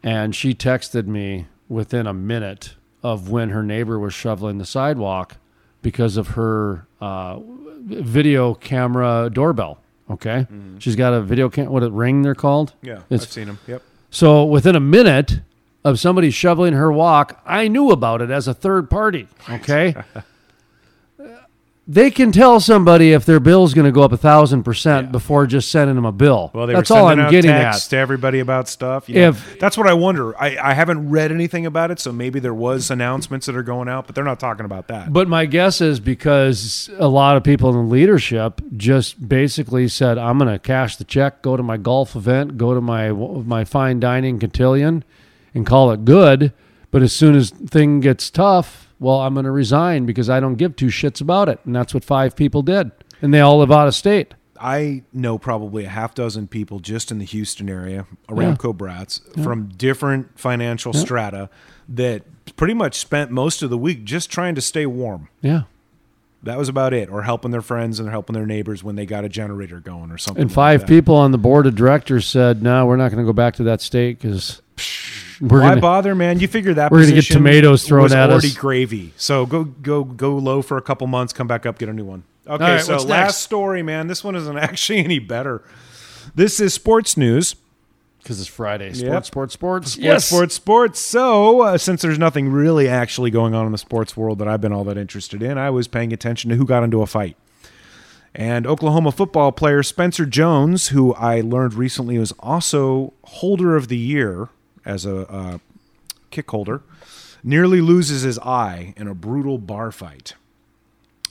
and 0.00 0.32
she 0.32 0.54
texted 0.54 1.06
me 1.08 1.46
within 1.68 2.06
a 2.06 2.14
minute 2.14 2.74
of 3.02 3.30
when 3.30 3.50
her 3.50 3.64
neighbor 3.64 3.98
was 3.98 4.14
shoveling 4.14 4.58
the 4.58 4.64
sidewalk 4.64 5.38
because 5.82 6.16
of 6.16 6.28
her 6.28 6.86
uh, 7.00 7.38
video 7.78 8.54
camera 8.54 9.30
doorbell. 9.32 9.78
Okay, 10.10 10.46
she's 10.80 10.96
got 10.96 11.12
a 11.14 11.20
video 11.20 11.48
cam. 11.48 11.70
What 11.70 11.82
a 11.84 11.90
ring 11.90 12.22
they're 12.22 12.34
called? 12.34 12.72
Mm-hmm. 12.78 12.86
Yeah, 12.86 12.92
It's- 13.10 13.22
I've 13.22 13.30
seen 13.30 13.46
them. 13.46 13.58
Yep. 13.68 13.82
So 14.10 14.44
within 14.44 14.74
a 14.74 14.80
minute 14.80 15.40
of 15.84 16.00
somebody 16.00 16.30
shoveling 16.32 16.72
her 16.72 16.90
walk, 16.90 17.40
I 17.46 17.68
knew 17.68 17.90
about 17.92 18.20
it 18.20 18.28
as 18.30 18.48
a 18.48 18.54
third 18.54 18.90
party. 18.90 19.28
Okay. 19.48 19.94
they 21.92 22.08
can 22.08 22.30
tell 22.30 22.60
somebody 22.60 23.12
if 23.12 23.24
their 23.24 23.40
bill's 23.40 23.74
going 23.74 23.84
to 23.84 23.90
go 23.90 24.02
up 24.02 24.12
a 24.12 24.16
thousand 24.16 24.62
percent 24.62 25.10
before 25.10 25.44
just 25.44 25.72
sending 25.72 25.96
them 25.96 26.04
a 26.04 26.12
bill. 26.12 26.52
Well, 26.54 26.68
they 26.68 26.74
That's 26.74 26.88
were 26.88 26.96
all 26.96 27.08
I'm 27.08 27.18
out 27.18 27.32
getting 27.32 27.50
texts 27.50 27.86
at. 27.86 27.90
to 27.90 27.96
everybody 27.96 28.38
about 28.38 28.68
stuff. 28.68 29.08
you 29.08 29.16
know. 29.16 29.28
If- 29.30 29.58
that's 29.58 29.76
what 29.76 29.88
I 29.88 29.94
wonder. 29.94 30.40
I, 30.40 30.56
I 30.56 30.74
haven't 30.74 31.10
read 31.10 31.32
anything 31.32 31.66
about 31.66 31.90
it, 31.90 31.98
so 31.98 32.12
maybe 32.12 32.38
there 32.38 32.54
was 32.54 32.92
announcements 32.92 33.46
that 33.46 33.56
are 33.56 33.64
going 33.64 33.88
out, 33.88 34.06
but 34.06 34.14
they're 34.14 34.22
not 34.22 34.38
talking 34.38 34.64
about 34.64 34.86
that. 34.86 35.12
But 35.12 35.26
my 35.26 35.46
guess 35.46 35.80
is 35.80 35.98
because 35.98 36.88
a 36.98 37.08
lot 37.08 37.36
of 37.36 37.42
people 37.42 37.70
in 37.78 37.90
leadership 37.90 38.60
just 38.76 39.28
basically 39.28 39.88
said, 39.88 40.16
"I'm 40.16 40.38
going 40.38 40.52
to 40.52 40.60
cash 40.60 40.94
the 40.96 41.04
check, 41.04 41.42
go 41.42 41.56
to 41.56 41.62
my 41.62 41.76
golf 41.76 42.14
event, 42.14 42.56
go 42.56 42.72
to 42.72 42.80
my 42.80 43.10
my 43.10 43.64
fine 43.64 43.98
dining 43.98 44.38
cotillion, 44.38 45.02
and 45.54 45.66
call 45.66 45.90
it 45.90 46.04
good." 46.04 46.52
But 46.92 47.02
as 47.02 47.12
soon 47.12 47.34
as 47.34 47.50
thing 47.50 48.00
gets 48.00 48.30
tough, 48.30 48.89
well, 49.00 49.20
I'm 49.20 49.34
going 49.34 49.44
to 49.46 49.50
resign 49.50 50.06
because 50.06 50.30
I 50.30 50.38
don't 50.38 50.54
give 50.54 50.76
two 50.76 50.86
shits 50.86 51.20
about 51.20 51.48
it, 51.48 51.58
and 51.64 51.74
that's 51.74 51.92
what 51.92 52.04
five 52.04 52.36
people 52.36 52.62
did, 52.62 52.92
and 53.20 53.34
they 53.34 53.40
all 53.40 53.58
live 53.58 53.72
out 53.72 53.88
of 53.88 53.94
state. 53.96 54.34
I 54.62 55.02
know 55.12 55.38
probably 55.38 55.86
a 55.86 55.88
half 55.88 56.14
dozen 56.14 56.46
people 56.46 56.80
just 56.80 57.10
in 57.10 57.18
the 57.18 57.24
Houston 57.24 57.68
area, 57.70 58.06
Yeah. 58.28 58.34
Aramco 58.36 58.76
brats, 58.76 59.22
Yeah. 59.34 59.42
from 59.42 59.68
different 59.76 60.38
financial 60.38 60.92
Yeah. 60.94 61.00
strata 61.00 61.50
that 61.88 62.22
pretty 62.56 62.74
much 62.74 62.98
spent 62.98 63.30
most 63.30 63.62
of 63.62 63.70
the 63.70 63.78
week 63.78 64.04
just 64.04 64.30
trying 64.30 64.54
to 64.56 64.60
stay 64.60 64.84
warm. 64.84 65.28
Yeah. 65.40 65.62
That 66.42 66.58
was 66.58 66.68
about 66.68 66.92
it, 66.94 67.08
or 67.10 67.22
helping 67.22 67.50
their 67.52 67.62
friends 67.62 68.00
and 68.00 68.08
helping 68.10 68.34
their 68.34 68.46
neighbors 68.46 68.84
when 68.84 68.96
they 68.96 69.06
got 69.06 69.24
a 69.24 69.28
generator 69.30 69.80
going 69.80 70.10
or 70.10 70.18
something. 70.18 70.42
And 70.42 70.50
like 70.50 70.54
five 70.54 70.80
that. 70.80 70.88
people 70.88 71.14
on 71.16 71.32
the 71.32 71.38
board 71.38 71.66
of 71.66 71.74
directors 71.74 72.26
said, 72.26 72.62
"No, 72.62 72.84
we're 72.86 72.96
not 72.96 73.10
going 73.10 73.22
to 73.22 73.26
go 73.26 73.32
back 73.34 73.54
to 73.56 73.62
that 73.64 73.80
state 73.80 74.18
because 74.20 74.60
we're 75.40 75.60
Why 75.62 75.68
gonna, 75.70 75.80
bother, 75.80 76.14
man? 76.14 76.40
You 76.40 76.48
figure 76.48 76.74
that 76.74 76.90
we're 76.90 77.00
gonna 77.02 77.12
get 77.14 77.24
tomatoes 77.26 77.86
thrown 77.86 78.12
at 78.12 78.30
already 78.30 78.48
us." 78.48 78.54
gravy. 78.54 79.12
So 79.16 79.46
go 79.46 79.64
go 79.64 80.04
go 80.04 80.36
low 80.36 80.62
for 80.62 80.76
a 80.76 80.82
couple 80.82 81.06
months, 81.06 81.32
come 81.32 81.46
back 81.46 81.64
up, 81.66 81.78
get 81.78 81.88
a 81.88 81.92
new 81.92 82.04
one. 82.04 82.24
Okay, 82.46 82.64
All 82.64 82.70
right, 82.72 82.80
so 82.80 82.94
last 82.96 83.08
next? 83.08 83.36
story, 83.38 83.82
man. 83.82 84.06
This 84.06 84.24
one 84.24 84.34
isn't 84.34 84.58
actually 84.58 84.98
any 85.04 85.18
better. 85.18 85.62
This 86.34 86.60
is 86.60 86.74
sports 86.74 87.16
news. 87.16 87.54
because 88.22 88.38
it's 88.40 88.48
Friday. 88.48 88.92
Sports, 88.92 89.02
Yep. 89.02 89.24
sports, 89.24 89.54
sports, 89.54 89.92
Sports, 89.92 90.24
sports, 90.24 90.54
sports. 90.54 91.00
So, 91.00 91.60
uh, 91.62 91.78
since 91.78 92.02
there's 92.02 92.18
nothing 92.18 92.50
really 92.50 92.88
actually 92.88 93.30
going 93.30 93.54
on 93.54 93.66
in 93.66 93.72
the 93.72 93.78
sports 93.78 94.16
world 94.16 94.38
that 94.40 94.48
I've 94.48 94.60
been 94.60 94.72
all 94.72 94.84
that 94.84 94.98
interested 94.98 95.42
in, 95.42 95.56
I 95.58 95.70
was 95.70 95.88
paying 95.88 96.12
attention 96.12 96.50
to 96.50 96.56
who 96.56 96.64
got 96.66 96.82
into 96.82 97.00
a 97.02 97.06
fight. 97.06 97.36
And 98.34 98.66
Oklahoma 98.66 99.10
football 99.12 99.52
player 99.52 99.82
Spencer 99.82 100.24
Jones, 100.26 100.88
who 100.88 101.14
I 101.14 101.40
learned 101.40 101.74
recently 101.74 102.18
was 102.18 102.32
also 102.40 103.12
holder 103.24 103.74
of 103.74 103.88
the 103.88 103.96
year 103.96 104.48
as 104.84 105.04
a 105.06 105.30
uh, 105.30 105.58
kick 106.30 106.50
holder, 106.50 106.82
nearly 107.42 107.80
loses 107.80 108.22
his 108.22 108.38
eye 108.40 108.94
in 108.96 109.06
a 109.08 109.14
brutal 109.14 109.58
bar 109.58 109.90
fight. 109.92 110.34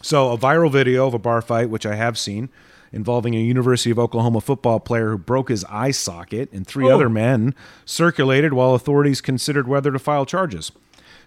So, 0.02 0.32
a 0.32 0.38
viral 0.38 0.72
video 0.72 1.08
of 1.08 1.14
a 1.14 1.20
bar 1.20 1.42
fight, 1.42 1.70
which 1.70 1.86
I 1.86 1.96
have 1.96 2.18
seen, 2.18 2.50
involving 2.92 3.36
a 3.36 3.40
University 3.40 3.92
of 3.92 4.00
Oklahoma 4.00 4.42
football 4.42 4.80
player 4.80 5.12
who 5.12 5.18
broke 5.18 5.50
his 5.50 5.66
eye 5.66 5.92
socket 5.92 6.52
and 6.54 6.66
three 6.66 6.86
Oh. 6.90 6.96
other 6.96 7.10
men, 7.10 7.54
circulated 7.86 8.54
while 8.54 8.74
authorities 8.76 9.22
considered 9.22 9.68
whether 9.68 9.92
to 9.92 10.00
file 10.00 10.26
charges. 10.26 10.72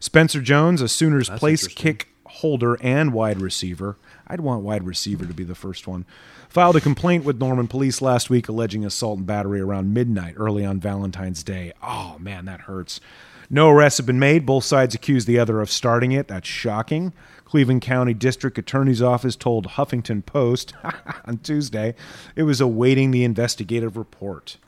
Spencer 0.01 0.40
Jones, 0.40 0.81
a 0.81 0.89
Sooners 0.89 1.28
place 1.28 1.69
kick 1.69 2.09
holder 2.27 2.77
and 2.82 3.12
wide 3.12 3.40
receiver, 3.40 3.97
I'd 4.27 4.40
want 4.40 4.62
wide 4.62 4.85
receiver 4.85 5.27
to 5.27 5.35
be 5.35 5.44
the 5.44 5.55
first 5.55 5.86
one, 5.86 6.07
filed 6.53 6.77
a 6.77 6.83
complaint 6.83 7.24
with 7.24 7.41
Norman 7.41 7.66
police 7.66 8.03
last 8.03 8.29
week 8.29 8.47
alleging 8.47 8.85
assault 8.85 9.16
and 9.16 9.27
battery 9.27 9.59
around 9.59 9.95
midnight 9.95 10.35
early 10.37 10.66
on 10.66 10.79
Valentine's 10.79 11.43
Day. 11.43 11.73
Oh, 11.83 12.16
man, 12.20 12.45
that 12.45 12.62
hurts. 12.62 13.01
No 13.49 13.70
arrests 13.70 13.97
have 13.97 14.07
been 14.07 14.19
made. 14.19 14.45
Both 14.45 14.65
sides 14.65 14.95
accuse 14.95 15.24
the 15.24 15.39
other 15.39 15.62
of 15.62 15.70
starting 15.70 16.12
it. 16.12 16.29
That's 16.29 16.47
shocking. 16.47 17.15
Cleveland 17.47 17.81
County 17.81 18.12
District 18.12 18.59
Attorney's 18.59 19.01
Office 19.01 19.35
told 19.35 19.66
Huffington 19.66 20.27
Post 20.27 20.74
on 21.24 21.39
Tuesday 21.39 21.95
it 22.37 22.43
was 22.43 22.61
awaiting 22.61 23.12
the 23.12 23.24
investigative 23.24 23.97
report. 23.97 24.59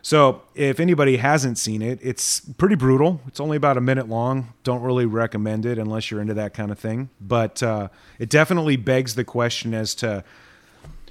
So, 0.00 0.42
if 0.54 0.80
anybody 0.80 1.18
hasn't 1.18 1.58
seen 1.58 1.82
it, 1.82 1.98
it's 2.00 2.40
pretty 2.40 2.76
brutal. 2.76 3.20
It's 3.26 3.40
only 3.40 3.58
about 3.58 3.76
a 3.76 3.80
minute 3.82 4.08
long. 4.08 4.54
Don't 4.62 4.80
really 4.80 5.04
recommend 5.04 5.66
it 5.66 5.78
unless 5.78 6.10
you're 6.10 6.20
into 6.20 6.34
that 6.34 6.54
kind 6.54 6.70
of 6.70 6.78
thing. 6.78 7.10
But 7.20 7.62
uh, 7.62 7.88
it 8.18 8.30
definitely 8.30 8.76
begs 8.76 9.14
the 9.14 9.24
question 9.24 9.74
as 9.74 9.94
to 9.96 10.24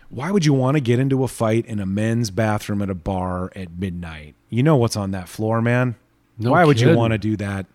why 0.10 0.32
would 0.32 0.46
you 0.46 0.54
want 0.54 0.76
to 0.76 0.82
get 0.82 1.00
into 1.00 1.24
a 1.24 1.28
fight 1.28 1.66
in 1.66 1.80
a 1.80 1.86
men's 1.86 2.32
bathroom 2.32 2.82
at 2.82 2.90
a 2.90 2.96
bar 2.96 3.52
at 3.56 3.78
midnight? 3.78 4.36
You 4.50 4.64
know 4.64 4.76
what's 4.78 4.96
on 4.96 5.12
that 5.12 5.28
floor, 5.30 5.62
man. 5.62 5.96
No 6.38 6.52
why 6.52 6.66
would 6.66 6.80
you 6.80 6.96
want 6.96 7.12
to 7.12 7.18
do 7.18 7.36
that? 7.38 7.66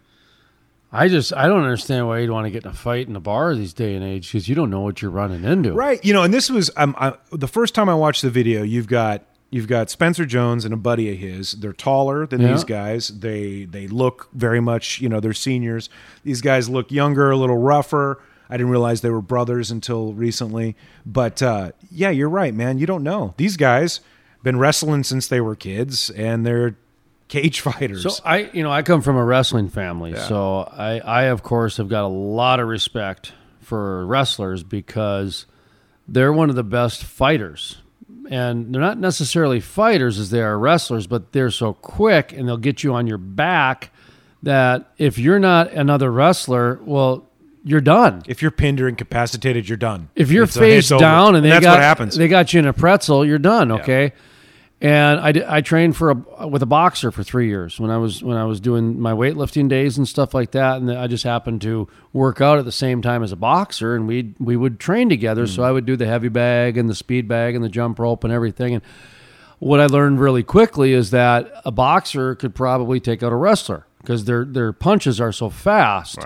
I 0.93 1.09
just 1.09 1.33
I 1.35 1.47
don't 1.47 1.63
understand 1.63 2.09
why 2.09 2.19
you'd 2.19 2.31
want 2.31 2.47
to 2.47 2.51
get 2.51 2.65
in 2.65 2.71
a 2.71 2.75
fight 2.75 3.07
in 3.09 3.15
a 3.15 3.21
bar 3.21 3.55
these 3.55 3.73
day 3.73 3.95
and 3.95 4.05
age 4.05 4.31
because 4.33 4.49
you 4.49 4.55
don't 4.55 4.71
know 4.71 4.81
what 4.81 5.01
you're 5.01 5.11
running 5.11 5.45
into. 5.45 5.73
Right. 5.73 6.05
You 6.05 6.13
know, 6.13 6.23
and 6.25 6.35
this 6.35 6.51
was 6.51 6.71
um, 6.77 6.95
I, 6.99 7.15
the 7.33 7.47
first 7.49 7.75
time 7.75 7.89
I 7.89 7.95
watched 7.95 8.23
the 8.23 8.31
video. 8.31 8.63
You've 8.63 8.89
got 8.89 9.23
you've 9.51 9.69
got 9.69 9.89
Spencer 9.89 10.27
Jones 10.27 10.65
and 10.65 10.75
a 10.75 10.77
buddy 10.77 11.13
of 11.13 11.19
his. 11.19 11.53
They're 11.53 11.73
taller 11.73 12.27
than 12.27 12.41
Yeah. 12.41 12.53
these 12.53 12.65
guys. 12.65 13.09
They 13.09 13.65
they 13.67 13.87
look 13.87 14.29
very 14.33 14.61
much. 14.61 15.01
You 15.01 15.09
know, 15.09 15.21
they're 15.21 15.33
seniors. 15.33 15.89
These 16.25 16.41
guys 16.41 16.69
look 16.69 16.91
younger, 16.91 17.31
a 17.31 17.37
little 17.37 17.59
rougher. 17.59 18.21
I 18.51 18.57
didn't 18.57 18.71
realize 18.71 19.01
they 19.01 19.11
were 19.11 19.23
brothers 19.23 19.71
until 19.71 20.13
recently. 20.13 20.77
But 21.07 21.41
uh, 21.43 21.73
yeah, 21.91 22.11
you're 22.11 22.29
right, 22.29 22.53
man. 22.53 22.79
You 22.79 22.87
don't 22.87 23.03
know. 23.05 23.33
These 23.37 23.57
guys 23.57 24.01
been 24.43 24.59
wrestling 24.59 25.05
since 25.05 25.29
they 25.29 25.41
were 25.41 25.55
kids, 25.55 26.11
and 26.11 26.45
they're 26.45 26.77
cage 27.29 27.61
fighters. 27.69 28.03
So 28.03 28.11
I, 28.25 28.51
you 28.53 28.63
know, 28.63 28.71
I 28.73 28.83
come 28.83 29.03
from 29.03 29.17
a 29.17 29.25
wrestling 29.25 29.69
family, 29.69 30.13
Yeah. 30.13 30.27
so 30.27 30.61
I, 30.73 30.99
I 31.01 31.23
of 31.25 31.43
course 31.43 31.77
have 31.77 31.89
got 31.89 32.05
a 32.05 32.09
lot 32.09 32.59
of 32.61 32.67
respect 32.69 33.33
for 33.61 34.05
wrestlers 34.07 34.63
because 34.65 35.47
they're 36.09 36.33
one 36.33 36.51
of 36.51 36.57
the 36.57 36.65
best 36.65 37.05
fighters, 37.05 37.77
and 38.29 38.75
they're 38.75 38.81
not 38.83 38.99
necessarily 38.99 39.61
fighters 39.61 40.19
as 40.19 40.31
they 40.31 40.43
are 40.43 40.59
wrestlers, 40.59 41.07
but 41.07 41.31
they're 41.33 41.51
so 41.53 41.73
quick 41.75 42.33
and 42.33 42.49
they'll 42.49 42.57
get 42.57 42.83
you 42.83 42.93
on 42.95 43.07
your 43.07 43.19
back 43.19 43.93
that 44.43 44.91
if 44.99 45.19
you're 45.19 45.39
not 45.39 45.71
another 45.73 46.11
wrestler, 46.11 46.81
well, 46.85 47.27
you're 47.65 47.81
done. 47.81 48.23
if 48.27 48.43
you're 48.43 48.51
pinned 48.51 48.81
or 48.81 48.89
incapacitated, 48.89 49.69
you're 49.69 49.77
done. 49.77 50.09
If 50.15 50.31
you're 50.31 50.45
It's, 50.45 50.57
face 50.57 50.91
over. 50.91 51.01
down 51.01 51.35
and 51.37 51.45
they 51.45 51.51
got 51.51 51.65
what 51.65 51.81
happens. 51.81 52.17
they 52.17 52.29
got 52.29 52.53
you 52.53 52.61
in 52.61 52.67
a 52.67 52.73
pretzel, 52.73 53.25
you're 53.25 53.39
done. 53.39 53.73
Okay. 53.73 54.13
And 54.83 55.21
I, 55.21 55.59
I 55.59 55.61
trained 55.61 55.95
for 55.95 56.11
a 56.39 56.49
with 56.49 56.63
a 56.63 56.67
boxer 56.67 57.11
for 57.11 57.23
three 57.23 57.49
years 57.49 57.79
when 57.79 57.91
I 57.91 57.99
was 57.99 58.23
when 58.23 58.39
I 58.39 58.45
was 58.45 58.61
doing 58.61 58.99
my 58.99 59.13
weightlifting 59.13 59.69
days 59.69 59.99
and 59.99 60.09
stuff 60.09 60.33
like 60.33 60.53
that, 60.53 60.79
and 60.79 60.91
I 60.91 61.07
just 61.07 61.23
happened 61.23 61.61
to 61.63 61.87
work 62.15 62.41
out 62.41 62.59
at 62.59 62.65
the 62.65 62.73
same 62.73 63.03
time 63.03 63.23
as 63.23 63.31
a 63.31 63.37
boxer, 63.37 63.95
and 63.95 64.09
we 64.09 64.35
we 64.39 64.57
would 64.57 64.81
train 64.81 65.11
together. 65.11 65.47
So 65.47 65.61
hmm. 65.63 65.69
I 65.69 65.73
would 65.73 65.85
do 65.85 65.97
the 65.97 66.07
heavy 66.07 66.31
bag 66.31 66.79
and 66.79 66.89
the 66.89 66.95
speed 66.95 67.29
bag 67.29 67.55
and 67.55 67.63
the 67.63 67.69
jump 67.69 67.99
rope 67.99 68.25
and 68.25 68.33
everything. 68.33 68.73
And 68.73 68.83
what 69.59 69.81
I 69.81 69.87
learned 69.87 70.19
really 70.19 70.43
quickly 70.43 70.95
is 70.95 71.11
that 71.11 71.53
a 71.67 71.71
boxer 71.71 72.35
could 72.35 72.55
probably 72.55 73.01
take 73.01 73.23
out 73.23 73.33
a 73.33 73.37
wrestler 73.37 73.87
because 74.01 74.25
their 74.25 74.47
their 74.47 74.73
punches 74.73 75.21
are 75.21 75.33
so 75.33 75.51
fast 75.51 76.19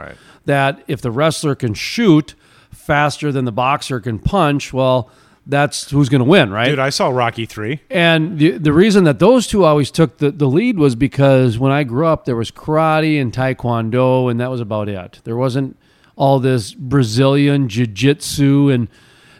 that 0.44 0.82
if 0.86 1.00
the 1.00 1.10
wrestler 1.10 1.54
can 1.54 1.74
shoot 1.74 2.34
faster 2.70 3.32
than 3.32 3.44
the 3.44 3.52
boxer 3.52 4.00
can 4.00 4.18
punch, 4.18 4.72
well, 4.72 5.10
that's 5.46 5.90
who's 5.90 6.08
going 6.08 6.20
to 6.20 6.28
win, 6.28 6.50
right? 6.50 6.68
Dude, 6.68 6.78
I 6.78 6.90
saw 6.90 7.10
Rocky 7.10 7.46
three. 7.46 7.80
And 7.90 8.38
the, 8.38 8.52
the 8.52 8.72
reason 8.72 9.04
that 9.04 9.18
those 9.18 9.46
two 9.46 9.64
always 9.64 9.90
took 9.90 10.18
the, 10.18 10.30
the 10.30 10.46
lead 10.46 10.78
was 10.78 10.94
because 10.94 11.58
when 11.58 11.70
I 11.72 11.84
grew 11.84 12.06
up, 12.06 12.24
there 12.24 12.36
was 12.36 12.50
karate 12.50 13.20
and 13.20 13.32
taekwondo, 13.32 14.30
and 14.30 14.40
that 14.40 14.50
was 14.50 14.60
about 14.60 14.88
it. 14.88 15.20
There 15.24 15.36
wasn't 15.36 15.76
all 16.16 16.38
this 16.38 16.72
Brazilian 16.72 17.68
jiu 17.68 17.86
jitsu. 17.86 18.70
And 18.70 18.88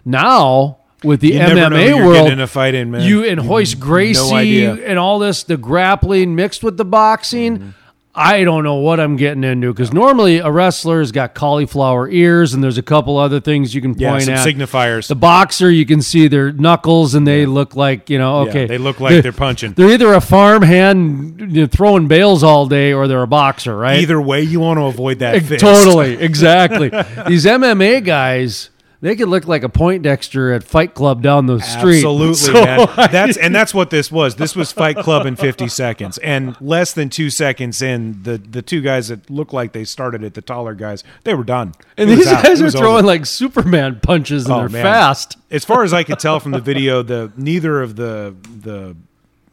now, 0.04 0.78
with 1.02 1.20
the 1.20 1.28
You 1.28 1.38
never 1.38 1.54
know 1.54 1.68
who 1.68 1.76
MMA 1.76 2.06
world, 2.06 2.32
in 2.32 2.40
a 2.40 2.46
fight 2.46 2.74
in, 2.74 2.90
man. 2.90 3.02
you 3.02 3.24
and 3.24 3.46
Royce 3.46 3.74
Gracie 3.74 4.66
No 4.66 4.74
and 4.74 4.98
all 4.98 5.18
this, 5.18 5.42
the 5.44 5.56
grappling 5.56 6.34
mixed 6.34 6.62
with 6.62 6.76
the 6.76 6.84
boxing. 6.84 7.58
Mm-hmm. 7.58 7.70
I 8.16 8.44
don't 8.44 8.62
know 8.62 8.76
what 8.76 9.00
I'm 9.00 9.16
getting 9.16 9.42
into 9.42 9.72
because 9.72 9.92
normally 9.92 10.38
a 10.38 10.48
wrestler's 10.48 11.10
got 11.10 11.34
cauliflower 11.34 12.08
ears 12.08 12.54
and 12.54 12.62
there's 12.62 12.78
a 12.78 12.82
couple 12.82 13.18
other 13.18 13.40
things 13.40 13.74
you 13.74 13.80
can 13.80 13.94
Yeah, 13.98 14.10
point 14.10 14.22
some 14.24 14.34
at. 14.34 14.46
signifiers. 14.46 15.08
The 15.08 15.16
boxer, 15.16 15.68
you 15.68 15.84
can 15.84 16.00
see 16.00 16.28
their 16.28 16.52
knuckles 16.52 17.16
and 17.16 17.26
they 17.26 17.44
look 17.44 17.74
like, 17.74 18.08
you 18.08 18.18
know, 18.18 18.44
Yeah, 18.44 18.50
okay. 18.50 18.66
they 18.66 18.78
look 18.78 19.00
like 19.00 19.20
they're 19.22 19.32
punching. 19.32 19.72
They're 19.72 19.90
either 19.90 20.12
a 20.14 20.20
farmhand 20.20 21.40
you 21.40 21.62
know, 21.62 21.66
throwing 21.66 22.06
bales 22.06 22.42
all 22.44 22.66
day 22.66 22.92
or 22.92 23.08
they're 23.08 23.22
a 23.22 23.26
boxer, 23.26 23.76
right? 23.76 23.98
Either 24.00 24.20
way, 24.20 24.42
you 24.42 24.60
want 24.60 24.78
to 24.78 24.84
avoid 24.84 25.18
that. 25.18 25.42
Fist. 25.42 25.60
Totally, 25.60 26.14
exactly. 26.20 26.90
These 27.26 27.44
MMA 27.46 28.04
guys, 28.04 28.70
they 29.04 29.16
could 29.16 29.28
look 29.28 29.46
like 29.46 29.62
a 29.62 29.68
Poindexter 29.68 30.50
at 30.54 30.64
Fight 30.64 30.94
Club 30.94 31.22
down 31.22 31.44
the 31.46 31.60
street. 31.60 31.96
Absolutely, 31.96 32.34
So 32.34 32.52
man. 32.54 32.80
I- 32.96 33.06
That's 33.08 33.36
and 33.36 33.54
that's 33.54 33.74
what 33.74 33.90
this 33.90 34.10
was. 34.10 34.36
This 34.36 34.56
was 34.56 34.72
Fight 34.72 34.96
Club 34.96 35.26
in 35.26 35.36
50 35.36 35.68
seconds, 35.68 36.16
and 36.18 36.58
less 36.60 36.92
than 36.94 37.10
two 37.10 37.28
seconds 37.30 37.82
in, 37.82 38.22
the 38.22 38.38
the 38.38 38.62
two 38.62 38.80
guys 38.80 39.08
that 39.08 39.28
looked 39.28 39.52
like 39.52 39.72
they 39.72 39.84
started 39.84 40.24
it, 40.24 40.34
the 40.34 40.42
taller 40.42 40.74
guys, 40.74 41.04
they 41.24 41.34
were 41.34 41.44
done. 41.44 41.74
and 41.96 42.10
It 42.10 42.16
these 42.16 42.26
guys 42.30 42.62
are 42.62 42.70
throwing 42.70 42.98
over. 42.98 43.06
like 43.06 43.26
Superman 43.26 44.00
punches 44.02 44.46
and 44.46 44.54
Oh, 44.54 44.58
they're 44.60 44.68
man. 44.70 44.82
fast. 44.82 45.36
As 45.50 45.64
far 45.64 45.84
as 45.84 45.92
I 45.92 46.02
could 46.02 46.18
tell 46.18 46.40
from 46.40 46.52
the 46.52 46.60
video, 46.72 47.02
the 47.02 47.30
neither 47.36 47.82
of 47.82 47.96
the 47.96 48.34
the 48.62 48.96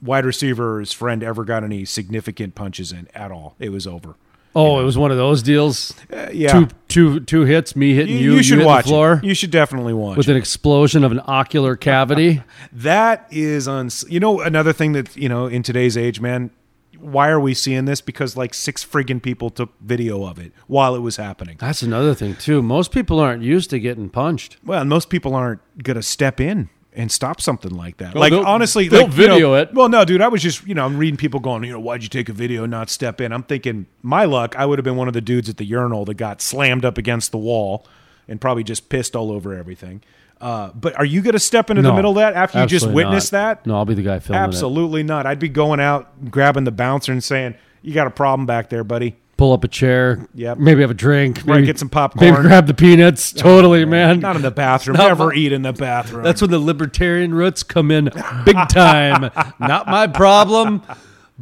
wide 0.01 0.25
receiver's 0.25 0.91
friend 0.93 1.21
ever 1.23 1.43
got 1.43 1.63
any 1.63 1.85
significant 1.85 2.55
punches 2.55 2.91
in 2.91 3.07
at 3.13 3.31
all. 3.31 3.55
It 3.59 3.69
was 3.69 3.85
over. 3.85 4.15
Oh, 4.55 4.79
it 4.79 4.83
was 4.83 4.97
one 4.97 5.11
of 5.11 5.17
those 5.17 5.41
deals. 5.41 5.93
Uh, 6.11 6.29
yeah. 6.33 6.51
two, 6.51 6.67
two, 6.87 7.19
two 7.21 7.41
hits, 7.45 7.75
me 7.75 7.93
hitting 7.93 8.17
you. 8.17 8.33
You, 8.33 8.43
should 8.43 8.59
hit 8.59 8.67
watch 8.67 8.85
the 8.85 8.89
floor 8.89 9.13
it. 9.13 9.23
You 9.23 9.33
should 9.33 9.51
definitely 9.51 9.93
watch 9.93 10.17
with 10.17 10.27
it. 10.27 10.31
an 10.31 10.37
explosion 10.37 11.03
of 11.03 11.11
an 11.11 11.21
ocular 11.25 11.75
cavity. 11.75 12.43
That 12.73 13.27
is 13.31 13.67
uns. 13.67 14.05
You 14.09 14.19
know, 14.19 14.41
another 14.41 14.73
thing 14.73 14.93
that 14.93 15.15
you 15.15 15.27
know 15.29 15.45
in 15.45 15.63
today's 15.63 15.97
age, 15.97 16.21
man. 16.21 16.51
Why 16.99 17.29
are 17.29 17.39
we 17.39 17.55
seeing 17.55 17.85
this? 17.85 17.99
Because 17.99 18.37
like 18.37 18.53
six 18.53 18.85
friggin' 18.85 19.23
people 19.23 19.49
took 19.49 19.73
video 19.81 20.23
of 20.23 20.37
it 20.37 20.51
while 20.67 20.93
it 20.95 20.99
was 20.99 21.17
happening. 21.17 21.57
That's 21.59 21.81
another 21.81 22.13
thing 22.13 22.35
too. 22.35 22.61
Most 22.61 22.91
people 22.91 23.19
aren't 23.19 23.41
used 23.41 23.71
to 23.71 23.79
getting 23.79 24.09
punched. 24.09 24.57
Well, 24.63 24.81
and 24.81 24.89
most 24.89 25.09
people 25.09 25.33
aren't 25.33 25.61
gonna 25.83 26.03
step 26.03 26.39
in 26.39 26.69
and 26.93 27.11
stop 27.11 27.39
something 27.39 27.71
like 27.71 27.97
that. 27.97 28.15
Oh, 28.15 28.19
like 28.19 28.31
they'll- 28.31 28.43
honestly, 28.45 28.87
they'll 28.87 29.07
like, 29.07 29.17
you 29.17 29.27
know- 29.27 29.33
video 29.33 29.53
it. 29.55 29.73
Well, 29.73 29.89
no, 29.89 30.03
dude, 30.05 30.21
I 30.21 30.27
was 30.27 30.41
just 30.41 30.65
you 30.67 30.73
know 30.75 30.85
I'm 30.85 30.97
reading 30.97 31.17
people 31.17 31.39
going, 31.39 31.63
you 31.63 31.71
know, 31.71 31.79
why'd 31.79 32.03
you 32.03 32.09
take 32.09 32.29
a 32.29 32.33
video, 32.33 32.63
and 32.63 32.71
not 32.71 32.89
step 32.89 33.21
in? 33.21 33.31
I'm 33.31 33.43
thinking, 33.43 33.85
my 34.01 34.25
luck, 34.25 34.55
I 34.57 34.65
would 34.65 34.77
have 34.79 34.83
been 34.83 34.97
one 34.97 35.07
of 35.07 35.13
the 35.13 35.21
dudes 35.21 35.49
at 35.49 35.57
the 35.57 35.65
urinal 35.65 36.05
that 36.05 36.15
got 36.15 36.41
slammed 36.41 36.85
up 36.85 36.97
against 36.97 37.31
the 37.31 37.37
wall 37.37 37.85
and 38.27 38.39
probably 38.41 38.63
just 38.63 38.89
pissed 38.89 39.15
all 39.15 39.31
over 39.31 39.53
everything. 39.53 40.01
Uh, 40.39 40.71
but 40.73 40.97
are 40.97 41.05
you 41.05 41.21
gonna 41.21 41.37
step 41.37 41.69
into 41.69 41.83
the 41.83 41.93
middle 41.93 42.11
of 42.11 42.15
that 42.15 42.33
after 42.33 42.59
you 42.59 42.65
just 42.65 42.89
witnessed 42.89 43.31
not. 43.31 43.63
that? 43.63 43.67
No, 43.67 43.75
I'll 43.75 43.85
be 43.85 43.93
the 43.93 44.01
guy 44.01 44.17
filming 44.19 44.41
it. 44.41 44.47
Absolutely 44.47 45.03
not. 45.03 45.27
I'd 45.27 45.37
be 45.39 45.49
going 45.49 45.79
out, 45.79 46.31
grabbing 46.31 46.63
the 46.63 46.71
bouncer, 46.71 47.11
and 47.11 47.23
saying, 47.23 47.53
"You 47.83 47.93
got 47.93 48.07
a 48.07 48.11
problem 48.11 48.47
back 48.47 48.69
there, 48.69 48.83
buddy." 48.83 49.17
Pull 49.41 49.53
up 49.53 49.63
a 49.63 49.67
chair. 49.67 50.27
Yep. 50.35 50.59
Maybe 50.59 50.81
have 50.81 50.91
a 50.91 50.93
drink. 50.93 51.37
Right, 51.37 51.47
Maybe 51.55 51.65
get 51.65 51.79
some 51.79 51.89
popcorn. 51.89 52.31
Maybe 52.31 52.43
grab 52.43 52.67
the 52.67 52.75
peanuts. 52.75 53.33
Totally, 53.33 53.85
man. 53.85 54.19
Not 54.19 54.35
in 54.35 54.43
the 54.43 54.51
bathroom. 54.51 54.97
Not 54.97 55.07
Never 55.07 55.29
my- 55.29 55.33
eat 55.33 55.51
in 55.51 55.63
the 55.63 55.73
bathroom. 55.73 56.21
That's 56.23 56.41
when 56.41 56.51
the 56.51 56.59
libertarian 56.59 57.33
roots 57.33 57.63
come 57.63 57.89
in 57.89 58.11
big 58.45 58.55
time. 58.69 59.31
Not 59.59 59.87
my 59.87 60.05
problem. 60.05 60.83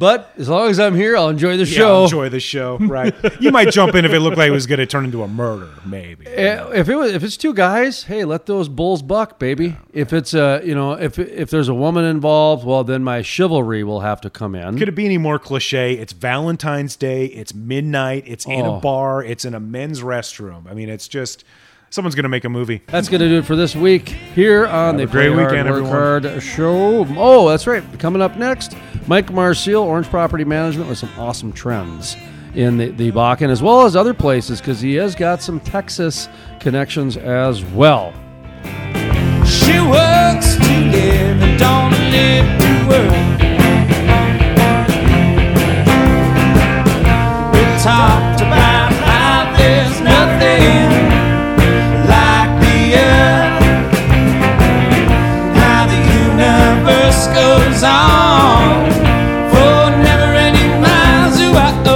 But 0.00 0.32
as 0.38 0.48
long 0.48 0.70
as 0.70 0.80
I'm 0.80 0.94
here, 0.94 1.14
I'll 1.14 1.28
enjoy 1.28 1.58
the 1.58 1.66
Yeah, 1.66 1.76
show. 1.76 2.04
enjoy 2.04 2.30
the 2.30 2.40
show. 2.40 2.78
Right. 2.78 3.14
you 3.38 3.50
might 3.52 3.70
jump 3.70 3.94
in 3.94 4.06
if 4.06 4.12
it 4.12 4.20
looked 4.20 4.38
like 4.38 4.48
it 4.48 4.52
was 4.52 4.66
going 4.66 4.78
to 4.78 4.86
turn 4.86 5.04
into 5.04 5.22
a 5.22 5.28
murder. 5.28 5.68
Maybe. 5.84 6.24
If 6.26 6.88
it 6.88 6.94
was, 6.96 7.12
if 7.12 7.22
it's 7.22 7.36
two 7.36 7.52
guys, 7.52 8.04
hey, 8.04 8.24
let 8.24 8.46
those 8.46 8.70
bulls 8.70 9.02
buck, 9.02 9.38
baby. 9.38 9.76
If 9.92 10.14
it's 10.14 10.32
a, 10.32 10.62
you 10.64 10.74
know, 10.74 10.92
if 10.94 11.18
if 11.18 11.50
there's 11.50 11.68
a 11.68 11.74
woman 11.74 12.06
involved, 12.06 12.64
well, 12.64 12.82
then 12.82 13.04
my 13.04 13.20
chivalry 13.20 13.84
will 13.84 14.00
have 14.00 14.22
to 14.22 14.30
come 14.30 14.54
in. 14.54 14.78
Could 14.78 14.88
it 14.88 14.94
be 14.94 15.04
any 15.04 15.18
more 15.18 15.38
cliche? 15.38 15.92
It's 15.92 16.14
Valentine's 16.14 16.96
Day. 16.96 17.26
It's 17.26 17.52
midnight. 17.54 18.24
It's 18.26 18.46
in 18.46 18.64
Oh. 18.64 18.76
a 18.76 18.80
bar. 18.80 19.22
It's 19.22 19.44
in 19.44 19.54
a 19.54 19.60
men's 19.60 20.00
restroom. 20.00 20.62
I 20.70 20.72
mean, 20.72 20.88
it's 20.88 21.08
just 21.08 21.44
someone's 21.90 22.14
going 22.14 22.22
to 22.22 22.28
make 22.30 22.44
a 22.44 22.48
movie. 22.48 22.82
That's 22.86 23.08
going 23.08 23.20
to 23.20 23.28
do 23.28 23.38
it 23.38 23.44
for 23.44 23.56
this 23.56 23.76
week 23.76 24.08
here 24.08 24.66
on 24.66 24.96
the 24.96 25.06
great 25.06 25.32
Play 25.32 25.42
Hard, 25.42 25.52
weekend, 25.52 25.68
Work 25.68 25.76
everyone. 25.78 25.92
Hard 25.92 26.42
show. 26.42 27.06
Oh, 27.18 27.48
that's 27.48 27.66
right. 27.66 27.82
Coming 27.98 28.22
up 28.22 28.36
next, 28.36 28.76
Mike 29.06 29.30
Marcil, 29.32 29.82
Orange 29.82 30.06
Property 30.06 30.44
Management, 30.44 30.88
with 30.88 30.98
some 30.98 31.10
awesome 31.18 31.52
trends 31.52 32.16
in 32.54 32.76
the, 32.78 32.90
the 32.90 33.12
Bakken 33.12 33.48
as 33.50 33.62
well 33.62 33.82
as 33.82 33.94
other 33.94 34.14
places 34.14 34.60
because 34.60 34.80
he 34.80 34.94
has 34.94 35.14
got 35.14 35.42
some 35.42 35.60
Texas 35.60 36.28
connections 36.58 37.16
as 37.16 37.64
well. 37.66 38.12
She 39.44 39.78
works 39.80 40.56
to 40.56 40.72
live 40.90 41.42
and 41.42 41.58
don't 41.58 41.92
live 42.10 42.60
to 42.60 42.88
work. 42.88 43.10
We 47.52 47.82
talked 47.82 48.29
on 57.82 58.90
for 59.50 59.90
never 60.02 60.34
ending 60.34 60.80
miles 60.80 61.40
around. 61.40 61.90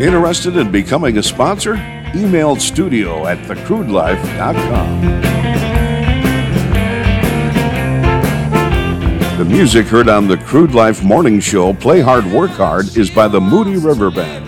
Interested 0.00 0.56
in 0.56 0.70
becoming 0.70 1.18
a 1.18 1.22
sponsor? 1.22 1.74
Email 2.14 2.56
studio 2.56 3.26
at 3.26 3.38
thecrudelife.com. 3.48 5.22
The 9.38 9.44
music 9.46 9.86
heard 9.86 10.08
on 10.08 10.28
the 10.28 10.36
Crude 10.36 10.72
Life 10.72 11.02
Morning 11.02 11.40
Show, 11.40 11.72
Play 11.74 12.00
Hard, 12.00 12.24
Work 12.26 12.52
Hard, 12.52 12.96
is 12.96 13.10
by 13.10 13.28
the 13.28 13.40
Moody 13.40 13.76
River 13.76 14.10
Band. 14.10 14.46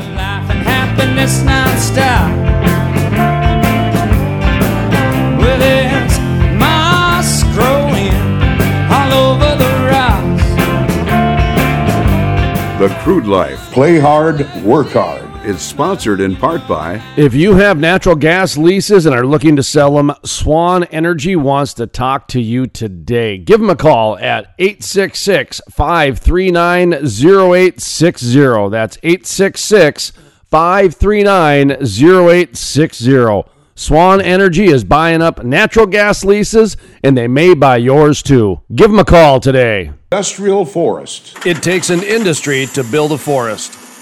The 12.85 12.95
Crude 12.97 13.25
Life, 13.25 13.73
Play 13.73 13.99
Hard, 13.99 14.41
Work 14.63 14.89
Hard, 14.89 15.47
is 15.47 15.63
sponsored 15.63 16.21
in 16.21 16.37
part 16.37 16.69
by 16.69 17.03
If 17.17 17.33
you 17.33 17.55
have 17.55 17.79
natural 17.79 18.15
gas 18.15 18.59
leases 18.59 19.07
and 19.07 19.15
are 19.15 19.25
looking 19.27 19.57
to 19.57 19.63
sell 19.63 19.95
them, 19.95 20.13
Swan 20.23 20.85
Energy 20.85 21.35
wants 21.35 21.73
to 21.75 21.87
talk 21.87 22.29
to 22.29 22.43
you 22.43 22.67
today. 22.67 23.39
Give 23.39 23.59
them 23.59 23.71
a 23.71 23.75
call 23.75 24.19
at 24.19 24.55
866 24.59 25.63
539 25.71 26.93
0860. 26.93 28.69
That's 28.69 28.99
866 29.03 30.13
539 30.51 31.71
0860. 31.71 33.51
Swan 33.75 34.21
Energy 34.21 34.67
is 34.67 34.85
buying 34.85 35.23
up 35.23 35.43
natural 35.43 35.87
gas 35.87 36.23
leases 36.23 36.77
and 37.03 37.17
they 37.17 37.29
may 37.29 37.55
buy 37.55 37.79
yours 37.79 38.23
too. 38.23 38.61
Give 38.75 38.91
them 38.91 39.01
a 39.01 39.07
call 39.07 39.41
today. 39.41 39.93
Industrial 40.15 40.65
Forest. 40.65 41.45
It 41.45 41.61
takes 41.61 41.91
an 41.91 42.05
industry 42.05 42.67
to 42.67 42.85
build 42.85 43.11
a 43.11 43.19
forest. 43.19 43.84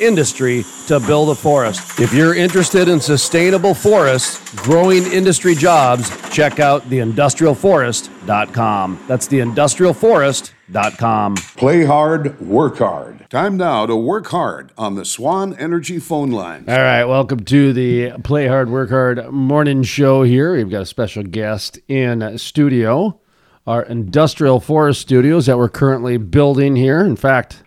industry 0.00 0.64
to 0.86 1.00
build 1.00 1.30
a 1.30 1.34
forest. 1.34 2.00
If 2.00 2.12
you're 2.12 2.34
interested 2.34 2.88
in 2.88 3.00
sustainable 3.00 3.74
forests, 3.74 4.54
growing 4.56 5.04
industry 5.12 5.54
jobs, 5.54 6.10
check 6.30 6.60
out 6.60 6.82
theindustrialforest.com. 6.82 9.04
That's 9.08 9.28
theindustrialforest.com. 9.28 10.56
com. 10.98 11.34
Play 11.56 11.84
hard, 11.84 12.40
work 12.40 12.78
hard. 12.78 13.28
Time 13.30 13.56
now 13.56 13.86
to 13.86 13.96
work 13.96 14.28
hard 14.28 14.72
on 14.76 14.94
the 14.94 15.04
Swan 15.04 15.54
Energy 15.58 15.98
phone 15.98 16.30
line. 16.30 16.64
All 16.68 16.76
right, 16.76 17.04
welcome 17.04 17.40
to 17.44 17.72
the 17.72 18.12
Play 18.22 18.46
Hard, 18.46 18.70
Work 18.70 18.90
Hard 18.90 19.32
morning 19.32 19.82
show 19.82 20.22
here. 20.22 20.54
We've 20.54 20.70
got 20.70 20.82
a 20.82 20.86
special 20.86 21.22
guest 21.22 21.78
in 21.88 22.38
studio, 22.38 23.20
our 23.66 23.82
industrial 23.82 24.60
forest 24.60 25.00
studios 25.00 25.46
that 25.46 25.58
we're 25.58 25.68
currently 25.68 26.16
building 26.16 26.76
here. 26.76 27.04
In 27.04 27.16
fact, 27.16 27.62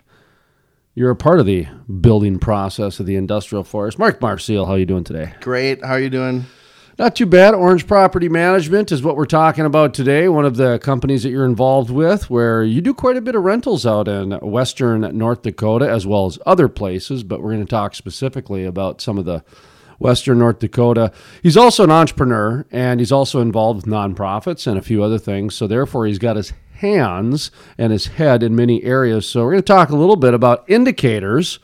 you're 0.94 1.10
a 1.10 1.16
part 1.16 1.40
of 1.40 1.46
the 1.46 1.66
building 2.00 2.38
process 2.38 3.00
of 3.00 3.06
the 3.06 3.16
industrial 3.16 3.64
forest. 3.64 3.98
Mark 3.98 4.20
Marcil, 4.20 4.66
how 4.66 4.72
are 4.72 4.78
you 4.78 4.86
doing 4.86 5.04
today? 5.04 5.34
Great. 5.40 5.84
How 5.84 5.92
are 5.92 6.00
you 6.00 6.10
doing? 6.10 6.46
Not 6.98 7.16
too 7.16 7.24
bad. 7.24 7.54
Orange 7.54 7.86
Property 7.86 8.28
Management 8.28 8.92
is 8.92 9.02
what 9.02 9.16
we're 9.16 9.24
talking 9.24 9.64
about 9.64 9.94
today. 9.94 10.28
One 10.28 10.44
of 10.44 10.56
the 10.56 10.78
companies 10.80 11.22
that 11.22 11.30
you're 11.30 11.46
involved 11.46 11.88
with, 11.88 12.28
where 12.28 12.62
you 12.62 12.82
do 12.82 12.92
quite 12.92 13.16
a 13.16 13.22
bit 13.22 13.34
of 13.34 13.42
rentals 13.42 13.86
out 13.86 14.06
in 14.06 14.32
western 14.40 15.16
North 15.16 15.40
Dakota 15.40 15.88
as 15.88 16.06
well 16.06 16.26
as 16.26 16.38
other 16.44 16.68
places. 16.68 17.22
But 17.22 17.40
we're 17.40 17.52
going 17.52 17.64
to 17.64 17.70
talk 17.70 17.94
specifically 17.94 18.66
about 18.66 19.00
some 19.00 19.16
of 19.16 19.24
the 19.24 19.42
western 19.98 20.40
North 20.40 20.58
Dakota. 20.58 21.10
He's 21.42 21.56
also 21.56 21.84
an 21.84 21.90
entrepreneur 21.90 22.66
and 22.70 23.00
he's 23.00 23.12
also 23.12 23.40
involved 23.40 23.86
with 23.86 23.94
nonprofits 23.94 24.66
and 24.66 24.76
a 24.76 24.82
few 24.82 25.02
other 25.02 25.18
things. 25.18 25.54
So, 25.54 25.66
therefore, 25.66 26.06
he's 26.06 26.18
got 26.18 26.36
his 26.36 26.52
hands 26.80 27.50
and 27.78 27.92
his 27.92 28.08
head 28.08 28.42
in 28.42 28.54
many 28.54 28.82
areas. 28.84 29.26
So, 29.26 29.44
we're 29.44 29.52
going 29.52 29.62
to 29.62 29.66
talk 29.66 29.90
a 29.90 29.96
little 29.96 30.16
bit 30.16 30.34
about 30.34 30.68
indicators 30.68 31.58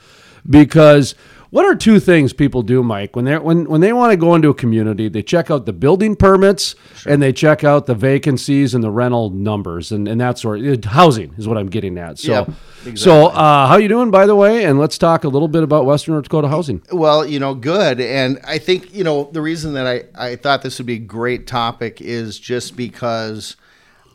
because 0.49 1.15
what 1.51 1.65
are 1.65 1.75
two 1.75 2.01
things 2.01 2.33
people 2.33 2.63
do, 2.63 2.83
Mike, 2.83 3.15
when 3.15 3.25
they 3.25 3.39
when 3.39 3.65
when 3.67 3.81
they 3.81 3.93
want 3.93 4.13
to 4.13 4.17
go 4.17 4.35
into 4.35 4.49
a 4.49 4.55
community? 4.55 5.09
They 5.09 5.23
check 5.23 5.51
out 5.51 5.65
the 5.65 5.73
building 5.73 6.17
permits 6.17 6.75
and 7.07 7.23
they 7.23 7.33
check 7.33 7.65
out 7.65 7.87
the 7.87 7.95
vacancies 7.95 8.75
and 8.75 8.83
the 8.83 8.91
rental 8.91 9.31
numbers 9.31 9.93
and, 9.93 10.09
and 10.09 10.21
that 10.21 10.39
sort. 10.39 10.61
Of, 10.61 10.85
housing 10.85 11.35
is 11.39 11.47
what 11.47 11.57
I'm 11.57 11.69
getting 11.69 11.99
at. 11.99 12.19
So, 12.19 12.47
Yep, 12.85 12.99
so 12.99 13.29
uh, 13.29 13.67
how 13.69 13.77
you 13.77 13.89
doing, 13.89 14.11
by 14.11 14.27
the 14.27 14.35
way? 14.35 14.65
And 14.65 14.79
let's 14.79 14.99
talk 14.99 15.25
a 15.25 15.29
little 15.29 15.49
bit 15.49 15.63
about 15.63 15.87
Western 15.87 16.15
North 16.15 16.25
Dakota 16.25 16.49
housing. 16.49 16.83
Well, 16.93 17.25
you 17.25 17.39
know, 17.39 17.55
good. 17.55 18.01
And 18.01 18.39
I 18.45 18.59
think, 18.59 18.93
you 18.95 19.05
know, 19.05 19.31
the 19.33 19.41
reason 19.41 19.75
that 19.75 19.87
I, 19.87 20.05
I 20.15 20.37
thought 20.37 20.63
this 20.63 20.79
would 20.79 20.87
be 20.87 20.97
a 20.97 20.99
great 20.99 21.47
topic 21.47 22.01
is 22.01 22.39
just 22.39 22.77
because 22.77 23.57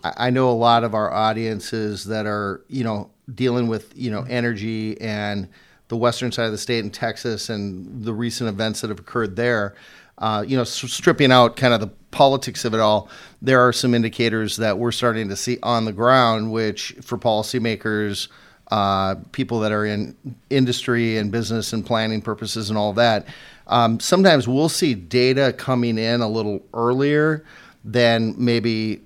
I, 0.04 0.30
know 0.30 0.50
a 0.50 0.54
lot 0.54 0.84
of 0.84 0.94
our 0.94 1.12
audiences 1.12 2.06
that 2.06 2.26
are, 2.26 2.62
you 2.68 2.84
know, 2.84 3.10
dealing 3.34 3.68
with, 3.68 3.94
you 3.96 4.12
know, 4.12 4.24
energy 4.30 5.00
and 5.00 5.48
the 5.88 5.98
western 5.98 6.32
side 6.32 6.46
of 6.46 6.52
the 6.52 6.58
state 6.58 6.84
in 6.84 6.92
Texas 6.92 7.50
and 7.50 8.04
the 8.04 8.14
recent 8.14 8.50
events 8.50 8.82
that 8.82 8.90
have 8.90 9.00
occurred 9.00 9.36
there. 9.36 9.76
Uh, 10.18 10.44
you 10.48 10.56
know, 10.56 10.64
stripping 10.64 11.32
out 11.32 11.56
kind 11.56 11.74
of 11.74 11.80
the 11.80 11.88
politics 12.12 12.64
of 12.64 12.74
it 12.74 12.80
all, 12.80 13.10
there 13.42 13.60
are 13.60 13.74
some 13.74 13.94
indicators 13.94 14.58
that 14.58 14.78
we're 14.78 14.92
starting 14.92 15.30
to 15.30 15.36
see 15.36 15.58
on 15.64 15.86
the 15.86 15.92
ground, 15.92 16.52
which 16.52 16.96
for 17.02 17.18
policymakers, 17.18 18.28
uh, 18.70 19.16
people 19.32 19.60
that 19.60 19.72
are 19.72 19.86
in 19.86 20.16
industry 20.50 21.18
and 21.18 21.32
business 21.32 21.74
and 21.74 21.86
planning 21.86 22.22
purposes 22.22 22.70
and 22.70 22.78
all 22.78 22.94
that. 22.94 23.28
Um, 23.68 24.00
sometimes 24.00 24.48
we'll 24.48 24.70
see 24.70 24.94
data 24.94 25.54
coming 25.58 25.98
in 25.98 26.22
a 26.22 26.28
little 26.28 26.64
earlier 26.74 27.44
than 27.84 28.36
maybe 28.38 29.02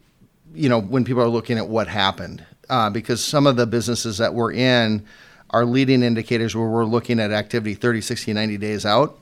you 0.56 0.70
know 0.70 0.80
when 0.80 1.04
people 1.04 1.22
are 1.22 1.30
looking 1.30 1.58
at 1.58 1.68
what 1.68 1.88
happened 1.88 2.46
uh, 2.70 2.90
because 2.90 3.24
some 3.24 3.46
of 3.46 3.56
the 3.56 3.68
businesses 3.68 4.18
that 4.18 4.34
we're 4.34 4.52
in 4.52 5.06
are 5.52 5.64
leading 5.64 6.02
indicators 6.02 6.56
where 6.56 6.68
we're 6.68 6.86
looking 6.86 7.20
at 7.20 7.32
activity 7.32 7.74
30 7.76 8.02
60 8.02 8.34
90 8.34 8.58
days 8.58 8.86
out 8.86 9.20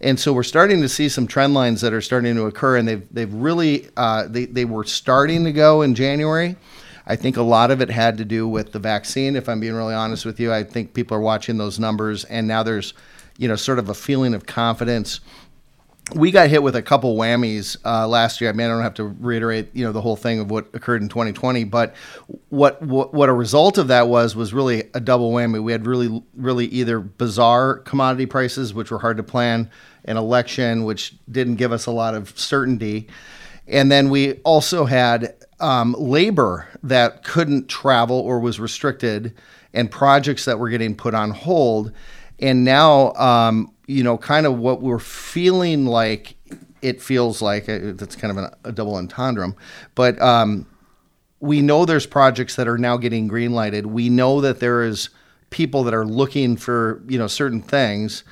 and 0.00 0.18
so 0.18 0.32
we're 0.32 0.42
starting 0.42 0.80
to 0.80 0.88
see 0.88 1.08
some 1.08 1.26
trend 1.26 1.54
lines 1.54 1.80
that 1.80 1.92
are 1.92 2.00
starting 2.00 2.34
to 2.34 2.46
occur 2.46 2.76
and 2.76 2.88
they've, 2.88 3.06
they've 3.12 3.32
really 3.34 3.88
uh, 3.96 4.26
they, 4.28 4.46
they 4.46 4.64
were 4.64 4.84
starting 4.84 5.44
to 5.44 5.52
go 5.52 5.82
in 5.82 5.94
january 5.94 6.56
I 7.06 7.14
think 7.14 7.36
a 7.36 7.42
lot 7.42 7.70
of 7.70 7.80
it 7.80 7.88
had 7.88 8.18
to 8.18 8.24
do 8.24 8.48
with 8.48 8.72
the 8.72 8.80
vaccine. 8.80 9.36
If 9.36 9.48
I'm 9.48 9.60
being 9.60 9.74
really 9.74 9.94
honest 9.94 10.24
with 10.24 10.40
you, 10.40 10.52
I 10.52 10.64
think 10.64 10.92
people 10.92 11.16
are 11.16 11.20
watching 11.20 11.56
those 11.56 11.78
numbers, 11.78 12.24
and 12.24 12.48
now 12.48 12.64
there's, 12.64 12.94
you 13.38 13.46
know, 13.46 13.54
sort 13.54 13.78
of 13.78 13.88
a 13.88 13.94
feeling 13.94 14.34
of 14.34 14.46
confidence. 14.46 15.20
We 16.14 16.30
got 16.30 16.48
hit 16.48 16.62
with 16.62 16.76
a 16.76 16.82
couple 16.82 17.16
whammies 17.16 17.76
uh, 17.84 18.06
last 18.06 18.40
year. 18.40 18.48
I 18.48 18.52
mean, 18.52 18.68
I 18.68 18.70
don't 18.70 18.82
have 18.82 18.94
to 18.94 19.04
reiterate, 19.04 19.74
you 19.74 19.84
know, 19.84 19.90
the 19.90 20.00
whole 20.00 20.14
thing 20.14 20.38
of 20.38 20.50
what 20.50 20.68
occurred 20.72 21.02
in 21.02 21.08
2020, 21.08 21.64
but 21.64 21.96
what, 22.48 22.80
what 22.80 23.12
what 23.12 23.28
a 23.28 23.32
result 23.32 23.76
of 23.76 23.88
that 23.88 24.06
was 24.06 24.36
was 24.36 24.54
really 24.54 24.84
a 24.94 25.00
double 25.00 25.32
whammy. 25.32 25.60
We 25.60 25.72
had 25.72 25.84
really 25.84 26.22
really 26.36 26.66
either 26.66 27.00
bizarre 27.00 27.78
commodity 27.78 28.26
prices, 28.26 28.72
which 28.72 28.92
were 28.92 29.00
hard 29.00 29.16
to 29.16 29.24
plan, 29.24 29.68
an 30.04 30.16
election, 30.16 30.84
which 30.84 31.16
didn't 31.28 31.56
give 31.56 31.72
us 31.72 31.86
a 31.86 31.90
lot 31.90 32.14
of 32.14 32.38
certainty, 32.38 33.08
and 33.66 33.90
then 33.90 34.08
we 34.08 34.34
also 34.44 34.84
had 34.84 35.34
um, 35.58 35.96
labor 35.98 36.68
that 36.84 37.24
couldn't 37.24 37.68
travel 37.68 38.18
or 38.20 38.38
was 38.38 38.60
restricted, 38.60 39.34
and 39.74 39.90
projects 39.90 40.44
that 40.44 40.58
were 40.58 40.68
getting 40.68 40.94
put 40.94 41.14
on 41.14 41.30
hold. 41.32 41.92
And 42.38 42.64
now, 42.64 43.12
um, 43.14 43.72
you 43.86 44.02
know, 44.02 44.18
kind 44.18 44.46
of 44.46 44.58
what 44.58 44.82
we're 44.82 44.98
feeling 44.98 45.86
like 45.86 46.36
it 46.82 47.00
feels 47.00 47.40
like 47.40 47.68
uh, 47.68 47.92
that's 47.94 48.16
kind 48.16 48.30
of 48.36 48.44
an, 48.44 48.50
a 48.64 48.72
double 48.72 48.96
entendre, 48.96 49.54
but 49.94 50.20
um, 50.20 50.66
we 51.40 51.62
know 51.62 51.84
there's 51.84 52.06
projects 52.06 52.56
that 52.56 52.68
are 52.68 52.78
now 52.78 52.96
getting 52.96 53.28
green 53.28 53.52
lighted. 53.52 53.86
We 53.86 54.08
know 54.08 54.40
that 54.40 54.60
there 54.60 54.82
is 54.82 55.10
people 55.50 55.84
that 55.84 55.94
are 55.94 56.04
looking 56.04 56.56
for 56.56 57.02
you 57.08 57.18
know 57.18 57.26
certain 57.26 57.62
things, 57.62 58.24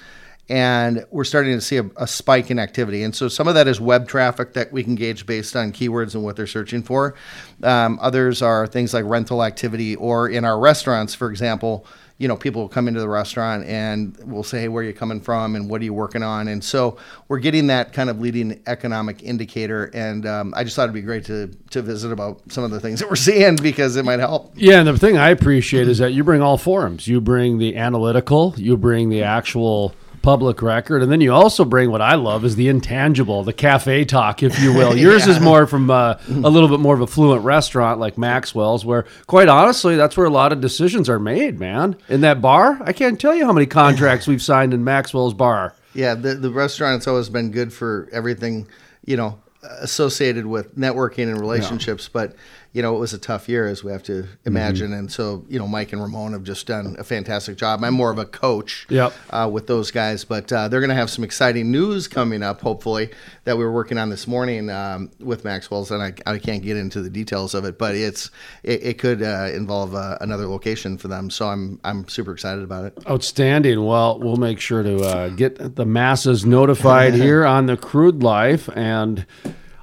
and 0.49 1.07
we're 1.11 1.25
starting 1.25 1.55
to 1.55 1.61
see 1.61 1.79
a, 1.79 1.91
a 1.97 2.07
spike 2.07 2.51
in 2.51 2.59
activity. 2.59 3.03
And 3.03 3.15
so 3.15 3.29
some 3.29 3.49
of 3.49 3.55
that 3.55 3.67
is 3.67 3.81
web 3.81 4.09
traffic 4.09 4.53
that 4.55 4.73
we 4.73 4.85
can 4.85 4.95
gauge 4.95 5.25
based 5.25 5.57
on 5.57 5.73
keywords 5.73 6.15
and 6.15 6.23
what 6.23 6.37
they're 6.37 6.47
searching 6.47 6.83
for. 6.83 7.15
Um, 7.63 7.99
others 8.03 8.43
are 8.43 8.67
things 8.67 8.93
like 8.93 9.05
rental 9.07 9.43
activity, 9.43 9.97
or 9.97 10.29
in 10.29 10.45
our 10.45 10.59
restaurants, 10.59 11.15
for 11.15 11.31
example. 11.31 11.87
You 12.17 12.29
know, 12.29 12.37
people 12.37 12.63
will 12.63 12.69
come 12.69 12.87
into 12.87 13.01
the 13.01 13.09
restaurant 13.09 13.65
and 13.65 14.17
we'll 14.23 14.45
say, 14.45 14.61
hey, 14.61 14.69
where 14.69 14.85
are 14.85 14.87
you 14.87 14.93
coming 14.93 15.21
from 15.21 15.57
and 15.57 15.69
what 15.69 15.81
are 15.81 15.85
you 15.85 15.93
working 15.93 16.23
on? 16.23 16.47
And 16.47 16.63
so 16.63 16.97
we're 17.27 17.41
getting 17.41 17.67
that 17.67 17.93
kind 17.93 18.09
of 18.09 18.21
leading 18.21 18.63
economic 18.69 19.25
indicator. 19.25 19.91
And 19.93 20.25
um, 20.25 20.55
I 20.57 20.63
just 20.63 20.77
thought 20.77 20.85
it'd 20.85 20.95
be 20.95 21.01
great 21.01 21.25
to, 21.25 21.49
to 21.71 21.83
visit 21.83 22.13
about 22.13 22.41
some 22.53 22.63
of 22.63 22.71
the 22.71 22.79
things 22.79 23.01
that 23.01 23.09
we're 23.11 23.17
seeing 23.17 23.57
because 23.57 23.97
it 23.97 24.05
might 24.05 24.21
help. 24.21 24.53
Yeah, 24.55 24.79
and 24.79 24.87
the 24.87 24.97
thing 24.97 25.17
I 25.17 25.31
appreciate 25.31 25.89
is 25.89 25.99
that 25.99 26.13
you 26.13 26.23
bring 26.23 26.41
all 26.41 26.57
forums. 26.57 27.09
You 27.09 27.21
bring 27.21 27.59
the 27.59 27.77
analytical, 27.77 28.55
you 28.59 28.77
bring 28.77 29.09
the 29.09 29.25
actual 29.25 29.93
public 30.25 30.63
record, 30.63 31.03
and 31.03 31.13
then 31.13 31.21
you 31.21 31.33
also 31.33 31.67
bring 31.67 31.91
what 31.91 32.01
I 32.01 32.15
love 32.15 32.47
is 32.47 32.57
the 32.57 32.69
intangible, 32.69 33.45
the 33.45 33.53
cafe 33.53 34.07
talk, 34.07 34.43
if 34.43 34.59
you 34.59 34.73
will. 34.73 34.97
Yours 34.97 35.27
is 35.27 35.39
more 35.39 35.67
from 35.67 35.91
uh, 35.91 36.19
a 36.29 36.51
little 36.51 36.69
bit 36.69 36.81
more 36.81 36.95
of 36.95 37.03
a 37.03 37.07
fluent 37.07 37.45
restaurant 37.45 38.01
like 38.01 38.17
Maxwell's, 38.17 38.87
where 38.87 39.05
quite 39.27 39.49
honestly, 39.49 39.97
that's 39.97 40.17
where 40.17 40.27
a 40.27 40.31
lot 40.31 40.51
of 40.51 40.63
decisions 40.63 41.11
are 41.11 41.19
made, 41.19 41.61
man. 41.61 41.95
In 42.09 42.23
that 42.23 42.41
bar, 42.41 42.81
I 42.83 42.95
can't 42.95 43.21
tell 43.21 43.35
you 43.35 43.45
how 43.45 43.53
many 43.53 43.67
contracts 43.67 44.27
we've 44.27 44.43
signed 44.43 44.73
in 44.73 44.83
Maxwell's 44.83 45.35
bar. 45.35 45.75
Yeah, 45.93 46.15
the 46.15 46.35
the 46.35 46.51
restaurant's 46.51 47.07
always 47.07 47.29
been 47.29 47.51
good 47.51 47.73
for 47.73 48.09
everything, 48.11 48.67
you 49.05 49.19
know, 49.19 49.39
associated 49.63 50.47
with 50.47 50.77
networking 50.77 51.29
and 51.29 51.39
relationships. 51.39 52.09
But 52.09 52.35
you 52.75 52.83
know, 52.83 52.95
it 52.97 52.99
was 52.99 53.15
a 53.15 53.19
tough 53.19 53.49
year, 53.49 53.67
as 53.69 53.85
we 53.85 53.93
have 53.93 54.03
to 54.03 54.27
imagine. 54.45 54.89
Mm-hmm. 54.89 54.99
And 54.99 55.13
so, 55.13 55.45
you 55.49 55.61
know, 55.61 55.69
Mike 55.69 55.93
and 55.93 56.03
Ramon 56.03 56.33
have 56.33 56.43
just 56.43 56.67
done 56.67 56.97
a 56.99 57.05
fantastic 57.05 57.57
job. 57.57 57.85
I'm 57.85 57.95
more 57.95 58.11
of 58.11 58.19
a 58.19 58.25
coach, 58.27 58.85
Yep. 58.91 59.13
uh, 59.31 59.49
with 59.51 59.69
those 59.69 59.93
guys, 59.93 60.25
but 60.25 60.53
uh, 60.53 60.67
they're 60.67 60.81
going 60.81 60.89
to 60.91 60.97
have 60.97 61.09
some 61.09 61.23
exciting 61.23 61.71
news 61.71 62.09
coming 62.09 62.43
up. 62.43 62.61
Hopefully, 62.61 63.11
that 63.45 63.57
we 63.57 63.65
were 63.65 63.73
working 63.73 63.97
on 63.97 64.11
this 64.11 64.27
morning 64.27 64.71
um, 64.71 65.09
with 65.21 65.45
Maxwell's, 65.45 65.93
and 65.93 66.03
I, 66.03 66.15
I 66.27 66.39
can't 66.39 66.65
get 66.65 66.77
into 66.77 67.01
the 67.01 67.11
details 67.11 67.55
of 67.55 67.65
it, 67.65 67.79
but 67.79 67.95
it's 67.95 68.31
it, 68.65 68.83
it 68.83 68.99
could 68.99 69.23
uh, 69.23 69.51
involve 69.55 69.95
uh, 69.95 70.19
another 70.21 70.47
location 70.49 70.99
for 70.99 71.07
them. 71.07 71.31
So 71.31 71.47
I'm 71.47 71.79
I'm 71.85 72.09
super 72.09 72.33
excited 72.33 72.65
about 72.65 72.87
it. 72.87 72.99
Outstanding. 73.09 73.85
Well, 73.85 74.19
we'll 74.19 74.37
make 74.37 74.59
sure 74.59 74.83
to 74.83 75.01
uh, 75.05 75.29
get 75.29 75.77
the 75.77 75.87
masses 75.87 76.45
notified 76.45 77.15
here 77.25 77.45
on 77.47 77.67
the 77.67 77.77
crude 77.77 78.23
life. 78.25 78.69
And 78.75 79.27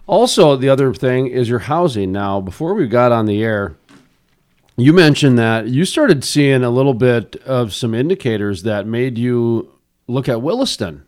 also, 0.08 0.56
the 0.56 0.70
other 0.70 0.94
thing 0.94 1.28
is 1.28 1.48
your 1.50 1.60
housing. 1.60 2.12
Now, 2.12 2.42
before 2.42 2.74
we 2.74 2.88
got 2.88 3.12
on 3.12 3.26
the 3.26 3.44
air, 3.44 3.76
you 4.78 4.94
mentioned 4.94 5.38
that 5.38 5.68
you 5.68 5.86
started 5.86 6.24
seeing 6.24 6.64
a 6.64 6.70
little 6.70 6.94
bit 6.94 7.36
of 7.46 7.74
some 7.74 7.94
indicators 7.94 8.64
that 8.64 8.86
made 8.88 9.18
you 9.18 9.72
look 10.08 10.28
at 10.28 10.42
Williston 10.42 11.06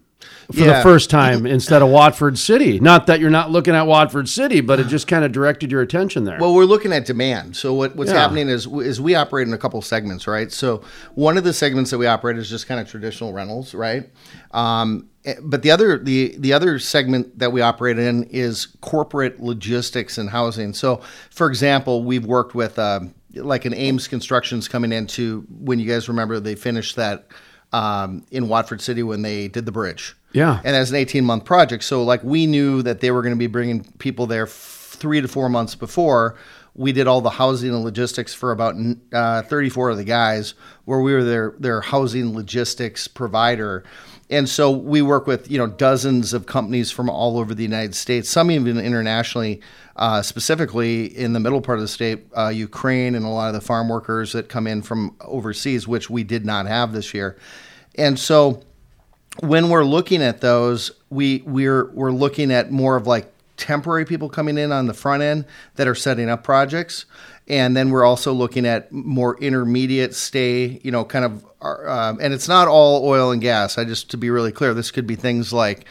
for 0.48 0.64
the 0.66 0.82
first 0.84 1.10
time 1.10 1.46
instead 1.46 1.82
of 1.82 1.90
Watford 1.90 2.38
City. 2.38 2.80
Not 2.80 3.08
that 3.08 3.20
you're 3.20 3.30
not 3.30 3.50
looking 3.52 3.74
at 3.74 3.88
Watford 3.88 4.30
City, 4.30 4.62
but 4.62 4.80
it 4.80 4.88
just 4.88 5.08
kind 5.08 5.24
of 5.26 5.32
directed 5.32 5.72
your 5.72 5.82
attention 5.82 6.24
there. 6.26 6.38
Well, 6.40 6.54
we're 6.54 6.66
looking 6.66 6.94
at 6.94 7.06
demand. 7.06 7.56
So 7.56 7.74
what, 7.74 7.96
what's 7.96 8.12
Yeah. 8.12 8.20
happening 8.20 8.50
is 8.50 8.68
is 8.68 9.02
we 9.02 9.16
operate 9.16 9.48
in 9.48 9.54
a 9.54 9.58
couple 9.58 9.82
segments, 9.82 10.28
right? 10.28 10.52
So 10.52 10.82
one 11.16 11.38
of 11.38 11.44
the 11.44 11.54
segments 11.54 11.92
that 11.92 11.98
we 11.98 12.06
operate 12.08 12.38
is 12.38 12.50
just 12.50 12.68
kind 12.68 12.80
of 12.80 12.90
traditional 12.90 13.34
rentals, 13.34 13.74
right? 13.74 14.10
Um, 14.52 15.10
but 15.42 15.62
the 15.62 15.72
other 15.72 15.98
the 15.98 16.36
the 16.38 16.54
other 16.54 16.80
segment 16.80 17.40
that 17.40 17.52
we 17.52 17.62
operate 17.62 17.98
in 17.98 18.24
is 18.26 18.66
corporate 18.82 19.40
logistics 19.40 20.18
and 20.18 20.30
housing. 20.30 20.74
So, 20.74 21.02
for 21.30 21.48
example, 21.48 22.04
we've 22.04 22.26
worked 22.26 22.56
with 22.56 22.78
um, 22.78 23.14
like 23.34 23.66
an 23.66 23.74
Ames 23.74 24.08
Constructions 24.08 24.68
coming 24.68 24.92
into 24.92 25.46
when 25.50 25.80
you 25.80 25.88
guys 25.88 26.08
remember 26.10 26.40
they 26.40 26.56
finished 26.56 26.96
that 26.98 27.28
um, 27.72 28.26
in 28.32 28.48
Watford 28.48 28.82
City 28.82 29.04
when 29.04 29.22
they 29.22 29.48
did 29.48 29.66
the 29.66 29.72
bridge. 29.72 30.16
Yeah. 30.34 30.60
And 30.64 30.76
as 30.76 30.90
an 30.90 30.98
18 30.98 31.24
month 31.26 31.46
project. 31.46 31.84
So, 31.84 32.04
like, 32.04 32.24
we 32.24 32.46
knew 32.48 32.82
that 32.82 33.02
they 33.02 33.12
were 33.12 33.22
going 33.22 33.34
to 33.34 33.40
be 33.40 33.48
bringing 33.48 33.84
people 34.00 34.26
there 34.28 34.48
f- 34.48 34.52
three 34.52 35.22
to 35.22 35.28
four 35.28 35.50
months 35.50 35.76
before. 35.76 36.36
we 36.76 36.92
did 36.92 37.08
all 37.08 37.22
the 37.22 37.30
housing 37.30 37.70
and 37.70 37.84
logistics 37.84 38.34
for 38.34 38.52
about 38.52 38.76
uh, 39.14 39.44
34 39.44 39.92
of 39.92 39.98
the 39.98 40.04
guys, 40.04 40.56
where 40.86 41.00
we 41.00 41.14
were 41.14 41.24
their 41.24 41.54
their 41.60 41.82
housing 41.82 42.34
logistics 42.34 43.08
provider. 43.08 43.84
And 44.30 44.48
so 44.48 44.72
we 44.72 45.02
work 45.02 45.28
with 45.28 45.50
you 45.52 45.58
know 45.58 45.68
dozens 45.68 46.34
of 46.34 46.46
companies 46.46 46.92
from 46.92 47.10
all 47.10 47.38
over 47.38 47.54
the 47.54 47.64
United 47.64 47.96
States, 47.96 48.30
some 48.30 48.52
even 48.52 48.80
internationally. 48.80 49.62
Uh, 49.96 50.24
specifically 50.24 51.06
in 51.06 51.34
the 51.34 51.40
middle 51.40 51.62
part 51.62 51.78
of 51.78 51.84
the 51.84 51.88
state, 51.88 52.26
uh, 52.36 52.48
Ukraine 52.48 53.14
and 53.14 53.24
a 53.24 53.30
lot 53.30 53.50
of 53.50 53.54
the 53.54 53.62
farm 53.62 53.90
workers 53.90 54.32
that 54.32 54.50
come 54.50 54.66
in 54.66 54.82
from 54.82 55.16
overseas, 55.22 55.88
which 55.88 56.10
we 56.10 56.24
did 56.24 56.48
not 56.48 56.66
have 56.66 56.94
this 56.94 57.14
year. 57.14 57.38
And 57.94 58.18
so 58.18 58.64
when 59.42 59.70
we're 59.70 59.84
looking 59.84 60.22
at 60.22 60.42
those, 60.42 60.92
we 61.10 61.44
we're 61.46 61.92
we're 61.92 62.12
looking 62.12 62.52
at 62.52 62.72
more 62.72 62.96
of 62.96 63.08
like 63.08 63.32
temporary 63.58 64.06
people 64.06 64.30
coming 64.30 64.58
in 64.58 64.72
on 64.72 64.88
the 64.88 64.94
front 64.94 65.24
end 65.24 65.46
that 65.76 65.88
are 65.88 65.96
setting 65.96 66.30
up 66.30 66.44
projects. 66.44 67.06
And 67.48 67.76
then 67.76 67.90
we're 67.90 68.06
also 68.06 68.32
looking 68.32 68.66
at 68.66 68.92
more 68.92 69.38
intermediate 69.38 70.16
stay, 70.16 70.80
you 70.84 70.92
know, 70.92 71.04
kind 71.04 71.26
of, 71.26 71.46
uh, 71.62 72.16
and 72.22 72.34
it's 72.34 72.48
not 72.48 72.68
all 72.68 73.06
oil 73.06 73.32
and 73.32 73.42
gas. 73.42 73.78
I 73.78 73.84
just 73.84 74.12
to 74.12 74.18
be 74.18 74.30
really 74.30 74.52
clear, 74.52 74.74
this 74.74 74.92
could 74.92 75.08
be 75.08 75.16
things 75.16 75.52
like 75.52 75.86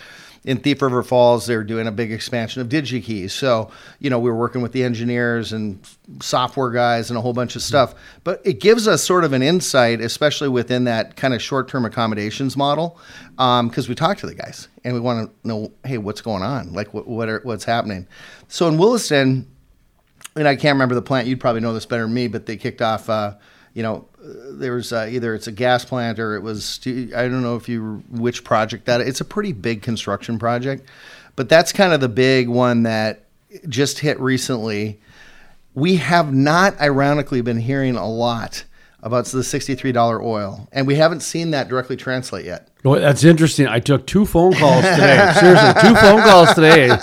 in 0.44 0.58
Thief 0.58 0.82
River 0.82 1.02
Falls, 1.04 1.46
they're 1.46 1.62
doing 1.62 1.86
a 1.86 1.92
big 1.92 2.10
expansion 2.10 2.62
of 2.62 2.68
DigiKey's. 2.68 3.32
So, 3.32 3.70
you 4.00 4.10
know, 4.10 4.18
we 4.18 4.28
were 4.28 4.36
working 4.36 4.60
with 4.60 4.72
the 4.72 4.82
engineers 4.82 5.52
and 5.52 5.78
software 6.20 6.70
guys 6.70 7.10
and 7.10 7.18
a 7.18 7.20
whole 7.20 7.32
bunch 7.32 7.54
of 7.54 7.62
stuff. 7.62 7.94
But 8.24 8.40
it 8.44 8.58
gives 8.58 8.88
us 8.88 9.04
sort 9.04 9.22
of 9.22 9.32
an 9.32 9.42
insight, 9.42 10.00
especially 10.00 10.48
within 10.48 10.84
that 10.84 11.14
kind 11.14 11.32
of 11.32 11.40
short 11.40 11.68
term 11.68 11.84
accommodations 11.84 12.56
model, 12.56 12.98
because 13.36 13.86
um, 13.86 13.88
we 13.88 13.94
talk 13.94 14.18
to 14.18 14.26
the 14.26 14.34
guys 14.34 14.66
and 14.82 14.94
we 14.94 15.00
want 15.00 15.30
to 15.30 15.48
know, 15.48 15.72
hey, 15.84 15.98
what's 15.98 16.20
going 16.20 16.42
on? 16.42 16.72
Like, 16.72 16.92
what, 16.92 17.06
what 17.06 17.28
are, 17.28 17.40
what's 17.44 17.64
happening? 17.64 18.08
So 18.48 18.66
in 18.66 18.78
Williston, 18.78 19.48
and 20.36 20.48
I 20.48 20.56
can't 20.56 20.74
remember 20.74 20.94
the 20.94 21.02
plant, 21.02 21.26
you'd 21.26 21.40
probably 21.40 21.60
know 21.60 21.74
this 21.74 21.86
better 21.86 22.04
than 22.04 22.14
me, 22.14 22.28
but 22.28 22.46
they 22.46 22.56
kicked 22.56 22.82
off. 22.82 23.09
Uh, 23.09 23.34
you 23.74 23.82
know, 23.82 24.06
there 24.18 24.74
was 24.74 24.92
uh, 24.92 25.09
either 25.10 25.34
it's 25.34 25.46
a 25.46 25.52
gas 25.52 25.84
plant 25.84 26.18
or 26.18 26.36
it 26.36 26.42
was 26.42 26.80
I 26.86 27.28
don't 27.28 27.42
know 27.42 27.56
if 27.56 27.68
you 27.68 28.02
which 28.10 28.44
project 28.44 28.86
that 28.86 29.00
it's 29.00 29.20
a 29.20 29.24
pretty 29.24 29.52
big 29.52 29.82
construction 29.82 30.38
project, 30.38 30.88
but 31.36 31.48
that's 31.48 31.72
kind 31.72 31.92
of 31.92 32.00
the 32.00 32.09
big 32.09 32.48
one 32.48 32.84
that 32.84 33.24
just 33.68 33.98
hit 33.98 34.20
recently. 34.20 35.00
We 35.74 35.96
have 35.96 36.34
not, 36.34 36.78
ironically, 36.80 37.40
been 37.40 37.59
hearing 37.59 37.96
a 37.96 38.06
lot 38.06 38.64
about 39.02 39.24
the 39.26 39.38
$63 39.40 40.22
oil, 40.22 40.68
and 40.72 40.86
we 40.86 40.94
haven't 40.94 41.20
seen 41.20 41.50
that 41.50 41.68
directly 41.68 41.96
translate 41.96 42.44
yet. 42.44 42.68
Well, 42.84 43.00
that's 43.00 43.24
interesting. 43.24 43.66
I 43.66 43.78
took 43.80 44.06
two 44.06 44.24
phone 44.26 44.52
calls 44.54 44.82
today. 44.84 45.32
Seriously, 45.40 45.80
two 45.88 45.94
phone 45.96 46.22
calls 46.22 46.52
today 46.54 46.96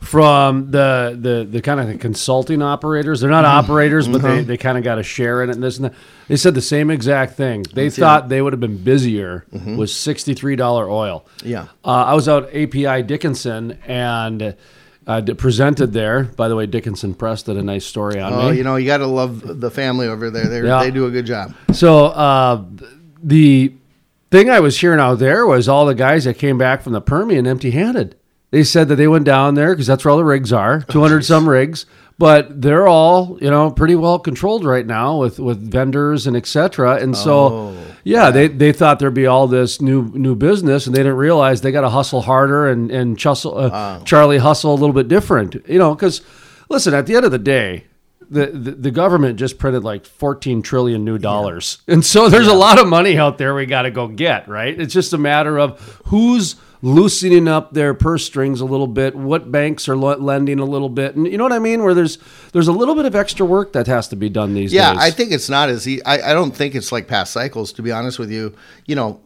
from 0.00 0.70
the 0.70 1.16
the 1.20 1.46
the 1.48 1.60
kind 1.62 1.80
of 1.80 1.88
the 1.88 1.96
consulting 1.98 2.62
operators. 2.62 3.20
They're 3.20 3.30
not 3.30 3.44
Mm-hmm. 3.44 3.70
operators, 3.70 4.08
but 4.08 4.22
they, 4.22 4.42
Mhm. 4.42 4.46
they 4.46 4.56
kind 4.56 4.78
of 4.78 4.84
got 4.84 4.98
a 4.98 5.02
share 5.02 5.42
in 5.42 5.50
it 5.50 5.54
and 5.54 5.62
this 5.62 5.76
and 5.76 5.86
that. 5.86 5.94
They 6.28 6.36
said 6.36 6.54
the 6.54 6.60
same 6.62 6.90
exact 6.90 7.34
thing. 7.36 7.64
They 7.74 7.84
Let's 7.84 7.98
thought 7.98 8.28
they 8.28 8.40
would 8.42 8.52
have 8.52 8.60
been 8.60 8.78
busier 8.82 9.44
Mhm. 9.54 9.76
with 9.76 9.90
sixty 9.90 10.34
three 10.34 10.56
dollar 10.56 10.88
oil. 10.90 11.24
Yeah. 11.44 11.66
Uh, 11.84 11.88
I 12.04 12.14
was 12.14 12.28
out 12.28 12.48
API 12.52 13.02
Dickinson 13.02 13.78
and 13.86 14.54
uh, 15.06 15.22
presented 15.36 15.92
there. 15.92 16.24
By 16.24 16.48
the 16.48 16.56
way, 16.56 16.66
Dickinson 16.66 17.14
Press 17.14 17.42
did 17.42 17.56
a 17.56 17.62
nice 17.62 17.84
story 17.84 18.20
on 18.20 18.32
Oh, 18.32 18.50
me. 18.50 18.58
you 18.58 18.64
know, 18.64 18.76
you 18.76 18.86
got 18.86 18.98
to 18.98 19.06
love 19.06 19.60
the 19.60 19.70
family 19.70 20.06
over 20.06 20.30
there. 20.30 20.46
They 20.46 20.66
Yeah. 20.66 20.82
they 20.82 20.90
do 20.90 21.06
a 21.06 21.10
good 21.10 21.26
job. 21.26 21.54
So 21.72 22.06
uh, 22.06 22.64
the 23.22 23.72
thing 24.30 24.50
I 24.50 24.60
was 24.60 24.78
hearing 24.78 25.00
out 25.00 25.18
there 25.18 25.46
was 25.46 25.68
all 25.68 25.86
the 25.86 25.94
guys 25.94 26.24
that 26.24 26.38
came 26.38 26.58
back 26.58 26.82
from 26.82 26.92
the 26.92 27.00
Permian 27.00 27.46
empty-handed. 27.46 28.16
They 28.50 28.64
said 28.64 28.88
that 28.88 28.96
they 28.96 29.08
went 29.08 29.24
down 29.24 29.54
there 29.54 29.72
because 29.72 29.86
that's 29.86 30.04
where 30.04 30.12
all 30.12 30.18
the 30.18 30.24
rigs 30.24 30.52
are, 30.52 30.84
Oh, 30.88 30.92
200 30.92 31.24
some 31.24 31.48
rigs, 31.48 31.86
but 32.22 32.62
they're 32.62 32.86
all 32.86 33.36
you 33.40 33.50
know 33.50 33.68
pretty 33.72 33.96
well 33.96 34.16
controlled 34.20 34.64
right 34.64 34.86
now 34.86 35.18
with 35.18 35.40
with 35.40 35.58
vendors 35.60 36.28
and 36.28 36.36
etc. 36.36 36.98
And 37.02 37.16
so, 37.16 37.32
Oh, 37.48 37.76
yeah, 38.04 38.30
they 38.30 38.46
they 38.46 38.72
thought 38.72 39.00
there'd 39.00 39.12
be 39.12 39.26
all 39.26 39.48
this 39.48 39.80
new 39.80 40.02
new 40.14 40.36
business, 40.36 40.86
and 40.86 40.94
they 40.94 41.00
didn't 41.00 41.16
realize 41.16 41.62
they 41.62 41.72
got 41.72 41.80
to 41.80 41.90
hustle 41.90 42.22
harder 42.22 42.68
and 42.70 42.92
and 42.92 43.16
Chussel, 43.18 43.72
uh, 43.72 43.98
Charlie 44.04 44.38
hustle 44.38 44.72
a 44.72 44.78
little 44.78 44.92
bit 44.94 45.08
different, 45.08 45.56
you 45.66 45.78
know, 45.80 45.96
because 45.96 46.20
listen, 46.68 46.94
at 46.94 47.06
the 47.06 47.16
end 47.16 47.24
of 47.24 47.32
the 47.32 47.40
day, 47.40 47.86
the, 48.30 48.46
the, 48.46 48.70
the 48.70 48.90
government 48.92 49.36
just 49.36 49.58
printed 49.58 49.82
like 49.82 50.06
14 50.06 50.62
trillion 50.62 51.04
new 51.04 51.18
dollars. 51.18 51.82
And 51.88 52.04
so 52.04 52.28
there's 52.28 52.46
a 52.46 52.54
lot 52.54 52.78
of 52.78 52.86
money 52.86 53.18
out 53.18 53.36
there 53.36 53.52
we 53.52 53.66
got 53.66 53.82
to 53.82 53.90
go 53.90 54.06
get, 54.06 54.46
right? 54.48 54.80
It's 54.80 54.94
just 54.94 55.12
a 55.12 55.18
matter 55.18 55.58
of 55.58 55.80
who's 56.06 56.54
loosening 56.82 57.46
up 57.46 57.72
their 57.72 57.94
purse 57.94 58.26
strings 58.26 58.60
a 58.60 58.64
little 58.64 58.88
bit, 58.88 59.14
what 59.14 59.50
banks 59.52 59.88
are 59.88 59.96
lending 59.96 60.58
a 60.58 60.64
little 60.64 60.88
bit. 60.88 61.14
And 61.14 61.26
you 61.26 61.38
know 61.38 61.44
what 61.44 61.52
I 61.52 61.60
mean? 61.60 61.82
Where 61.82 61.94
there's 61.94 62.18
there's 62.52 62.68
a 62.68 62.72
little 62.72 62.94
bit 62.96 63.06
of 63.06 63.14
extra 63.14 63.46
work 63.46 63.72
that 63.72 63.86
has 63.86 64.08
to 64.08 64.16
be 64.16 64.28
done 64.28 64.52
these 64.54 64.72
Yeah, 64.72 64.90
days. 64.90 64.98
Yeah, 64.98 65.04
I 65.06 65.10
think 65.12 65.30
it's 65.32 65.48
not 65.48 65.68
as 65.68 65.86
e- 65.88 66.02
I, 66.04 66.30
I 66.30 66.34
don't 66.34 66.54
think 66.54 66.74
it's 66.74 66.90
like 66.92 67.06
past 67.06 67.32
cycles. 67.32 67.72
To 67.74 67.82
be 67.82 67.92
honest 67.92 68.18
with 68.18 68.30
you, 68.32 68.54
you 68.86 68.96
know, 68.96 69.20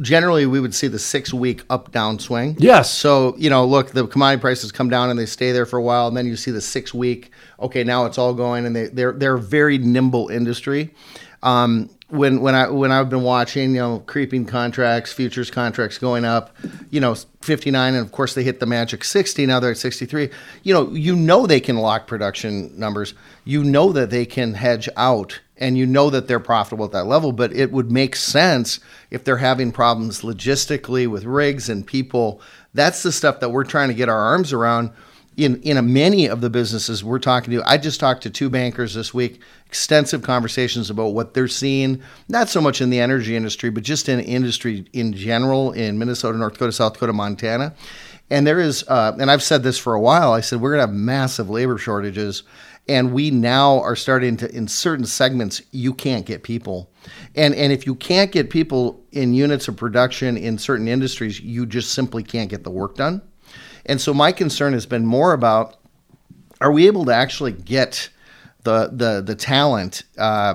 generally 0.00 0.46
we 0.46 0.60
would 0.60 0.74
see 0.74 0.86
the 0.86 0.98
six 0.98 1.34
week 1.34 1.64
up 1.70 1.90
down 1.90 2.20
swing. 2.20 2.54
Yes. 2.58 2.90
So 2.92 3.34
you 3.36 3.50
know, 3.50 3.64
look, 3.66 3.90
the 3.90 4.06
commodity 4.06 4.40
prices 4.40 4.70
come 4.70 4.88
down 4.88 5.10
and 5.10 5.18
they 5.18 5.26
stay 5.26 5.50
there 5.50 5.66
for 5.66 5.78
a 5.78 5.82
while, 5.82 6.06
and 6.06 6.16
then 6.16 6.26
you 6.26 6.36
see 6.36 6.52
the 6.52 6.60
six 6.60 6.94
week. 6.94 7.32
Okay, 7.60 7.82
now 7.82 8.04
it's 8.06 8.16
all 8.16 8.32
going, 8.32 8.64
and 8.64 8.76
they 8.76 8.86
they're 8.86 9.12
they're 9.12 9.34
a 9.34 9.40
very 9.40 9.78
nimble 9.78 10.28
industry. 10.28 10.94
Um, 11.42 11.90
when 12.08 12.40
when 12.40 12.54
I 12.54 12.68
when 12.68 12.92
I've 12.92 13.10
been 13.10 13.22
watching, 13.22 13.74
you 13.74 13.80
know, 13.80 13.98
creeping 14.00 14.46
contracts, 14.46 15.12
futures 15.12 15.50
contracts 15.50 15.98
going 15.98 16.24
up, 16.24 16.54
you 16.90 17.00
know, 17.00 17.16
59 17.40 17.94
and 17.94 18.04
of 18.04 18.12
course 18.12 18.34
they 18.34 18.44
hit 18.44 18.60
the 18.60 18.66
magic 18.66 19.02
60, 19.02 19.44
now 19.46 19.58
they're 19.58 19.72
at 19.72 19.78
63. 19.78 20.30
You 20.62 20.74
know, 20.74 20.90
you 20.92 21.16
know 21.16 21.46
they 21.46 21.60
can 21.60 21.76
lock 21.76 22.06
production 22.06 22.78
numbers. 22.78 23.14
You 23.44 23.64
know 23.64 23.92
that 23.92 24.10
they 24.10 24.24
can 24.24 24.54
hedge 24.54 24.88
out 24.96 25.40
and 25.56 25.76
you 25.76 25.86
know 25.86 26.10
that 26.10 26.28
they're 26.28 26.38
profitable 26.38 26.84
at 26.84 26.92
that 26.92 27.06
level, 27.06 27.32
but 27.32 27.52
it 27.52 27.72
would 27.72 27.90
make 27.90 28.14
sense 28.14 28.78
if 29.10 29.24
they're 29.24 29.38
having 29.38 29.72
problems 29.72 30.20
logistically 30.20 31.08
with 31.08 31.24
rigs 31.24 31.68
and 31.68 31.86
people. 31.86 32.40
That's 32.74 33.02
the 33.02 33.10
stuff 33.10 33.40
that 33.40 33.48
we're 33.48 33.64
trying 33.64 33.88
to 33.88 33.94
get 33.94 34.08
our 34.08 34.18
arms 34.18 34.52
around 34.52 34.90
in 35.36 35.60
in 35.62 35.92
many 35.92 36.26
of 36.26 36.40
the 36.40 36.50
businesses 36.50 37.04
we're 37.04 37.18
talking 37.18 37.52
to. 37.52 37.62
I 37.68 37.76
just 37.76 38.00
talked 38.00 38.22
to 38.22 38.30
two 38.30 38.48
bankers 38.48 38.94
this 38.94 39.12
week, 39.12 39.40
extensive 39.66 40.22
conversations 40.22 40.90
about 40.90 41.08
what 41.08 41.34
they're 41.34 41.48
seeing, 41.48 42.02
not 42.28 42.48
so 42.48 42.60
much 42.60 42.80
in 42.80 42.90
the 42.90 43.00
energy 43.00 43.36
industry, 43.36 43.70
but 43.70 43.82
just 43.82 44.08
in 44.08 44.20
industry 44.20 44.86
in 44.92 45.12
general 45.12 45.72
in 45.72 45.98
Minnesota, 45.98 46.38
North 46.38 46.54
Dakota, 46.54 46.72
South 46.72 46.94
Dakota, 46.94 47.12
Montana. 47.12 47.74
And 48.28 48.44
there 48.46 48.58
is, 48.58 48.84
uh, 48.88 49.16
and 49.20 49.30
I've 49.30 49.42
said 49.42 49.62
this 49.62 49.78
for 49.78 49.94
a 49.94 50.00
while. 50.00 50.32
I 50.32 50.40
said 50.40 50.60
we're 50.60 50.72
going 50.72 50.84
to 50.84 50.92
have 50.92 50.96
massive 50.96 51.48
labor 51.48 51.78
shortages, 51.78 52.42
and 52.88 53.12
we 53.12 53.30
now 53.30 53.80
are 53.80 53.94
starting 53.94 54.36
to 54.38 54.52
in 54.52 54.66
certain 54.66 55.04
segments 55.04 55.62
you 55.70 55.94
can't 55.94 56.26
get 56.26 56.42
people, 56.42 56.90
and 57.36 57.54
and 57.54 57.72
if 57.72 57.86
you 57.86 57.94
can't 57.94 58.32
get 58.32 58.50
people 58.50 59.04
in 59.12 59.34
units 59.34 59.68
of 59.68 59.76
production 59.76 60.36
in 60.36 60.58
certain 60.58 60.88
industries, 60.88 61.40
you 61.40 61.66
just 61.66 61.92
simply 61.92 62.24
can't 62.24 62.50
get 62.50 62.64
the 62.64 62.70
work 62.70 62.96
done. 62.96 63.22
And 63.86 64.00
so 64.00 64.12
my 64.12 64.32
concern 64.32 64.72
has 64.72 64.86
been 64.86 65.06
more 65.06 65.32
about 65.32 65.76
are 66.60 66.72
we 66.72 66.86
able 66.86 67.04
to 67.06 67.14
actually 67.14 67.52
get 67.52 68.10
the 68.64 68.90
the 68.92 69.22
the 69.24 69.34
talent 69.34 70.02
uh, 70.18 70.54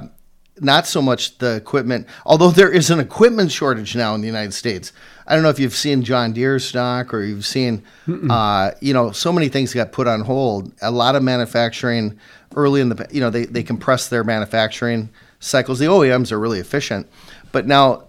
not 0.60 0.86
so 0.86 1.02
much 1.02 1.38
the 1.38 1.56
equipment 1.56 2.08
although 2.26 2.52
there 2.52 2.70
is 2.70 2.90
an 2.90 3.00
equipment 3.00 3.52
shortage 3.52 3.96
now 3.96 4.14
in 4.14 4.22
the 4.22 4.28
United 4.28 4.54
States. 4.54 4.92
I 5.28 5.34
don't 5.34 5.44
know 5.44 5.50
if 5.50 5.60
you've 5.60 5.76
seen 5.76 6.04
John 6.04 6.34
Deere 6.34 6.60
stock 6.60 7.14
or 7.14 7.24
you've 7.24 7.46
seen 7.46 7.84
uh, 8.30 8.72
you 8.82 8.94
know 8.94 9.12
so 9.12 9.32
many 9.32 9.48
things 9.50 9.74
got 9.74 9.92
put 9.92 10.08
on 10.08 10.22
hold. 10.22 10.74
A 10.82 10.92
lot 10.92 11.16
of 11.16 11.24
manufacturing 11.24 12.20
early 12.56 12.82
in 12.82 12.90
the 12.90 13.08
you 13.12 13.22
know 13.22 13.30
they, 13.30 13.46
they 13.46 13.64
compress 13.64 14.10
their 14.10 14.24
manufacturing 14.24 15.10
cycles. 15.40 15.80
The 15.80 15.86
OEMs 15.86 16.32
are 16.32 16.40
really 16.40 16.60
efficient. 16.60 17.08
But 17.52 17.68
now 17.68 18.08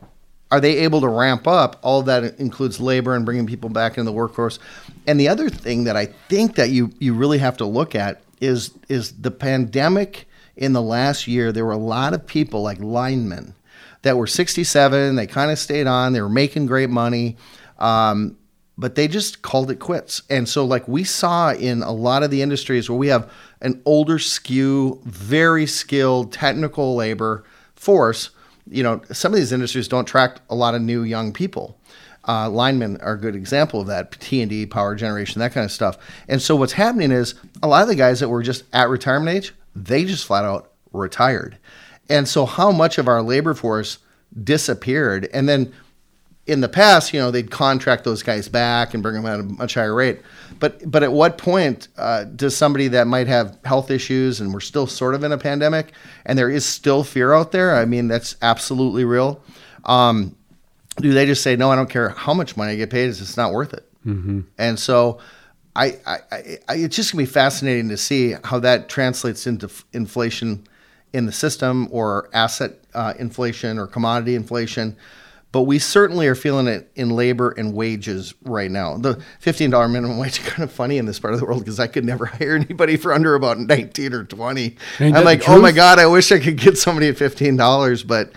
are 0.52 0.60
they 0.60 0.78
able 0.78 1.00
to 1.00 1.08
ramp 1.08 1.48
up? 1.48 1.78
All 1.82 2.02
that 2.02 2.38
includes 2.38 2.78
labor 2.78 3.16
and 3.16 3.24
bringing 3.24 3.46
people 3.46 3.70
back 3.70 3.92
into 3.92 4.04
the 4.04 4.12
workforce. 4.12 4.58
And 5.06 5.18
the 5.18 5.28
other 5.28 5.48
thing 5.48 5.84
that 5.84 5.96
I 5.96 6.06
think 6.06 6.56
that 6.56 6.70
you 6.70 6.90
you 6.98 7.14
really 7.14 7.38
have 7.38 7.56
to 7.58 7.66
look 7.66 7.94
at 7.94 8.22
is 8.40 8.72
is 8.88 9.12
the 9.12 9.30
pandemic 9.30 10.28
in 10.56 10.72
the 10.72 10.82
last 10.82 11.26
year. 11.26 11.52
There 11.52 11.64
were 11.64 11.72
a 11.72 11.78
lot 11.78 12.14
of 12.14 12.26
people 12.26 12.62
like 12.62 12.78
linemen 12.80 13.54
that 14.02 14.16
were 14.16 14.26
67. 14.26 15.16
They 15.16 15.26
kind 15.26 15.50
of 15.50 15.58
stayed 15.58 15.86
on. 15.86 16.12
They 16.12 16.20
were 16.20 16.28
making 16.28 16.66
great 16.66 16.90
money. 16.90 17.36
Um, 17.78 18.36
but 18.78 18.94
they 18.94 19.06
just 19.06 19.42
called 19.42 19.70
it 19.70 19.78
quits. 19.78 20.22
And 20.30 20.48
so, 20.48 20.64
like 20.64 20.88
we 20.88 21.04
saw 21.04 21.52
in 21.52 21.82
a 21.82 21.92
lot 21.92 22.22
of 22.22 22.30
the 22.30 22.42
industries 22.42 22.88
where 22.88 22.98
we 22.98 23.08
have 23.08 23.30
an 23.60 23.80
older 23.84 24.18
skew, 24.18 25.00
very 25.04 25.66
skilled 25.66 26.32
technical 26.32 26.96
labor 26.96 27.44
force, 27.74 28.30
you 28.70 28.82
know, 28.82 29.02
some 29.12 29.32
of 29.32 29.38
these 29.38 29.52
industries 29.52 29.88
don't 29.88 30.08
attract 30.08 30.40
a 30.48 30.54
lot 30.54 30.74
of 30.74 30.82
new 30.82 31.02
young 31.02 31.32
people. 31.32 31.78
Uh, 32.26 32.48
linemen 32.48 32.98
are 33.00 33.14
a 33.14 33.20
good 33.20 33.34
example 33.34 33.80
of 33.80 33.88
that. 33.88 34.12
T 34.12 34.40
and 34.40 34.50
D, 34.50 34.66
power 34.66 34.94
generation, 34.94 35.40
that 35.40 35.52
kind 35.52 35.64
of 35.64 35.72
stuff. 35.72 35.98
And 36.28 36.40
so 36.40 36.54
what's 36.54 36.72
happening 36.72 37.10
is 37.10 37.34
a 37.62 37.68
lot 37.68 37.82
of 37.82 37.88
the 37.88 37.96
guys 37.96 38.20
that 38.20 38.28
were 38.28 38.42
just 38.42 38.64
at 38.72 38.88
retirement 38.88 39.36
age, 39.36 39.54
they 39.74 40.04
just 40.04 40.26
flat 40.26 40.44
out 40.44 40.72
retired. 40.92 41.58
And 42.08 42.28
so 42.28 42.46
how 42.46 42.70
much 42.70 42.98
of 42.98 43.08
our 43.08 43.22
labor 43.22 43.54
force 43.54 43.98
disappeared? 44.44 45.28
And 45.32 45.48
then 45.48 45.72
in 46.46 46.60
the 46.60 46.68
past, 46.68 47.14
you 47.14 47.20
know, 47.20 47.30
they'd 47.30 47.50
contract 47.50 48.04
those 48.04 48.22
guys 48.22 48.48
back 48.48 48.94
and 48.94 49.02
bring 49.02 49.14
them 49.14 49.26
at 49.26 49.40
a 49.40 49.42
much 49.44 49.74
higher 49.74 49.94
rate. 49.94 50.20
But 50.58 50.90
but 50.90 51.02
at 51.02 51.12
what 51.12 51.38
point 51.38 51.88
uh, 51.96 52.24
does 52.24 52.56
somebody 52.56 52.88
that 52.88 53.06
might 53.06 53.28
have 53.28 53.58
health 53.64 53.90
issues 53.90 54.40
and 54.40 54.52
we're 54.52 54.60
still 54.60 54.86
sort 54.86 55.14
of 55.14 55.22
in 55.22 55.32
a 55.32 55.38
pandemic 55.38 55.92
and 56.26 56.38
there 56.38 56.50
is 56.50 56.64
still 56.64 57.04
fear 57.04 57.32
out 57.32 57.52
there? 57.52 57.76
I 57.76 57.84
mean, 57.84 58.08
that's 58.08 58.36
absolutely 58.42 59.04
real. 59.04 59.42
Um, 59.84 60.36
do 60.96 61.12
they 61.12 61.26
just 61.26 61.42
say 61.42 61.56
no? 61.56 61.70
I 61.70 61.76
don't 61.76 61.90
care 61.90 62.10
how 62.10 62.34
much 62.34 62.56
money 62.56 62.72
I 62.72 62.76
get 62.76 62.90
paid; 62.90 63.08
it's 63.08 63.36
not 63.36 63.52
worth 63.52 63.72
it. 63.72 63.88
Mm-hmm. 64.06 64.40
And 64.58 64.78
so, 64.78 65.18
I, 65.74 65.98
I, 66.06 66.18
I, 66.68 66.74
it's 66.74 66.96
just 66.96 67.12
gonna 67.12 67.22
be 67.22 67.26
fascinating 67.26 67.88
to 67.88 67.96
see 67.96 68.34
how 68.44 68.58
that 68.60 68.88
translates 68.88 69.46
into 69.46 69.66
f- 69.66 69.84
inflation 69.92 70.66
in 71.12 71.26
the 71.26 71.32
system, 71.32 71.88
or 71.90 72.28
asset 72.32 72.72
uh, 72.94 73.14
inflation, 73.18 73.78
or 73.78 73.86
commodity 73.86 74.34
inflation. 74.34 74.96
But 75.50 75.62
we 75.62 75.78
certainly 75.78 76.26
are 76.28 76.34
feeling 76.34 76.66
it 76.66 76.90
in 76.94 77.10
labor 77.10 77.50
and 77.50 77.74
wages 77.74 78.32
right 78.42 78.70
now. 78.70 78.96
The 78.96 79.22
fifteen 79.38 79.70
dollar 79.70 79.88
minimum 79.88 80.18
wage 80.18 80.40
is 80.40 80.46
kind 80.46 80.62
of 80.62 80.72
funny 80.72 80.96
in 80.98 81.04
this 81.04 81.18
part 81.18 81.34
of 81.34 81.40
the 81.40 81.46
world 81.46 81.60
because 81.60 81.78
I 81.78 81.86
could 81.86 82.04
never 82.04 82.24
hire 82.26 82.56
anybody 82.56 82.96
for 82.96 83.12
under 83.12 83.34
about 83.34 83.58
nineteen 83.58 84.12
or 84.14 84.24
twenty. 84.24 84.76
Ain't 84.98 85.16
I'm 85.16 85.24
like, 85.24 85.48
oh 85.48 85.60
my 85.60 85.72
god, 85.72 85.98
I 85.98 86.06
wish 86.06 86.32
I 86.32 86.38
could 86.38 86.56
get 86.56 86.78
somebody 86.78 87.08
at 87.08 87.18
fifteen 87.18 87.56
dollars, 87.56 88.02
but 88.02 88.32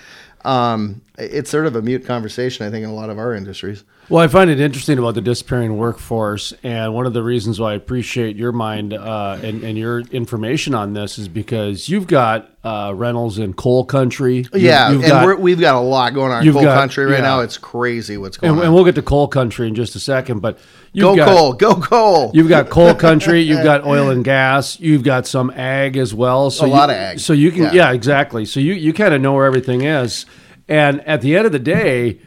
um, 0.45 1.01
it's 1.17 1.49
sort 1.49 1.65
of 1.65 1.76
a 1.76 1.81
mute 1.81 2.05
conversation. 2.05 2.65
I 2.65 2.69
think 2.69 2.84
in 2.84 2.89
a 2.89 2.93
lot 2.93 3.09
of 3.09 3.17
our 3.17 3.34
industries. 3.34 3.84
Well, 4.07 4.23
I 4.23 4.27
find 4.27 4.51
it 4.51 4.59
interesting 4.59 4.99
about 4.99 5.15
the 5.15 5.22
disappearing 5.22 5.77
workforce, 5.77 6.53
and 6.61 6.93
one 6.93 7.07
of 7.07 7.13
the 7.13 7.23
reasons 7.23 7.59
why 7.59 7.72
I 7.72 7.73
appreciate 7.76 8.35
your 8.35 8.51
mind 8.51 8.93
uh, 8.93 9.39
and, 9.41 9.63
and 9.63 9.76
your 9.77 10.01
information 10.01 10.76
on 10.76 10.93
this 10.93 11.17
is 11.17 11.27
because 11.27 11.89
you've 11.89 12.05
got 12.05 12.51
uh, 12.63 12.93
rentals 12.95 13.39
in 13.39 13.53
coal 13.55 13.84
country. 13.84 14.38
You've- 14.38 14.59
Yeah, 14.59 14.91
you've 14.91 15.03
and 15.05 15.26
we're, 15.26 15.35
we've 15.38 15.59
got 15.59 15.73
a 15.76 15.80
lot 15.80 16.13
going 16.13 16.31
on 16.31 16.45
in 16.45 16.53
coal 16.53 16.61
got- 16.61 16.77
country 16.77 17.05
right 17.05 17.15
yeah. 17.15 17.22
now. 17.22 17.39
It's 17.39 17.57
crazy 17.57 18.17
what's 18.17 18.38
going 18.38 18.51
and, 18.51 18.59
on. 18.59 18.65
and 18.67 18.76
we'll 18.76 18.85
get 18.85 18.93
to 18.95 19.01
coal 19.01 19.27
country 19.27 19.67
in 19.67 19.73
just 19.73 19.95
a 19.95 19.99
second, 19.99 20.41
but 20.41 20.59
Go 21.01 21.15
got, 21.15 21.27
coal, 21.27 21.53
go 21.53 21.76
coal. 21.76 22.31
You've 22.34 22.49
got 22.49 22.69
coal 22.69 22.95
country, 23.07 23.41
you've 23.41 23.63
got 23.63 23.85
oil 23.85 24.09
and 24.09 24.23
gas, 24.23 24.80
you've 24.80 25.03
got 25.03 25.27
some 25.27 25.49
ag 25.51 25.97
as 25.97 26.13
well. 26.13 26.49
So 26.51 26.65
A 26.65 26.67
you- 26.67 26.73
lot 26.73 26.89
of 26.89 26.95
ag. 26.95 27.19
So 27.19 27.34
you 27.34 27.51
can, 27.51 27.63
Yeah. 27.63 27.73
yeah, 27.73 27.91
exactly. 27.91 28.45
So 28.45 28.59
you 28.59 28.73
you 28.73 28.93
kind 28.93 29.13
of 29.13 29.22
know 29.22 29.34
where 29.34 29.45
everything 29.45 29.81
is, 29.84 30.26
and 30.67 31.01
at 31.07 31.22
the 31.22 31.35
end 31.35 31.45
of 31.45 31.51
the 31.51 31.59
day, 31.59 32.19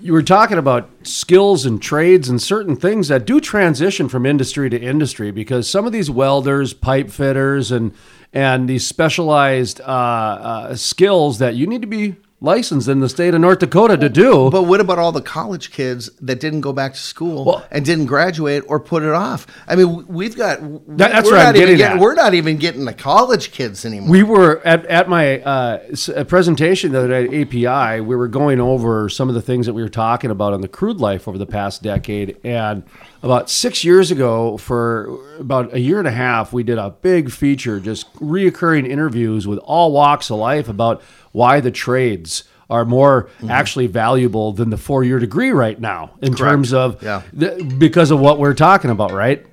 you 0.00 0.12
were 0.12 0.22
talking 0.22 0.58
about 0.58 0.90
skills 1.02 1.64
and 1.64 1.80
trades 1.80 2.28
and 2.28 2.40
certain 2.42 2.76
things 2.76 3.08
that 3.08 3.24
do 3.24 3.40
transition 3.40 4.08
from 4.08 4.26
industry 4.26 4.68
to 4.68 4.78
industry 4.78 5.30
because 5.30 5.68
some 5.70 5.86
of 5.86 5.92
these 5.92 6.10
welders, 6.10 6.74
pipe 6.74 7.10
fitters, 7.10 7.72
and 7.72 7.92
and 8.32 8.68
these 8.68 8.86
specialized 8.86 9.80
uh, 9.80 9.84
uh, 9.84 10.74
skills 10.74 11.38
that 11.38 11.54
you 11.54 11.66
need 11.66 11.80
to 11.80 11.86
be 11.86 12.16
licensed 12.44 12.88
in 12.88 13.00
the 13.00 13.08
state 13.08 13.34
of 13.34 13.40
North 13.40 13.58
Dakota 13.58 13.96
to 13.96 14.08
do. 14.08 14.50
But 14.50 14.64
what 14.64 14.80
about 14.80 14.98
all 14.98 15.12
the 15.12 15.22
college 15.22 15.70
kids 15.72 16.10
that 16.20 16.38
didn't 16.40 16.60
go 16.60 16.72
back 16.72 16.92
to 16.92 17.00
school 17.00 17.62
and 17.70 17.84
didn't 17.84 18.06
graduate 18.06 18.62
or 18.68 18.78
put 18.78 19.02
it 19.02 19.12
off? 19.12 19.46
I 19.66 19.74
mean, 19.76 20.06
we've 20.06 20.36
got 20.36 20.60
That- 20.60 21.12
that's 21.12 21.26
we're 21.26 21.36
what 21.36 21.46
I'm 21.46 21.54
not 21.54 21.56
even 21.56 21.76
getting. 21.76 21.98
We're 22.00 22.14
not 22.14 22.34
even 22.34 22.56
getting 22.58 22.84
the 22.84 22.92
college 22.92 23.50
kids 23.50 23.84
anymore. 23.84 24.10
We 24.10 24.22
were 24.22 24.60
at, 24.64 24.84
at 24.86 25.08
my 25.08 25.40
uh, 25.40 25.78
uh, 26.14 26.24
presentation 26.24 26.92
that 26.92 26.98
other 26.98 27.08
day 27.08 27.24
at 27.24 27.48
API. 27.66 28.00
We 28.00 28.14
were 28.14 28.28
going 28.28 28.60
over 28.60 29.08
some 29.08 29.28
of 29.28 29.34
the 29.34 29.42
things 29.42 29.66
that 29.66 29.72
we 29.72 29.82
were 29.82 29.88
talking 29.88 30.30
about 30.30 30.52
on 30.52 30.60
the 30.60 30.68
crude 30.68 30.98
life 31.00 31.26
over 31.26 31.38
the 31.38 31.46
past 31.46 31.82
decade. 31.82 32.36
And 32.44 32.82
about 33.22 33.48
six 33.48 33.84
years 33.84 34.10
ago, 34.10 34.58
for 34.58 35.18
about 35.38 35.72
a 35.72 35.80
year 35.80 35.98
and 35.98 36.06
a 36.06 36.12
half, 36.12 36.52
we 36.52 36.62
did 36.62 36.76
a 36.76 36.90
big 36.90 37.30
feature, 37.30 37.80
just 37.80 38.12
reoccurring 38.16 38.86
interviews 38.88 39.46
with 39.46 39.58
all 39.60 39.92
walks 39.92 40.30
of 40.30 40.36
life 40.38 40.68
about 40.68 41.02
why 41.34 41.60
the 41.60 41.70
trades 41.70 42.44
are 42.70 42.84
more 42.86 43.28
actually 43.48 43.86
valuable 43.86 44.52
than 44.52 44.70
the 44.70 44.78
four 44.78 45.04
year 45.04 45.18
degree 45.18 45.50
right 45.50 45.78
now 45.78 46.12
in 46.22 46.30
Mm-hmm. 46.32 46.36
Correct. 46.36 46.38
terms 46.52 46.72
of 46.72 47.02
Yeah. 47.02 47.20
the, 47.32 47.74
because 47.78 48.10
of 48.10 48.18
what 48.20 48.38
we're 48.38 48.54
talking 48.54 48.90
about, 48.90 49.12
right? 49.12 49.44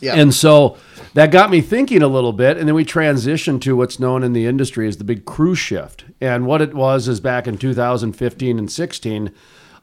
Yeah. 0.00 0.14
And 0.14 0.32
so 0.34 0.78
that 1.12 1.30
got 1.30 1.50
me 1.50 1.60
thinking 1.60 2.00
a 2.02 2.08
little 2.08 2.32
bit. 2.32 2.56
And 2.56 2.66
then 2.66 2.74
we 2.74 2.84
transitioned 2.86 3.60
to 3.62 3.76
what's 3.76 4.00
known 4.00 4.22
in 4.22 4.32
the 4.32 4.46
industry 4.46 4.88
as 4.88 4.96
the 4.96 5.04
big 5.04 5.26
crew 5.26 5.54
shift. 5.54 6.04
And 6.20 6.46
what 6.46 6.62
it 6.62 6.72
was 6.72 7.08
is 7.08 7.20
back 7.20 7.46
in 7.46 7.58
2015 7.58 8.58
and 8.58 8.70
16, 8.72 9.30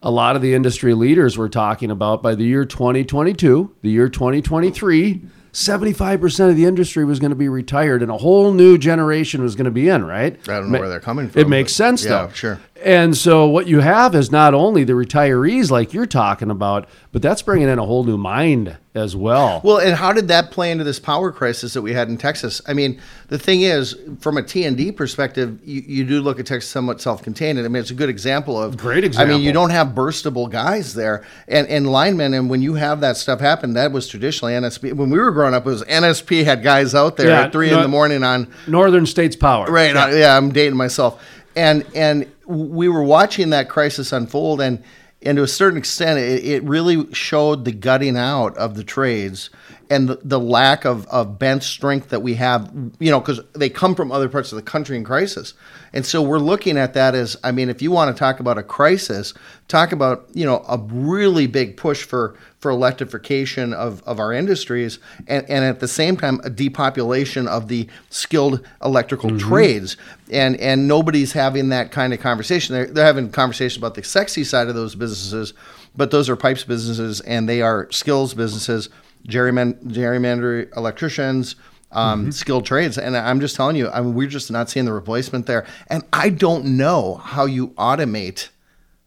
a 0.02 0.10
lot 0.10 0.36
of 0.36 0.42
the 0.42 0.56
industry 0.56 0.94
leaders 0.96 1.38
were 1.38 1.50
talking 1.50 1.92
about 1.92 2.24
by 2.24 2.34
the 2.34 2.46
year 2.46 2.66
2022, 2.66 3.76
the 3.84 3.90
year 3.92 4.10
2023, 4.10 5.22
75% 5.54 6.50
of 6.50 6.56
the 6.56 6.66
industry 6.66 7.04
was 7.06 7.20
going 7.20 7.32
to 7.32 7.36
be 7.36 7.50
retired 7.50 8.02
and 8.02 8.12
a 8.12 8.18
whole 8.18 8.54
new 8.54 8.78
generation 8.78 9.42
was 9.42 9.56
going 9.56 9.66
to 9.66 9.72
be 9.72 9.90
in, 9.90 10.06
right? 10.06 10.38
I 10.48 10.54
don't 10.54 10.66
know 10.66 10.70
Ma- 10.74 10.80
where 10.80 10.90
they're 10.90 11.00
coming 11.00 11.30
from. 11.30 11.42
It 11.42 11.48
makes 11.48 11.74
sense, 11.74 12.04
yeah, 12.04 12.28
though. 12.28 12.30
Sure. 12.34 12.60
And 12.84 13.18
so 13.18 13.48
what 13.48 13.68
you 13.68 13.80
have 13.80 14.14
is 14.16 14.32
not 14.32 14.54
only 14.54 14.84
the 14.84 14.94
retirees 14.94 15.72
like 15.72 15.94
you're 15.94 16.06
talking 16.06 16.52
about, 16.52 16.88
but 17.12 17.22
that's 17.22 17.42
bringing 17.42 17.68
in 17.68 17.80
a 17.80 17.86
whole 17.86 18.04
new 18.04 18.18
mind 18.18 18.78
as 18.94 19.16
well. 19.16 19.62
Well, 19.64 19.78
and 19.78 19.96
how 19.96 20.12
did 20.14 20.28
that 20.30 20.52
play 20.52 20.72
into 20.72 20.84
this 20.84 21.00
power 21.00 21.32
crisis 21.32 21.74
that 21.74 21.82
we 21.82 21.94
had 21.94 22.10
in 22.10 22.18
Texas? 22.18 22.62
I 22.68 22.74
mean, 22.74 23.00
the 23.30 23.38
thing 23.40 23.62
is, 23.62 23.96
from 24.20 24.38
a 24.38 24.44
T 24.44 24.64
and 24.66 24.76
D 24.78 24.92
perspective, 24.92 25.60
you, 25.64 25.82
you 25.86 26.04
do 26.04 26.22
look 26.22 26.40
at 26.40 26.46
Texas 26.46 26.70
somewhat 26.70 27.02
self-contained. 27.02 27.60
I 27.60 27.64
mean, 27.64 27.76
it's 27.76 27.92
a 27.92 27.96
good 27.96 28.10
example 28.10 28.62
of 28.62 28.78
Great 28.78 29.04
example. 29.04 29.34
I 29.36 29.38
mean, 29.38 29.46
you 29.46 29.54
don't 29.54 29.70
have 29.72 29.90
burstable 29.90 30.50
guys 30.50 30.94
there, 30.94 31.24
and 31.48 31.68
and 31.68 31.92
linemen. 31.92 32.34
And 32.34 32.50
when 32.50 32.62
you 32.62 32.76
have 32.76 33.02
that 33.02 33.18
stuff 33.18 33.40
happen, 33.40 33.74
that 33.74 33.92
was 33.92 34.08
traditionally 34.08 34.54
NSP. 34.54 34.94
When 34.94 35.10
we 35.10 35.20
were 35.20 35.32
growing 35.32 35.54
up, 35.54 35.66
it 35.66 35.70
was 35.70 35.84
NSP 35.84 36.44
had 36.44 36.64
guys 36.64 36.94
out 36.96 37.18
there 37.18 37.30
Yeah, 37.30 37.42
at 37.44 37.52
three 37.52 37.70
no- 37.70 37.78
in 37.78 37.82
the 37.84 37.88
morning 37.90 38.24
on 38.24 38.52
Northern 38.68 39.06
States 39.06 39.36
Power. 39.36 39.66
Right. 39.66 39.94
Yeah. 39.94 40.06
Uh, 40.06 40.10
yeah, 40.10 40.38
I'm 40.38 40.52
dating 40.52 40.78
myself. 40.78 41.24
And 41.56 41.86
and 41.96 42.32
we 42.48 42.88
were 42.88 43.04
watching 43.04 43.50
that 43.52 43.70
crisis 43.70 44.12
unfold, 44.12 44.62
and 44.62 44.84
and 45.22 45.38
to 45.38 45.44
a 45.44 45.48
certain 45.48 45.78
extent, 45.78 46.20
it, 46.20 46.46
it 46.46 46.64
really 46.64 47.12
showed 47.14 47.66
the 47.66 47.72
gutting 47.72 48.18
out 48.18 48.56
of 48.58 48.76
the 48.76 48.84
trades 48.84 49.50
and 49.90 50.10
the, 50.10 50.20
the 50.24 50.40
lack 50.40 50.86
of, 50.86 51.08
of 51.08 51.40
bench 51.40 51.64
strength 51.64 52.10
that 52.10 52.22
we 52.22 52.36
have. 52.36 52.72
You 53.00 53.12
know, 53.12 53.20
because 53.20 53.42
they 53.54 53.70
come 53.70 53.96
from 53.96 54.12
other 54.12 54.30
parts 54.30 54.52
of 54.52 54.56
the 54.56 54.62
country 54.62 54.98
in 54.98 55.04
crisis, 55.04 55.54
and 55.94 56.06
so 56.06 56.22
we're 56.22 56.40
looking 56.40 56.78
at 56.78 56.94
that 56.94 57.16
as, 57.16 57.38
I 57.44 57.52
mean, 57.52 57.70
if 57.70 57.82
you 57.82 57.92
want 57.92 58.16
to 58.16 58.20
talk 58.20 58.40
about 58.40 58.58
a 58.58 58.64
crisis, 58.64 59.34
talk 59.68 59.92
about 59.92 60.28
you 60.34 60.46
know 60.46 60.64
a 60.68 60.78
really 60.78 61.48
big 61.48 61.78
push 61.78 62.04
for 62.04 62.36
for 62.60 62.72
electrification 62.72 63.74
of, 63.74 64.02
of 64.04 64.20
our 64.20 64.34
industries 64.34 64.98
and, 65.28 65.48
and 65.48 65.64
at 65.64 65.80
the 65.80 65.88
same 65.88 66.18
time 66.18 66.42
a 66.44 66.50
depopulation 66.50 67.48
of 67.48 67.68
the 67.68 67.88
skilled 68.10 68.66
electrical 68.84 69.30
mm-hmm. 69.30 69.50
trades. 69.50 69.98
And 70.32 70.58
and 70.58 70.88
nobody's 70.88 71.34
having 71.34 71.70
that 71.70 71.92
kind 71.92 72.14
of 72.14 72.20
conversation. 72.20 72.76
They're, 72.76 72.88
they're 72.88 73.06
having 73.06 73.30
conversations 73.32 73.78
about 73.78 73.96
the 73.96 74.04
sexy 74.04 74.44
side 74.44 74.68
of 74.68 74.76
those 74.76 74.96
businesses 74.96 75.54
but 75.98 76.12
those 76.12 76.30
are 76.30 76.36
pipes 76.36 76.64
businesses 76.64 77.20
and 77.22 77.50
they 77.50 77.62
are 77.62 77.92
skills 77.92 78.34
businesses 78.34 78.90
gerryman- 79.28 79.82
gerrymander 79.86 80.76
electricians 80.78 81.56
um, 81.94 82.32
skilled 82.34 82.66
trades 82.66 82.98
and 82.98 83.16
i'm 83.16 83.40
just 83.40 83.56
telling 83.56 83.76
you 83.78 83.90
I 83.90 84.02
mean, 84.02 84.14
we're 84.14 84.28
just 84.28 84.52
not 84.52 84.70
seeing 84.70 84.86
the 84.86 84.92
replacement 84.94 85.46
there 85.46 85.66
and 85.88 86.04
i 86.12 86.30
don't 86.30 86.66
know 86.66 87.16
how 87.16 87.46
you 87.46 87.70
automate 87.70 88.50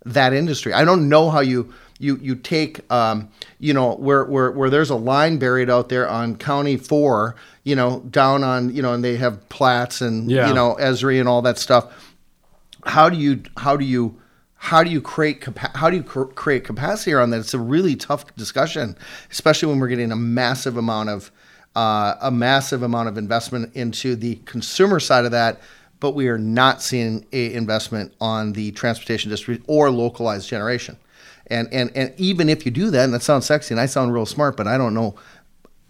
that 0.06 0.32
industry. 0.32 0.72
I 0.72 0.86
don't 0.86 1.10
know 1.10 1.28
how 1.28 1.40
you 1.40 1.74
you 1.98 2.16
you 2.22 2.34
take 2.34 2.90
um, 2.90 3.28
you 3.58 3.74
know 3.74 3.96
where 3.96 4.24
where 4.24 4.50
where 4.50 4.70
there's 4.70 4.88
a 4.88 4.96
line 4.96 5.36
buried 5.36 5.68
out 5.68 5.90
there 5.90 6.08
on 6.08 6.36
County 6.36 6.78
Four, 6.78 7.36
you 7.64 7.76
know, 7.76 8.00
down 8.08 8.42
on 8.42 8.74
you 8.74 8.80
know, 8.80 8.94
and 8.94 9.04
they 9.04 9.16
have 9.18 9.46
Platts 9.50 10.00
and 10.00 10.30
Yeah. 10.30 10.48
you 10.48 10.54
know 10.54 10.74
Esri 10.80 11.20
and 11.20 11.28
all 11.28 11.42
that 11.42 11.58
stuff. 11.58 11.92
How 12.86 13.10
do 13.10 13.18
you 13.18 13.42
how 13.58 13.76
do 13.76 13.84
you 13.84 14.18
how 14.62 14.84
do 14.84 14.90
you 14.90 15.00
create 15.00 15.40
capa- 15.40 15.72
how 15.74 15.90
do 15.90 15.96
you 15.96 16.02
cr- 16.02 16.24
create 16.24 16.64
capacity 16.64 17.12
around 17.12 17.30
that? 17.30 17.40
It's 17.40 17.54
a 17.54 17.58
really 17.58 17.96
tough 17.96 18.34
discussion, 18.36 18.96
especially 19.30 19.68
when 19.68 19.80
we're 19.80 19.88
getting 19.88 20.12
a 20.12 20.16
massive 20.16 20.76
amount 20.76 21.08
of 21.08 21.30
uh, 21.74 22.14
a 22.20 22.30
massive 22.30 22.82
amount 22.82 23.08
of 23.08 23.16
investment 23.16 23.74
into 23.74 24.16
the 24.16 24.36
consumer 24.44 25.00
side 25.00 25.24
of 25.24 25.30
that 25.30 25.60
but 26.00 26.12
we 26.12 26.28
are 26.28 26.38
not 26.38 26.82
seeing 26.82 27.26
a 27.32 27.52
investment 27.52 28.14
on 28.20 28.54
the 28.54 28.72
transportation 28.72 29.30
district 29.30 29.64
or 29.68 29.90
localized 29.90 30.48
generation. 30.48 30.96
And 31.46 31.68
and 31.72 31.90
and 31.94 32.14
even 32.16 32.48
if 32.48 32.64
you 32.64 32.72
do 32.72 32.90
that, 32.90 33.04
and 33.04 33.14
that 33.14 33.22
sounds 33.22 33.46
sexy, 33.46 33.74
and 33.74 33.80
I 33.80 33.86
sound 33.86 34.14
real 34.14 34.26
smart, 34.26 34.56
but 34.56 34.66
I 34.66 34.78
don't 34.78 34.94
know, 34.94 35.14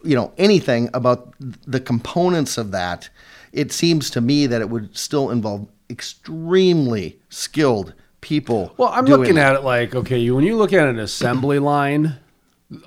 you 0.03 0.17
know, 0.17 0.33
anything 0.37 0.91
about 0.93 1.35
the 1.39 1.81
components 1.81 2.59
of 2.59 2.73
that. 2.73 3.09
It 3.53 3.73
seems 3.73 4.11
to 4.11 4.21
me 4.21 4.47
that 4.47 4.61
it 4.61 4.71
would 4.71 4.97
still 4.97 5.31
involve 5.31 5.69
extremely 5.89 7.19
skilled 7.29 7.95
people. 8.21 8.73
Well, 8.77 8.89
I'm 8.91 9.05
looking 9.07 9.37
it. 9.37 9.41
at 9.41 9.57
it 9.57 9.65
like, 9.65 9.95
okay, 9.95 10.19
you- 10.19 10.35
when 10.35 10.45
you 10.45 10.57
look 10.57 10.73
at 10.73 10.89
an 10.89 10.99
assembly 10.99 11.59
line, 11.75 12.17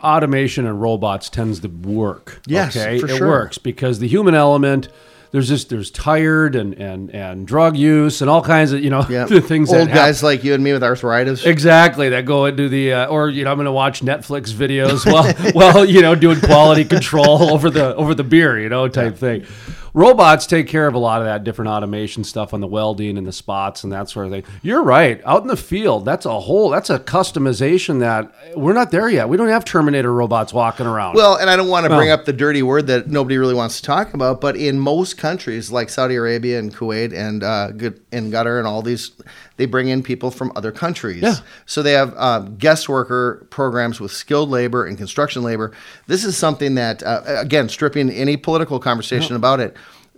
automation 0.04 0.66
and 0.66 0.82
robots 0.82 1.30
tends 1.30 1.60
to 1.62 1.68
work. 1.68 2.42
Yes, 2.48 2.76
okay? 2.78 3.00
for 3.00 3.08
it 3.08 3.18
sure. 3.18 3.28
works 3.28 3.58
because 3.58 4.00
the 4.00 4.08
human 4.08 4.36
element. 4.36 4.90
There's 5.32 5.48
just 5.50 5.70
there's 5.70 5.90
tired 5.90 6.56
and 6.56 6.76
and 6.76 7.10
and 7.10 7.48
drug 7.48 7.76
use 7.76 8.22
and 8.22 8.30
all 8.30 8.44
kinds 8.44 8.72
of 8.72 8.84
you 8.84 8.92
know 8.92 9.04
Yeah. 9.10 9.26
things 9.40 9.74
Old 9.74 9.88
guys 9.90 10.22
like 10.22 10.44
you 10.44 10.54
and 10.54 10.64
me 10.64 10.74
with 10.74 10.84
arthritis. 10.84 11.44
Exactly, 11.44 12.10
that 12.10 12.26
go 12.28 12.46
into 12.46 12.70
the 12.70 12.94
uh, 12.94 13.08
or 13.08 13.30
you 13.32 13.44
know 13.44 13.50
I'm 13.50 13.58
going 13.58 13.66
to 13.66 13.72
watch 13.72 14.02
Netflix 14.02 14.52
videos 14.54 15.12
while 15.12 15.34
while 15.54 15.86
you 15.86 16.04
know 16.04 16.14
doing 16.14 16.40
quality 16.40 16.86
control 16.86 17.50
over 17.52 17.72
the 17.72 17.96
over 17.96 18.14
the 18.14 18.24
beer, 18.24 18.60
you 18.60 18.70
know, 18.70 18.88
type 18.88 19.18
thing. 19.18 19.48
Robots 19.94 20.46
take 20.48 20.68
care 20.68 20.88
of 20.88 20.94
a 20.94 20.98
lot 21.00 21.22
of 21.22 21.26
that 21.26 21.44
different 21.44 21.70
automation 21.70 22.24
stuff 22.24 22.54
on 22.54 22.62
the 22.62 22.68
welding 22.68 23.18
and 23.18 23.26
the 23.28 23.32
spots 23.32 23.84
and 23.84 23.94
that 23.94 24.10
sort 24.10 24.26
of 24.26 24.32
thing. 24.32 24.44
You're 24.62 24.84
right. 24.84 25.22
Out 25.26 25.42
in 25.42 25.48
the 25.48 25.58
field, 25.58 26.06
that's 26.06 26.26
a 26.26 26.40
whole 26.40 26.70
that's 26.70 26.90
a 26.90 27.00
customization 27.00 28.00
that 28.00 28.32
we're 28.56 28.74
not 28.74 28.92
there 28.92 29.10
yet. 29.10 29.30
We 29.30 29.38
don't 29.38 29.50
have 29.50 29.66
Terminator 29.66 30.14
robots 30.14 30.54
walking 30.54 30.86
around. 30.86 31.16
Well, 31.16 31.36
and 31.36 31.50
I 31.50 31.56
don't 31.56 31.70
want 31.70 31.86
to 31.86 31.96
bring 31.96 32.10
up 32.10 32.26
the 32.26 32.34
dirty 32.34 32.64
word 32.64 32.88
that 32.88 33.08
nobody 33.08 33.38
really 33.38 33.54
wants 33.56 33.78
to 33.78 33.84
talk 33.84 34.14
about, 34.14 34.42
but 34.42 34.56
in 34.56 34.80
most 34.80 35.18
countries 35.18 35.72
like 35.72 35.90
Saudi 35.90 36.16
Arabia 36.16 36.60
and 36.60 36.76
Kuwait 36.76 37.14
and 37.14 37.44
uh, 37.44 37.72
Good- 37.72 38.02
and 38.12 38.32
Qatar 38.32 38.58
and 38.60 38.68
all 38.68 38.82
these, 38.82 39.12
they 39.58 39.66
bring 39.66 39.88
in 39.88 40.02
people 40.02 40.32
from 40.32 40.52
other 40.56 40.72
countries. 40.72 41.22
Yeah. 41.22 41.36
So 41.66 41.84
they 41.84 41.92
have 41.94 42.16
um, 42.18 42.56
guest 42.58 42.90
worker 42.90 43.46
programs 43.50 44.00
with 44.00 44.12
skilled 44.12 44.50
labor 44.50 44.86
and 44.86 44.98
construction 44.98 45.44
labor. 45.44 45.72
This 46.08 46.24
is 46.24 46.36
something 46.36 46.76
that, 46.76 47.04
uh, 47.04 47.22
again, 47.26 47.70
stripping 47.70 48.10
any 48.10 48.38
political 48.38 48.80
conversation 48.80 49.36
about 49.36 49.60
it. 49.60 49.76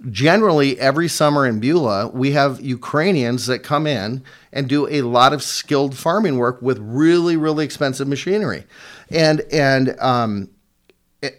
Generally, 0.10 0.80
every 0.80 1.07
summer 1.07 1.45
in 1.45 1.60
Beulah, 1.60 2.10
we 2.10 2.32
have 2.32 2.62
Ukrainians 2.62 3.45
that 3.48 3.60
come 3.60 3.88
in 3.88 4.24
and 4.52 4.68
do 4.68 4.88
a 4.88 5.02
lot 5.02 5.34
of 5.34 5.41
skilled 5.41 5.98
farming 5.98 6.38
work 6.38 6.62
with 6.62 6.78
really, 6.80 7.38
really 7.38 7.64
expensive 7.66 8.07
machinery, 8.07 8.66
and 9.10 9.41
and 9.52 9.98
um, 10.02 10.49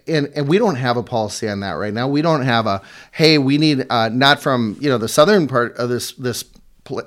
and 0.09 0.29
and 0.35 0.49
we 0.49 0.59
don't 0.59 0.77
have 0.77 0.97
a 0.97 1.03
policy 1.03 1.49
on 1.49 1.61
that 1.61 1.73
right 1.73 1.93
now. 1.93 2.09
We 2.09 2.23
don't 2.23 2.43
have 2.43 2.67
a 2.67 2.81
hey, 3.13 3.37
we 3.37 3.59
need 3.59 3.87
uh, 3.91 4.09
not 4.09 4.41
from 4.41 4.77
you 4.81 4.89
know 4.89 4.99
the 4.99 5.09
southern 5.09 5.49
part 5.49 5.77
of 5.77 5.91
this 5.91 6.13
this 6.13 6.45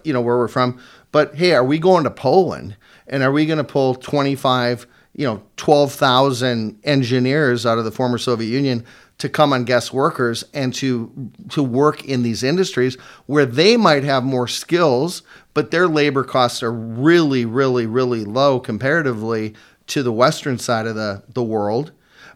you 0.04 0.14
know 0.14 0.22
where 0.22 0.38
we're 0.38 0.48
from, 0.48 0.80
but 1.12 1.36
hey, 1.36 1.54
are 1.54 1.64
we 1.64 1.80
going 1.80 2.04
to 2.04 2.12
Poland 2.12 2.76
and 3.08 3.24
are 3.24 3.32
we 3.32 3.46
going 3.46 3.58
to 3.58 3.64
pull 3.64 3.96
twenty 3.96 4.36
five 4.36 4.86
you 5.16 5.26
know 5.26 5.42
twelve 5.58 5.92
thousand 5.92 6.80
engineers 6.84 7.66
out 7.66 7.78
of 7.78 7.86
the 7.86 7.92
former 7.92 8.18
Soviet 8.18 8.50
Union 8.50 8.86
to 9.18 9.28
come 9.28 9.52
on 9.52 9.66
guest 9.66 9.94
workers 9.94 10.44
and 10.54 10.74
to 10.76 11.32
to 11.50 11.62
work 11.62 12.06
in 12.06 12.24
these 12.24 12.44
industries 12.44 12.96
where 13.26 13.46
they 13.46 13.78
might 13.78 14.04
have 14.04 14.24
more 14.24 14.48
skills, 14.48 15.24
but 15.54 15.72
their 15.72 15.88
labor 15.88 16.24
costs 16.24 16.64
are 16.64 16.72
really 16.72 17.46
really 17.46 17.86
really 17.86 18.24
low 18.24 18.60
comparatively 18.60 19.54
to 19.88 20.04
the 20.04 20.14
western 20.14 20.58
side 20.58 20.88
of 20.88 20.96
the 20.96 21.24
the 21.34 21.44
world. 21.44 21.92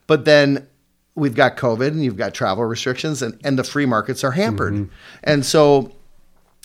But 0.06 0.26
then 0.26 0.68
we've 1.16 1.36
got 1.36 1.58
COVID 1.58 1.88
and 1.88 2.04
you've 2.04 2.18
got 2.18 2.34
travel 2.34 2.66
restrictions 2.66 3.22
and, 3.22 3.40
and 3.44 3.58
the 3.58 3.64
free 3.64 3.86
markets 3.86 4.24
are 4.24 4.32
hampered. 4.32 4.74
Mm-hmm. 4.74 4.94
And 5.24 5.46
so, 5.46 5.92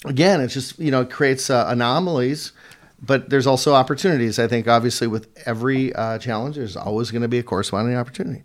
again, 0.05 0.41
it's 0.41 0.55
just, 0.55 0.79
you 0.79 0.91
know, 0.91 1.03
it 1.03 1.11
creates 1.11 1.51
uh, 1.51 1.66
anomalies, 1.69 2.53
but 3.01 3.31
there's 3.31 3.47
also 3.47 3.75
opportunities. 3.75 4.39
I 4.39 4.49
think, 4.49 4.69
obviously, 4.69 5.07
with 5.07 5.29
every 5.47 5.95
uh, 5.95 6.19
challenge, 6.19 6.57
there's 6.57 6.77
always 6.77 7.11
going 7.11 7.23
to 7.23 7.29
be 7.29 7.39
a 7.39 7.43
corresponding 7.43 7.97
opportunity. 7.97 8.45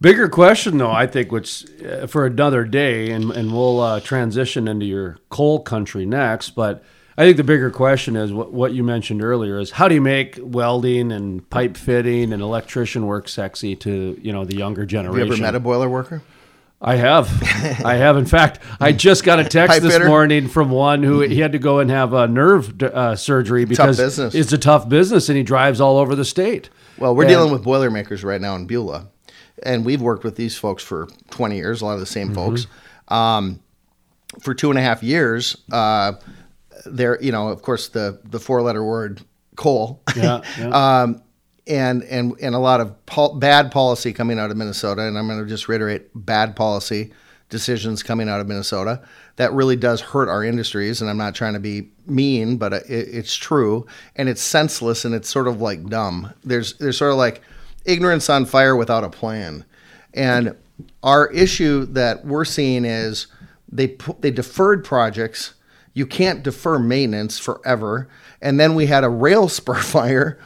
Bigger 0.00 0.28
question, 0.28 0.76
though, 0.76 0.90
I 0.90 1.06
think, 1.06 1.32
which 1.32 1.64
uh, 1.82 2.06
for 2.06 2.26
another 2.26 2.64
day, 2.64 3.10
and, 3.10 3.30
and 3.30 3.52
we'll 3.52 3.80
uh, 3.80 4.00
transition 4.00 4.68
into 4.68 4.84
your 4.84 5.18
coal 5.30 5.60
country 5.60 6.04
next. 6.04 6.50
But 6.50 6.84
I 7.16 7.24
think 7.24 7.38
the 7.38 7.44
bigger 7.44 7.70
question 7.70 8.14
is 8.14 8.30
what, 8.30 8.52
what 8.52 8.74
you 8.74 8.84
mentioned 8.84 9.22
earlier 9.22 9.58
is 9.58 9.70
how 9.70 9.88
do 9.88 9.94
you 9.94 10.02
make 10.02 10.38
welding 10.38 11.12
and 11.12 11.48
pipe 11.48 11.78
fitting 11.78 12.34
and 12.34 12.42
electrician 12.42 13.06
work 13.06 13.26
sexy 13.26 13.74
to 13.76 14.18
you 14.20 14.32
know 14.34 14.44
the 14.44 14.56
younger 14.56 14.82
Have 14.82 14.88
generation? 14.88 15.26
you 15.26 15.32
ever 15.32 15.42
met 15.42 15.54
a 15.54 15.60
boiler 15.60 15.88
worker? 15.88 16.20
I 16.80 16.96
have. 16.96 17.28
I 17.84 17.94
have. 17.96 18.16
In 18.16 18.26
fact, 18.26 18.60
I 18.80 18.92
just 18.92 19.24
got 19.24 19.38
a 19.38 19.44
text 19.44 19.80
this 19.82 19.98
morning 20.06 20.46
from 20.48 20.70
one 20.70 21.02
who 21.02 21.20
he 21.20 21.40
had 21.40 21.52
to 21.52 21.58
go 21.58 21.78
and 21.78 21.90
have 21.90 22.12
a 22.12 22.28
nerve 22.28 22.80
uh, 22.82 23.16
surgery 23.16 23.64
because 23.64 23.98
it's 24.34 24.52
a 24.52 24.58
tough 24.58 24.88
business 24.88 25.28
and 25.28 25.36
he 25.38 25.42
drives 25.42 25.80
all 25.80 25.96
over 25.98 26.14
the 26.14 26.24
state. 26.24 26.68
Well, 26.98 27.14
we're 27.14 27.22
And- 27.24 27.30
dealing 27.30 27.52
with 27.52 27.62
Boilermakers 27.62 28.22
right 28.24 28.40
now 28.40 28.56
in 28.56 28.66
Beulah, 28.66 29.08
and 29.62 29.84
we've 29.84 30.02
worked 30.02 30.22
with 30.24 30.36
these 30.36 30.56
folks 30.56 30.82
for 30.82 31.08
20 31.30 31.56
years, 31.56 31.80
a 31.80 31.86
lot 31.86 31.94
of 31.94 32.00
the 32.00 32.06
same 32.06 32.34
folks. 32.34 32.66
Um, 33.08 33.60
for 34.40 34.52
two 34.54 34.70
and 34.70 34.78
a 34.78 34.82
half 34.82 35.02
years, 35.02 35.56
uh, 35.72 36.12
they're, 36.84 37.20
you 37.22 37.32
know, 37.32 37.48
of 37.48 37.62
course, 37.62 37.88
the, 37.88 38.20
the 38.24 38.38
four 38.38 38.60
letter 38.60 38.84
word 38.84 39.22
coal. 39.56 40.02
Yeah, 40.14 40.42
yeah. 40.58 41.00
um, 41.02 41.22
and, 41.66 42.02
and, 42.04 42.34
and 42.40 42.54
a 42.54 42.58
lot 42.58 42.80
of 42.80 43.06
pol- 43.06 43.34
bad 43.34 43.72
policy 43.72 44.12
coming 44.12 44.38
out 44.38 44.50
of 44.50 44.56
Minnesota. 44.56 45.02
And 45.02 45.18
I'm 45.18 45.26
going 45.26 45.42
to 45.42 45.46
just 45.46 45.68
reiterate 45.68 46.08
bad 46.14 46.56
policy 46.56 47.12
decisions 47.48 48.02
coming 48.02 48.28
out 48.28 48.40
of 48.40 48.48
Minnesota 48.48 49.02
that 49.36 49.52
really 49.52 49.76
does 49.76 50.00
hurt 50.00 50.28
our 50.28 50.42
industries. 50.44 51.00
And 51.00 51.08
I'm 51.08 51.16
not 51.16 51.34
trying 51.34 51.54
to 51.54 51.60
be 51.60 51.90
mean, 52.06 52.56
but 52.56 52.72
it, 52.72 52.84
it's 52.88 53.34
true. 53.34 53.86
And 54.16 54.28
it's 54.28 54.42
senseless 54.42 55.04
and 55.04 55.14
it's 55.14 55.28
sort 55.28 55.46
of 55.46 55.60
like 55.60 55.86
dumb. 55.88 56.32
There's, 56.44 56.74
there's 56.78 56.98
sort 56.98 57.12
of 57.12 57.18
like 57.18 57.42
ignorance 57.84 58.28
on 58.28 58.46
fire 58.46 58.74
without 58.74 59.04
a 59.04 59.10
plan. 59.10 59.64
And 60.14 60.56
our 61.02 61.30
issue 61.30 61.86
that 61.86 62.24
we're 62.24 62.44
seeing 62.44 62.84
is 62.84 63.26
they 63.70 63.88
pu- 63.88 64.16
they 64.20 64.30
deferred 64.30 64.84
projects. 64.84 65.54
You 65.94 66.06
can't 66.06 66.42
defer 66.42 66.78
maintenance 66.78 67.38
forever. 67.38 68.08
And 68.40 68.58
then 68.60 68.74
we 68.74 68.86
had 68.86 69.04
a 69.04 69.08
rail 69.08 69.48
spur 69.50 69.80
fire 69.80 70.38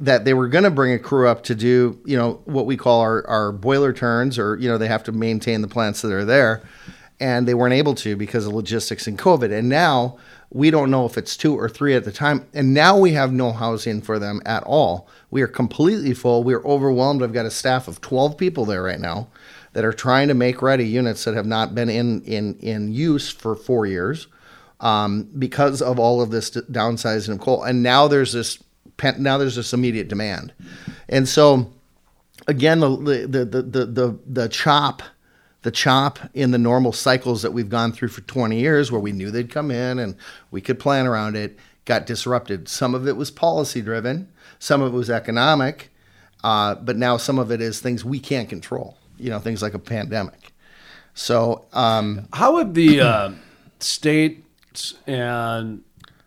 that 0.00 0.24
they 0.24 0.34
were 0.34 0.48
going 0.48 0.64
to 0.64 0.70
bring 0.70 0.92
a 0.92 0.98
crew 0.98 1.28
up 1.28 1.44
to 1.44 1.54
do, 1.54 2.00
you 2.04 2.16
know, 2.16 2.40
what 2.46 2.66
we 2.66 2.76
call 2.76 3.00
our, 3.00 3.26
our 3.28 3.52
boiler 3.52 3.92
turns, 3.92 4.38
or 4.38 4.56
you 4.56 4.68
know, 4.68 4.78
they 4.78 4.88
have 4.88 5.04
to 5.04 5.12
maintain 5.12 5.62
the 5.62 5.68
plants 5.68 6.02
that 6.02 6.12
are 6.12 6.24
there, 6.24 6.62
and 7.20 7.46
they 7.46 7.54
weren't 7.54 7.74
able 7.74 7.94
to 7.94 8.16
because 8.16 8.46
of 8.46 8.52
logistics 8.52 9.06
and 9.06 9.18
COVID. 9.18 9.56
And 9.56 9.68
now 9.68 10.18
we 10.50 10.70
don't 10.70 10.90
know 10.90 11.06
if 11.06 11.16
it's 11.16 11.36
two 11.36 11.56
or 11.56 11.68
three 11.68 11.94
at 11.94 12.04
the 12.04 12.12
time, 12.12 12.46
and 12.52 12.74
now 12.74 12.98
we 12.98 13.12
have 13.12 13.32
no 13.32 13.52
housing 13.52 14.02
for 14.02 14.18
them 14.18 14.40
at 14.44 14.62
all. 14.64 15.08
We 15.30 15.42
are 15.42 15.48
completely 15.48 16.14
full. 16.14 16.42
We 16.42 16.54
are 16.54 16.64
overwhelmed. 16.66 17.22
I've 17.22 17.32
got 17.32 17.46
a 17.46 17.50
staff 17.50 17.86
of 17.86 18.00
twelve 18.00 18.36
people 18.36 18.64
there 18.64 18.82
right 18.82 19.00
now 19.00 19.28
that 19.74 19.84
are 19.84 19.92
trying 19.92 20.28
to 20.28 20.34
make 20.34 20.62
ready 20.62 20.86
units 20.86 21.24
that 21.24 21.34
have 21.34 21.46
not 21.46 21.74
been 21.74 21.88
in 21.88 22.22
in 22.22 22.56
in 22.58 22.92
use 22.92 23.30
for 23.30 23.54
four 23.54 23.86
years 23.86 24.26
um, 24.80 25.28
because 25.38 25.82
of 25.82 25.98
all 25.98 26.20
of 26.20 26.30
this 26.30 26.50
downsizing 26.50 27.32
of 27.32 27.40
coal. 27.40 27.62
And 27.62 27.82
now 27.82 28.08
there's 28.08 28.32
this 28.32 28.62
now 29.18 29.38
there's 29.38 29.56
this 29.56 29.72
immediate 29.72 30.08
demand, 30.08 30.52
and 31.08 31.28
so 31.28 31.72
again 32.46 32.80
the 32.80 32.88
the 33.28 33.44
the 33.44 33.62
the 33.62 33.86
the, 33.86 34.18
the 34.26 34.48
chop. 34.48 35.02
The 35.62 35.70
chop 35.70 36.18
in 36.34 36.50
the 36.50 36.58
normal 36.58 36.92
cycles 36.92 37.40
that 37.40 37.54
we've 37.54 37.70
gone 37.70 37.92
through 37.92 38.08
for 38.08 38.20
20 38.20 38.60
years, 38.60 38.92
where 38.92 39.00
we 39.00 39.12
knew 39.12 39.30
they'd 39.30 39.50
come 39.50 39.70
in 39.70 39.98
and 39.98 40.14
we 40.50 40.60
could 40.60 40.78
plan 40.78 41.06
around 41.06 41.36
it, 41.36 41.58
got 41.86 42.04
disrupted. 42.04 42.68
Some 42.68 42.94
of 42.94 43.08
it 43.08 43.16
was 43.16 43.30
policy 43.30 43.80
driven, 43.80 44.28
some 44.58 44.82
of 44.82 44.92
it 44.92 44.96
was 44.96 45.08
economic, 45.08 45.90
uh, 46.42 46.74
but 46.74 46.96
now 46.98 47.16
some 47.16 47.38
of 47.38 47.50
it 47.50 47.62
is 47.62 47.80
things 47.80 48.04
we 48.04 48.20
can't 48.20 48.46
control. 48.46 48.98
You 49.16 49.30
know, 49.30 49.38
things 49.38 49.62
like 49.62 49.72
a 49.72 49.78
pandemic. 49.78 50.52
So, 51.14 51.64
um, 51.72 52.28
How 52.32 52.58
have 52.58 52.74
the 52.74 53.00
uh, 53.00 53.32
states 53.78 54.94
and 55.06 55.82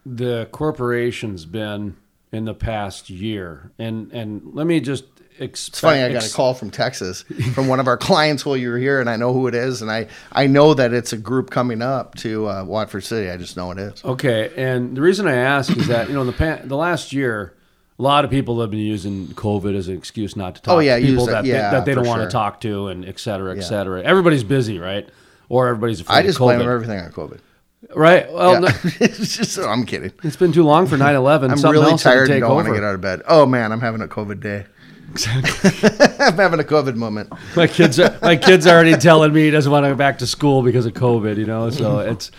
the 0.05 0.47
corporations 0.51 1.45
been 1.45 1.97
in 2.31 2.45
the 2.45 2.53
past 2.53 3.09
year? 3.09 3.71
And 3.79 4.11
and 4.11 4.41
let 4.53 4.67
me 4.67 4.79
just 4.79 5.03
expect. 5.39 5.67
It's 5.69 5.79
funny. 5.79 6.01
I 6.01 6.11
got 6.11 6.27
a 6.29 6.33
call 6.33 6.53
from 6.53 6.71
Texas 6.71 7.23
from 7.53 7.67
one 7.67 7.79
of 7.79 7.87
our 7.87 7.97
clients 8.09 8.45
while 8.45 8.57
you 8.57 8.69
were 8.69 8.77
here, 8.77 8.99
and 8.99 9.09
I 9.09 9.15
know 9.17 9.33
who 9.33 9.47
it 9.47 9.55
is, 9.55 9.81
and 9.81 9.91
I 9.91 10.07
I 10.31 10.47
know 10.47 10.73
that 10.73 10.93
it's 10.93 11.13
a 11.13 11.17
group 11.17 11.49
coming 11.49 11.81
up 11.81 12.15
to 12.15 12.47
uh, 12.49 12.63
Watford 12.63 13.03
City. 13.03 13.29
I 13.29 13.37
just 13.37 13.55
know 13.57 13.71
it 13.71 13.77
is. 13.77 14.03
Okay, 14.03 14.51
and 14.57 14.95
the 14.97 15.01
reason 15.01 15.27
I 15.27 15.35
ask 15.35 15.75
is 15.75 15.87
that 15.87 16.07
you 16.07 16.13
know 16.15 16.21
in 16.21 16.27
the 16.27 16.33
pa- 16.33 16.59
the 16.63 16.75
last 16.77 17.13
year, 17.13 17.53
a 17.99 18.01
lot 18.01 18.25
of 18.25 18.31
people 18.31 18.59
have 18.61 18.71
been 18.71 18.79
using 18.79 19.27
COVID 19.27 19.75
as 19.75 19.87
an 19.87 19.95
excuse 19.97 20.35
not 20.35 20.55
to 20.55 20.61
talk. 20.61 20.75
Oh, 20.75 20.79
yeah, 20.79 20.95
to 20.97 21.01
people 21.01 21.23
use 21.23 21.31
that 21.31 21.45
Yeah, 21.45 21.53
they, 21.69 21.77
that 21.77 21.85
they 21.85 21.95
don't 21.95 22.07
want 22.07 22.23
to 22.23 22.29
talk 22.29 22.59
to, 22.61 22.87
and 22.87 23.05
et 23.05 23.19
cetera, 23.19 23.51
et 23.53 23.57
Yeah. 23.57 23.63
cetera. 23.63 24.01
Everybody's 24.03 24.43
busy, 24.43 24.79
right? 24.79 25.07
Or 25.49 25.67
everybody's 25.69 26.01
afraid 26.01 26.15
I 26.17 26.23
just 26.23 26.39
blame 26.39 26.59
everything 26.61 26.99
on 26.99 27.11
COVID. 27.11 27.39
Right. 27.95 28.31
Well, 28.31 28.53
Yeah. 28.53 28.59
no, 28.59 28.67
it's 28.99 29.37
just 29.37 29.57
I'm 29.59 29.85
kidding. 29.85 30.11
it's 30.23 30.35
been 30.35 30.51
too 30.51 30.63
long 30.63 30.87
for 30.87 30.97
9-11. 30.97 31.51
I'm 31.51 31.57
Something 31.57 31.71
really 31.79 31.91
else 31.91 32.03
had 32.03 32.11
to 32.11 32.15
tired 32.17 32.29
and 32.31 32.41
don't 32.41 32.55
want 32.55 32.67
to 32.67 32.73
get 32.73 32.83
out 32.83 32.95
of 32.95 33.01
bed. 33.01 33.21
Oh 33.27 33.45
man, 33.45 33.71
I'm 33.71 33.81
having 33.81 34.01
a 34.01 34.07
COVID 34.07 34.39
day. 34.41 34.65
I'm 35.27 36.35
having 36.35 36.59
a 36.59 36.63
COVID 36.63 36.95
moment. 36.95 37.31
my 37.55 37.67
kids 37.67 37.99
are 37.99 38.17
my 38.21 38.35
kids 38.35 38.67
are 38.67 38.75
already 38.75 38.95
telling 38.97 39.31
me 39.33 39.45
he 39.45 39.51
doesn't 39.51 39.71
want 39.71 39.85
to 39.85 39.89
go 39.89 39.95
back 39.95 40.17
to 40.19 40.27
school 40.27 40.61
because 40.63 40.85
of 40.85 40.93
COVID. 40.93 41.37
You 41.37 41.45
know, 41.45 41.69
so 41.69 41.99
it's. 42.11 42.31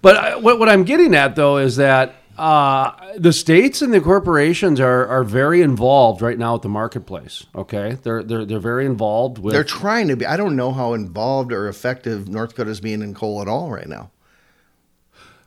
But 0.00 0.16
I, 0.16 0.36
what 0.36 0.58
what 0.58 0.68
I'm 0.68 0.84
getting 0.84 1.14
at 1.14 1.36
though 1.36 1.58
is 1.58 1.76
that 1.76 2.14
uh, 2.38 2.92
the 3.16 3.32
states 3.32 3.82
and 3.82 3.92
the 3.92 4.00
corporations 4.00 4.80
are 4.80 5.06
are 5.06 5.22
very 5.22 5.60
involved 5.60 6.22
right 6.22 6.38
now 6.38 6.54
with 6.54 6.62
the 6.62 6.68
marketplace. 6.68 7.44
Okay, 7.54 7.98
they're 8.02 8.22
they're 8.22 8.44
they're 8.44 8.58
very 8.58 8.86
involved 8.86 9.38
with. 9.38 9.52
They're 9.54 9.62
trying 9.62 10.08
to 10.08 10.16
be. 10.16 10.26
I 10.26 10.36
don't 10.36 10.56
know 10.56 10.72
how 10.72 10.94
involved 10.94 11.52
or 11.52 11.68
effective 11.68 12.28
North 12.28 12.50
Dakota's 12.50 12.80
being 12.80 13.02
in 13.02 13.14
coal 13.14 13.42
at 13.42 13.48
all 13.48 13.70
right 13.70 13.88
now. 13.88 14.10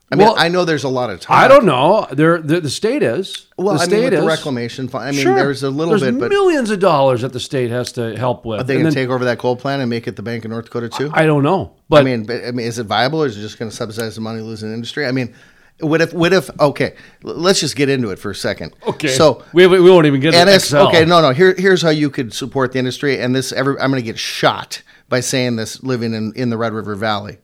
I 0.10 0.16
mean, 0.16 0.26
Well, 0.26 0.36
I 0.38 0.48
know 0.48 0.64
there's 0.64 0.86
a 0.86 0.90
lot 0.90 1.10
of 1.10 1.20
talk. 1.20 1.36
I 1.36 1.50
don't 1.50 1.66
know. 1.66 2.08
They're, 2.12 2.40
the 2.42 2.62
the 2.62 2.70
state 2.70 3.04
is. 3.04 3.48
Well, 3.58 3.76
the 3.76 3.82
I 3.82 3.86
state 3.86 3.96
mean, 3.96 4.04
with 4.06 4.14
is. 4.14 4.20
the 4.22 4.26
reclamation 4.28 4.88
fund, 4.88 5.04
I 5.06 5.12
mean, 5.12 5.22
Sure. 5.22 5.36
there's 5.36 5.64
a 5.64 5.70
little 5.70 5.98
There's 5.98 6.10
bit, 6.14 6.20
but 6.20 6.30
millions 6.30 6.70
of 6.70 6.80
dollars 6.80 7.22
that 7.24 7.34
the 7.34 7.40
state 7.42 7.72
has 7.72 7.92
to 7.94 8.16
help 8.16 8.46
with. 8.46 8.62
are 8.62 8.64
they 8.64 8.76
going 8.76 8.86
to 8.86 8.92
take 8.92 9.10
over 9.10 9.26
that 9.26 9.38
coal 9.38 9.58
plant 9.58 9.82
and 9.82 9.90
make 9.90 10.08
it 10.08 10.16
the 10.16 10.22
Bank 10.24 10.46
of 10.46 10.52
North 10.52 10.66
Dakota 10.66 10.88
too? 10.88 11.12
I 11.14 11.26
don't 11.26 11.44
know, 11.44 11.74
but 11.90 12.02
I 12.02 12.04
mean, 12.04 12.24
but, 12.26 12.46
I 12.46 12.52
mean, 12.52 12.66
is 12.66 12.80
it 12.80 12.86
viable, 12.86 13.22
or 13.24 13.26
is 13.26 13.38
it 13.38 13.42
just 13.42 13.60
going 13.60 13.70
to 13.70 13.76
subsidize 13.76 14.16
the 14.16 14.22
money 14.22 14.40
losing 14.42 14.74
industry? 14.74 15.06
I 15.06 15.12
mean, 15.12 15.36
what 15.82 16.00
if? 16.00 16.14
What 16.14 16.32
if? 16.32 16.50
Okay, 16.58 16.96
let's 17.24 17.60
just 17.60 17.76
get 17.76 17.90
into 17.90 18.10
it 18.12 18.18
for 18.18 18.32
a 18.32 18.36
second. 18.36 18.74
Okay. 18.88 19.10
so 19.10 19.44
we, 19.54 19.68
we 19.68 19.82
won't 19.92 20.06
even 20.06 20.22
get 20.22 20.34
and 20.34 20.48
to 20.48 20.56
it's 20.56 20.72
Xcel. 20.72 20.88
okay. 20.88 21.04
No, 21.04 21.22
no. 21.22 21.32
Here, 21.32 21.54
here's 21.58 21.82
how 21.82 21.90
you 21.90 22.10
could 22.10 22.34
support 22.34 22.72
the 22.72 22.80
industry, 22.80 23.20
and 23.20 23.36
this. 23.36 23.52
Every, 23.52 23.78
I'm 23.80 23.92
going 23.92 24.02
to 24.02 24.06
get 24.06 24.18
shot 24.18 24.82
by 25.10 25.20
saying 25.20 25.58
this 25.58 25.84
living 25.84 26.14
in, 26.14 26.32
in 26.36 26.50
the 26.50 26.58
Red 26.58 26.72
River 26.74 26.96
Valley. 26.96 27.38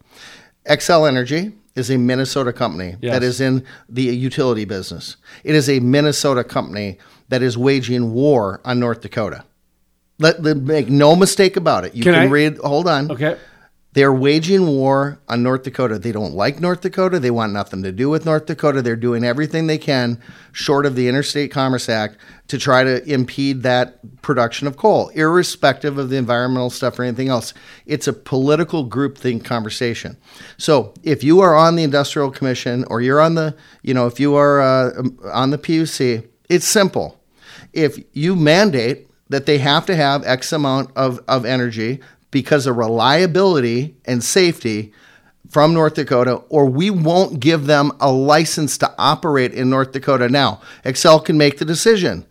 Xcel 0.67 1.07
Energy 1.07 1.51
is 1.75 1.89
a 1.89 1.97
Minnesota 1.97 2.53
company 2.53 2.95
Yes. 3.01 3.13
that 3.13 3.23
is 3.23 3.41
in 3.41 3.63
the 3.89 4.03
utility 4.03 4.65
business. 4.65 5.17
It 5.43 5.55
is 5.55 5.69
a 5.69 5.79
Minnesota 5.79 6.43
company 6.43 6.97
that 7.29 7.41
is 7.41 7.57
waging 7.57 8.13
war 8.13 8.61
on 8.63 8.79
North 8.79 9.01
Dakota. 9.01 9.43
Let, 10.19 10.43
let- 10.43 10.57
make 10.57 10.89
no 10.89 11.15
mistake 11.15 11.57
about 11.57 11.83
it. 11.85 11.95
You 11.95 12.03
Can 12.03 12.13
can, 12.13 12.29
read. 12.29 12.57
Hold 12.57 12.87
on. 12.87 13.11
Okay. 13.11 13.37
They're 13.93 14.13
waging 14.13 14.65
war 14.65 15.19
on 15.29 15.43
North 15.43 15.63
Dakota. 15.63 15.99
They 15.99 16.11
don't 16.11 16.33
like 16.33 16.59
North 16.59 16.81
Dakota. 16.81 17.19
They 17.19 17.29
want 17.29 17.53
nothing 17.53 17.83
to 17.83 17.91
do 17.91 18.09
with 18.09 18.25
North 18.25 18.47
Dakota. 18.47 18.81
They're 18.81 18.95
doing 18.95 19.23
everything 19.23 19.67
they 19.67 19.77
can, 19.77 20.19
short 20.51 20.87
of 20.87 20.95
the 20.95 21.07
Interstate 21.07 21.51
Commerce 21.51 21.87
Act, 21.87 22.17
to 22.47 22.57
try 22.57 22.83
to 22.83 23.03
impede 23.11 23.61
that 23.63 24.21
production 24.23 24.67
of 24.67 24.77
coal, 24.77 25.09
irrespective 25.09 25.99
of 25.99 26.09
the 26.09 26.17
environmental 26.17 26.71
stuff 26.71 26.97
or 26.97 27.03
anything 27.03 27.29
else. 27.29 27.53
It's 27.85 28.07
a 28.07 28.13
political 28.13 28.89
groupthink 28.89 29.45
conversation. 29.45 30.17
So 30.57 30.93
if 31.03 31.23
you 31.23 31.41
are 31.41 31.55
on 31.55 31.75
the 31.75 31.83
Industrial 31.83 32.31
Commission 32.31 32.85
or 32.89 32.99
you're 32.99 33.21
on 33.21 33.35
the, 33.35 33.55
you 33.83 33.93
know, 33.93 34.07
if 34.07 34.19
you 34.19 34.35
are 34.35 34.59
uh, 34.59 35.03
on 35.31 35.51
the 35.51 35.59
PUC, 35.59 36.27
it's 36.49 36.65
simple 36.65 37.19
if 37.73 37.97
you 38.13 38.35
mandate 38.35 39.07
that 39.29 39.45
they 39.45 39.57
have 39.57 39.85
to 39.87 39.95
have 39.95 40.25
X 40.25 40.51
amount 40.51 40.91
of, 40.95 41.19
of 41.27 41.45
energy 41.45 41.99
because 42.33 42.67
of 42.67 42.75
reliability 42.75 43.95
and 44.03 44.21
safety 44.21 44.91
from 45.49 45.73
North 45.73 45.93
Dakota, 45.93 46.37
or 46.49 46.65
we 46.65 46.89
won't 46.89 47.39
give 47.39 47.67
them 47.67 47.91
a 47.99 48.11
license 48.11 48.77
to 48.79 48.93
operate 48.97 49.53
in 49.53 49.69
North 49.69 49.91
Dakota. 49.91 50.27
Now, 50.27 50.59
Xcel 50.83 51.23
can 51.23 51.37
make 51.37 51.59
the 51.59 51.65
decision. 51.65 52.25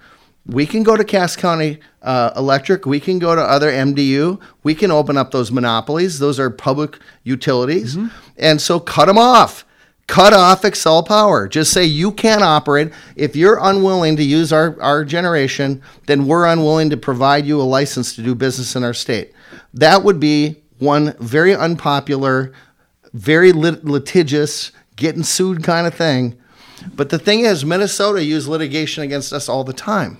We 0.44 0.66
can 0.66 0.82
go 0.82 0.96
to 0.96 1.04
Cass 1.04 1.36
County 1.36 1.78
uh, 2.02 2.32
Electric. 2.36 2.84
We 2.84 2.98
can 2.98 3.20
go 3.20 3.36
to 3.36 3.40
other 3.40 3.70
MDU. 3.70 4.40
We 4.64 4.74
can 4.74 4.90
open 4.90 5.16
up 5.16 5.30
those 5.30 5.52
monopolies. 5.52 6.18
Those 6.18 6.40
are 6.40 6.50
public 6.50 6.98
utilities. 7.22 7.96
And 8.36 8.60
so 8.60 8.80
cut 8.80 9.06
them 9.06 9.18
off 9.18 9.64
cut 10.06 10.32
off 10.32 10.62
Xcel 10.62 11.06
power. 11.06 11.48
Just 11.48 11.72
say 11.72 11.84
you 11.84 12.12
can't 12.12 12.42
operate. 12.42 12.92
If 13.16 13.36
you're 13.36 13.58
unwilling 13.60 14.16
to 14.16 14.22
use 14.22 14.52
our, 14.52 14.80
our 14.80 15.04
generation, 15.04 15.82
then 16.06 16.26
we're 16.26 16.46
unwilling 16.46 16.90
to 16.90 16.96
provide 16.96 17.46
you 17.46 17.60
a 17.60 17.62
license 17.62 18.14
to 18.16 18.22
do 18.22 18.34
business 18.34 18.76
in 18.76 18.84
our 18.84 18.94
state. 18.94 19.32
That 19.74 20.02
would 20.02 20.20
be 20.20 20.56
one 20.78 21.14
very 21.18 21.54
unpopular, 21.54 22.52
very 23.12 23.52
lit- 23.52 23.84
litigious, 23.84 24.72
getting 24.96 25.22
sued 25.22 25.62
kind 25.62 25.86
of 25.86 25.94
thing. 25.94 26.38
But 26.94 27.10
the 27.10 27.18
thing 27.18 27.40
is, 27.40 27.64
Minnesota 27.64 28.24
use 28.24 28.48
litigation 28.48 29.04
against 29.04 29.32
us 29.32 29.48
all 29.48 29.64
the 29.64 29.72
time. 29.72 30.18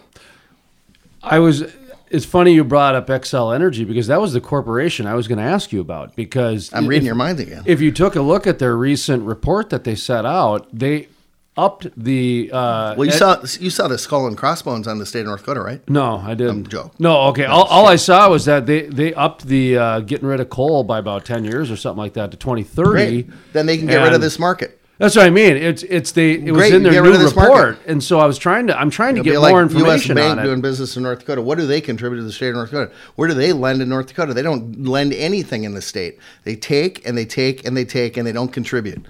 I 1.23 1.39
was. 1.39 1.65
It's 2.13 2.25
funny 2.27 2.53
you 2.53 2.63
brought 2.65 2.95
up 2.95 3.07
Xcel 3.09 3.55
Energy 3.55 3.85
because 3.85 4.07
that 4.09 4.21
was 4.21 4.33
the 4.35 4.41
corporation 4.41 5.07
I 5.07 5.15
was 5.15 5.27
going 5.29 5.39
to 5.39 5.45
ask 5.45 5.73
you 5.73 5.81
about. 5.81 6.15
Because 6.15 6.71
I'm 6.73 6.87
reading 6.87 7.05
if- 7.05 7.07
your 7.07 7.15
mind 7.15 7.41
again. 7.41 7.63
If 7.67 7.81
you 7.81 7.91
took 7.91 8.15
a 8.17 8.21
look 8.23 8.47
at 8.47 8.59
their 8.59 8.77
recent 8.77 9.23
report 9.25 9.71
that 9.71 9.85
they 9.85 9.95
set 9.95 10.27
out, 10.27 10.67
they 10.73 11.09
upped 11.57 11.87
the. 11.97 12.51
Uh, 12.53 12.95
Well, 12.97 13.07
you 13.07 13.13
ed- 13.13 13.17
saw 13.19 13.41
you 13.61 13.71
saw 13.71 13.89
the 13.89 13.99
skull 13.99 14.27
and 14.27 14.37
crossbones 14.37 14.87
on 14.87 14.99
the 14.99 15.07
state 15.07 15.21
of 15.21 15.27
North 15.27 15.41
Dakota, 15.41 15.61
right? 15.61 15.89
No, 15.89 16.17
I 16.25 16.35
didn't. 16.35 16.69
Joe. 16.69 16.91
No, 16.99 17.23
okay. 17.29 17.45
All, 17.45 17.65
all 17.65 17.87
I 17.87 17.97
saw 17.97 18.29
was 18.31 18.45
that 18.45 18.67
they 18.67 18.83
they 18.83 19.15
upped 19.15 19.47
the 19.47 19.77
uh, 19.79 20.01
getting 20.01 20.29
rid 20.29 20.41
of 20.41 20.49
coal 20.51 20.85
by 20.85 20.99
about 20.99 21.25
ten 21.25 21.45
years 21.45 21.71
or 21.71 21.77
something 21.77 21.99
like 21.99 22.15
that 22.15 22.31
to 22.31 22.37
twenty 22.37 22.63
thirty. 22.63 23.23
Great. 23.23 23.31
Then 23.53 23.67
they 23.67 23.77
can 23.79 23.87
get 23.87 24.03
rid 24.03 24.13
of 24.13 24.21
this 24.21 24.39
market. 24.39 24.79
That's 25.03 25.17
what 25.17 25.27
I 25.27 25.31
mean. 25.31 25.57
It's 25.57 25.83
it's 25.83 26.13
the 26.13 26.35
it 26.35 26.53
was 26.53 26.61
Great, 26.61 26.75
in 26.75 26.85
their 26.85 26.93
get 26.93 27.03
new 27.03 27.13
of 27.13 27.19
this 27.19 27.33
report, 27.35 27.51
market. 27.51 27.91
and 27.91 28.05
so 28.05 28.21
I 28.21 28.25
was 28.27 28.39
trying 28.39 28.69
to 28.69 28.81
I'm 28.81 28.89
trying 28.89 29.17
to 29.17 29.21
It'll 29.21 29.25
get 29.25 29.31
be 29.33 29.39
like 29.39 29.51
more 29.51 29.63
U.S. 29.63 29.73
information 29.73 30.15
Bank 30.15 30.31
on 30.31 30.39
it. 30.39 30.43
doing 30.45 30.61
business 30.61 30.97
in 30.97 31.03
North 31.03 31.19
Dakota. 31.19 31.43
What 31.43 31.59
do 31.59 31.67
they 31.67 31.81
contribute 31.81 32.19
to 32.21 32.25
the 32.25 32.31
state 32.31 32.51
of 32.51 32.55
North 32.55 32.71
Dakota? 32.71 32.93
Where 33.17 33.27
do 33.27 33.35
they 33.35 33.53
lend 33.53 33.83
in 33.83 33.89
North 33.89 34.07
Dakota? 34.07 34.33
They 34.33 34.43
don't 34.43 34.85
lend 34.85 35.13
anything 35.13 35.65
in 35.65 35.75
the 35.75 35.83
state. 35.83 36.21
They 36.45 36.55
take 36.55 37.05
and 37.05 37.19
they 37.19 37.25
take 37.25 37.67
and 37.67 37.77
they 37.77 37.85
take 37.85 38.17
and 38.17 38.25
they 38.25 38.31
don't 38.31 38.53
contribute. 38.53 39.05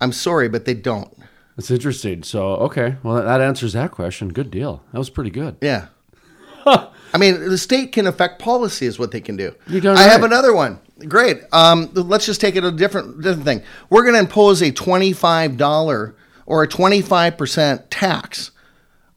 I'm 0.00 0.10
sorry, 0.10 0.48
but 0.48 0.64
they 0.64 0.74
don't. 0.74 1.16
That's 1.56 1.70
interesting. 1.70 2.24
So 2.24 2.42
okay, 2.56 2.96
well 3.04 3.22
that 3.22 3.40
answers 3.40 3.74
that 3.74 3.92
question. 3.92 4.30
Good 4.32 4.50
deal. 4.50 4.82
That 4.90 4.98
was 4.98 5.08
pretty 5.08 5.30
good. 5.30 5.56
Yeah. 5.60 5.86
I 6.66 7.18
mean, 7.18 7.48
the 7.48 7.58
state 7.58 7.92
can 7.92 8.08
affect 8.08 8.40
policy 8.40 8.86
is 8.86 8.98
what 8.98 9.12
they 9.12 9.20
can 9.20 9.36
do. 9.36 9.54
You're 9.68 9.94
I 9.94 10.02
have 10.02 10.24
another 10.24 10.52
one. 10.52 10.80
Great. 11.08 11.42
Um, 11.52 11.90
let's 11.94 12.26
just 12.26 12.40
take 12.40 12.56
it 12.56 12.64
a 12.64 12.72
different 12.72 13.22
different 13.22 13.44
thing. 13.44 13.62
We're 13.90 14.02
going 14.02 14.14
to 14.14 14.20
impose 14.20 14.62
a 14.62 14.70
twenty 14.70 15.12
five 15.12 15.56
dollar 15.56 16.14
or 16.46 16.62
a 16.62 16.68
twenty 16.68 17.02
five 17.02 17.36
percent 17.36 17.90
tax 17.90 18.50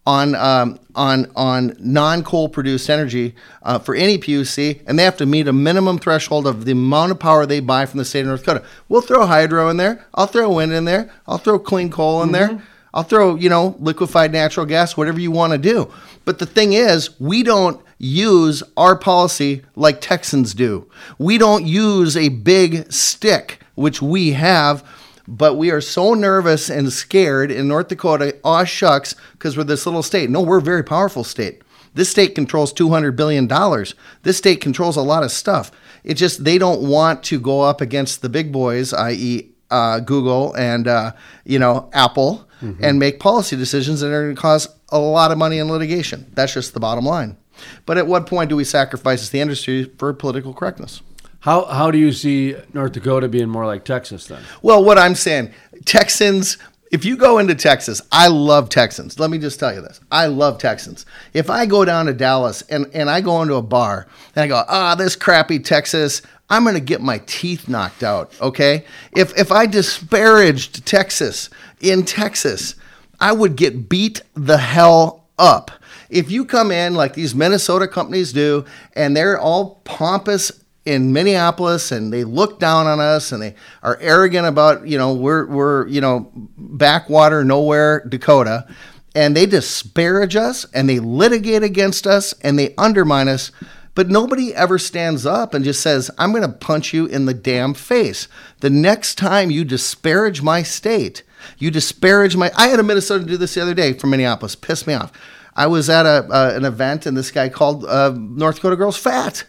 on 0.05 0.35
um, 0.35 0.79
on 0.95 1.31
on 1.35 1.75
non 1.79 2.23
coal 2.23 2.47
produced 2.49 2.89
energy 2.89 3.35
uh, 3.63 3.79
for 3.79 3.95
any 3.95 4.17
PUC, 4.17 4.83
and 4.87 4.99
they 4.99 5.03
have 5.03 5.17
to 5.17 5.25
meet 5.25 5.47
a 5.47 5.53
minimum 5.53 5.97
threshold 5.97 6.45
of 6.45 6.65
the 6.65 6.73
amount 6.73 7.11
of 7.11 7.19
power 7.19 7.45
they 7.45 7.59
buy 7.59 7.85
from 7.85 7.97
the 7.97 8.05
state 8.05 8.21
of 8.21 8.27
North 8.27 8.45
Dakota. 8.45 8.65
We'll 8.87 9.01
throw 9.01 9.25
hydro 9.25 9.69
in 9.69 9.77
there. 9.77 10.05
I'll 10.13 10.27
throw 10.27 10.53
wind 10.53 10.73
in 10.73 10.85
there. 10.85 11.11
I'll 11.27 11.37
throw 11.37 11.57
clean 11.57 11.89
coal 11.89 12.21
in 12.21 12.31
there. 12.31 12.61
I'll 12.93 13.03
throw 13.03 13.35
you 13.35 13.49
know 13.49 13.75
liquefied 13.79 14.31
natural 14.31 14.65
gas, 14.65 14.95
whatever 14.95 15.19
you 15.19 15.31
want 15.31 15.53
to 15.53 15.59
do. 15.59 15.91
But 16.23 16.39
the 16.39 16.45
thing 16.45 16.73
is, 16.73 17.19
we 17.19 17.43
don't 17.43 17.81
use 17.97 18.61
our 18.75 18.95
policy 18.95 19.63
like 19.75 20.01
Texans 20.01 20.53
do. 20.53 20.89
We 21.17 21.37
don't 21.37 21.65
use 21.65 22.17
a 22.17 22.29
big 22.29 22.91
stick, 22.91 23.61
which 23.75 24.01
we 24.01 24.33
have 24.33 24.83
but 25.27 25.55
we 25.55 25.71
are 25.71 25.81
so 25.81 26.13
nervous 26.13 26.69
and 26.69 26.91
scared 26.91 27.51
in 27.51 27.67
North 27.67 27.87
Dakota. 27.87 28.37
Aw 28.43 28.63
shucks, 28.63 29.15
because 29.33 29.57
we're 29.57 29.63
this 29.63 29.85
little 29.85 30.03
state. 30.03 30.29
No, 30.29 30.41
we're 30.41 30.59
a 30.59 30.61
very 30.61 30.83
powerful 30.83 31.23
state. 31.23 31.61
This 31.93 32.09
state 32.09 32.35
controls 32.35 32.73
two 32.73 32.89
hundred 32.89 33.15
billion 33.15 33.47
dollars. 33.47 33.95
This 34.23 34.37
state 34.37 34.61
controls 34.61 34.97
a 34.97 35.01
lot 35.01 35.23
of 35.23 35.31
stuff. 35.31 35.71
It 36.03 36.15
just 36.15 36.43
they 36.43 36.57
don't 36.57 36.87
want 36.87 37.23
to 37.23 37.39
go 37.39 37.61
up 37.61 37.81
against 37.81 38.21
the 38.21 38.29
big 38.29 38.51
boys, 38.51 38.93
i.e., 38.93 39.49
uh, 39.71 39.99
Google 40.01 40.53
and 40.55 40.87
uh, 40.87 41.13
you 41.45 41.57
know 41.57 41.89
Apple, 41.93 42.47
and 42.81 42.99
make 42.99 43.19
policy 43.19 43.55
decisions 43.55 44.01
that 44.01 44.11
are 44.11 44.23
going 44.23 44.35
to 44.35 44.41
cause 44.41 44.67
a 44.89 44.99
lot 44.99 45.31
of 45.31 45.37
money 45.37 45.57
in 45.57 45.69
litigation. 45.69 46.31
That's 46.33 46.53
just 46.53 46.73
the 46.73 46.79
bottom 46.79 47.05
line. 47.05 47.37
But 47.85 47.97
at 47.97 48.07
what 48.07 48.27
point 48.27 48.49
do 48.49 48.55
we 48.55 48.63
sacrifice 48.63 49.29
the 49.29 49.39
industry 49.39 49.85
for 49.97 50.13
political 50.13 50.53
correctness? 50.53 51.01
How 51.39 51.65
how 51.65 51.91
do 51.91 51.97
you 51.97 52.11
see 52.11 52.55
North 52.73 52.93
Dakota 52.93 53.27
being 53.27 53.49
more 53.49 53.65
like 53.65 53.85
Texas 53.85 54.25
then? 54.25 54.41
Well, 54.61 54.83
what 54.83 54.97
I'm 54.97 55.13
saying, 55.13 55.53
Texans, 55.85 56.57
if 56.91 57.03
you 57.03 57.17
go 57.17 57.39
into 57.39 57.55
Texas, 57.55 58.01
I 58.11 58.27
love 58.29 58.69
Texans. 58.69 59.19
Let 59.19 59.29
me 59.29 59.37
just 59.37 59.59
tell 59.59 59.73
you 59.73 59.81
this. 59.81 59.99
I 60.11 60.27
love 60.27 60.59
Texans. 60.59 61.05
If 61.33 61.49
I 61.49 61.65
go 61.65 61.83
down 61.83 62.05
to 62.05 62.13
Dallas 62.13 62.61
and, 62.63 62.87
and 62.93 63.09
I 63.09 63.21
go 63.21 63.41
into 63.41 63.55
a 63.55 63.61
bar 63.61 64.07
and 64.35 64.43
I 64.43 64.47
go, 64.47 64.63
ah, 64.67 64.95
this 64.95 65.15
crappy 65.15 65.59
Texas, 65.59 66.21
I'm 66.49 66.63
going 66.63 66.75
to 66.75 66.81
get 66.81 67.01
my 67.01 67.21
teeth 67.25 67.67
knocked 67.67 68.03
out, 68.03 68.33
okay? 68.39 68.85
If, 69.15 69.37
if 69.37 69.51
I 69.51 69.65
disparaged 69.65 70.85
Texas 70.85 71.49
in 71.81 72.05
Texas, 72.05 72.75
I 73.19 73.33
would 73.33 73.55
get 73.55 73.89
beat 73.89 74.21
the 74.33 74.57
hell 74.57 75.25
up. 75.37 75.71
If 76.15 76.31
you 76.31 76.45
come 76.45 76.71
in 76.71 76.95
like 76.95 77.13
these 77.13 77.35
Minnesota 77.35 77.87
companies 77.87 78.31
do 78.31 78.65
and 78.93 79.15
they're 79.15 79.39
all 79.39 79.81
pompous 79.83 80.63
in 80.85 81.11
Minneapolis 81.11 81.91
and 81.91 82.13
they 82.13 82.23
look 82.23 82.59
down 82.59 82.87
on 82.87 82.99
us 82.99 83.31
and 83.31 83.41
they 83.41 83.55
are 83.83 83.97
arrogant 83.99 84.47
about, 84.47 84.87
you 84.87 84.97
know, 84.97 85.13
we're 85.13 85.45
we're, 85.45 85.87
you 85.87 85.99
know, 85.99 86.31
backwater 86.57 87.43
nowhere 87.43 88.05
Dakota 88.07 88.65
and 89.15 89.35
they 89.35 89.45
disparage 89.45 90.35
us 90.35 90.65
and 90.73 90.87
they 90.87 90.99
litigate 90.99 91.63
against 91.63 92.05
us 92.05 92.33
and 92.41 92.59
they 92.59 92.75
undermine 92.77 93.29
us, 93.29 93.51
but 93.95 94.09
nobody 94.09 94.53
ever 94.53 94.77
stands 94.77 95.25
up 95.25 95.53
and 95.53 95.63
just 95.63 95.81
says, 95.81 96.11
"I'm 96.17 96.31
going 96.31 96.43
to 96.43 96.49
punch 96.49 96.93
you 96.93 97.05
in 97.05 97.25
the 97.25 97.33
damn 97.33 97.73
face." 97.73 98.27
The 98.59 98.69
next 98.69 99.15
time 99.15 99.49
you 99.49 99.63
disparage 99.63 100.41
my 100.41 100.63
state, 100.63 101.23
you 101.57 101.71
disparage 101.71 102.35
my 102.35 102.51
I 102.57 102.67
had 102.67 102.79
a 102.79 102.83
Minnesota 102.83 103.23
do 103.23 103.37
this 103.37 103.55
the 103.55 103.61
other 103.61 103.73
day 103.73 103.93
from 103.93 104.09
Minneapolis, 104.11 104.55
pissed 104.55 104.85
me 104.85 104.93
off. 104.93 105.13
I 105.55 105.67
was 105.67 105.89
at 105.89 106.05
a 106.05 106.27
uh, 106.29 106.51
an 106.55 106.65
event 106.65 107.05
and 107.05 107.15
this 107.15 107.31
guy 107.31 107.49
called 107.49 107.85
uh, 107.85 108.13
North 108.15 108.55
Dakota 108.55 108.75
girls 108.75 108.97
fat 108.97 109.45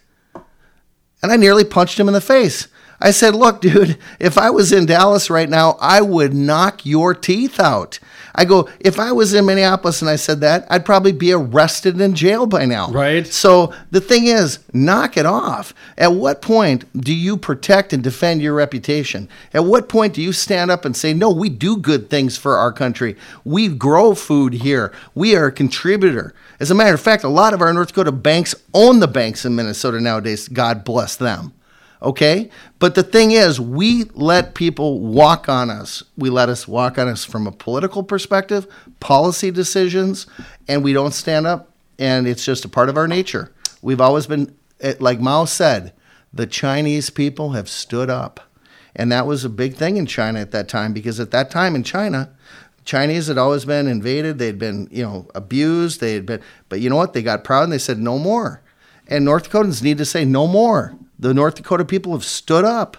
and 1.23 1.33
I 1.33 1.37
nearly 1.37 1.65
punched 1.65 1.99
him 1.99 2.09
in 2.09 2.15
the 2.15 2.21
face. 2.21 2.69
I 3.01 3.11
said, 3.11 3.35
Look, 3.35 3.61
dude, 3.61 3.99
if 4.21 4.39
I 4.39 4.51
was 4.51 4.73
in 4.73 4.87
Dallas 4.87 5.29
right 5.29 5.49
now, 5.49 5.77
I 5.81 6.01
would 6.01 6.35
knock 6.35 6.87
your 6.87 7.15
teeth 7.15 7.59
out. 7.61 7.99
I 8.37 8.45
go, 8.45 8.69
if 8.79 9.01
I 9.01 9.13
was 9.13 9.35
in 9.35 9.47
Minneapolis 9.47 10.03
and 10.03 10.11
I 10.11 10.17
said 10.17 10.41
that, 10.43 10.67
I'd 10.71 10.85
probably 10.85 11.13
be 11.13 11.33
arrested 11.33 11.95
and 11.95 12.03
in 12.03 12.15
jail 12.15 12.47
by 12.47 12.67
now. 12.67 12.91
Right. 12.91 13.27
So 13.27 13.75
the 13.91 14.01
thing 14.01 14.27
is, 14.27 14.59
knock 14.73 15.17
it 15.17 15.27
off. 15.27 15.73
At 15.97 16.13
what 16.13 16.43
point 16.43 16.85
do 17.01 17.15
you 17.15 17.39
protect 17.39 17.93
and 17.93 18.05
defend 18.05 18.43
your 18.43 18.55
reputation? 18.55 19.29
At 19.55 19.65
what 19.65 19.89
point 19.89 20.15
do 20.15 20.23
you 20.23 20.33
stand 20.33 20.71
up 20.71 20.85
and 20.85 20.95
say, 20.95 21.15
no, 21.15 21.31
we 21.31 21.49
do 21.49 21.79
good 21.79 22.11
things 22.11 22.37
for 22.37 22.57
our 22.57 22.73
country? 22.73 23.17
We 23.45 23.69
grow 23.69 24.15
food 24.15 24.53
here. 24.53 24.93
We 25.15 25.35
are 25.35 25.47
a 25.47 25.53
contributor. 25.53 26.35
As 26.61 26.71
a 26.71 26.75
matter 26.75 26.95
of 26.95 27.01
fact, 27.01 27.25
a 27.25 27.29
lot 27.29 27.55
of 27.55 27.63
our 27.63 27.73
North 27.73 27.89
Dakota 27.89 28.13
banks 28.13 28.55
own 28.75 29.01
the 29.01 29.09
banks 29.09 29.45
in 29.45 29.57
Minnesota 29.57 29.99
nowadays. 30.01 30.49
God 30.49 30.85
bless 30.85 31.17
them. 31.17 31.53
Okay? 32.03 32.51
But 32.79 32.95
the 32.95 33.03
thing 33.03 33.33
is, 33.33 33.61
we 33.61 34.05
let 34.15 34.55
people 34.55 35.01
walk 35.01 35.49
on 35.49 35.71
us. 35.71 36.03
We 36.17 36.31
let 36.31 36.49
us 36.49 36.69
walk 36.69 36.99
on 36.99 37.09
us 37.09 37.25
from 37.25 37.47
a 37.47 37.53
political 37.53 38.03
perspective, 38.03 38.67
policy 39.01 39.51
decisions, 39.51 40.27
and 40.69 40.85
we 40.85 40.93
don't 40.93 41.15
stand 41.15 41.47
up. 41.47 41.71
And 41.99 42.27
it's 42.27 42.45
just 42.45 42.65
a 42.65 42.69
part 42.69 42.89
of 42.89 42.97
our 42.97 43.09
nature. 43.09 43.53
We've 43.81 44.01
always 44.01 44.27
been, 44.27 44.55
eh, 44.81 44.95
like 45.01 45.21
Mao 45.21 45.47
said, 45.47 45.93
the 46.33 46.47
Chinese 46.47 47.09
people 47.09 47.53
have 47.53 47.69
stood 47.69 48.11
up. 48.11 48.41
And 48.95 49.13
that 49.13 49.27
was 49.27 49.45
a 49.45 49.51
big 49.51 49.75
thing 49.75 49.97
in 49.97 50.07
China 50.07 50.41
at 50.41 50.53
that 50.53 50.69
time 50.69 50.93
because 50.93 51.21
at 51.21 51.31
that 51.31 51.51
time 51.51 51.75
in 51.75 51.83
China, 51.83 52.31
Chinese 52.85 53.27
had 53.27 53.37
always 53.37 53.65
been 53.65 53.87
invaded. 53.87 54.39
They'd 54.39 54.59
been, 54.59 54.89
you 54.91 55.03
know, 55.03 55.29
abused. 55.35 56.01
They 56.01 56.15
had 56.15 56.25
been, 56.25 56.41
but 56.69 56.81
you 56.81 56.89
know 56.89 56.97
what? 56.97 57.13
They 57.13 57.23
got 57.23 57.45
proud 57.45 57.65
and 57.65 57.73
they 57.73 57.79
said 57.79 57.99
no 57.99 58.19
more. 58.19 58.63
And 59.09 59.25
North 59.25 59.51
Dakotans 59.51 59.83
need 59.83 59.99
to 59.99 60.05
say 60.05 60.25
no 60.25 60.47
more. 60.47 60.97
The 61.19 61.35
North 61.35 61.57
Dakota 61.57 61.85
people 61.85 62.13
have 62.13 62.25
stood 62.25 62.65
up 62.65 62.97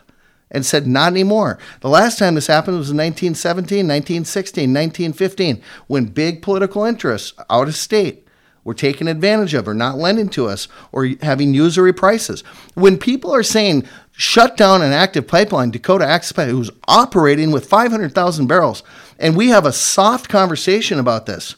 and 0.49 0.65
said 0.65 0.88
not 0.88 1.11
anymore. 1.11 1.60
The 1.81 1.89
last 1.89 2.18
time 2.18 2.35
this 2.35 2.48
happened 2.48 2.77
was 2.77 2.89
in 2.89 2.98
1917, 2.98 3.80
1916, 3.80 4.61
1915, 4.64 5.61
when 5.88 6.06
big 6.06 6.41
political 6.41 6.84
interests 6.84 7.34
out 7.49 7.68
of 7.68 7.76
state 7.76 8.27
were 8.64 8.73
taken 8.73 9.07
advantage 9.07 9.53
of 9.53 9.68
or 9.68 9.73
not 9.73 9.98
lending 9.98 10.27
to 10.27 10.48
us 10.48 10.68
or 10.91 11.07
having 11.22 11.53
usury 11.53 11.94
prices. 11.94 12.41
When 12.73 12.98
people 12.98 13.34
are 13.34 13.44
saying 13.44 13.88
shut 14.11 14.57
down 14.57 14.81
an 14.81 14.91
active 14.91 15.27
pipeline, 15.27 15.72
Dakota 15.72 16.06
Access 16.06 16.34
Pipeline, 16.34 16.56
who's 16.56 16.72
operating 16.88 17.52
with 17.52 17.65
500,000 17.65 18.48
barrels, 18.48 18.84
and 19.19 19.38
we 19.38 19.49
have 19.49 19.65
a 19.65 19.72
soft 19.72 20.27
conversation 20.27 20.99
about 20.99 21.27
this. 21.27 21.56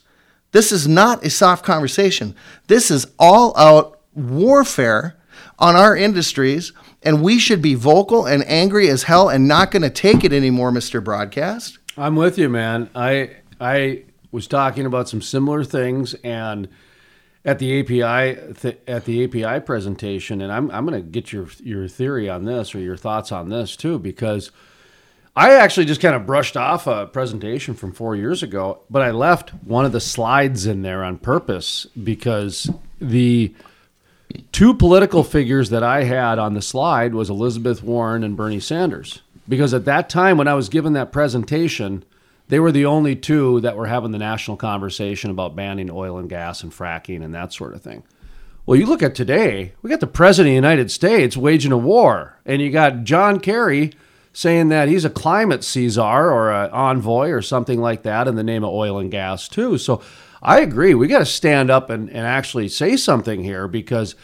This 0.52 0.72
is 0.72 0.88
not 0.88 1.26
a 1.26 1.30
soft 1.30 1.64
conversation. 1.64 2.36
This 2.68 2.91
is 2.91 3.07
all 3.18 3.57
out 3.57 3.99
warfare 4.14 5.15
on 5.60 5.76
our 5.76 5.95
industries, 5.95 6.72
and 7.03 7.22
we 7.22 7.38
should 7.38 7.61
be 7.61 7.76
vocal 7.76 8.26
and 8.26 8.44
angry 8.48 8.90
as 8.90 9.03
hell 9.03 9.30
and 9.30 9.48
not 9.48 9.72
going 9.72 9.84
to 9.84 9.90
take 9.90 10.23
it 10.23 10.34
anymore, 10.34 10.72
Mr. 10.72 11.03
Broadcast. 11.03 11.77
I'm 11.98 12.15
with 12.15 12.38
you, 12.38 12.49
man. 12.49 12.90
I 12.95 13.36
I 13.60 14.03
was 14.31 14.48
talking 14.48 14.86
about 14.86 15.10
some 15.10 15.22
similar 15.22 15.64
things 15.64 16.14
and 16.15 16.69
at 17.45 17.60
the 17.60 17.80
API 17.80 18.53
th- 18.53 18.80
at 18.88 19.06
the 19.06 19.23
API 19.23 19.65
presentation, 19.65 20.41
and 20.41 20.52
I'm 20.52 20.72
I'm 20.72 20.86
going 20.86 21.02
to 21.02 21.07
get 21.07 21.34
your 21.34 21.48
your 21.61 21.88
theory 21.88 22.30
on 22.30 22.45
this 22.45 22.73
or 22.73 22.80
your 22.80 22.98
thoughts 22.98 23.31
on 23.31 23.49
this 23.49 23.76
too 23.76 23.99
because 23.99 24.52
I 25.36 25.53
actually 25.53 25.86
just 25.86 26.02
kind 26.02 26.15
of 26.15 26.26
brushed 26.26 26.57
off 26.57 26.88
a 26.88 27.06
presentation 27.07 27.73
from 27.73 27.94
four 27.94 28.15
years 28.15 28.44
ago, 28.44 28.81
but 28.90 29.02
I 29.02 29.11
left 29.11 29.52
one 29.64 29.86
of 29.86 29.91
the 29.91 30.02
slides 30.02 30.65
in 30.65 30.81
there 30.81 31.03
on 31.03 31.18
purpose 31.18 31.86
because 32.02 32.69
the 32.99 33.53
two 34.52 34.74
political 34.74 35.24
figures 35.24 35.70
that 35.70 35.84
I 35.84 36.04
had 36.04 36.40
on 36.40 36.54
the 36.54 36.62
slide 36.62 37.14
was 37.14 37.30
Elizabeth 37.30 37.84
Warren 37.84 38.24
and 38.24 38.38
Bernie 38.38 38.60
Sanders. 38.60 39.22
Because 39.48 39.74
at 39.74 39.86
that 39.86 40.10
time 40.10 40.38
when 40.38 40.48
I 40.48 40.54
was 40.54 40.70
given 40.70 40.94
that 40.94 41.12
presentation, 41.12 42.04
they 42.50 42.60
were 42.60 42.72
the 42.72 42.86
only 42.86 43.16
two 43.16 43.60
that 43.62 43.76
were 43.76 43.88
having 43.88 44.12
the 44.12 44.18
national 44.18 44.58
conversation 44.58 45.32
about 45.32 45.56
banning 45.56 45.90
oil 45.90 46.18
and 46.18 46.30
gas 46.30 46.62
and 46.62 46.72
fracking 46.72 47.24
and 47.24 47.34
that 47.34 47.54
sort 47.54 47.74
of 47.74 47.82
thing. 47.82 48.04
Well, 48.66 48.78
you 48.78 48.86
look 48.86 49.02
at 49.02 49.16
today, 49.16 49.74
we 49.82 49.90
got 49.90 50.00
the 50.00 50.08
president 50.08 50.50
of 50.50 50.62
the 50.62 50.68
United 50.68 50.92
States 50.92 51.36
waging 51.36 51.72
a 51.72 51.78
war, 51.78 52.38
and 52.46 52.62
you 52.62 52.70
got 52.70 53.04
John 53.04 53.40
Kerry 53.40 53.94
saying 54.32 54.70
that 54.70 54.88
he's 54.88 55.06
a 55.06 55.10
climate 55.10 55.64
Caesar 55.64 56.02
or 56.02 56.52
an 56.52 56.70
envoy 56.70 57.30
or 57.30 57.42
something 57.42 57.82
like 57.82 58.04
that 58.04 58.28
in 58.28 58.36
the 58.36 58.44
name 58.44 58.64
of 58.64 58.72
oil 58.72 59.00
and 59.00 59.10
gas 59.10 59.48
too. 59.48 59.80
So 59.80 60.04
I 60.41 60.61
agree. 60.61 60.94
We 60.94 61.07
got 61.07 61.20
to 61.20 61.26
stand 61.26 61.70
up 61.70 61.90
and, 61.90 62.10
and 62.10 62.20
actually 62.20 62.70
say 62.70 62.95
something 62.95 63.44
here 63.44 63.68
because 63.68 64.16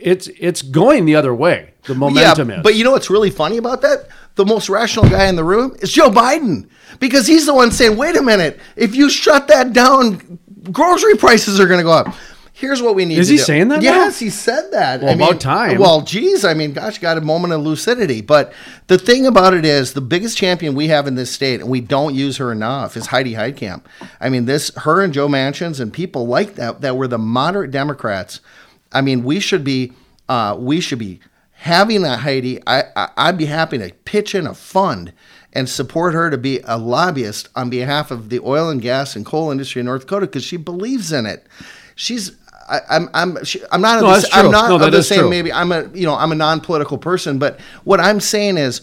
it's 0.00 0.28
it's 0.38 0.62
going 0.62 1.04
the 1.04 1.16
other 1.16 1.34
way. 1.34 1.74
The 1.84 1.94
momentum 1.94 2.50
yeah, 2.50 2.56
is. 2.58 2.62
But 2.62 2.74
you 2.74 2.84
know 2.84 2.92
what's 2.92 3.10
really 3.10 3.30
funny 3.30 3.56
about 3.56 3.82
that? 3.82 4.08
The 4.34 4.44
most 4.44 4.68
rational 4.68 5.08
guy 5.08 5.26
in 5.28 5.36
the 5.36 5.44
room 5.44 5.76
is 5.80 5.92
Joe 5.92 6.10
Biden 6.10 6.68
because 6.98 7.26
he's 7.26 7.46
the 7.46 7.54
one 7.54 7.70
saying, 7.70 7.96
"Wait 7.96 8.16
a 8.16 8.22
minute, 8.22 8.58
if 8.76 8.94
you 8.94 9.10
shut 9.10 9.48
that 9.48 9.72
down, 9.72 10.38
grocery 10.72 11.16
prices 11.16 11.60
are 11.60 11.66
going 11.66 11.78
to 11.78 11.84
go 11.84 11.92
up." 11.92 12.14
Here's 12.60 12.82
what 12.82 12.94
we 12.94 13.06
need. 13.06 13.16
Is 13.16 13.28
he 13.28 13.38
do. 13.38 13.42
saying 13.42 13.68
that 13.68 13.76
now? 13.76 13.90
Yes, 13.90 14.18
he 14.18 14.28
said 14.28 14.70
that. 14.72 15.00
Well, 15.00 15.14
about 15.14 15.40
time. 15.40 15.78
Well, 15.78 16.02
geez, 16.02 16.44
I 16.44 16.52
mean, 16.52 16.74
gosh, 16.74 16.98
got 16.98 17.16
a 17.16 17.22
moment 17.22 17.54
of 17.54 17.62
lucidity. 17.62 18.20
But 18.20 18.52
the 18.86 18.98
thing 18.98 19.26
about 19.26 19.54
it 19.54 19.64
is, 19.64 19.94
the 19.94 20.02
biggest 20.02 20.36
champion 20.36 20.74
we 20.74 20.88
have 20.88 21.06
in 21.06 21.14
this 21.14 21.30
state, 21.30 21.62
and 21.62 21.70
we 21.70 21.80
don't 21.80 22.14
use 22.14 22.36
her 22.36 22.52
enough, 22.52 22.98
is 22.98 23.06
Heidi 23.06 23.32
Heitkamp. 23.32 23.84
I 24.20 24.28
mean, 24.28 24.44
this, 24.44 24.70
her 24.76 25.00
and 25.00 25.10
Joe 25.10 25.26
Manchins 25.26 25.80
and 25.80 25.90
people 25.90 26.26
like 26.26 26.56
that 26.56 26.82
that 26.82 26.98
were 26.98 27.08
the 27.08 27.16
moderate 27.16 27.70
Democrats. 27.70 28.40
I 28.92 29.00
mean, 29.00 29.24
we 29.24 29.40
should 29.40 29.64
be, 29.64 29.94
uh, 30.28 30.54
we 30.58 30.82
should 30.82 30.98
be 30.98 31.20
having 31.52 32.02
that 32.02 32.18
Heidi. 32.18 32.60
I, 32.66 32.82
I 32.94 33.08
I'd 33.16 33.38
be 33.38 33.46
happy 33.46 33.78
to 33.78 33.90
pitch 34.04 34.34
in 34.34 34.46
a 34.46 34.52
fund 34.52 35.14
and 35.54 35.66
support 35.66 36.12
her 36.12 36.28
to 36.28 36.36
be 36.36 36.60
a 36.64 36.76
lobbyist 36.76 37.48
on 37.56 37.70
behalf 37.70 38.10
of 38.10 38.28
the 38.28 38.40
oil 38.40 38.68
and 38.68 38.82
gas 38.82 39.16
and 39.16 39.24
coal 39.24 39.50
industry 39.50 39.80
in 39.80 39.86
North 39.86 40.02
Dakota 40.02 40.26
because 40.26 40.44
she 40.44 40.58
believes 40.58 41.10
in 41.10 41.24
it. 41.24 41.46
She's 41.94 42.36
I, 42.70 42.80
I'm 42.88 43.10
I'm 43.12 43.44
she, 43.44 43.60
I'm 43.72 43.80
not 43.80 44.00
No, 44.00 44.08
the, 44.18 44.28
I'm 44.32 44.50
not 44.50 44.68
No, 44.68 44.86
of 44.86 44.92
the 44.92 45.02
same 45.02 45.20
true. 45.20 45.30
maybe 45.30 45.52
I'm 45.52 45.72
a 45.72 45.88
you 45.92 46.06
know 46.06 46.14
I'm 46.14 46.32
a 46.32 46.36
non-political 46.36 46.98
person, 46.98 47.38
but 47.38 47.58
what 47.84 48.00
I'm 48.00 48.20
saying 48.20 48.56
is 48.56 48.80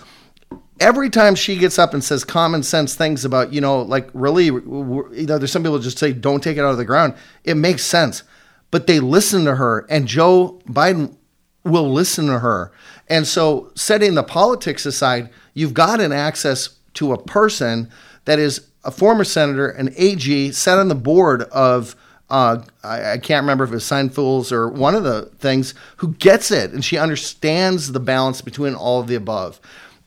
every 0.80 1.10
time 1.10 1.36
she 1.36 1.58
gets 1.58 1.80
up 1.80 1.94
and 1.94 2.04
says 2.04 2.24
common 2.24 2.64
sense 2.64 2.96
things 2.96 3.26
about 3.26 3.54
you 3.54 3.62
know 3.62 3.82
like 3.82 4.10
really 4.14 4.46
you 4.46 5.26
know 5.28 5.38
there's 5.38 5.52
some 5.52 5.64
people 5.64 5.80
just 5.80 5.98
say 5.98 6.14
don't 6.14 6.44
take 6.44 6.58
it 6.58 6.62
out 6.62 6.72
of 6.72 6.78
the 6.78 6.86
ground. 6.86 7.14
It 7.44 7.56
makes 7.56 7.84
sense, 7.84 8.24
but 8.72 8.88
they 8.88 9.00
listen 9.00 9.46
to 9.46 9.56
her, 9.56 9.86
and 9.90 10.08
Joe 10.08 10.62
Biden 10.68 11.16
will 11.64 11.92
listen 11.92 12.28
to 12.28 12.40
her. 12.40 12.72
And 13.08 13.26
so, 13.26 13.72
setting 13.76 14.16
the 14.16 14.24
politics 14.24 14.86
aside, 14.86 15.30
you've 15.54 15.74
got 15.74 16.02
an 16.02 16.12
access 16.12 16.70
to 16.96 17.14
a 17.14 17.22
person 17.22 17.90
that 18.26 18.40
is 18.40 18.68
a 18.84 18.92
former 18.92 19.24
senator, 19.24 19.70
an 19.70 19.94
AG, 19.98 20.52
sat 20.52 20.78
on 20.78 20.88
the 20.90 20.96
board 20.96 21.44
of. 21.44 21.96
Uh, 22.30 22.62
I, 22.84 23.14
I 23.14 23.18
can't 23.18 23.44
remember 23.44 23.64
if 23.64 23.72
it 23.72 23.76
was 23.76 23.84
Seinfeld's 23.84 24.52
or 24.52 24.68
one 24.68 24.96
of 24.96 25.04
the 25.04 25.32
things 25.40 25.74
who 25.98 26.14
gets 26.16 26.52
it 26.52 26.72
and 26.72 26.84
she 26.84 26.98
understands 26.98 27.92
the 27.92 28.00
balance 28.00 28.42
between 28.42 28.76
all 28.76 29.00
of 29.00 29.08
the 29.08 29.16
above. 29.16 29.62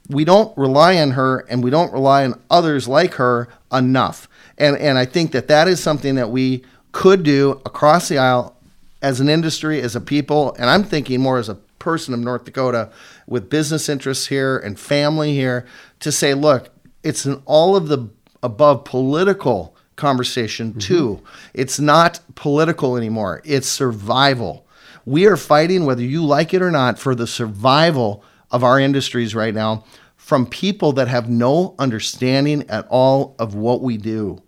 We 0.09 0.25
don't 0.25 0.57
rely 0.59 0.99
on 0.99 1.13
her 1.13 1.47
and 1.49 1.65
we 1.65 1.71
don't 1.71 1.93
rely 1.93 2.25
on 2.25 2.41
others 2.51 2.87
like 2.87 3.15
her 3.15 3.49
enough. 3.73 4.29
And, 4.59 4.77
and 4.77 4.99
I 4.99 5.07
think 5.07 5.33
that 5.33 5.49
that 5.49 5.69
is 5.69 5.83
something 5.83 6.17
that 6.17 6.31
we 6.31 6.63
could 6.93 7.23
do 7.23 7.63
across 7.65 8.09
the 8.09 8.19
aisle 8.19 8.57
as 9.01 9.21
an 9.21 9.29
industry, 9.29 9.81
as 9.81 9.97
a 9.97 10.01
people, 10.01 10.55
and 10.59 10.69
I'm 10.69 10.85
thinking 10.85 11.21
more 11.21 11.39
as 11.39 11.49
a 11.49 11.55
person 11.79 12.13
of 12.13 12.21
North 12.21 12.45
Dakota 12.45 12.91
with 13.27 13.49
business 13.49 13.89
interests 13.89 14.27
here 14.27 14.59
and 14.59 14.79
family 14.79 15.33
here 15.33 15.67
to 16.01 16.13
say, 16.13 16.35
look, 16.35 16.69
it's 17.03 17.25
an 17.25 17.43
all 17.47 17.77
of 17.77 17.89
the 17.89 18.09
above 18.43 18.85
political 18.85 19.75
conversation 20.01 20.71
mm-hmm. 20.71 20.81
too. 20.81 21.23
It's 21.55 21.79
not 21.79 22.21
political 22.35 22.97
anymore. 22.97 23.43
It's 23.45 23.69
survival. 23.69 24.67
We 25.05 25.27
are 25.27 25.37
fighting, 25.37 25.87
whether 25.87 26.03
you 26.03 26.25
like 26.25 26.53
it 26.53 26.63
or 26.63 26.71
not, 26.71 26.99
for 26.99 27.15
the 27.15 27.27
survival 27.27 28.25
of 28.51 28.65
our 28.65 28.81
industries 28.81 29.35
right 29.35 29.55
now 29.55 29.85
from 30.17 30.47
people 30.47 30.93
that 30.93 31.09
have 31.09 31.29
no 31.29 31.75
understanding 31.79 32.69
at 32.69 32.87
all 32.89 33.35
of 33.39 33.55
what 33.55 33.81
we 33.81 33.97
do. 33.97 34.41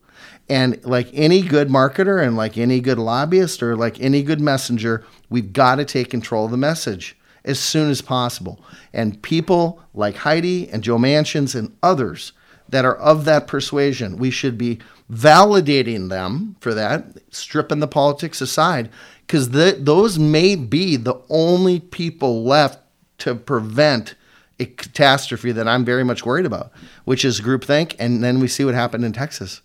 And 0.49 0.85
like 0.85 1.09
any 1.13 1.43
good 1.43 1.69
marketer 1.69 2.25
and 2.25 2.37
like 2.37 2.59
any 2.59 2.79
good 2.79 2.99
lobbyist 2.99 3.63
or 3.63 3.75
like 3.75 4.01
any 4.01 4.23
good 4.23 4.41
messenger, 4.41 5.05
we've 5.31 5.53
got 5.53 5.77
to 5.77 5.85
take 5.85 6.11
control 6.11 6.45
of 6.45 6.51
the 6.51 6.57
message 6.57 7.17
as 7.45 7.59
soon 7.59 7.91
as 7.91 8.03
possible. 8.03 8.63
And 8.93 9.21
people 9.23 9.83
like 9.95 10.17
Heidi 10.17 10.69
and 10.71 10.85
Joe 10.85 10.99
Manchins 10.99 11.55
and 11.55 11.77
others 11.83 12.33
that 12.69 12.85
are 12.85 12.97
of 12.97 13.25
that 13.25 13.47
persuasion, 13.47 14.19
we 14.19 14.31
should 14.31 14.57
be 14.57 14.79
validating 15.13 16.09
them 16.09 16.57
for 16.61 16.73
that, 16.75 17.05
stripping 17.31 17.81
the 17.81 17.89
politics 17.89 18.41
aside, 18.41 18.89
because 19.27 19.51
those 19.51 20.19
may 20.19 20.55
be 20.57 20.97
the 20.97 21.21
only 21.29 21.81
people 21.81 22.45
left 22.45 22.79
to 23.19 23.35
prevent 23.35 24.15
a 24.59 24.67
catastrophe 24.67 25.53
that 25.53 25.69
I'm 25.69 25.85
very 25.85 26.05
much 26.05 26.25
worried 26.25 26.47
about, 26.47 26.73
which 27.05 27.25
is 27.25 27.41
groupthink. 27.41 27.95
And 27.99 28.23
then 28.23 28.41
we 28.41 28.49
see 28.49 28.65
what 28.65 28.75
happened 28.75 29.05
in 29.05 29.13
Texas. 29.13 29.61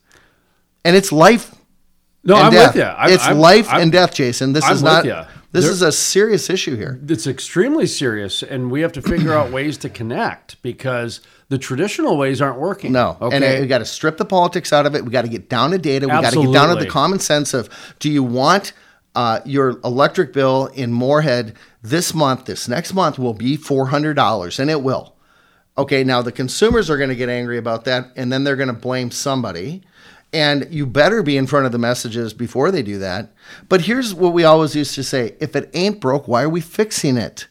And 0.84 0.96
it's 0.96 1.12
life. 1.12 1.54
No, 2.24 2.36
and 2.36 2.46
I'm 2.48 2.52
death. 2.52 2.76
with 2.76 2.84
you. 2.84 2.90
I'm- 2.90 3.12
it's 3.12 3.26
I'm- 3.26 3.40
life 3.40 3.70
I'm- 3.70 3.82
and 3.84 3.92
death, 3.92 4.14
Jason. 4.14 4.54
This 4.54 4.64
I'm 4.66 4.74
is 4.74 4.84
with 4.84 4.92
not. 4.92 5.06
ya. 5.06 5.26
This 5.52 5.64
There- 5.64 5.72
is 5.72 5.82
a 5.82 5.92
serious 5.92 6.50
issue 6.50 6.76
here. 6.76 7.00
It's 7.08 7.26
extremely 7.26 7.88
serious, 7.88 8.44
and 8.44 8.70
we 8.70 8.82
have 8.82 8.92
to 8.94 9.02
figure 9.02 9.34
out 9.34 9.52
ways 9.52 9.78
to 9.78 9.90
connect 9.90 10.62
because 10.62 11.22
the 11.50 11.58
traditional 11.58 12.18
ways 12.18 12.42
aren't 12.42 12.60
working. 12.60 12.92
No. 12.92 13.18
okay. 13.22 13.36
And 13.36 13.62
we 13.62 13.68
got 13.68 13.78
to 13.78 13.86
strip 13.86 14.18
the 14.18 14.26
politics 14.26 14.74
out 14.74 14.86
of 14.86 14.94
it. 14.94 15.06
We 15.06 15.12
got 15.12 15.22
to 15.22 15.30
get 15.30 15.50
down 15.50 15.72
to 15.72 15.78
data. 15.78 16.08
We 16.08 16.12
got 16.12 16.34
to 16.34 16.44
get 16.44 16.54
down 16.54 16.76
to 16.76 16.84
the 16.84 16.90
common 16.90 17.20
sense 17.20 17.54
of 17.54 17.70
do 18.00 18.10
you 18.10 18.24
want 18.24 18.74
uh, 19.16 19.40
your 19.46 19.80
electric 19.84 20.32
bill 20.32 20.68
in 20.68 20.94
Moorhead 20.94 21.56
this 21.82 22.14
month, 22.14 22.46
this 22.46 22.68
next 22.68 22.94
month 22.94 23.18
will 23.18 23.34
be 23.34 23.58
$400, 23.58 24.60
and 24.60 24.70
it 24.70 24.84
will. 24.84 25.16
Okay, 25.76 26.04
now 26.04 26.22
the 26.22 26.32
consumers 26.32 26.90
are 26.90 26.98
going 26.98 27.10
to 27.10 27.16
get 27.16 27.30
angry 27.30 27.58
about 27.58 27.86
that, 27.86 28.12
and 28.16 28.32
then 28.32 28.44
they're 28.44 28.56
going 28.56 28.68
to 28.68 28.74
blame 28.74 29.10
somebody. 29.10 29.82
And 30.34 30.68
you 30.70 30.86
better 30.86 31.24
be 31.24 31.38
in 31.38 31.48
front 31.48 31.66
of 31.66 31.72
the 31.72 31.78
messages 31.78 32.34
before 32.34 32.70
they 32.70 32.84
do 32.84 33.00
that. 33.00 33.34
But 33.70 33.82
here's 33.82 34.14
what 34.14 34.34
we 34.34 34.44
always 34.44 34.76
used 34.76 34.94
to 34.96 35.04
say 35.04 35.36
if 35.40 35.56
it 35.56 35.70
ain't 35.74 36.02
broke, 36.02 36.28
why 36.28 36.44
are 36.44 36.50
we 36.50 36.62
fixing 36.62 37.18
it? 37.18 37.48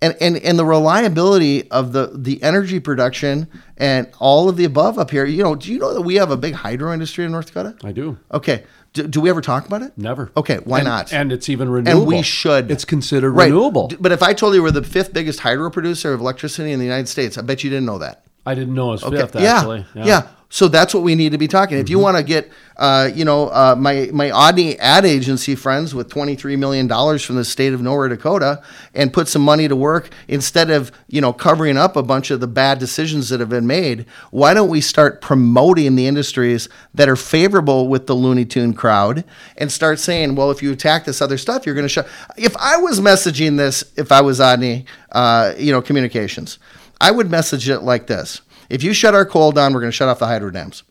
and 0.00 0.14
and 0.20 0.36
and 0.38 0.58
the 0.58 0.64
reliability 0.64 1.68
of 1.70 1.92
the 1.92 2.12
the 2.14 2.40
energy 2.42 2.78
production 2.80 3.48
and 3.76 4.08
all 4.20 4.48
of 4.48 4.56
the 4.56 4.64
above 4.64 4.98
up 4.98 5.10
here. 5.10 5.24
You 5.24 5.42
know, 5.42 5.54
do 5.56 5.72
you 5.72 5.78
know 5.78 5.92
that 5.94 6.02
we 6.02 6.14
have 6.16 6.30
a 6.30 6.36
big 6.36 6.54
hydro 6.54 6.92
industry 6.92 7.24
in 7.24 7.32
North 7.32 7.46
Dakota? 7.46 7.76
I 7.84 7.92
do. 7.92 8.16
Okay. 8.32 8.64
Do, 8.92 9.06
do 9.06 9.20
we 9.20 9.28
ever 9.28 9.40
talk 9.40 9.66
about 9.66 9.82
it? 9.82 9.92
Never. 9.98 10.30
Okay, 10.36 10.58
why 10.64 10.78
And- 10.78 10.86
not? 10.86 11.12
And 11.12 11.30
it's 11.32 11.48
even 11.48 11.68
renewable. 11.68 12.02
And 12.02 12.08
we 12.08 12.22
should. 12.22 12.70
It's 12.70 12.84
considered 12.84 13.32
Right. 13.32 13.46
renewable. 13.46 13.90
But 14.00 14.12
if 14.12 14.22
I 14.22 14.32
told 14.34 14.54
you 14.54 14.62
we're 14.62 14.70
the 14.70 14.82
fifth 14.82 15.12
biggest 15.12 15.40
hydro 15.40 15.68
producer 15.68 16.12
of 16.14 16.20
electricity 16.20 16.70
in 16.72 16.78
the 16.78 16.86
United 16.86 17.08
States, 17.08 17.36
I 17.36 17.42
bet 17.42 17.62
you 17.64 17.68
didn't 17.70 17.84
know 17.86 17.98
that. 17.98 18.24
I 18.46 18.54
didn't 18.54 18.74
know 18.74 18.90
it 18.94 19.02
was 19.02 19.12
fifth, 19.12 19.34
yeah, 19.34 19.56
actually. 19.56 19.84
Yeah. 19.94 20.22
So 20.50 20.66
that's 20.66 20.94
what 20.94 21.02
we 21.02 21.14
need 21.14 21.32
to 21.32 21.38
be 21.38 21.46
talking. 21.48 21.76
If 21.76 21.84
Mm-hmm. 21.84 21.90
you 21.90 21.98
want 21.98 22.16
to 22.16 22.22
get, 22.22 22.50
uh, 22.78 23.10
you 23.14 23.24
know, 23.26 23.48
uh, 23.48 23.74
my 23.78 24.08
my 24.14 24.30
ad 24.30 25.04
agency 25.04 25.54
friends 25.54 25.94
with 25.94 26.08
twenty 26.08 26.36
three 26.36 26.56
million 26.56 26.86
dollars 26.86 27.22
from 27.22 27.36
the 27.36 27.44
state 27.44 27.74
of 27.74 27.82
Nowhere, 27.82 28.08
Dakota, 28.08 28.62
and 28.94 29.12
put 29.12 29.28
some 29.28 29.42
money 29.42 29.68
to 29.68 29.76
work 29.76 30.08
instead 30.26 30.70
of 30.70 30.90
you 31.06 31.20
know 31.20 31.34
covering 31.34 31.76
up 31.76 31.96
a 31.96 32.02
bunch 32.02 32.30
of 32.30 32.40
the 32.40 32.46
bad 32.46 32.78
decisions 32.78 33.28
that 33.28 33.40
have 33.40 33.50
been 33.50 33.66
made, 33.66 34.06
why 34.30 34.54
don't 34.54 34.70
we 34.70 34.80
start 34.80 35.20
promoting 35.20 35.96
the 35.96 36.06
industries 36.06 36.70
that 36.94 37.10
are 37.10 37.16
favorable 37.16 37.88
with 37.88 38.06
the 38.06 38.14
Looney 38.14 38.46
Tune 38.46 38.72
crowd 38.72 39.24
and 39.58 39.70
start 39.70 39.98
saying, 39.98 40.34
well, 40.34 40.50
if 40.50 40.62
you 40.62 40.72
attack 40.72 41.04
this 41.04 41.20
other 41.20 41.36
stuff, 41.36 41.66
you're 41.66 41.74
going 41.74 41.84
to 41.84 41.90
shut. 41.90 42.08
If 42.38 42.56
I 42.56 42.78
was 42.78 43.00
messaging 43.00 43.58
this, 43.58 43.84
if 43.96 44.10
I 44.10 44.22
was 44.22 44.40
Odney, 44.40 44.86
uh, 45.12 45.52
you 45.58 45.72
know, 45.72 45.82
communications, 45.82 46.58
I 47.00 47.10
would 47.10 47.30
message 47.30 47.68
it 47.68 47.80
like 47.80 48.06
this. 48.06 48.40
If 48.68 48.82
you 48.82 48.92
shut 48.92 49.14
our 49.14 49.24
coal 49.26 49.52
down, 49.52 49.72
we're 49.72 49.80
going 49.80 49.90
to 49.90 49.96
shut 49.96 50.08
off 50.08 50.18
the 50.18 50.26
hydro 50.26 50.50
dams. 50.50 50.82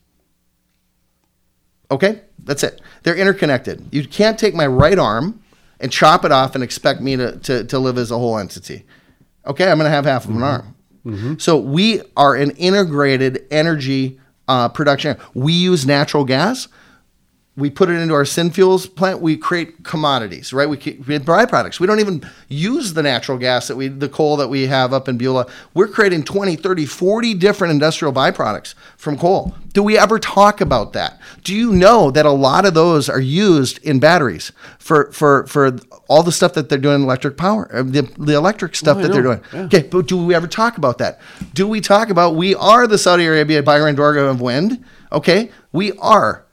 Okay? 1.91 2.21
That's 2.43 2.63
it. 2.63 2.81
They're 3.03 3.15
interconnected. 3.15 3.87
You 3.91 4.07
can't 4.07 4.37
take 4.37 4.53
my 4.53 4.67
right 4.67 4.97
arm 4.97 5.41
and 5.79 5.91
chop 5.91 6.25
it 6.25 6.31
off 6.31 6.55
and 6.55 6.63
expect 6.63 7.01
me 7.01 7.15
to, 7.15 7.37
to, 7.39 7.63
to 7.65 7.79
live 7.79 7.97
as 7.97 8.11
a 8.11 8.17
whole 8.17 8.37
entity. 8.37 8.85
Okay? 9.45 9.69
I'm 9.69 9.77
going 9.77 9.85
to 9.89 9.95
have 9.95 10.05
half 10.05 10.25
of 10.25 10.31
an 10.31 10.43
arm. 10.43 10.75
So 11.39 11.57
we 11.57 12.01
are 12.17 12.35
an 12.35 12.51
integrated 12.51 13.45
energy 13.49 14.19
uh, 14.49 14.67
production. 14.69 15.17
We 15.33 15.53
use 15.53 15.85
natural 15.85 16.25
gas. 16.25 16.67
We 17.57 17.71
put 17.71 17.89
it 17.89 17.93
into 17.93 18.13
our 18.13 18.23
synfuels 18.23 18.93
plant. 18.93 19.19
We 19.19 19.35
create 19.35 19.83
commodities, 19.83 20.53
right? 20.53 20.69
We 20.69 20.77
create 20.77 21.03
byproducts. 21.25 21.79
We 21.79 21.87
don't 21.87 21.99
even 21.99 22.23
use 22.47 22.93
the 22.93 23.01
natural 23.01 23.37
gas 23.39 23.67
that 23.67 23.75
we, 23.75 23.87
the 23.87 24.07
coal 24.07 24.37
that 24.37 24.47
we 24.47 24.67
have 24.67 24.93
up 24.93 25.09
in 25.09 25.17
Beulah. 25.17 25.47
We're 25.73 25.87
creating 25.87 26.23
20, 26.23 26.55
30, 26.55 26.85
40 26.85 27.33
different 27.33 27.71
industrial 27.71 28.13
byproducts 28.13 28.75
from 28.95 29.17
coal. 29.17 29.55
Do 29.73 29.81
we 29.83 29.97
ever 29.97 30.19
talk 30.19 30.61
about 30.61 30.93
that? 30.93 31.19
Do 31.43 31.55
you 31.55 31.71
know 31.73 32.11
that 32.11 32.25
a 32.25 32.31
lot 32.31 32.65
of 32.65 32.73
those 32.73 33.09
are 33.09 33.19
used 33.19 33.83
in 33.83 33.99
batteries 33.99 34.51
for, 34.77 35.11
for, 35.11 35.45
for 35.47 35.77
all 36.07 36.23
the 36.23 36.31
stuff 36.31 36.53
that 36.53 36.69
they're 36.69 36.77
doing 36.77 36.95
in 36.95 37.01
electric 37.03 37.37
power, 37.37 37.69
uh, 37.73 37.83
the, 37.83 38.01
the 38.17 38.35
electric 38.35 38.75
stuff 38.75 38.97
Oh, 38.97 39.01
that 39.01 39.11
they're 39.11 39.21
doing? 39.23 39.41
Yeah. 39.53 39.61
Okay, 39.63 39.81
but 39.83 40.07
do 40.07 40.23
we 40.23 40.33
ever 40.33 40.47
talk 40.47 40.77
about 40.77 40.99
that? 40.99 41.19
Do 41.53 41.67
we 41.67 41.81
talk 41.81 42.09
about 42.09 42.35
we 42.35 42.55
are 42.55 42.87
the 42.87 42.97
Saudi 42.97 43.25
Arabia 43.25 43.61
Byron 43.63 43.95
Dorgan 43.95 44.25
of 44.25 44.41
wind? 44.41 44.83
Okay, 45.11 45.51
we 45.71 45.93
are, 45.99 46.45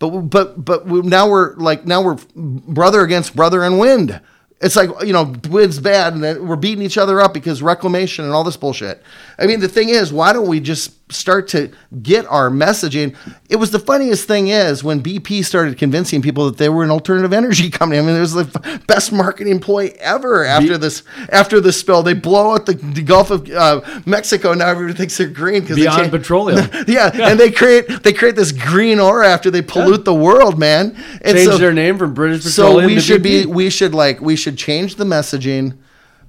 but 0.00 0.22
but 0.22 0.64
but 0.64 0.86
now 0.88 1.28
we're 1.28 1.54
like 1.56 1.86
now 1.86 2.02
we're 2.02 2.18
brother 2.34 3.02
against 3.02 3.36
brother 3.36 3.62
and 3.62 3.78
wind. 3.78 4.20
It's 4.60 4.74
like 4.74 4.90
you 5.04 5.12
know 5.12 5.34
wind's 5.48 5.78
bad 5.78 6.14
and 6.14 6.48
we're 6.48 6.56
beating 6.56 6.84
each 6.84 6.98
other 6.98 7.20
up 7.20 7.32
because 7.32 7.62
reclamation 7.62 8.24
and 8.24 8.34
all 8.34 8.42
this 8.42 8.56
bullshit. 8.56 9.02
I 9.38 9.46
mean 9.46 9.60
the 9.60 9.68
thing 9.68 9.90
is, 9.90 10.12
why 10.12 10.32
don't 10.32 10.48
we 10.48 10.58
just 10.58 10.92
start 11.10 11.48
to 11.48 11.70
get 12.02 12.26
our 12.26 12.50
messaging? 12.50 13.16
It 13.48 13.56
was 13.56 13.70
the 13.70 13.78
funniest 13.78 14.26
thing 14.26 14.48
is 14.48 14.82
when 14.84 15.02
BP 15.02 15.44
started 15.44 15.78
convincing 15.78 16.22
people 16.22 16.46
that 16.46 16.56
they 16.56 16.68
were 16.68 16.84
an 16.84 16.90
alternative 16.90 17.32
energy 17.32 17.70
company. 17.70 17.98
I 17.98 18.02
mean, 18.02 18.16
it 18.16 18.20
was 18.20 18.34
the 18.34 18.80
best 18.86 19.12
marketing 19.12 19.52
employee 19.52 19.98
ever 19.98 20.44
after 20.44 20.78
this 20.78 21.02
after 21.30 21.60
this 21.60 21.78
spill. 21.78 22.02
They 22.02 22.14
blow 22.14 22.54
out 22.54 22.66
the, 22.66 22.74
the 22.74 23.02
Gulf 23.02 23.30
of 23.30 23.50
uh, 23.50 23.80
Mexico. 24.06 24.54
Now 24.54 24.68
everybody 24.68 24.96
thinks 24.96 25.16
they're 25.16 25.28
green 25.28 25.62
because 25.62 25.76
Beyond 25.76 26.10
petroleum. 26.10 26.68
yeah, 26.86 27.10
and 27.12 27.38
they 27.38 27.50
create 27.50 28.02
they 28.02 28.12
create 28.12 28.36
this 28.36 28.52
green 28.52 29.00
aura 29.00 29.28
after 29.28 29.50
they 29.50 29.62
pollute 29.62 30.04
the 30.04 30.14
world, 30.14 30.58
man. 30.58 30.96
And 31.22 31.36
Change 31.36 31.50
so- 31.50 31.58
their 31.58 31.72
name 31.72 31.98
from 31.98 32.14
British 32.14 32.44
so 32.44 32.84
we 32.84 32.94
to 32.94 33.00
should 33.00 33.22
be 33.22 33.46
we 33.46 33.70
should 33.70 33.94
like 33.94 34.20
we 34.20 34.36
should 34.36 34.56
change 34.56 34.96
the 34.96 35.04
messaging 35.04 35.76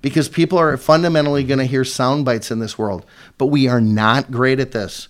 because 0.01 0.29
people 0.29 0.57
are 0.57 0.77
fundamentally 0.77 1.43
going 1.43 1.59
to 1.59 1.65
hear 1.65 1.83
sound 1.83 2.25
bites 2.25 2.51
in 2.51 2.59
this 2.59 2.77
world, 2.77 3.05
but 3.37 3.47
we 3.47 3.67
are 3.67 3.81
not 3.81 4.31
great 4.31 4.59
at 4.59 4.71
this. 4.71 5.07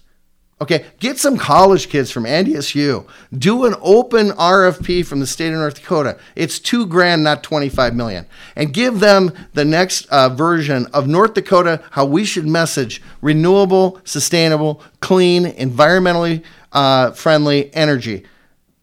Okay, 0.62 0.86
get 1.00 1.18
some 1.18 1.38
college 1.38 1.90
kids 1.90 2.12
from 2.12 2.26
NDSU. 2.26 3.08
Do 3.36 3.66
an 3.66 3.74
open 3.82 4.30
RFP 4.30 5.04
from 5.08 5.20
the 5.20 5.26
state 5.26 5.52
of 5.52 5.58
North 5.58 5.74
Dakota. 5.74 6.20
It's 6.36 6.60
two 6.60 6.86
grand, 6.86 7.24
not 7.24 7.42
25 7.42 7.96
million. 7.96 8.28
And 8.56 8.72
give 8.72 9.00
them 9.00 9.34
the 9.54 9.66
next 9.66 10.06
uh, 10.12 10.30
version 10.30 10.86
of 10.94 11.08
North 11.08 11.34
Dakota, 11.34 11.82
how 11.90 12.06
we 12.06 12.26
should 12.26 12.46
message 12.46 13.02
renewable, 13.22 14.00
sustainable, 14.04 14.84
clean, 15.00 15.46
environmentally 15.46 16.44
uh, 16.74 17.10
friendly 17.10 17.74
energy. 17.74 18.24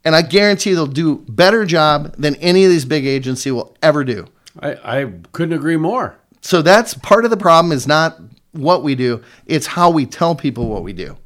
And 0.05 0.17
I 0.17 0.23
guarantee 0.23 0.75
they'll 0.75 0.87
do 0.89 1.25
better 1.29 1.65
job 1.65 2.17
than 2.17 2.35
any 2.37 2.65
of 2.65 2.71
these 2.71 2.87
big 2.87 3.07
agency 3.07 3.53
will 3.53 3.77
ever 3.83 4.03
do. 4.03 4.27
I, 4.61 5.01
I 5.01 5.13
couldn't 5.33 5.55
agree 5.55 5.77
more. 5.77 6.19
So 6.41 6.63
that's 6.63 6.95
part 6.95 7.25
of 7.25 7.31
the 7.31 7.37
problem 7.37 7.73
is 7.73 7.87
not 7.87 8.19
what 8.53 8.83
we 8.83 8.95
do, 8.95 9.23
it's 9.47 9.67
how 9.67 9.91
we 9.91 10.07
tell 10.07 10.35
people 10.35 10.69
what 10.69 10.83
we 10.83 10.93
do. 10.93 11.17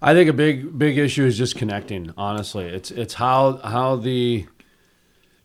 I 0.00 0.14
think 0.14 0.28
a 0.28 0.32
big 0.32 0.76
big 0.78 0.98
issue 0.98 1.24
is 1.24 1.38
just 1.38 1.56
connecting. 1.56 2.12
Honestly, 2.16 2.64
it's 2.64 2.90
it's 2.90 3.14
how 3.14 3.58
how 3.58 3.96
the 3.96 4.46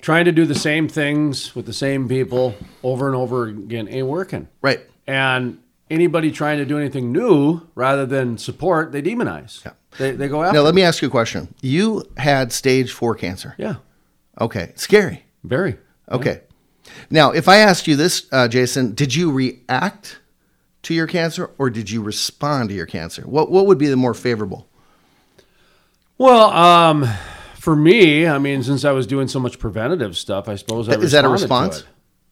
trying 0.01 0.25
to 0.25 0.31
do 0.31 0.45
the 0.45 0.55
same 0.55 0.87
things 0.87 1.55
with 1.55 1.65
the 1.65 1.73
same 1.73 2.07
people 2.07 2.55
over 2.83 3.07
and 3.07 3.15
over 3.15 3.45
again 3.45 3.87
ain't 3.87 4.07
working. 4.07 4.47
Right. 4.61 4.81
And 5.05 5.59
anybody 5.89 6.31
trying 6.31 6.57
to 6.57 6.65
do 6.65 6.77
anything 6.77 7.11
new 7.11 7.61
rather 7.75 8.05
than 8.05 8.37
support, 8.37 8.91
they 8.91 9.01
demonize. 9.01 9.63
They, 9.97 10.11
they 10.11 10.27
go 10.27 10.43
after. 10.43 10.57
Now, 10.57 10.63
let 10.63 10.75
me 10.75 10.83
ask 10.83 11.01
you 11.01 11.07
a 11.07 11.11
question. 11.11 11.53
You 11.61 12.03
had 12.17 12.51
stage 12.51 12.91
four 12.91 13.15
cancer. 13.15 13.55
Yeah. 13.57 13.75
Okay. 14.39 14.73
Scary. 14.75 15.23
Very. 15.43 15.77
Okay. 16.11 16.41
Now, 17.09 17.31
if 17.31 17.47
I 17.47 17.57
asked 17.57 17.87
you 17.87 17.95
this, 17.95 18.27
uh, 18.31 18.47
Jason, 18.47 18.93
did 18.93 19.15
you 19.15 19.31
react 19.31 20.19
to 20.83 20.93
your 20.93 21.07
cancer 21.07 21.51
or 21.57 21.69
did 21.69 21.89
you 21.89 22.01
respond 22.01 22.69
to 22.69 22.75
your 22.75 22.85
cancer? 22.85 23.23
What 23.23 23.51
What 23.51 23.65
would 23.67 23.77
be 23.77 23.87
the 23.87 23.97
more 23.97 24.13
favorable? 24.13 24.67
Well, 26.17 26.49
um, 26.51 27.07
for 27.55 27.75
me, 27.75 28.27
I 28.27 28.39
mean, 28.39 28.63
since 28.63 28.85
I 28.85 28.91
was 28.91 29.05
doing 29.05 29.27
so 29.27 29.39
much 29.39 29.59
preventative 29.59 30.17
stuff, 30.17 30.49
I 30.49 30.55
suppose 30.55 30.89
I 30.89 30.93
Is 30.93 31.11
that 31.11 31.25
a 31.25 31.29
response? 31.29 31.83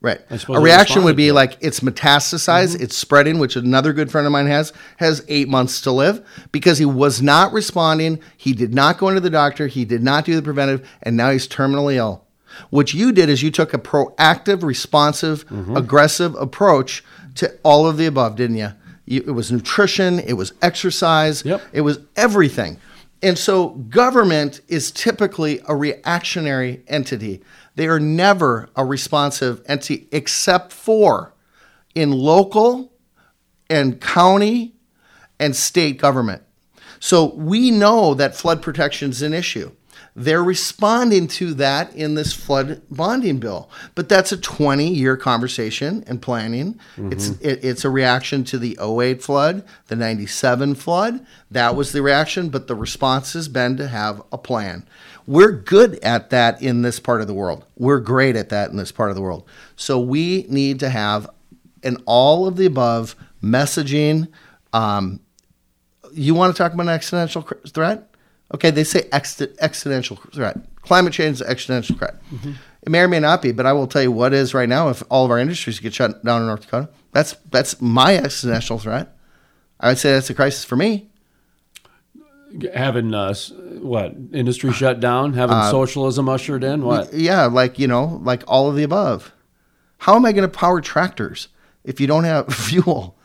Right. 0.02 0.22
I 0.30 0.38
suppose 0.38 0.57
A 0.57 0.61
reaction 0.61 1.03
would 1.03 1.15
be 1.15 1.32
like 1.32 1.57
it's 1.61 1.80
metastasized, 1.80 2.80
it's 2.80 2.95
spreading, 2.95 3.40
which 3.40 3.56
another 3.56 3.91
good 3.91 4.11
friend 4.11 4.27
of 4.27 4.32
mine 4.32 4.45
has, 4.45 4.72
has 4.98 5.26
eight 5.27 5.49
months 5.49 5.82
to 5.82 5.91
live 5.91 6.26
because 6.52 6.77
he 6.77 6.86
was 6.86 7.22
not 7.22 7.53
responding. 7.53 8.19
He 8.38 8.53
did 8.53 8.73
not 8.73 8.98
go 8.98 9.10
into 9.10 9.22
the 9.22 9.30
doctor. 9.30 9.68
He 9.68 9.84
did 9.84 10.03
not 10.03 10.26
do 10.26 10.36
the 10.36 10.41
preventative. 10.41 10.88
and 11.02 11.18
now 11.18 11.32
he's 11.32 11.48
terminally 11.48 11.95
ill. 11.95 12.24
What 12.69 12.94
you 12.94 13.11
did 13.11 13.30
is 13.30 13.44
you 13.44 13.52
took 13.52 13.73
a 13.73 13.77
proactive, 13.77 14.64
responsive, 14.64 15.45
Mm-hmm. 15.48 15.77
aggressive 15.77 16.36
approach 16.36 17.03
to 17.36 17.53
all 17.64 17.88
of 17.88 17.98
the 17.98 18.06
above, 18.06 18.36
didn't 18.36 18.57
you? 18.57 18.69
you 19.06 19.23
it 19.27 19.32
was 19.32 19.52
nutrition, 19.52 20.19
it 20.19 20.34
was 20.34 20.53
exercise, 20.61 21.44
it 21.73 21.82
was 21.82 21.99
everything. 22.15 22.77
And 23.22 23.38
so 23.38 23.69
government 23.69 24.61
is 24.68 24.91
typically 24.91 25.60
a 25.68 25.76
reactionary 25.76 26.84
entity. 26.88 27.41
They 27.76 27.88
are 27.88 27.99
never 27.99 28.69
a 28.76 28.86
responsive 28.86 29.61
entity 29.68 30.07
except 30.11 30.72
for 30.72 31.34
in 31.95 32.11
local 32.11 32.91
and 33.69 33.99
county 33.99 34.76
and 35.40 35.56
state 35.56 35.98
government. 35.98 36.44
So 36.99 37.34
we 37.36 37.72
know 37.72 38.14
that 38.15 38.36
flood 38.36 38.61
protection 38.61 39.10
is 39.11 39.22
an 39.22 39.34
issue. 39.34 39.72
They're 40.18 40.44
responding 40.44 41.28
to 41.28 41.54
that 41.56 41.94
in 41.94 42.16
this 42.16 42.32
flood 42.32 42.82
bonding 42.90 43.40
bill, 43.40 43.70
but 43.96 44.08
that's 44.08 44.32
a 44.32 44.38
20 44.38 44.88
year 44.88 45.18
conversation 45.18 46.06
and 46.08 46.22
planning. 46.22 46.80
It's 46.98 47.30
it, 47.42 47.66
it's 47.66 47.84
a 47.84 47.90
reaction 47.90 48.46
to 48.46 48.58
the 48.58 48.78
08 48.82 49.22
flood, 49.22 49.66
the 49.88 49.98
97 49.98 50.76
flood. 50.76 51.26
That 51.52 51.76
was 51.76 51.92
the 51.92 52.02
reaction, 52.02 52.48
but 52.48 52.68
the 52.68 52.76
response 52.76 53.34
has 53.34 53.50
been 53.50 53.76
to 53.76 53.88
have 53.90 54.24
a 54.32 54.38
plan. 54.38 54.88
We're 55.28 55.52
good 55.52 56.00
at 56.00 56.30
that 56.30 56.62
in 56.62 56.82
this 56.82 57.00
part 57.00 57.20
of 57.20 57.28
the 57.28 57.34
world. 57.34 57.66
We're 57.76 58.00
great 58.00 58.38
at 58.38 58.50
that 58.50 58.70
in 58.70 58.78
this 58.78 58.94
part 58.94 59.10
of 59.10 59.18
the 59.18 59.22
world. 59.22 59.46
So 59.76 60.00
we 60.00 60.46
need 60.48 60.80
to 60.80 60.90
have 60.90 61.30
an 61.84 61.98
all 62.06 62.48
of 62.48 62.56
the 62.56 62.68
above 62.68 63.18
messaging. 63.44 64.30
Um, 64.72 65.20
you 66.14 66.34
want 66.36 66.56
to 66.56 66.58
talk 66.58 66.74
about 66.74 66.84
an 66.84 66.90
existential 66.94 67.42
threat? 67.68 68.10
Okay, 68.56 68.72
they 68.72 68.84
say 68.84 69.07
ex- 69.11 69.41
existential 69.60 70.15
threat. 70.34 70.57
Climate 70.82 71.14
change 71.14 71.36
is 71.36 71.41
an 71.41 71.48
existential 71.49 71.98
threat. 71.98 72.15
It 72.84 72.90
may 72.90 72.99
or 73.02 73.07
may 73.07 73.19
not 73.19 73.41
be, 73.41 73.52
but 73.52 73.65
I 73.65 73.73
will 73.73 73.88
tell 73.88 74.02
you 74.02 74.11
what 74.11 74.34
is 74.34 74.53
right 74.53 74.69
now. 74.69 74.90
If 74.90 75.03
all 75.10 75.26
of 75.26 75.32
our 75.32 75.40
industries 75.40 75.80
get 75.80 75.94
shut 75.94 76.23
down 76.23 76.41
in 76.41 76.48
North 76.48 76.61
Dakota, 76.61 76.90
that's 77.11 77.36
that's 77.52 77.82
my 77.82 78.15
existential 78.18 78.80
threat. 78.80 79.15
I 79.80 79.90
would 79.90 79.98
say 79.98 80.14
that's 80.14 80.30
a 80.30 80.34
crisis 80.34 80.64
for 80.64 80.76
me. 80.76 81.10
having 82.73 83.14
uh, 83.14 83.34
what 83.82 84.15
industry 84.32 84.72
shut 84.72 84.99
down, 84.99 85.34
having 85.34 85.57
Uh, 85.57 85.69
socialism 85.72 86.30
ushered 86.30 86.64
in. 86.64 86.84
What? 86.84 87.14
Yeah, 87.14 87.45
like 87.45 87.77
you 87.80 87.88
know, 87.88 88.22
like 88.23 88.44
all 88.48 88.69
of 88.69 88.76
the 88.76 88.84
above. 88.84 89.34
How 89.99 90.15
am 90.15 90.26
I 90.26 90.32
going 90.32 90.49
to 90.49 90.57
power 90.57 90.82
tractors 90.82 91.48
if 91.84 91.99
you 91.99 92.07
don't 92.07 92.23
have 92.26 92.53
fuel? 92.53 93.15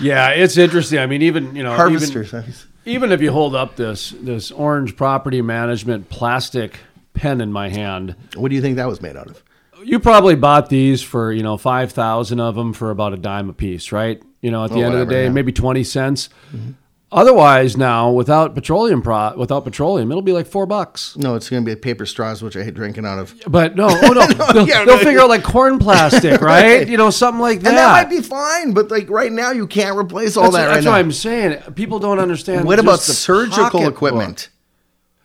Yeah, 0.00 0.30
it's 0.30 0.56
interesting. 0.56 0.98
I 1.00 1.06
mean, 1.06 1.22
even 1.22 1.54
you 1.56 1.62
know, 1.62 1.74
Harvesters. 1.74 2.28
Even, 2.32 2.54
even 2.88 3.12
if 3.12 3.20
you 3.20 3.30
hold 3.32 3.54
up 3.54 3.76
this 3.76 4.10
this 4.20 4.50
orange 4.50 4.96
property 4.96 5.42
management 5.42 6.08
plastic 6.08 6.78
pen 7.14 7.40
in 7.40 7.52
my 7.52 7.68
hand. 7.68 8.14
What 8.36 8.48
do 8.48 8.54
you 8.54 8.62
think 8.62 8.76
that 8.76 8.86
was 8.88 9.00
made 9.02 9.16
out 9.16 9.26
of? 9.28 9.42
You 9.84 10.00
probably 10.00 10.34
bought 10.34 10.68
these 10.70 11.02
for 11.02 11.32
you 11.32 11.42
know 11.42 11.56
five 11.56 11.92
thousand 11.92 12.40
of 12.40 12.54
them 12.56 12.72
for 12.72 12.90
about 12.90 13.12
a 13.12 13.16
dime 13.16 13.48
a 13.48 13.52
piece, 13.52 13.92
right? 13.92 14.20
You 14.40 14.50
know, 14.50 14.64
at 14.64 14.70
the 14.70 14.82
Oh, 14.82 14.86
end 14.86 14.94
of 14.94 15.06
the 15.08 15.12
day, 15.14 15.24
yeah. 15.24 15.30
maybe 15.30 15.52
twenty 15.52 15.84
cents. 15.84 16.28
Mm-hmm. 16.54 16.70
Otherwise, 17.10 17.74
now 17.74 18.10
without 18.10 18.54
petroleum 18.54 19.00
pro 19.00 19.34
without 19.34 19.64
petroleum, 19.64 20.10
it'll 20.10 20.20
be 20.20 20.32
like 20.32 20.46
four 20.46 20.66
bucks. 20.66 21.16
No, 21.16 21.36
it's 21.36 21.48
going 21.48 21.64
to 21.64 21.70
be 21.70 21.74
paper 21.74 22.04
straws, 22.04 22.42
which 22.42 22.54
I 22.54 22.62
hate 22.62 22.74
drinking 22.74 23.06
out 23.06 23.18
of. 23.18 23.34
But 23.46 23.76
no, 23.76 23.88
oh 23.90 24.12
no, 24.12 24.26
they'll, 24.52 24.68
yeah, 24.68 24.84
they'll 24.84 24.98
no. 24.98 25.04
figure 25.04 25.20
out 25.20 25.30
like 25.30 25.42
corn 25.42 25.78
plastic, 25.80 26.42
right? 26.42 26.86
You 26.86 26.98
know, 26.98 27.08
something 27.08 27.40
like 27.40 27.60
that. 27.60 27.68
And 27.70 27.78
that 27.78 27.92
might 27.92 28.10
be 28.14 28.20
fine, 28.20 28.74
but 28.74 28.90
like 28.90 29.08
right 29.08 29.32
now, 29.32 29.52
you 29.52 29.66
can't 29.66 29.96
replace 29.96 30.36
all 30.36 30.44
that's 30.50 30.56
that 30.56 30.66
right 30.66 30.74
that's 30.74 30.84
now. 30.84 30.92
what 30.92 30.98
I'm 30.98 31.12
saying. 31.12 31.62
People 31.74 31.98
don't 31.98 32.18
understand. 32.18 32.66
What 32.66 32.78
about 32.78 33.00
the 33.00 33.14
surgical 33.14 33.88
equipment? 33.88 34.50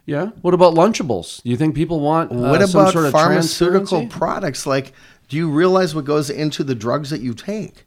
Yeah. 0.06 0.28
What 0.42 0.54
about 0.54 0.76
Lunchables? 0.76 1.44
Do 1.44 1.50
you 1.50 1.58
think 1.58 1.76
people 1.76 2.00
want 2.00 2.32
uh, 2.32 2.36
What 2.36 2.68
some 2.68 2.82
about 2.82 2.94
sort 2.94 3.06
of 3.06 3.12
pharmaceutical 3.12 4.08
products? 4.08 4.66
Like, 4.66 4.94
do 5.28 5.38
you 5.38 5.50
realize 5.50 5.96
what 5.96 6.06
goes 6.06 6.30
into 6.30 6.64
the 6.64 6.76
drugs 6.76 7.10
that 7.10 7.22
you 7.22 7.34
take? 7.34 7.86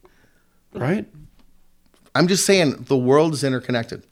Right. 0.73 1.06
I'm 2.16 2.28
just 2.28 2.44
saying 2.47 2.84
the 2.88 2.97
world 2.97 3.32
is 3.34 3.44
interconnected. 3.44 4.02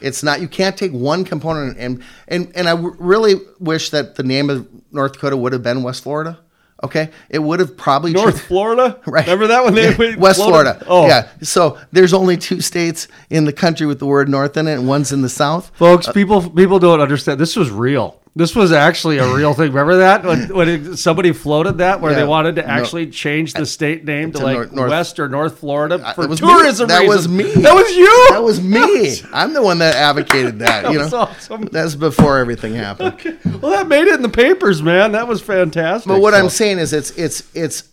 It's 0.00 0.22
not 0.22 0.40
you 0.40 0.48
can't 0.48 0.76
take 0.76 0.92
one 0.92 1.24
component 1.24 1.76
and 1.78 2.02
and 2.28 2.52
and 2.54 2.68
I 2.68 2.72
w- 2.76 2.94
really 2.98 3.34
wish 3.58 3.90
that 3.90 4.14
the 4.14 4.22
name 4.22 4.48
of 4.48 4.66
North 4.92 5.14
Dakota 5.14 5.36
would 5.36 5.52
have 5.52 5.62
been 5.62 5.82
West 5.82 6.02
Florida. 6.04 6.38
Okay, 6.84 7.10
it 7.28 7.40
would 7.40 7.58
have 7.58 7.76
probably 7.76 8.12
North 8.12 8.40
Florida, 8.40 9.00
Right. 9.06 9.26
Remember 9.26 9.48
that 9.48 9.64
one? 9.64 9.74
They- 9.74 9.96
we 9.96 10.14
West 10.14 10.38
floated- 10.38 10.78
Florida. 10.78 10.84
Oh, 10.86 11.08
yeah. 11.08 11.28
So 11.42 11.76
there's 11.90 12.14
only 12.14 12.36
two 12.36 12.60
states 12.60 13.08
in 13.30 13.44
the 13.46 13.52
country 13.52 13.84
with 13.84 13.98
the 13.98 14.06
word 14.06 14.28
North 14.28 14.56
in 14.56 14.68
it, 14.68 14.74
and 14.74 14.86
one's 14.86 15.10
in 15.10 15.20
the 15.22 15.28
South. 15.28 15.72
Folks, 15.74 16.06
uh, 16.06 16.12
people 16.12 16.48
people 16.48 16.78
don't 16.78 17.00
understand. 17.00 17.40
This 17.40 17.56
was 17.56 17.72
real. 17.72 18.20
This 18.36 18.54
was 18.54 18.70
actually 18.70 19.18
a 19.18 19.34
real 19.34 19.52
thing. 19.54 19.68
Remember 19.72 19.96
that 19.98 20.24
when, 20.24 20.48
when 20.54 20.68
it, 20.68 20.96
somebody 20.96 21.32
floated 21.32 21.78
that 21.78 22.00
where 22.00 22.12
Yeah. 22.12 22.18
they 22.20 22.24
wanted 22.24 22.56
to 22.56 22.62
No. 22.62 22.68
actually 22.68 23.08
change 23.08 23.52
the 23.54 23.66
state 23.66 24.04
name 24.04 24.30
to, 24.32 24.38
To 24.38 24.44
like 24.44 24.54
North- 24.56 24.72
North- 24.72 24.90
West 24.90 25.18
or 25.18 25.28
North 25.28 25.58
Florida 25.58 25.98
for 26.14 26.28
tourism 26.36 26.86
me. 26.88 26.94
That 26.94 27.06
was 27.08 27.28
me. 27.28 27.44
That 27.62 27.74
was 27.74 27.96
you. 27.96 28.26
That 28.30 28.42
was 28.42 28.60
me. 28.62 29.16
I'm 29.32 29.52
the 29.54 29.62
one 29.62 29.78
that 29.78 29.94
advocated 29.96 30.60
that. 30.60 30.84
That 30.84 30.92
you 30.92 30.98
know, 30.98 31.08
awesome. 31.12 31.64
that's 31.72 31.94
before 31.96 32.38
everything 32.38 32.74
happened. 32.74 33.38
Well, 33.60 33.72
that 33.72 33.88
made 33.88 34.06
it 34.06 34.14
in 34.14 34.22
the 34.22 34.28
papers, 34.28 34.82
man. 34.82 35.12
That 35.12 35.26
was 35.26 35.40
fantastic. 35.40 36.06
But 36.08 36.20
what 36.20 36.34
So- 36.34 36.40
I'm 36.40 36.48
saying 36.50 36.78
is, 36.78 36.92
it's 36.92 37.10
it's 37.12 37.42
it's. 37.54 37.88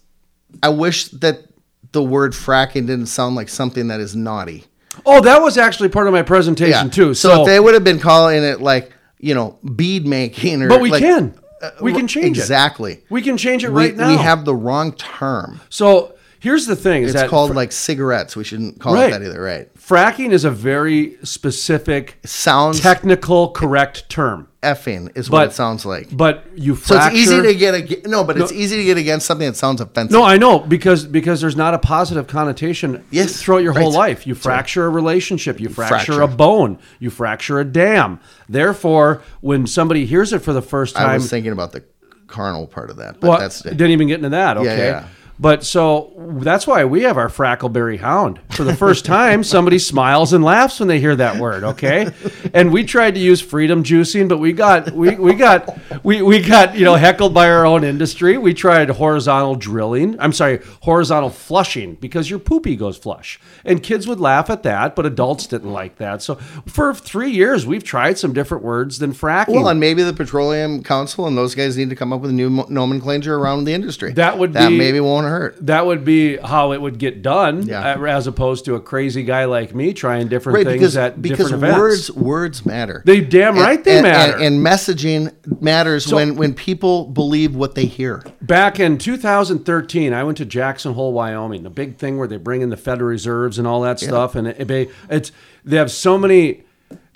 I 0.62 0.70
wish 0.70 1.06
that 1.10 1.40
the 1.92 2.04
word 2.04 2.34
fracking 2.34 2.88
didn't 2.88 3.08
sound 3.08 3.36
like 3.36 3.50
something 3.50 3.88
that 3.88 4.00
is 4.00 4.16
naughty. 4.16 4.66
oh, 5.06 5.22
that 5.22 5.42
was 5.42 5.58
actually 5.58 5.90
part 5.90 6.08
of 6.08 6.14
my 6.14 6.22
presentation 6.22 6.90
too. 6.90 7.14
So, 7.14 7.30
So, 7.30 7.42
if 7.42 7.48
they 7.48 7.60
would 7.60 7.74
have 7.74 7.84
been 7.84 8.00
calling 8.00 8.44
it 8.44 8.62
like 8.62 8.92
you 9.20 9.34
know 9.36 9.58
bead 9.76 10.06
making 10.06 10.62
or 10.62 10.68
but 10.70 10.82
we 10.82 10.90
like- 10.92 11.02
can, 11.02 11.34
uh, 11.62 11.72
we 11.82 11.94
can 11.94 12.08
change 12.08 12.38
it. 12.38 12.42
exactly. 12.42 13.04
We 13.10 13.22
can 13.22 13.38
change 13.38 13.64
it 13.64 13.72
We, 13.72 13.86
right 13.86 13.96
now. 13.96 14.10
we 14.10 14.18
have 14.18 14.46
the 14.46 14.56
wrong 14.56 14.94
term. 14.94 15.62
So 15.70 16.15
here's 16.46 16.66
the 16.68 16.76
thing: 16.76 17.04
is 17.04 17.12
It's 17.12 17.22
that 17.22 17.30
called 17.30 17.50
fr- 17.52 17.56
like 17.56 17.72
cigarettes. 17.72 18.36
We 18.36 18.44
shouldn't 18.44 18.80
call 18.80 18.94
Right. 18.94 19.10
it 19.10 19.20
that 19.20 19.22
either, 19.26 19.42
right? 19.42 19.68
fracking 19.76 20.32
is 20.32 20.46
a 20.46 20.50
very 20.52 21.18
specific, 21.24 22.18
sounds 22.26 22.80
technical, 22.80 23.50
correct 23.50 24.08
term. 24.10 24.48
Effing 24.64 25.12
is 25.16 25.30
what 25.30 25.48
it 25.48 25.54
sounds 25.54 25.86
like. 25.86 26.08
But 26.16 26.44
you 26.56 26.76
So 26.76 26.96
it's 26.98 27.16
easy 27.16 27.40
to 27.42 27.54
get 27.54 27.76
ag 27.76 28.08
no, 28.08 28.24
but 28.24 28.36
it's 28.38 28.52
easy 28.52 28.78
to 28.78 28.84
get 28.84 28.98
against 28.98 29.26
something 29.28 29.46
that 29.48 29.56
sounds 29.56 29.80
offensive. 29.82 30.12
No, 30.12 30.24
I 30.24 30.38
know 30.38 30.58
because 30.60 31.06
because 31.06 31.40
there's 31.42 31.56
not 31.56 31.74
a 31.76 31.78
positive 31.80 32.26
connotation 32.28 33.04
Yes, 33.12 33.40
throughout 33.42 33.62
your 33.64 33.74
whole 33.74 33.92
life. 33.92 34.26
You 34.26 34.34
fracture 34.34 34.86
a 34.86 34.90
relationship, 34.90 35.60
you 35.60 35.70
fracture, 35.70 36.14
Fracture. 36.14 36.22
a 36.22 36.28
bone, 36.28 36.80
you 37.00 37.10
fracture 37.12 37.60
a 37.60 37.66
dam. 37.66 38.20
Therefore, 38.50 39.22
when 39.42 39.68
somebody 39.68 40.06
hears 40.08 40.34
it 40.34 40.40
for 40.40 40.54
the 40.54 40.64
first 40.64 40.96
time, 40.96 41.10
I 41.10 41.14
was 41.16 41.30
thinking 41.30 41.52
about 41.52 41.72
the 41.72 41.84
carnal 42.28 42.66
part 42.66 42.90
of 42.90 42.98
that, 42.98 43.20
but 43.20 43.28
well, 43.30 43.40
that's 43.40 43.62
didn't 43.62 43.92
even 43.92 44.08
get 44.08 44.16
into 44.16 44.30
that. 44.30 44.58
Okay. 44.58 44.78
yeah. 44.88 45.06
But 45.38 45.66
so 45.66 46.14
that's 46.42 46.66
why 46.66 46.86
we 46.86 47.02
have 47.04 47.18
our 47.18 47.28
Frackleberry 47.28 48.00
Hound. 48.00 48.40
For 48.52 48.64
the 48.64 48.76
first 48.76 49.04
time, 49.16 49.44
somebody 49.44 49.80
smiles 49.80 50.32
and 50.32 50.44
laughs 50.44 50.80
when 50.80 50.88
they 50.88 51.00
hear 51.00 51.16
that 51.16 51.38
word. 51.42 51.64
Okay, 51.64 52.10
and 52.54 52.72
we 52.72 52.86
tried 52.86 53.16
to 53.16 53.20
use 53.20 53.42
freedom 53.42 53.84
juicing, 53.84 54.30
but 54.30 54.38
we 54.38 54.54
got 54.54 54.92
we, 54.92 55.16
we 55.16 55.34
got 55.34 55.78
we, 56.06 56.22
we 56.22 56.42
got 56.42 56.76
you 56.78 56.86
know 56.86 56.96
heckled 56.96 57.34
by 57.34 57.50
our 57.50 57.66
own 57.66 57.84
industry. 57.84 58.38
We 58.38 58.54
tried 58.54 58.90
horizontal 58.90 59.56
drilling. 59.56 60.18
I'm 60.20 60.32
sorry, 60.32 60.62
horizontal 60.82 61.30
flushing 61.30 61.96
because 61.96 62.30
your 62.30 62.40
poopy 62.40 62.78
goes 62.78 62.98
flush, 62.98 63.40
and 63.66 63.84
kids 63.84 64.08
would 64.08 64.22
laugh 64.22 64.50
at 64.50 64.64
that, 64.64 64.96
but 64.96 65.06
adults 65.06 65.48
didn't 65.48 65.72
like 65.72 65.98
that. 65.98 66.22
So 66.22 66.36
for 66.66 66.94
three 66.94 67.32
years, 67.32 67.66
we've 67.66 67.84
tried 67.84 68.18
some 68.18 68.32
different 68.32 68.64
words 68.64 69.00
than 69.00 69.12
fracking. 69.14 69.56
Well, 69.56 69.68
and 69.68 69.80
maybe 69.82 70.02
the 70.02 70.14
Petroleum 70.14 70.82
Council 70.82 71.28
and 71.28 71.38
those 71.38 71.56
guys 71.56 71.76
need 71.76 71.90
to 71.90 71.96
come 71.96 72.14
up 72.14 72.22
with 72.22 72.30
a 72.30 72.34
new 72.34 72.50
nomenclature 72.70 73.36
around 73.36 73.66
the 73.66 73.74
industry. 73.74 74.14
That 74.14 74.38
would 74.38 74.54
that 74.54 74.70
be- 74.70 74.78
maybe 74.78 75.02
won't 75.02 75.25
hurt. 75.30 75.66
That 75.66 75.86
would 75.86 76.04
be 76.06 76.38
how 76.38 76.72
it 76.74 76.82
would 76.82 76.98
get 76.98 77.22
done, 77.22 77.68
Yeah. 77.68 77.96
uh, 77.96 78.04
as 78.06 78.28
opposed 78.28 78.66
to 78.66 78.76
a 78.76 78.80
crazy 78.80 79.24
guy 79.24 79.46
like 79.46 79.74
me 79.76 79.94
trying 79.94 80.28
different 80.28 80.58
Right, 80.58 80.66
things 80.66 80.80
because 80.80 80.98
at 80.98 81.22
because 81.22 81.38
different 81.38 81.64
events. 81.64 81.80
words 81.80 82.12
words 82.12 82.66
matter. 82.66 83.02
They 83.06 83.22
damn 83.22 83.56
right 83.58 83.84
they 83.84 83.98
and, 83.98 84.04
matter. 84.04 84.34
And, 84.36 84.44
and 84.44 84.66
messaging 84.66 85.34
matters 85.62 86.06
So- 86.06 86.16
when 86.16 86.36
when 86.36 86.54
people 86.54 87.06
believe 87.06 87.56
what 87.56 87.76
they 87.76 87.86
hear. 87.86 88.24
Back 88.42 88.80
in 88.80 88.98
2013, 88.98 90.14
I 90.14 90.24
went 90.24 90.38
to 90.38 90.46
Jackson 90.46 90.94
Hole, 90.94 91.14
Wyoming, 91.14 91.64
The 91.64 91.70
big 91.70 91.98
thing 91.98 92.18
where 92.18 92.28
they 92.28 92.38
bring 92.38 92.62
in 92.62 92.70
the 92.70 92.78
Federal 92.78 93.10
Reserves 93.10 93.58
and 93.58 93.68
all 93.68 93.82
that 93.82 94.00
stuff, 94.00 94.36
and 94.36 94.48
it, 94.48 94.70
it- 94.70 94.90
it's 95.10 95.32
they 95.64 95.78
have 95.78 95.92
so 95.92 96.18
many. 96.18 96.64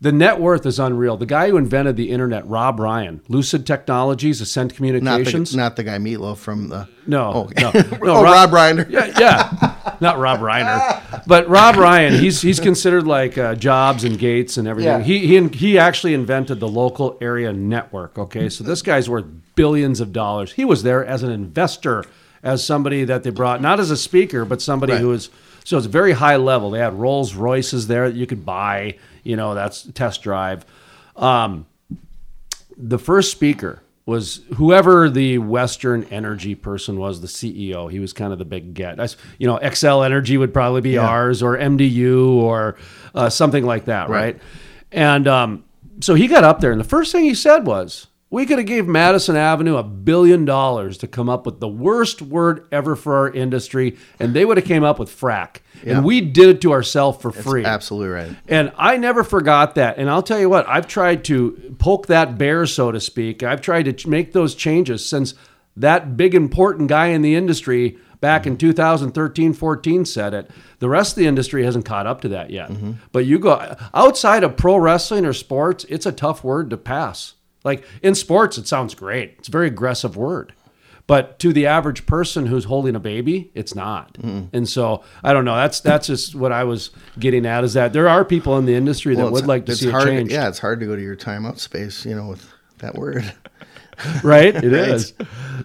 The 0.02 0.12
net 0.14 0.40
worth 0.40 0.66
is 0.66 0.80
unreal. 0.80 1.18
The 1.18 1.26
guy 1.26 1.50
who 1.50 1.58
invented 1.58 1.98
the 1.98 2.10
internet, 2.12 2.48
Rob 2.48 2.80
Ryan, 2.80 3.20
Lucent 3.28 3.68
Technologies, 3.68 4.40
Ascend 4.40 4.70
Not 4.72 4.76
Communications. 4.78 5.52
the, 5.52 5.58
not 5.58 5.76
the 5.76 5.84
guy 5.84 5.98
Meatloaf 5.98 6.38
from 6.38 6.70
the 6.70 6.88
No, 7.06 7.34
Oh, 7.34 7.50
no, 7.60 7.68
okay. 7.70 7.84
no. 7.92 7.98
Oh, 8.16 8.24
Rob 8.24 8.50
Reiner. 8.52 8.90
Yeah, 8.90 9.12
yeah, 9.20 9.96
not 10.00 10.18
Rob 10.18 10.40
Reiner, 10.40 11.24
but 11.28 11.50
Rob 11.50 11.76
Ryan. 11.76 12.14
He's 12.14 12.42
he's 12.42 12.62
considered 12.62 13.06
like 13.08 13.38
uh, 13.38 13.56
Jobs 13.56 14.06
and 14.06 14.18
Gates 14.18 14.56
and 14.56 14.70
everything. 14.70 15.00
Yeah. 15.00 15.04
He 15.06 15.28
he 15.28 15.48
he 15.50 15.78
actually 15.78 16.14
invented 16.14 16.62
the 16.62 16.68
local 16.70 17.18
area 17.20 17.52
network. 17.52 18.18
Okay, 18.18 18.48
so 18.48 18.64
this 18.64 18.82
guy's 18.82 19.10
worth 19.10 19.26
billions 19.56 20.00
of 20.00 20.14
dollars. 20.14 20.54
He 20.54 20.64
was 20.64 20.84
there 20.84 21.06
as 21.06 21.24
an 21.24 21.32
investor, 21.32 22.06
as 22.42 22.64
somebody 22.64 23.04
that 23.04 23.24
they 23.24 23.32
brought, 23.32 23.62
not 23.62 23.82
as 23.82 23.92
a 23.92 23.98
speaker, 23.98 24.46
but 24.46 24.62
somebody 24.62 24.94
Right. 24.94 25.02
who 25.02 25.10
was. 25.10 25.30
So 25.64 25.78
it's 25.78 25.86
very 25.86 26.14
high 26.14 26.38
level. 26.38 26.72
They 26.72 26.80
had 26.80 26.94
Rolls 26.94 27.36
Royces 27.36 27.88
there 27.88 28.10
that 28.10 28.16
you 28.18 28.26
could 28.26 28.46
buy. 28.46 28.98
You 29.24 29.36
know, 29.36 29.54
that's 29.56 29.84
test 29.94 30.24
drive. 30.24 30.66
Um, 31.16 31.66
the 32.78 32.98
first 32.98 33.32
speaker 33.32 33.82
was 34.06 34.42
whoever 34.56 35.10
the 35.10 35.38
Western 35.38 36.04
Energy 36.06 36.56
person 36.56 36.98
was, 36.98 37.22
the 37.22 37.28
CEO. 37.28 37.92
He 37.92 38.00
was 38.00 38.12
kind 38.14 38.34
of 38.34 38.40
the 38.40 38.46
big 38.46 38.74
get. 38.74 38.98
That's, 38.98 39.16
you 39.38 39.46
know, 39.46 39.58
Xcel 39.60 40.04
Energy 40.04 40.36
would 40.38 40.52
probably 40.54 40.82
be 40.82 40.92
Yeah. 40.92 41.06
ours, 41.08 41.44
or 41.44 41.56
MDU, 41.58 42.28
or 42.38 42.76
uh, 43.14 43.30
something 43.30 43.64
like 43.66 43.86
that, 43.86 44.10
right? 44.10 44.34
Right. 44.36 44.42
And 44.92 45.28
um, 45.28 45.64
so 46.00 46.16
he 46.16 46.26
got 46.28 46.44
up 46.44 46.60
there, 46.60 46.72
and 46.72 46.80
the 46.80 46.86
first 46.86 47.12
thing 47.12 47.26
he 47.26 47.36
said 47.36 47.68
was, 47.68 48.08
"We 48.32 48.46
could 48.46 48.60
have 48.60 48.68
gave 48.68 48.88
Madison 48.88 49.36
Avenue 49.36 49.76
a 49.78 49.84
billion 49.84 50.46
dollars 50.46 50.98
to 51.00 51.08
come 51.08 51.30
up 51.30 51.46
with 51.46 51.60
the 51.60 51.68
worst 51.68 52.22
word 52.22 52.66
ever 52.72 52.96
for 52.96 53.16
our 53.16 53.30
industry, 53.30 53.98
and 54.20 54.34
they 54.34 54.46
would 54.46 54.58
have 54.58 54.66
came 54.68 54.84
up 54.84 55.00
with 55.00 55.10
frack, 55.10 55.58
Yeah. 55.84 55.98
and 55.98 56.06
we 56.06 56.22
did 56.22 56.50
it 56.50 56.62
to 56.62 56.72
ourselves 56.72 57.20
for 57.22 57.32
That's 57.32 57.44
free." 57.46 57.66
absolutely 57.66 58.10
right. 58.10 58.30
And 58.48 58.72
I 58.78 58.98
never 58.98 59.24
forgot 59.24 59.76
that. 59.76 59.98
And 59.98 60.10
I'll 60.10 60.22
tell 60.22 60.40
you 60.40 60.50
what, 60.50 60.68
I've 60.70 60.88
tried 60.88 61.24
to 61.26 61.74
poke 61.80 62.08
that 62.08 62.38
bear, 62.38 62.66
so 62.66 62.92
to 62.92 63.00
speak. 63.00 63.42
I've 63.42 63.62
tried 63.62 63.98
to 63.98 64.10
make 64.10 64.34
those 64.34 64.54
changes 64.54 65.06
since 65.06 65.34
that 65.76 66.16
big 66.18 66.36
important 66.36 66.90
guy 66.90 67.08
in 67.08 67.22
the 67.22 67.36
industry 67.36 67.98
back 68.22 68.46
in 68.46 68.58
2013 68.58 69.54
14 69.54 70.04
said 70.06 70.34
it. 70.34 70.52
The 70.80 70.90
rest 70.90 71.14
of 71.14 71.16
the 71.16 71.26
industry 71.28 71.64
hasn't 71.64 71.86
caught 71.86 72.06
up 72.06 72.22
to 72.22 72.28
that 72.30 72.50
yet. 72.52 72.70
Mm-hmm. 72.70 72.92
But 73.12 73.26
you 73.26 73.40
go 73.40 73.76
outside 73.94 74.44
of 74.44 74.58
pro 74.58 74.76
wrestling 74.78 75.26
or 75.26 75.34
sports, 75.34 75.86
it's 75.90 76.06
a 76.06 76.12
tough 76.12 76.44
word 76.44 76.70
to 76.72 76.78
pass. 76.78 77.36
Like 77.64 77.84
in 78.02 78.16
sports, 78.16 78.58
it 78.58 78.68
sounds 78.68 78.96
great, 78.96 79.36
it's 79.40 79.48
a 79.48 79.52
very 79.52 79.68
aggressive 79.68 80.16
word. 80.16 80.54
But 81.08 81.40
to 81.40 81.52
the 81.52 81.66
average 81.66 82.06
person 82.06 82.46
who's 82.46 82.66
holding 82.66 82.96
a 82.96 83.00
baby, 83.00 83.50
it's 83.56 83.74
not. 83.74 84.16
And 84.22 84.70
so 84.70 85.04
I 85.24 85.34
don't 85.34 85.44
know. 85.44 85.56
That's 85.56 85.80
that's 85.80 86.06
just 86.06 86.36
what 86.36 86.52
I 86.52 86.64
was 86.66 86.92
getting 87.18 87.48
at. 87.48 87.64
Is 87.64 87.74
that 87.74 87.94
there 87.94 88.08
are 88.08 88.24
people 88.24 88.60
in 88.60 88.66
the 88.68 88.76
industry 88.76 89.16
that 89.16 89.24
Well, 89.24 89.32
would 89.32 89.48
like 89.48 89.66
to 89.66 89.76
see 89.76 89.90
hard, 89.90 90.08
it 90.08 90.12
changed. 90.12 90.32
Yeah, 90.32 90.48
it's 90.48 90.60
hard 90.60 90.80
to 90.82 90.86
go 90.86 90.96
to 90.96 91.02
your 91.02 91.16
timeout 91.16 91.58
space, 91.58 92.06
you 92.06 92.14
know, 92.14 92.28
with 92.28 92.48
that 92.78 92.94
word. 92.94 93.24
right? 94.24 94.56
It 94.56 94.72
Right. 94.72 94.90
is. 94.90 95.14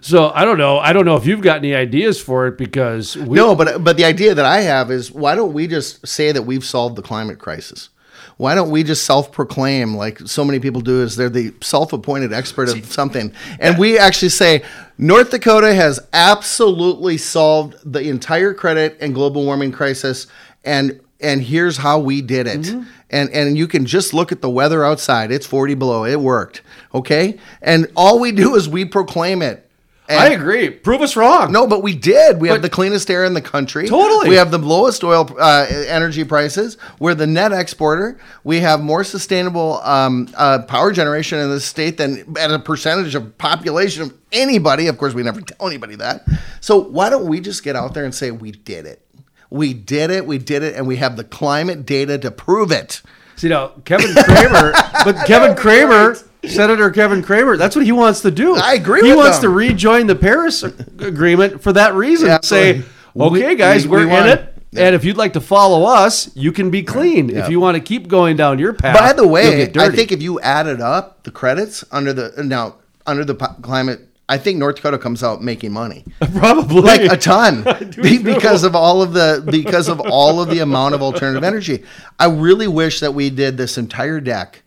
So 0.01 0.31
I 0.33 0.45
don't 0.45 0.57
know. 0.57 0.79
I 0.79 0.93
don't 0.93 1.05
know 1.05 1.15
if 1.15 1.27
you've 1.27 1.41
got 1.41 1.57
any 1.57 1.75
ideas 1.75 2.19
for 2.19 2.47
it 2.47 2.57
because 2.57 3.15
we, 3.15 3.35
no, 3.37 3.53
but 3.55 3.83
but 3.83 3.97
the 3.97 4.05
idea 4.05 4.33
that 4.33 4.45
I 4.45 4.61
have 4.61 4.89
is 4.89 5.11
why 5.11 5.35
don't 5.35 5.53
we 5.53 5.67
just 5.67 6.07
say 6.07 6.31
that 6.31 6.41
we've 6.41 6.65
solved 6.65 6.95
the 6.95 7.01
climate 7.03 7.37
crisis? 7.37 7.89
Why 8.37 8.53
don't 8.53 8.69
we 8.69 8.83
just 8.83 9.05
self-proclaim 9.05 9.95
like 9.95 10.19
so 10.19 10.43
many 10.43 10.59
people 10.59 10.81
do 10.81 11.01
is 11.01 11.15
they're 11.15 11.29
the 11.29 11.53
self-appointed 11.61 12.33
expert 12.33 12.69
of 12.69 12.85
something 12.85 13.33
and 13.59 13.77
we 13.77 13.97
actually 13.97 14.29
say 14.29 14.63
North 14.97 15.31
Dakota 15.31 15.73
has 15.73 15.99
absolutely 16.11 17.17
solved 17.17 17.75
the 17.83 18.01
entire 18.01 18.53
credit 18.53 18.97
and 18.99 19.13
global 19.13 19.45
warming 19.45 19.71
crisis 19.71 20.27
and 20.65 20.99
and 21.21 21.41
here's 21.41 21.77
how 21.77 21.99
we 21.99 22.21
did 22.21 22.47
it. 22.47 22.61
Mm-hmm. 22.61 22.89
And 23.09 23.29
and 23.29 23.57
you 23.57 23.67
can 23.67 23.85
just 23.85 24.13
look 24.13 24.31
at 24.31 24.41
the 24.41 24.49
weather 24.49 24.83
outside. 24.83 25.31
It's 25.31 25.45
40 25.45 25.75
below. 25.75 26.05
It 26.05 26.19
worked. 26.19 26.61
Okay? 26.93 27.39
And 27.61 27.91
all 27.95 28.19
we 28.19 28.31
do 28.31 28.55
is 28.55 28.67
we 28.67 28.85
proclaim 28.85 29.41
it. 29.41 29.64
And- 30.07 30.19
I 30.19 30.29
agree. 30.29 30.69
Prove 30.69 31.01
us 31.01 31.15
wrong. 31.15 31.51
no, 31.51 31.65
but 31.65 31.81
we 31.81 31.95
did. 31.95 32.39
We 32.39 32.49
have 32.49 32.61
the 32.61 32.69
cleanest 32.69 33.09
air 33.09 33.25
in 33.25 33.33
the 33.33 33.41
country. 33.41 33.87
Totally. 33.87 34.29
We 34.29 34.35
have 34.35 34.51
the 34.51 34.59
lowest 34.59 35.03
oil 35.03 35.27
uh, 35.39 35.65
energy 35.87 36.23
prices. 36.23 36.77
We're 36.99 37.15
the 37.15 37.25
net 37.27 37.51
exporter. 37.51 38.19
We 38.43 38.59
have 38.59 38.81
more 38.81 39.03
sustainable 39.03 39.79
um, 39.83 40.29
uh, 40.37 40.59
power 40.67 40.91
generation 40.91 41.39
in 41.39 41.49
this 41.49 41.65
state 41.65 41.97
than 41.97 42.35
at 42.37 42.51
a 42.51 42.59
percentage 42.59 43.15
of 43.15 43.35
population 43.39 44.03
of 44.03 44.13
anybody. 44.31 44.87
Of 44.87 44.97
course, 44.99 45.13
we 45.15 45.23
never 45.23 45.41
tell 45.41 45.67
anybody 45.67 45.95
that. 45.95 46.25
So 46.61 46.77
why 46.77 47.09
don't 47.09 47.27
we 47.27 47.39
just 47.39 47.63
get 47.63 47.75
out 47.75 47.93
there 47.95 48.05
and 48.05 48.13
say 48.13 48.29
we 48.31 48.51
did 48.51 48.85
it? 48.85 49.01
We 49.49 49.73
did 49.73 50.11
it. 50.11 50.25
We 50.27 50.37
did 50.37 50.63
it, 50.63 50.75
and 50.75 50.85
we 50.87 50.97
have 50.97 51.17
the 51.17 51.23
climate 51.23 51.85
data 51.85 52.17
to 52.19 52.29
prove 52.31 52.71
it. 52.71 53.01
See 53.37 53.49
now, 53.49 53.69
Kevin 53.85 54.13
Cramer, 54.23 54.71
but 55.03 55.25
Kevin 55.25 55.55
Cramer, 55.55 56.15
Senator 56.47 56.89
Kevin 56.91 57.21
Cramer, 57.23 57.57
that's 57.57 57.75
what 57.75 57.85
he 57.85 57.91
wants 57.91 58.21
to 58.21 58.31
do. 58.31 58.55
I 58.55 58.73
agree 58.75 59.01
He 59.07 59.13
wants 59.15 59.37
him. 59.37 59.43
to 59.43 59.49
rejoin 59.49 60.07
the 60.07 60.15
Paris 60.15 60.63
Agreement 60.63 61.61
for 61.61 61.73
that 61.73 61.93
reason. 61.93 62.27
Yeah, 62.27 62.39
Say, 62.41 62.83
we- 63.13 63.25
okay, 63.43 63.55
guys, 63.55 63.87
we- 63.87 63.97
we, 63.97 64.05
we 64.05 64.11
are 64.11 64.17
in 64.19 64.25
won. 64.25 64.27
it. 64.29 64.51
And 64.77 64.93
if 64.93 65.05
you'd 65.05 65.15
like 65.15 65.33
to 65.33 65.41
follow 65.41 65.85
us, 65.85 66.29
you 66.35 66.51
can 66.51 66.69
be 66.69 66.83
clean. 66.83 67.29
Yeah. 67.29 67.45
If 67.45 67.49
you 67.49 67.61
want 67.61 67.75
to 67.75 67.79
keep 67.81 68.09
going 68.09 68.35
down 68.35 68.59
your 68.59 68.73
path, 68.73 68.97
By 68.99 69.13
the 69.13 69.25
way, 69.25 69.63
I 69.77 69.89
think 69.89 70.11
if 70.11 70.21
you 70.21 70.37
added 70.41 70.81
up 70.81 71.23
the 71.23 71.31
credits 71.31 71.85
under 71.93 72.11
the 72.11 72.43
now 72.43 72.75
under 73.07 73.23
the 73.23 73.35
climate, 73.35 74.01
I 74.27 74.37
think 74.37 74.57
North 74.57 74.75
Dakota 74.75 74.97
comes 74.97 75.23
out 75.23 75.41
making 75.41 75.71
money. 75.71 76.03
probably 76.39 76.81
like 76.81 77.01
a 77.09 77.15
ton 77.15 77.63
do 77.91 78.01
Be- 78.01 78.17
too. 78.17 78.23
because 78.25 78.65
of 78.65 78.75
all 78.75 79.01
of 79.01 79.13
the 79.13 79.47
because 79.49 79.87
of 79.87 80.01
all 80.01 80.41
of 80.41 80.49
the 80.49 80.59
amount 80.59 80.93
of 80.93 81.01
alternative 81.01 81.45
energy. 81.45 81.83
I 82.19 82.25
really 82.27 82.67
wish 82.67 82.99
that 82.99 83.13
we 83.13 83.29
did 83.29 83.55
this 83.55 83.77
entire 83.77 84.19
deck 84.19 84.61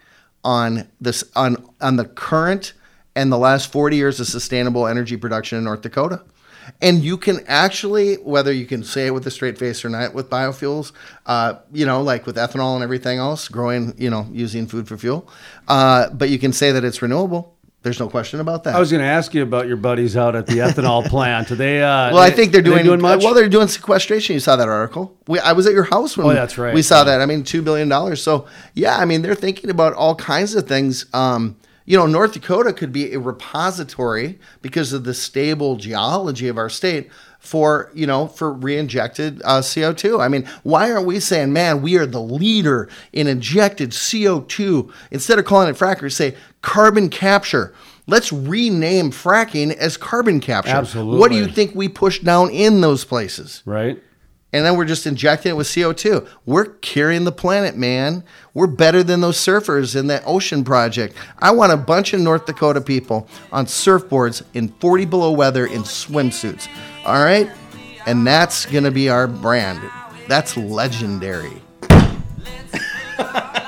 on 0.45 0.89
this 1.01 1.25
on 1.35 1.57
on 1.81 1.97
the 1.97 2.05
current 2.05 2.73
and 3.15 3.33
the 3.33 3.39
last 3.39 3.73
40 3.73 3.97
years 3.97 4.21
of 4.21 4.27
sustainable 4.29 4.87
energy 4.87 5.17
production 5.17 5.59
in 5.59 5.65
North 5.65 5.81
Dakota. 5.83 6.23
And 6.81 7.03
you 7.03 7.17
can 7.17 7.41
actually, 7.47 8.15
whether 8.17 8.53
you 8.53 8.67
can 8.67 8.85
say 8.85 9.07
it 9.07 9.15
with 9.15 9.27
a 9.27 9.31
straight 9.31 9.59
face 9.59 9.85
or 9.85 9.89
not, 9.89 10.15
with 10.15 10.31
biofuels, 10.31 10.93
uh, 11.27 11.55
you 11.73 11.87
know, 11.87 12.03
like 12.03 12.27
with 12.27 12.37
ethanol 12.37 12.75
and 12.75 12.85
everything 12.85 13.19
else, 13.19 13.49
growing, 13.49 13.95
you 13.97 14.11
know, 14.11 14.29
using 14.31 14.67
food 14.67 14.87
for 14.87 14.97
fuel, 14.97 15.29
uh, 15.67 16.11
but 16.11 16.29
you 16.29 16.39
can 16.39 16.53
say 16.53 16.71
that 16.71 16.85
it's 16.85 17.03
renewable. 17.03 17.58
There's 17.89 18.01
no 18.01 18.09
question 18.11 18.39
about 18.41 18.65
that. 18.65 18.75
I 18.75 18.81
was 18.81 18.91
going 18.91 19.03
to 19.03 19.09
ask 19.09 19.33
you 19.33 19.43
about 19.43 19.67
your 19.67 19.79
buddies 19.79 20.15
out 20.17 20.37
at 20.37 20.47
the 20.47 20.59
ethanol 20.59 21.05
plant. 21.09 21.51
Are 21.51 21.55
they? 21.55 21.83
Uh, 21.83 22.13
Well, 22.13 22.19
I 22.19 22.31
think 22.31 22.53
they're 22.53 22.61
are 22.61 22.65
they 22.65 22.83
doing, 22.83 23.01
much. 23.01 23.25
well. 23.25 23.33
They're 23.33 23.49
doing 23.49 23.69
sequestration. 23.69 24.35
You 24.35 24.41
saw 24.41 24.57
that 24.57 24.69
article. 24.69 25.17
We, 25.27 25.39
I 25.39 25.53
was 25.53 25.67
at 25.67 25.73
your 25.73 25.85
house 25.85 26.17
when 26.17 26.27
Oh, 26.27 26.35
that's 26.35 26.59
right. 26.59 26.75
we 26.75 26.83
saw 26.83 27.03
that. 27.05 27.23
I 27.23 27.27
mean, 27.27 27.45
two 27.45 27.63
billion 27.63 27.89
dollars. 27.89 28.23
So 28.23 28.47
yeah, 28.75 28.99
I 28.99 29.07
mean, 29.07 29.23
they're 29.23 29.35
thinking 29.35 29.71
about 29.71 29.95
all 29.95 30.15
kinds 30.15 30.55
of 30.55 30.69
things. 30.69 31.07
Um, 31.15 31.57
you 31.87 31.97
know, 31.97 32.07
North 32.07 32.35
Dakota 32.35 32.75
could 32.75 32.93
be 32.93 33.15
a 33.15 33.19
repository 33.19 34.39
because 34.61 34.93
of 34.93 35.05
the 35.05 35.15
stable 35.15 35.77
geology 35.77 36.47
of 36.49 36.59
our 36.59 36.69
state 36.69 37.09
for 37.49 37.91
you 37.95 38.07
know 38.07 38.29
for 38.29 38.53
re-injected 38.53 39.41
uh, 39.45 39.61
CO2. 39.61 40.21
I 40.21 40.29
mean, 40.29 40.47
why 40.65 40.93
aren't 40.93 41.07
we 41.07 41.19
saying, 41.19 41.53
man, 41.53 41.81
we 41.81 41.97
are 41.97 42.05
the 42.05 42.21
leader 42.21 42.89
in 43.13 43.27
injected 43.27 43.91
CO2 43.91 44.93
instead 45.11 45.39
of 45.39 45.47
calling 45.47 45.71
it 45.71 45.77
fracking? 45.77 46.13
Say 46.13 46.37
carbon 46.61 47.09
capture. 47.09 47.75
Let's 48.07 48.33
rename 48.33 49.11
fracking 49.11 49.75
as 49.75 49.97
carbon 49.97 50.41
capture. 50.41 50.71
Absolutely. 50.71 51.19
What 51.19 51.31
do 51.31 51.37
you 51.37 51.47
think 51.47 51.75
we 51.75 51.89
push 51.89 52.21
down 52.21 52.51
in 52.51 52.81
those 52.81 53.05
places? 53.05 53.63
right? 53.65 54.03
And 54.53 54.65
then 54.65 54.77
we're 54.77 54.87
just 54.87 55.07
injecting 55.07 55.51
it 55.51 55.57
with 55.57 55.67
CO2. 55.67 56.27
We're 56.47 56.65
carrying 56.67 57.25
the 57.25 57.33
planet, 57.33 57.77
man. 57.77 58.25
We're 58.55 58.67
better 58.67 59.03
than 59.03 59.21
those 59.21 59.37
surfers 59.37 59.95
in 59.95 60.07
that 60.07 60.23
ocean 60.25 60.65
project. 60.65 61.15
I 61.39 61.51
want 61.51 61.73
a 61.73 61.77
bunch 61.77 62.15
of 62.15 62.21
North 62.21 62.47
Dakota 62.47 62.81
people 62.81 63.29
on 63.53 63.67
surfboards 63.67 64.43
in 64.55 64.69
40 64.81 65.05
below 65.05 65.33
weather 65.33 65.67
in 65.67 65.83
swimsuits. 65.83 66.67
All 67.05 67.23
right? 67.23 67.51
And 68.07 68.27
that's 68.27 68.65
going 68.65 68.85
to 68.85 68.91
be 68.91 69.11
our 69.11 69.27
brand. 69.27 69.81
That's 70.29 70.57
legendary. 70.57 71.63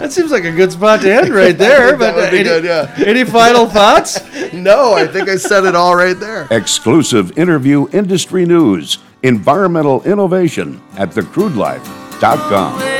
That 0.00 0.14
seems 0.14 0.30
like 0.30 0.44
a 0.44 0.50
good 0.50 0.72
spot 0.72 1.02
to 1.02 1.12
end 1.12 1.28
right 1.28 1.56
there. 1.56 1.96
That 1.98 1.98
but 1.98 2.14
uh, 2.14 2.16
would 2.16 2.30
be 2.30 2.38
any, 2.38 2.48
good, 2.48 2.64
yeah. 2.64 2.94
any 3.06 3.22
final 3.24 3.66
thoughts? 3.68 4.18
No, 4.52 4.94
I 4.94 5.06
think 5.06 5.28
I 5.28 5.36
said 5.36 5.66
it 5.66 5.74
all 5.74 5.94
right 5.94 6.18
there. 6.18 6.48
Exclusive 6.50 7.36
interview 7.36 7.86
industry 7.92 8.46
news, 8.46 8.96
environmental 9.22 10.02
innovation 10.04 10.80
at 10.96 11.10
thecrudelife.com. 11.10 12.99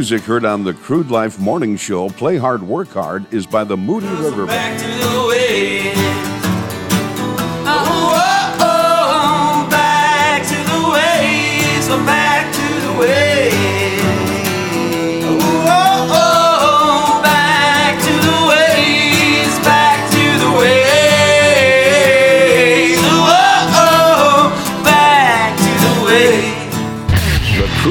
music 0.00 0.22
heard 0.22 0.46
on 0.46 0.64
the 0.64 0.72
Crude 0.72 1.10
Life 1.10 1.38
Morning 1.38 1.76
Show, 1.76 2.08
Play 2.08 2.38
Hard, 2.38 2.62
Work 2.62 2.88
Hard, 2.88 3.30
is 3.34 3.44
by 3.44 3.64
the 3.64 3.76
Moody 3.76 4.06
River 4.06 4.46
Band. 4.46 4.80
Back 4.80 4.80
to 4.80 4.86
the 5.06 5.28
way. 5.28 5.92
Oh, 7.66 8.56
oh, 8.56 8.56
oh, 8.60 9.70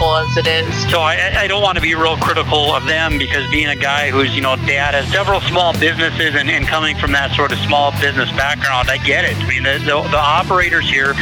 as 0.00 0.36
it 0.36 0.46
is. 0.46 0.90
So 0.90 1.00
I, 1.00 1.42
I 1.42 1.46
don't 1.46 1.62
want 1.62 1.76
to 1.76 1.82
be 1.82 1.94
real 1.94 2.16
critical 2.16 2.72
of 2.74 2.86
them 2.86 3.18
because 3.18 3.48
being 3.50 3.68
a 3.68 3.76
guy 3.76 4.10
who's, 4.10 4.34
you 4.34 4.40
know, 4.40 4.56
dad 4.56 4.94
has 4.94 5.08
several 5.10 5.40
small 5.40 5.72
businesses 5.78 6.34
and, 6.34 6.48
and 6.50 6.66
coming 6.66 6.96
from 6.96 7.12
that 7.12 7.34
sort 7.34 7.52
of 7.52 7.58
small 7.58 7.92
business 8.00 8.30
background, 8.32 8.90
I 8.90 8.98
get 8.98 9.24
it. 9.24 9.36
I 9.36 9.48
mean, 9.48 9.62
the, 9.62 9.78
the, 9.78 10.02
the 10.10 10.18
operators 10.18 10.88
here 10.88 11.14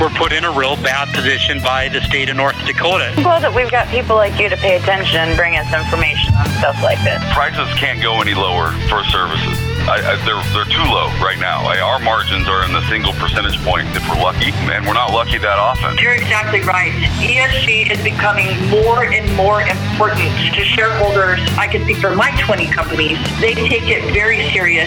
were 0.00 0.10
put 0.10 0.32
in 0.32 0.44
a 0.44 0.50
real 0.50 0.76
bad 0.76 1.12
position 1.14 1.60
by 1.60 1.88
the 1.88 2.00
state 2.02 2.28
of 2.28 2.36
North 2.36 2.56
Dakota. 2.66 3.12
I'm 3.16 3.22
glad 3.22 3.42
that 3.42 3.54
we've 3.54 3.70
got 3.70 3.88
people 3.88 4.16
like 4.16 4.38
you 4.38 4.48
to 4.48 4.56
pay 4.56 4.76
attention 4.76 5.18
and 5.20 5.36
bring 5.36 5.56
us 5.56 5.66
information 5.72 6.34
on 6.34 6.46
stuff 6.58 6.82
like 6.82 7.02
this. 7.04 7.22
prices 7.32 7.68
can't 7.78 8.00
go 8.02 8.20
any 8.20 8.34
lower 8.34 8.72
for 8.88 9.04
services. 9.04 9.58
I, 9.90 10.14
I, 10.14 10.14
they're 10.22 10.38
they're 10.54 10.70
too 10.70 10.86
low 10.86 11.10
right 11.18 11.38
now. 11.42 11.66
I, 11.66 11.82
our 11.82 11.98
margins 11.98 12.46
are 12.46 12.62
in 12.62 12.70
the 12.70 12.80
single 12.86 13.12
percentage 13.18 13.58
point 13.66 13.90
if 13.90 14.06
we're 14.06 14.22
lucky, 14.22 14.54
and 14.70 14.86
we're 14.86 14.94
not 14.94 15.10
lucky 15.10 15.36
that 15.38 15.58
often. 15.58 15.98
You're 15.98 16.14
exactly 16.14 16.60
right. 16.62 16.94
ESG 17.18 17.90
is 17.90 17.98
becoming 17.98 18.54
more 18.70 19.02
and 19.02 19.26
more 19.34 19.62
important 19.62 20.30
to 20.54 20.62
shareholders. 20.62 21.42
I 21.58 21.66
can 21.66 21.82
speak 21.82 21.98
for 21.98 22.14
my 22.14 22.30
20 22.38 22.70
companies. 22.70 23.18
They 23.40 23.54
take 23.54 23.90
it 23.90 24.14
very 24.14 24.48
serious. 24.54 24.86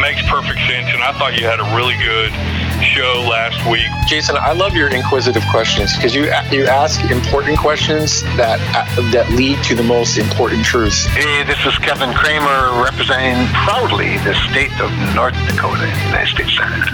Makes 0.00 0.24
perfect 0.32 0.64
sense, 0.64 0.88
and 0.96 1.04
I 1.04 1.12
thought 1.20 1.36
you 1.36 1.44
had 1.44 1.60
a 1.60 1.68
really 1.76 2.00
good 2.00 2.32
show 2.82 3.26
last 3.28 3.58
week. 3.70 3.88
Jason, 4.06 4.36
I 4.36 4.52
love 4.52 4.74
your 4.74 4.88
inquisitive 4.88 5.42
questions 5.50 5.94
because 5.96 6.14
you 6.14 6.24
you 6.50 6.66
ask 6.66 7.00
important 7.10 7.58
questions 7.58 8.22
that 8.36 8.60
uh, 8.74 9.10
that 9.12 9.28
lead 9.30 9.62
to 9.64 9.74
the 9.74 9.82
most 9.82 10.18
important 10.18 10.64
truths. 10.64 11.06
Hey, 11.06 11.44
this 11.44 11.58
is 11.66 11.76
Kevin 11.78 12.12
Cramer 12.14 12.82
representing 12.82 13.46
proudly 13.52 14.18
the 14.18 14.34
state 14.50 14.72
of 14.80 14.90
North 15.14 15.34
Dakota, 15.46 15.84
in 15.84 15.94
the 15.94 16.04
United 16.06 16.32
States 16.34 16.56
Senate. 16.56 16.84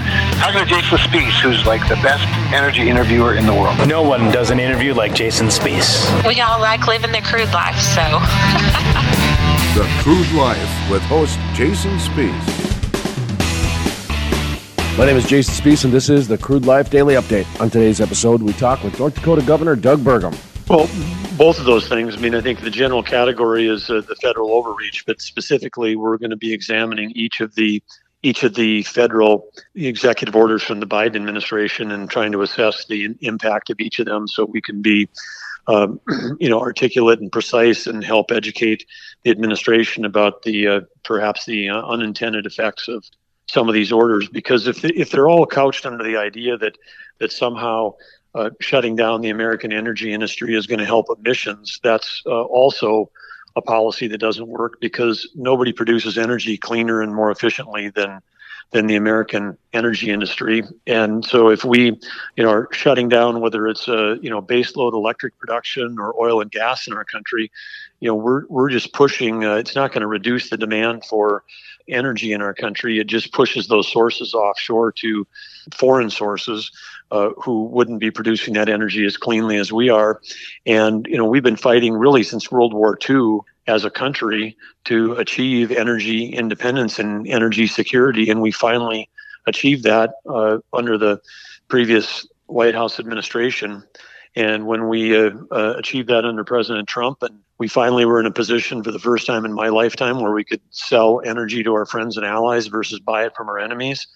Talking 0.41 0.61
to 0.61 0.67
Jason 0.67 0.99
Spiess, 0.99 1.41
who's 1.41 1.65
like 1.67 1.87
the 1.89 1.97
best 1.97 2.27
energy 2.53 2.89
interviewer 2.89 3.35
in 3.35 3.47
the 3.47 3.55
world. 3.55 3.77
No 3.87 4.03
one 4.03 4.31
does 4.31 4.51
an 4.51 4.61
interview 4.61 4.95
like 4.95 5.15
Jason 5.15 5.49
Spiess. 5.49 6.07
We 6.27 6.41
all 6.41 6.61
like 6.61 6.87
living 6.87 7.13
the 7.13 7.23
crude 7.23 7.53
life, 7.53 7.79
so. 7.79 8.21
The 9.75 9.83
Crude 10.03 10.31
Life 10.35 10.89
with 10.89 11.03
host 11.03 11.37
Jason 11.53 11.99
Spiess. 11.99 12.64
My 14.97 15.07
name 15.07 15.17
is 15.17 15.27
Jason 15.27 15.53
Spiess, 15.55 15.85
and 15.85 15.93
this 15.93 16.09
is 16.09 16.29
the 16.29 16.39
Crude 16.39 16.67
Life 16.67 16.89
Daily 16.89 17.17
Update. 17.17 17.47
On 17.61 17.69
today's 17.69 18.01
episode, 18.01 18.41
we 18.41 18.53
talk 18.53 18.85
with 18.85 18.97
North 19.01 19.17
Dakota 19.17 19.43
Governor 19.43 19.75
Doug 19.75 19.99
Burgum. 19.99 20.33
Well, 20.69 20.89
both 21.37 21.59
of 21.59 21.65
those 21.65 21.89
things. 21.89 22.17
I 22.17 22.21
mean, 22.21 22.33
I 22.33 22.41
think 22.41 22.61
the 22.61 22.71
general 22.71 23.03
category 23.03 23.67
is 23.67 23.91
uh, 23.91 24.03
the 24.03 24.15
federal 24.15 24.53
overreach, 24.53 25.05
but 25.05 25.21
specifically, 25.21 25.97
we're 25.97 26.17
going 26.17 26.31
to 26.31 26.37
be 26.37 26.53
examining 26.55 27.11
each 27.17 27.41
of 27.41 27.57
the 27.57 27.83
each 28.23 28.45
of 28.45 28.55
the 28.55 28.85
federal 28.85 29.49
executive 29.75 30.37
orders 30.37 30.63
from 30.63 30.79
the 30.79 30.87
Biden 30.87 31.17
administration 31.17 31.91
and 31.91 32.09
trying 32.09 32.31
to 32.31 32.43
assess 32.43 32.87
the 32.87 33.17
impact 33.21 33.71
of 33.71 33.81
each 33.81 33.99
of 33.99 34.07
them, 34.07 34.29
so 34.29 34.45
we 34.45 34.63
can 34.63 34.81
be, 34.81 35.09
um, 35.67 35.99
you 36.39 36.49
know, 36.49 36.61
articulate 36.61 37.19
and 37.19 37.33
precise 37.33 37.89
and 37.89 38.05
help 38.05 38.31
educate 38.31 38.87
the 39.25 39.31
administration 39.33 40.05
about 40.05 40.43
the 40.43 40.69
uh, 40.69 40.81
perhaps 41.03 41.47
the 41.47 41.69
uh, 41.69 41.85
unintended 41.85 42.47
effects 42.47 42.87
of 42.87 43.05
some 43.47 43.69
of 43.69 43.75
these 43.75 43.93
orders. 43.93 44.29
Because 44.29 44.67
if 44.67 44.85
if 44.85 45.11
they're 45.11 45.29
all 45.29 45.47
couched 45.47 45.87
under 45.87 46.05
the 46.05 46.17
idea 46.17 46.57
that 46.59 46.77
that 47.19 47.33
somehow 47.33 47.95
uh, 48.35 48.51
shutting 48.61 48.97
down 48.97 49.21
the 49.21 49.31
American 49.31 49.73
energy 49.73 50.13
industry 50.13 50.55
is 50.55 50.67
going 50.67 50.81
to 50.81 50.87
help 50.87 51.07
emissions, 51.19 51.81
that's 51.83 52.23
uh, 52.27 52.43
also 52.43 53.11
a 53.57 53.63
policy 53.63 54.09
that 54.09 54.19
doesn't 54.19 54.49
work 54.49 54.81
because 54.81 55.29
nobody 55.35 55.73
produces 55.73 56.19
energy 56.19 56.57
cleaner 56.57 57.03
and 57.03 57.15
more 57.15 57.31
efficiently 57.31 57.89
than 57.91 58.21
than 58.71 58.89
the 58.89 58.97
American 58.97 59.57
energy 59.73 60.11
industry. 60.11 60.65
And 60.87 61.25
so 61.25 61.49
if 61.49 61.65
we, 61.65 61.99
you 62.37 62.43
know, 62.43 62.51
are 62.51 62.69
shutting 62.73 63.09
down 63.09 63.41
whether 63.41 63.69
it's 63.69 63.87
a 63.87 64.19
you 64.21 64.31
know 64.31 64.43
baseload 64.43 64.95
electric 64.95 65.39
production 65.39 65.97
or 65.99 66.21
oil 66.21 66.41
and 66.41 66.51
gas 66.51 66.89
in 66.89 66.93
our 66.93 67.05
country, 67.05 67.53
you 68.01 68.09
know, 68.09 68.15
we're 68.17 68.47
we're 68.49 68.71
just 68.71 68.93
pushing. 68.93 69.45
Uh, 69.45 69.55
it's 69.55 69.77
not 69.77 69.93
going 69.93 70.01
to 70.01 70.09
reduce 70.09 70.51
the 70.51 70.57
demand 70.57 71.05
for 71.05 71.45
energy 71.89 72.33
in 72.33 72.43
our 72.43 72.55
country. 72.55 72.99
It 72.99 73.07
just 73.07 73.33
pushes 73.33 73.69
those 73.69 73.91
sources 73.91 74.35
offshore 74.35 74.93
to 74.93 75.27
foreign 75.75 76.11
sources. 76.11 76.71
Uh, 77.11 77.31
who 77.37 77.67
wouldn't 77.67 78.01
be 78.01 78.11
producing 78.11 78.55
that 78.55 78.69
energy 78.69 79.05
as 79.05 79.17
cleanly 79.17 79.57
as 79.57 79.71
we 79.71 79.89
are. 79.89 80.21
And, 80.67 81.07
you 81.07 81.17
know, 81.17 81.27
we've 81.27 81.45
been 81.45 81.55
fighting 81.55 81.93
really 81.93 82.25
since 82.25 82.51
World 82.51 82.75
War 82.75 82.99
II 83.09 83.41
as 83.69 83.85
a 83.85 83.91
country 83.91 84.57
to 84.87 85.13
achieve 85.13 85.71
energy 85.71 86.27
independence 86.27 86.99
and 86.99 87.29
energy 87.29 87.69
security. 87.69 88.31
And 88.31 88.43
we 88.43 88.51
finally 88.51 89.09
achieved 89.47 89.85
that 89.85 90.15
uh, 90.29 90.59
under 90.73 90.99
the 90.99 91.21
previous 91.69 92.27
White 92.47 92.75
House 92.75 92.99
administration. 92.99 93.85
And 94.35 94.67
when 94.67 94.89
we 94.89 95.17
uh, 95.17 95.31
uh, 95.53 95.75
achieved 95.77 96.09
that 96.09 96.25
under 96.25 96.43
President 96.43 96.89
Trump, 96.89 97.23
and 97.23 97.44
we 97.59 97.69
finally 97.69 98.05
were 98.05 98.21
in 98.21 98.27
a 98.27 98.31
position 98.31 98.83
for 98.83 98.91
the 98.91 98.99
first 98.99 99.27
time 99.27 99.45
in 99.45 99.53
my 99.53 99.69
lifetime 99.69 100.21
where 100.21 100.33
we 100.33 100.45
could 100.45 100.61
sell 100.71 101.21
energy 101.25 101.63
to 101.63 101.75
our 101.75 101.87
friends 101.87 102.17
and 102.17 102.27
allies 102.27 102.67
versus 102.67 103.01
buy 103.01 103.25
it 103.25 103.35
from 103.37 103.49
our 103.49 103.59
enemies 103.59 104.07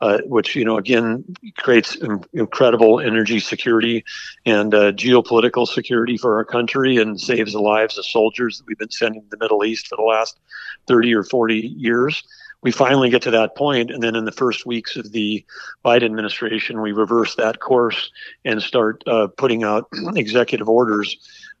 uh, 0.00 0.18
which 0.26 0.54
you 0.54 0.64
know 0.64 0.76
again 0.76 1.24
creates 1.56 1.96
incredible 2.32 3.00
energy 3.00 3.40
security 3.40 4.04
and 4.44 4.74
uh, 4.74 4.92
geopolitical 4.92 5.66
security 5.66 6.16
for 6.16 6.36
our 6.36 6.44
country 6.44 6.98
and 6.98 7.20
saves 7.20 7.52
the 7.52 7.60
lives 7.60 7.96
of 7.96 8.04
soldiers 8.04 8.58
that 8.58 8.66
we've 8.66 8.78
been 8.78 8.90
sending 8.90 9.22
to 9.22 9.28
the 9.30 9.38
Middle 9.38 9.64
East 9.64 9.88
for 9.88 9.96
the 9.96 10.02
last 10.02 10.38
30 10.86 11.14
or 11.14 11.22
40 11.22 11.54
years. 11.54 12.22
We 12.62 12.72
finally 12.72 13.10
get 13.10 13.22
to 13.22 13.30
that 13.30 13.54
point, 13.54 13.90
and 13.90 14.02
then 14.02 14.16
in 14.16 14.24
the 14.24 14.32
first 14.32 14.66
weeks 14.66 14.96
of 14.96 15.12
the 15.12 15.44
Biden 15.84 16.04
administration, 16.04 16.80
we 16.80 16.92
reverse 16.92 17.34
that 17.36 17.60
course 17.60 18.10
and 18.44 18.60
start 18.62 19.02
uh, 19.06 19.28
putting 19.28 19.62
out 19.62 19.88
executive 20.16 20.68
orders 20.68 21.16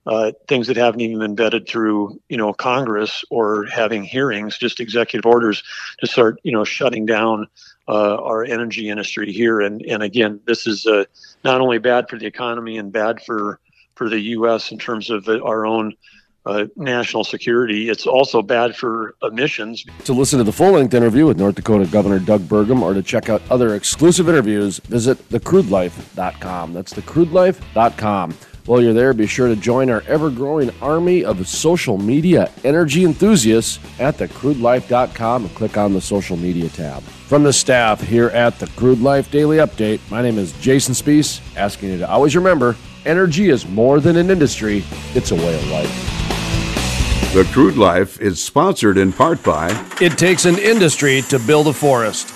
uh, 0.06 0.32
things 0.46 0.68
that 0.68 0.76
haven't 0.76 1.00
even 1.00 1.18
been 1.18 1.36
vetted 1.36 1.68
through, 1.68 2.20
you 2.28 2.36
know, 2.36 2.52
Congress 2.52 3.24
or 3.30 3.66
having 3.66 4.04
hearings, 4.04 4.56
just 4.56 4.78
executive 4.78 5.26
orders 5.26 5.62
to 5.98 6.06
start, 6.06 6.38
you 6.44 6.52
know, 6.52 6.64
shutting 6.64 7.06
down 7.06 7.46
uh, 7.88 8.16
our 8.16 8.44
energy 8.44 8.88
industry 8.88 9.32
here. 9.32 9.60
And 9.60 9.82
and 9.82 10.02
again, 10.02 10.40
this 10.46 10.66
is 10.66 10.86
uh, 10.86 11.04
not 11.44 11.60
only 11.60 11.78
bad 11.78 12.08
for 12.08 12.18
the 12.18 12.26
economy 12.26 12.78
and 12.78 12.92
bad 12.92 13.20
for 13.22 13.58
for 13.96 14.08
the 14.08 14.20
U.S. 14.20 14.70
in 14.70 14.78
terms 14.78 15.10
of 15.10 15.28
our 15.28 15.66
own. 15.66 15.94
Uh, 16.48 16.68
national 16.76 17.24
security. 17.24 17.90
It's 17.90 18.06
also 18.06 18.40
bad 18.40 18.76
for 18.76 19.16
emissions. 19.24 19.84
To 20.04 20.12
listen 20.12 20.38
to 20.38 20.44
the 20.44 20.52
full 20.52 20.70
length 20.70 20.94
interview 20.94 21.26
with 21.26 21.38
North 21.38 21.56
Dakota 21.56 21.86
Governor 21.86 22.20
Doug 22.20 22.42
Burgum 22.42 22.82
or 22.82 22.94
to 22.94 23.02
check 23.02 23.28
out 23.28 23.42
other 23.50 23.74
exclusive 23.74 24.28
interviews, 24.28 24.78
visit 24.78 25.18
thecrudelife.com. 25.28 26.72
That's 26.72 26.92
thecrudelife.com. 26.92 28.36
While 28.66 28.82
you're 28.82 28.92
there, 28.92 29.12
be 29.12 29.28
sure 29.28 29.46
to 29.46 29.54
join 29.54 29.90
our 29.90 30.02
ever 30.08 30.28
growing 30.28 30.70
army 30.82 31.24
of 31.24 31.46
social 31.46 31.98
media 31.98 32.50
energy 32.64 33.04
enthusiasts 33.04 33.78
at 34.00 34.16
thecrudelife.com 34.16 35.44
and 35.44 35.54
click 35.54 35.76
on 35.76 35.92
the 35.92 36.00
social 36.00 36.36
media 36.36 36.68
tab. 36.68 37.02
From 37.02 37.44
the 37.44 37.52
staff 37.52 38.00
here 38.00 38.28
at 38.30 38.58
the 38.58 38.66
Crude 38.68 39.00
Life 39.00 39.30
Daily 39.30 39.58
Update, 39.58 40.00
my 40.10 40.20
name 40.20 40.36
is 40.36 40.52
Jason 40.60 40.94
Spiess, 40.94 41.40
asking 41.56 41.90
you 41.90 41.98
to 41.98 42.10
always 42.10 42.34
remember 42.34 42.74
energy 43.04 43.50
is 43.50 43.68
more 43.68 44.00
than 44.00 44.16
an 44.16 44.30
industry, 44.30 44.82
it's 45.14 45.30
a 45.30 45.36
way 45.36 45.54
of 45.54 45.70
life. 45.70 47.32
The 47.32 47.44
Crude 47.52 47.76
Life 47.76 48.20
is 48.20 48.42
sponsored 48.42 48.98
in 48.98 49.12
part 49.12 49.44
by 49.44 49.68
It 50.00 50.18
takes 50.18 50.44
an 50.44 50.58
industry 50.58 51.22
to 51.22 51.38
build 51.38 51.68
a 51.68 51.72
forest. 51.72 52.35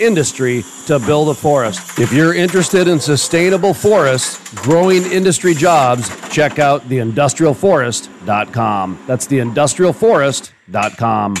industry 0.00 0.64
to 0.86 0.98
build 0.98 1.28
a 1.28 1.34
forest. 1.34 1.98
If 1.98 2.10
you're 2.12 2.34
interested 2.34 2.88
in 2.88 2.98
sustainable 3.00 3.74
forests, 3.74 4.38
growing 4.62 5.02
industry 5.04 5.54
jobs, 5.54 6.08
check 6.30 6.58
out 6.58 6.82
theindustrialforest.com. 6.88 9.04
That's 9.06 9.26
theindustrialforest.com. 9.26 11.34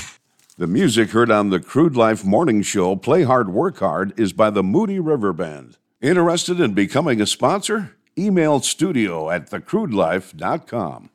The 0.58 0.66
music 0.66 1.10
heard 1.10 1.30
on 1.30 1.50
the 1.50 1.60
Crude 1.60 1.96
Life 1.96 2.24
Morning 2.24 2.62
Show, 2.62 2.96
Play 2.96 3.22
Hard, 3.22 3.52
Work 3.52 3.78
Hard, 3.78 4.18
is 4.20 4.32
by 4.32 4.50
the 4.50 4.62
Moody 4.62 5.00
River 5.00 5.32
Band. 5.32 5.78
Interested 6.00 6.60
in 6.60 6.74
becoming 6.74 7.20
a 7.20 7.26
sponsor? 7.26 7.96
Email 8.18 8.60
studio 8.60 9.30
at 9.30 9.50
thecrudelife.com. 9.50 11.10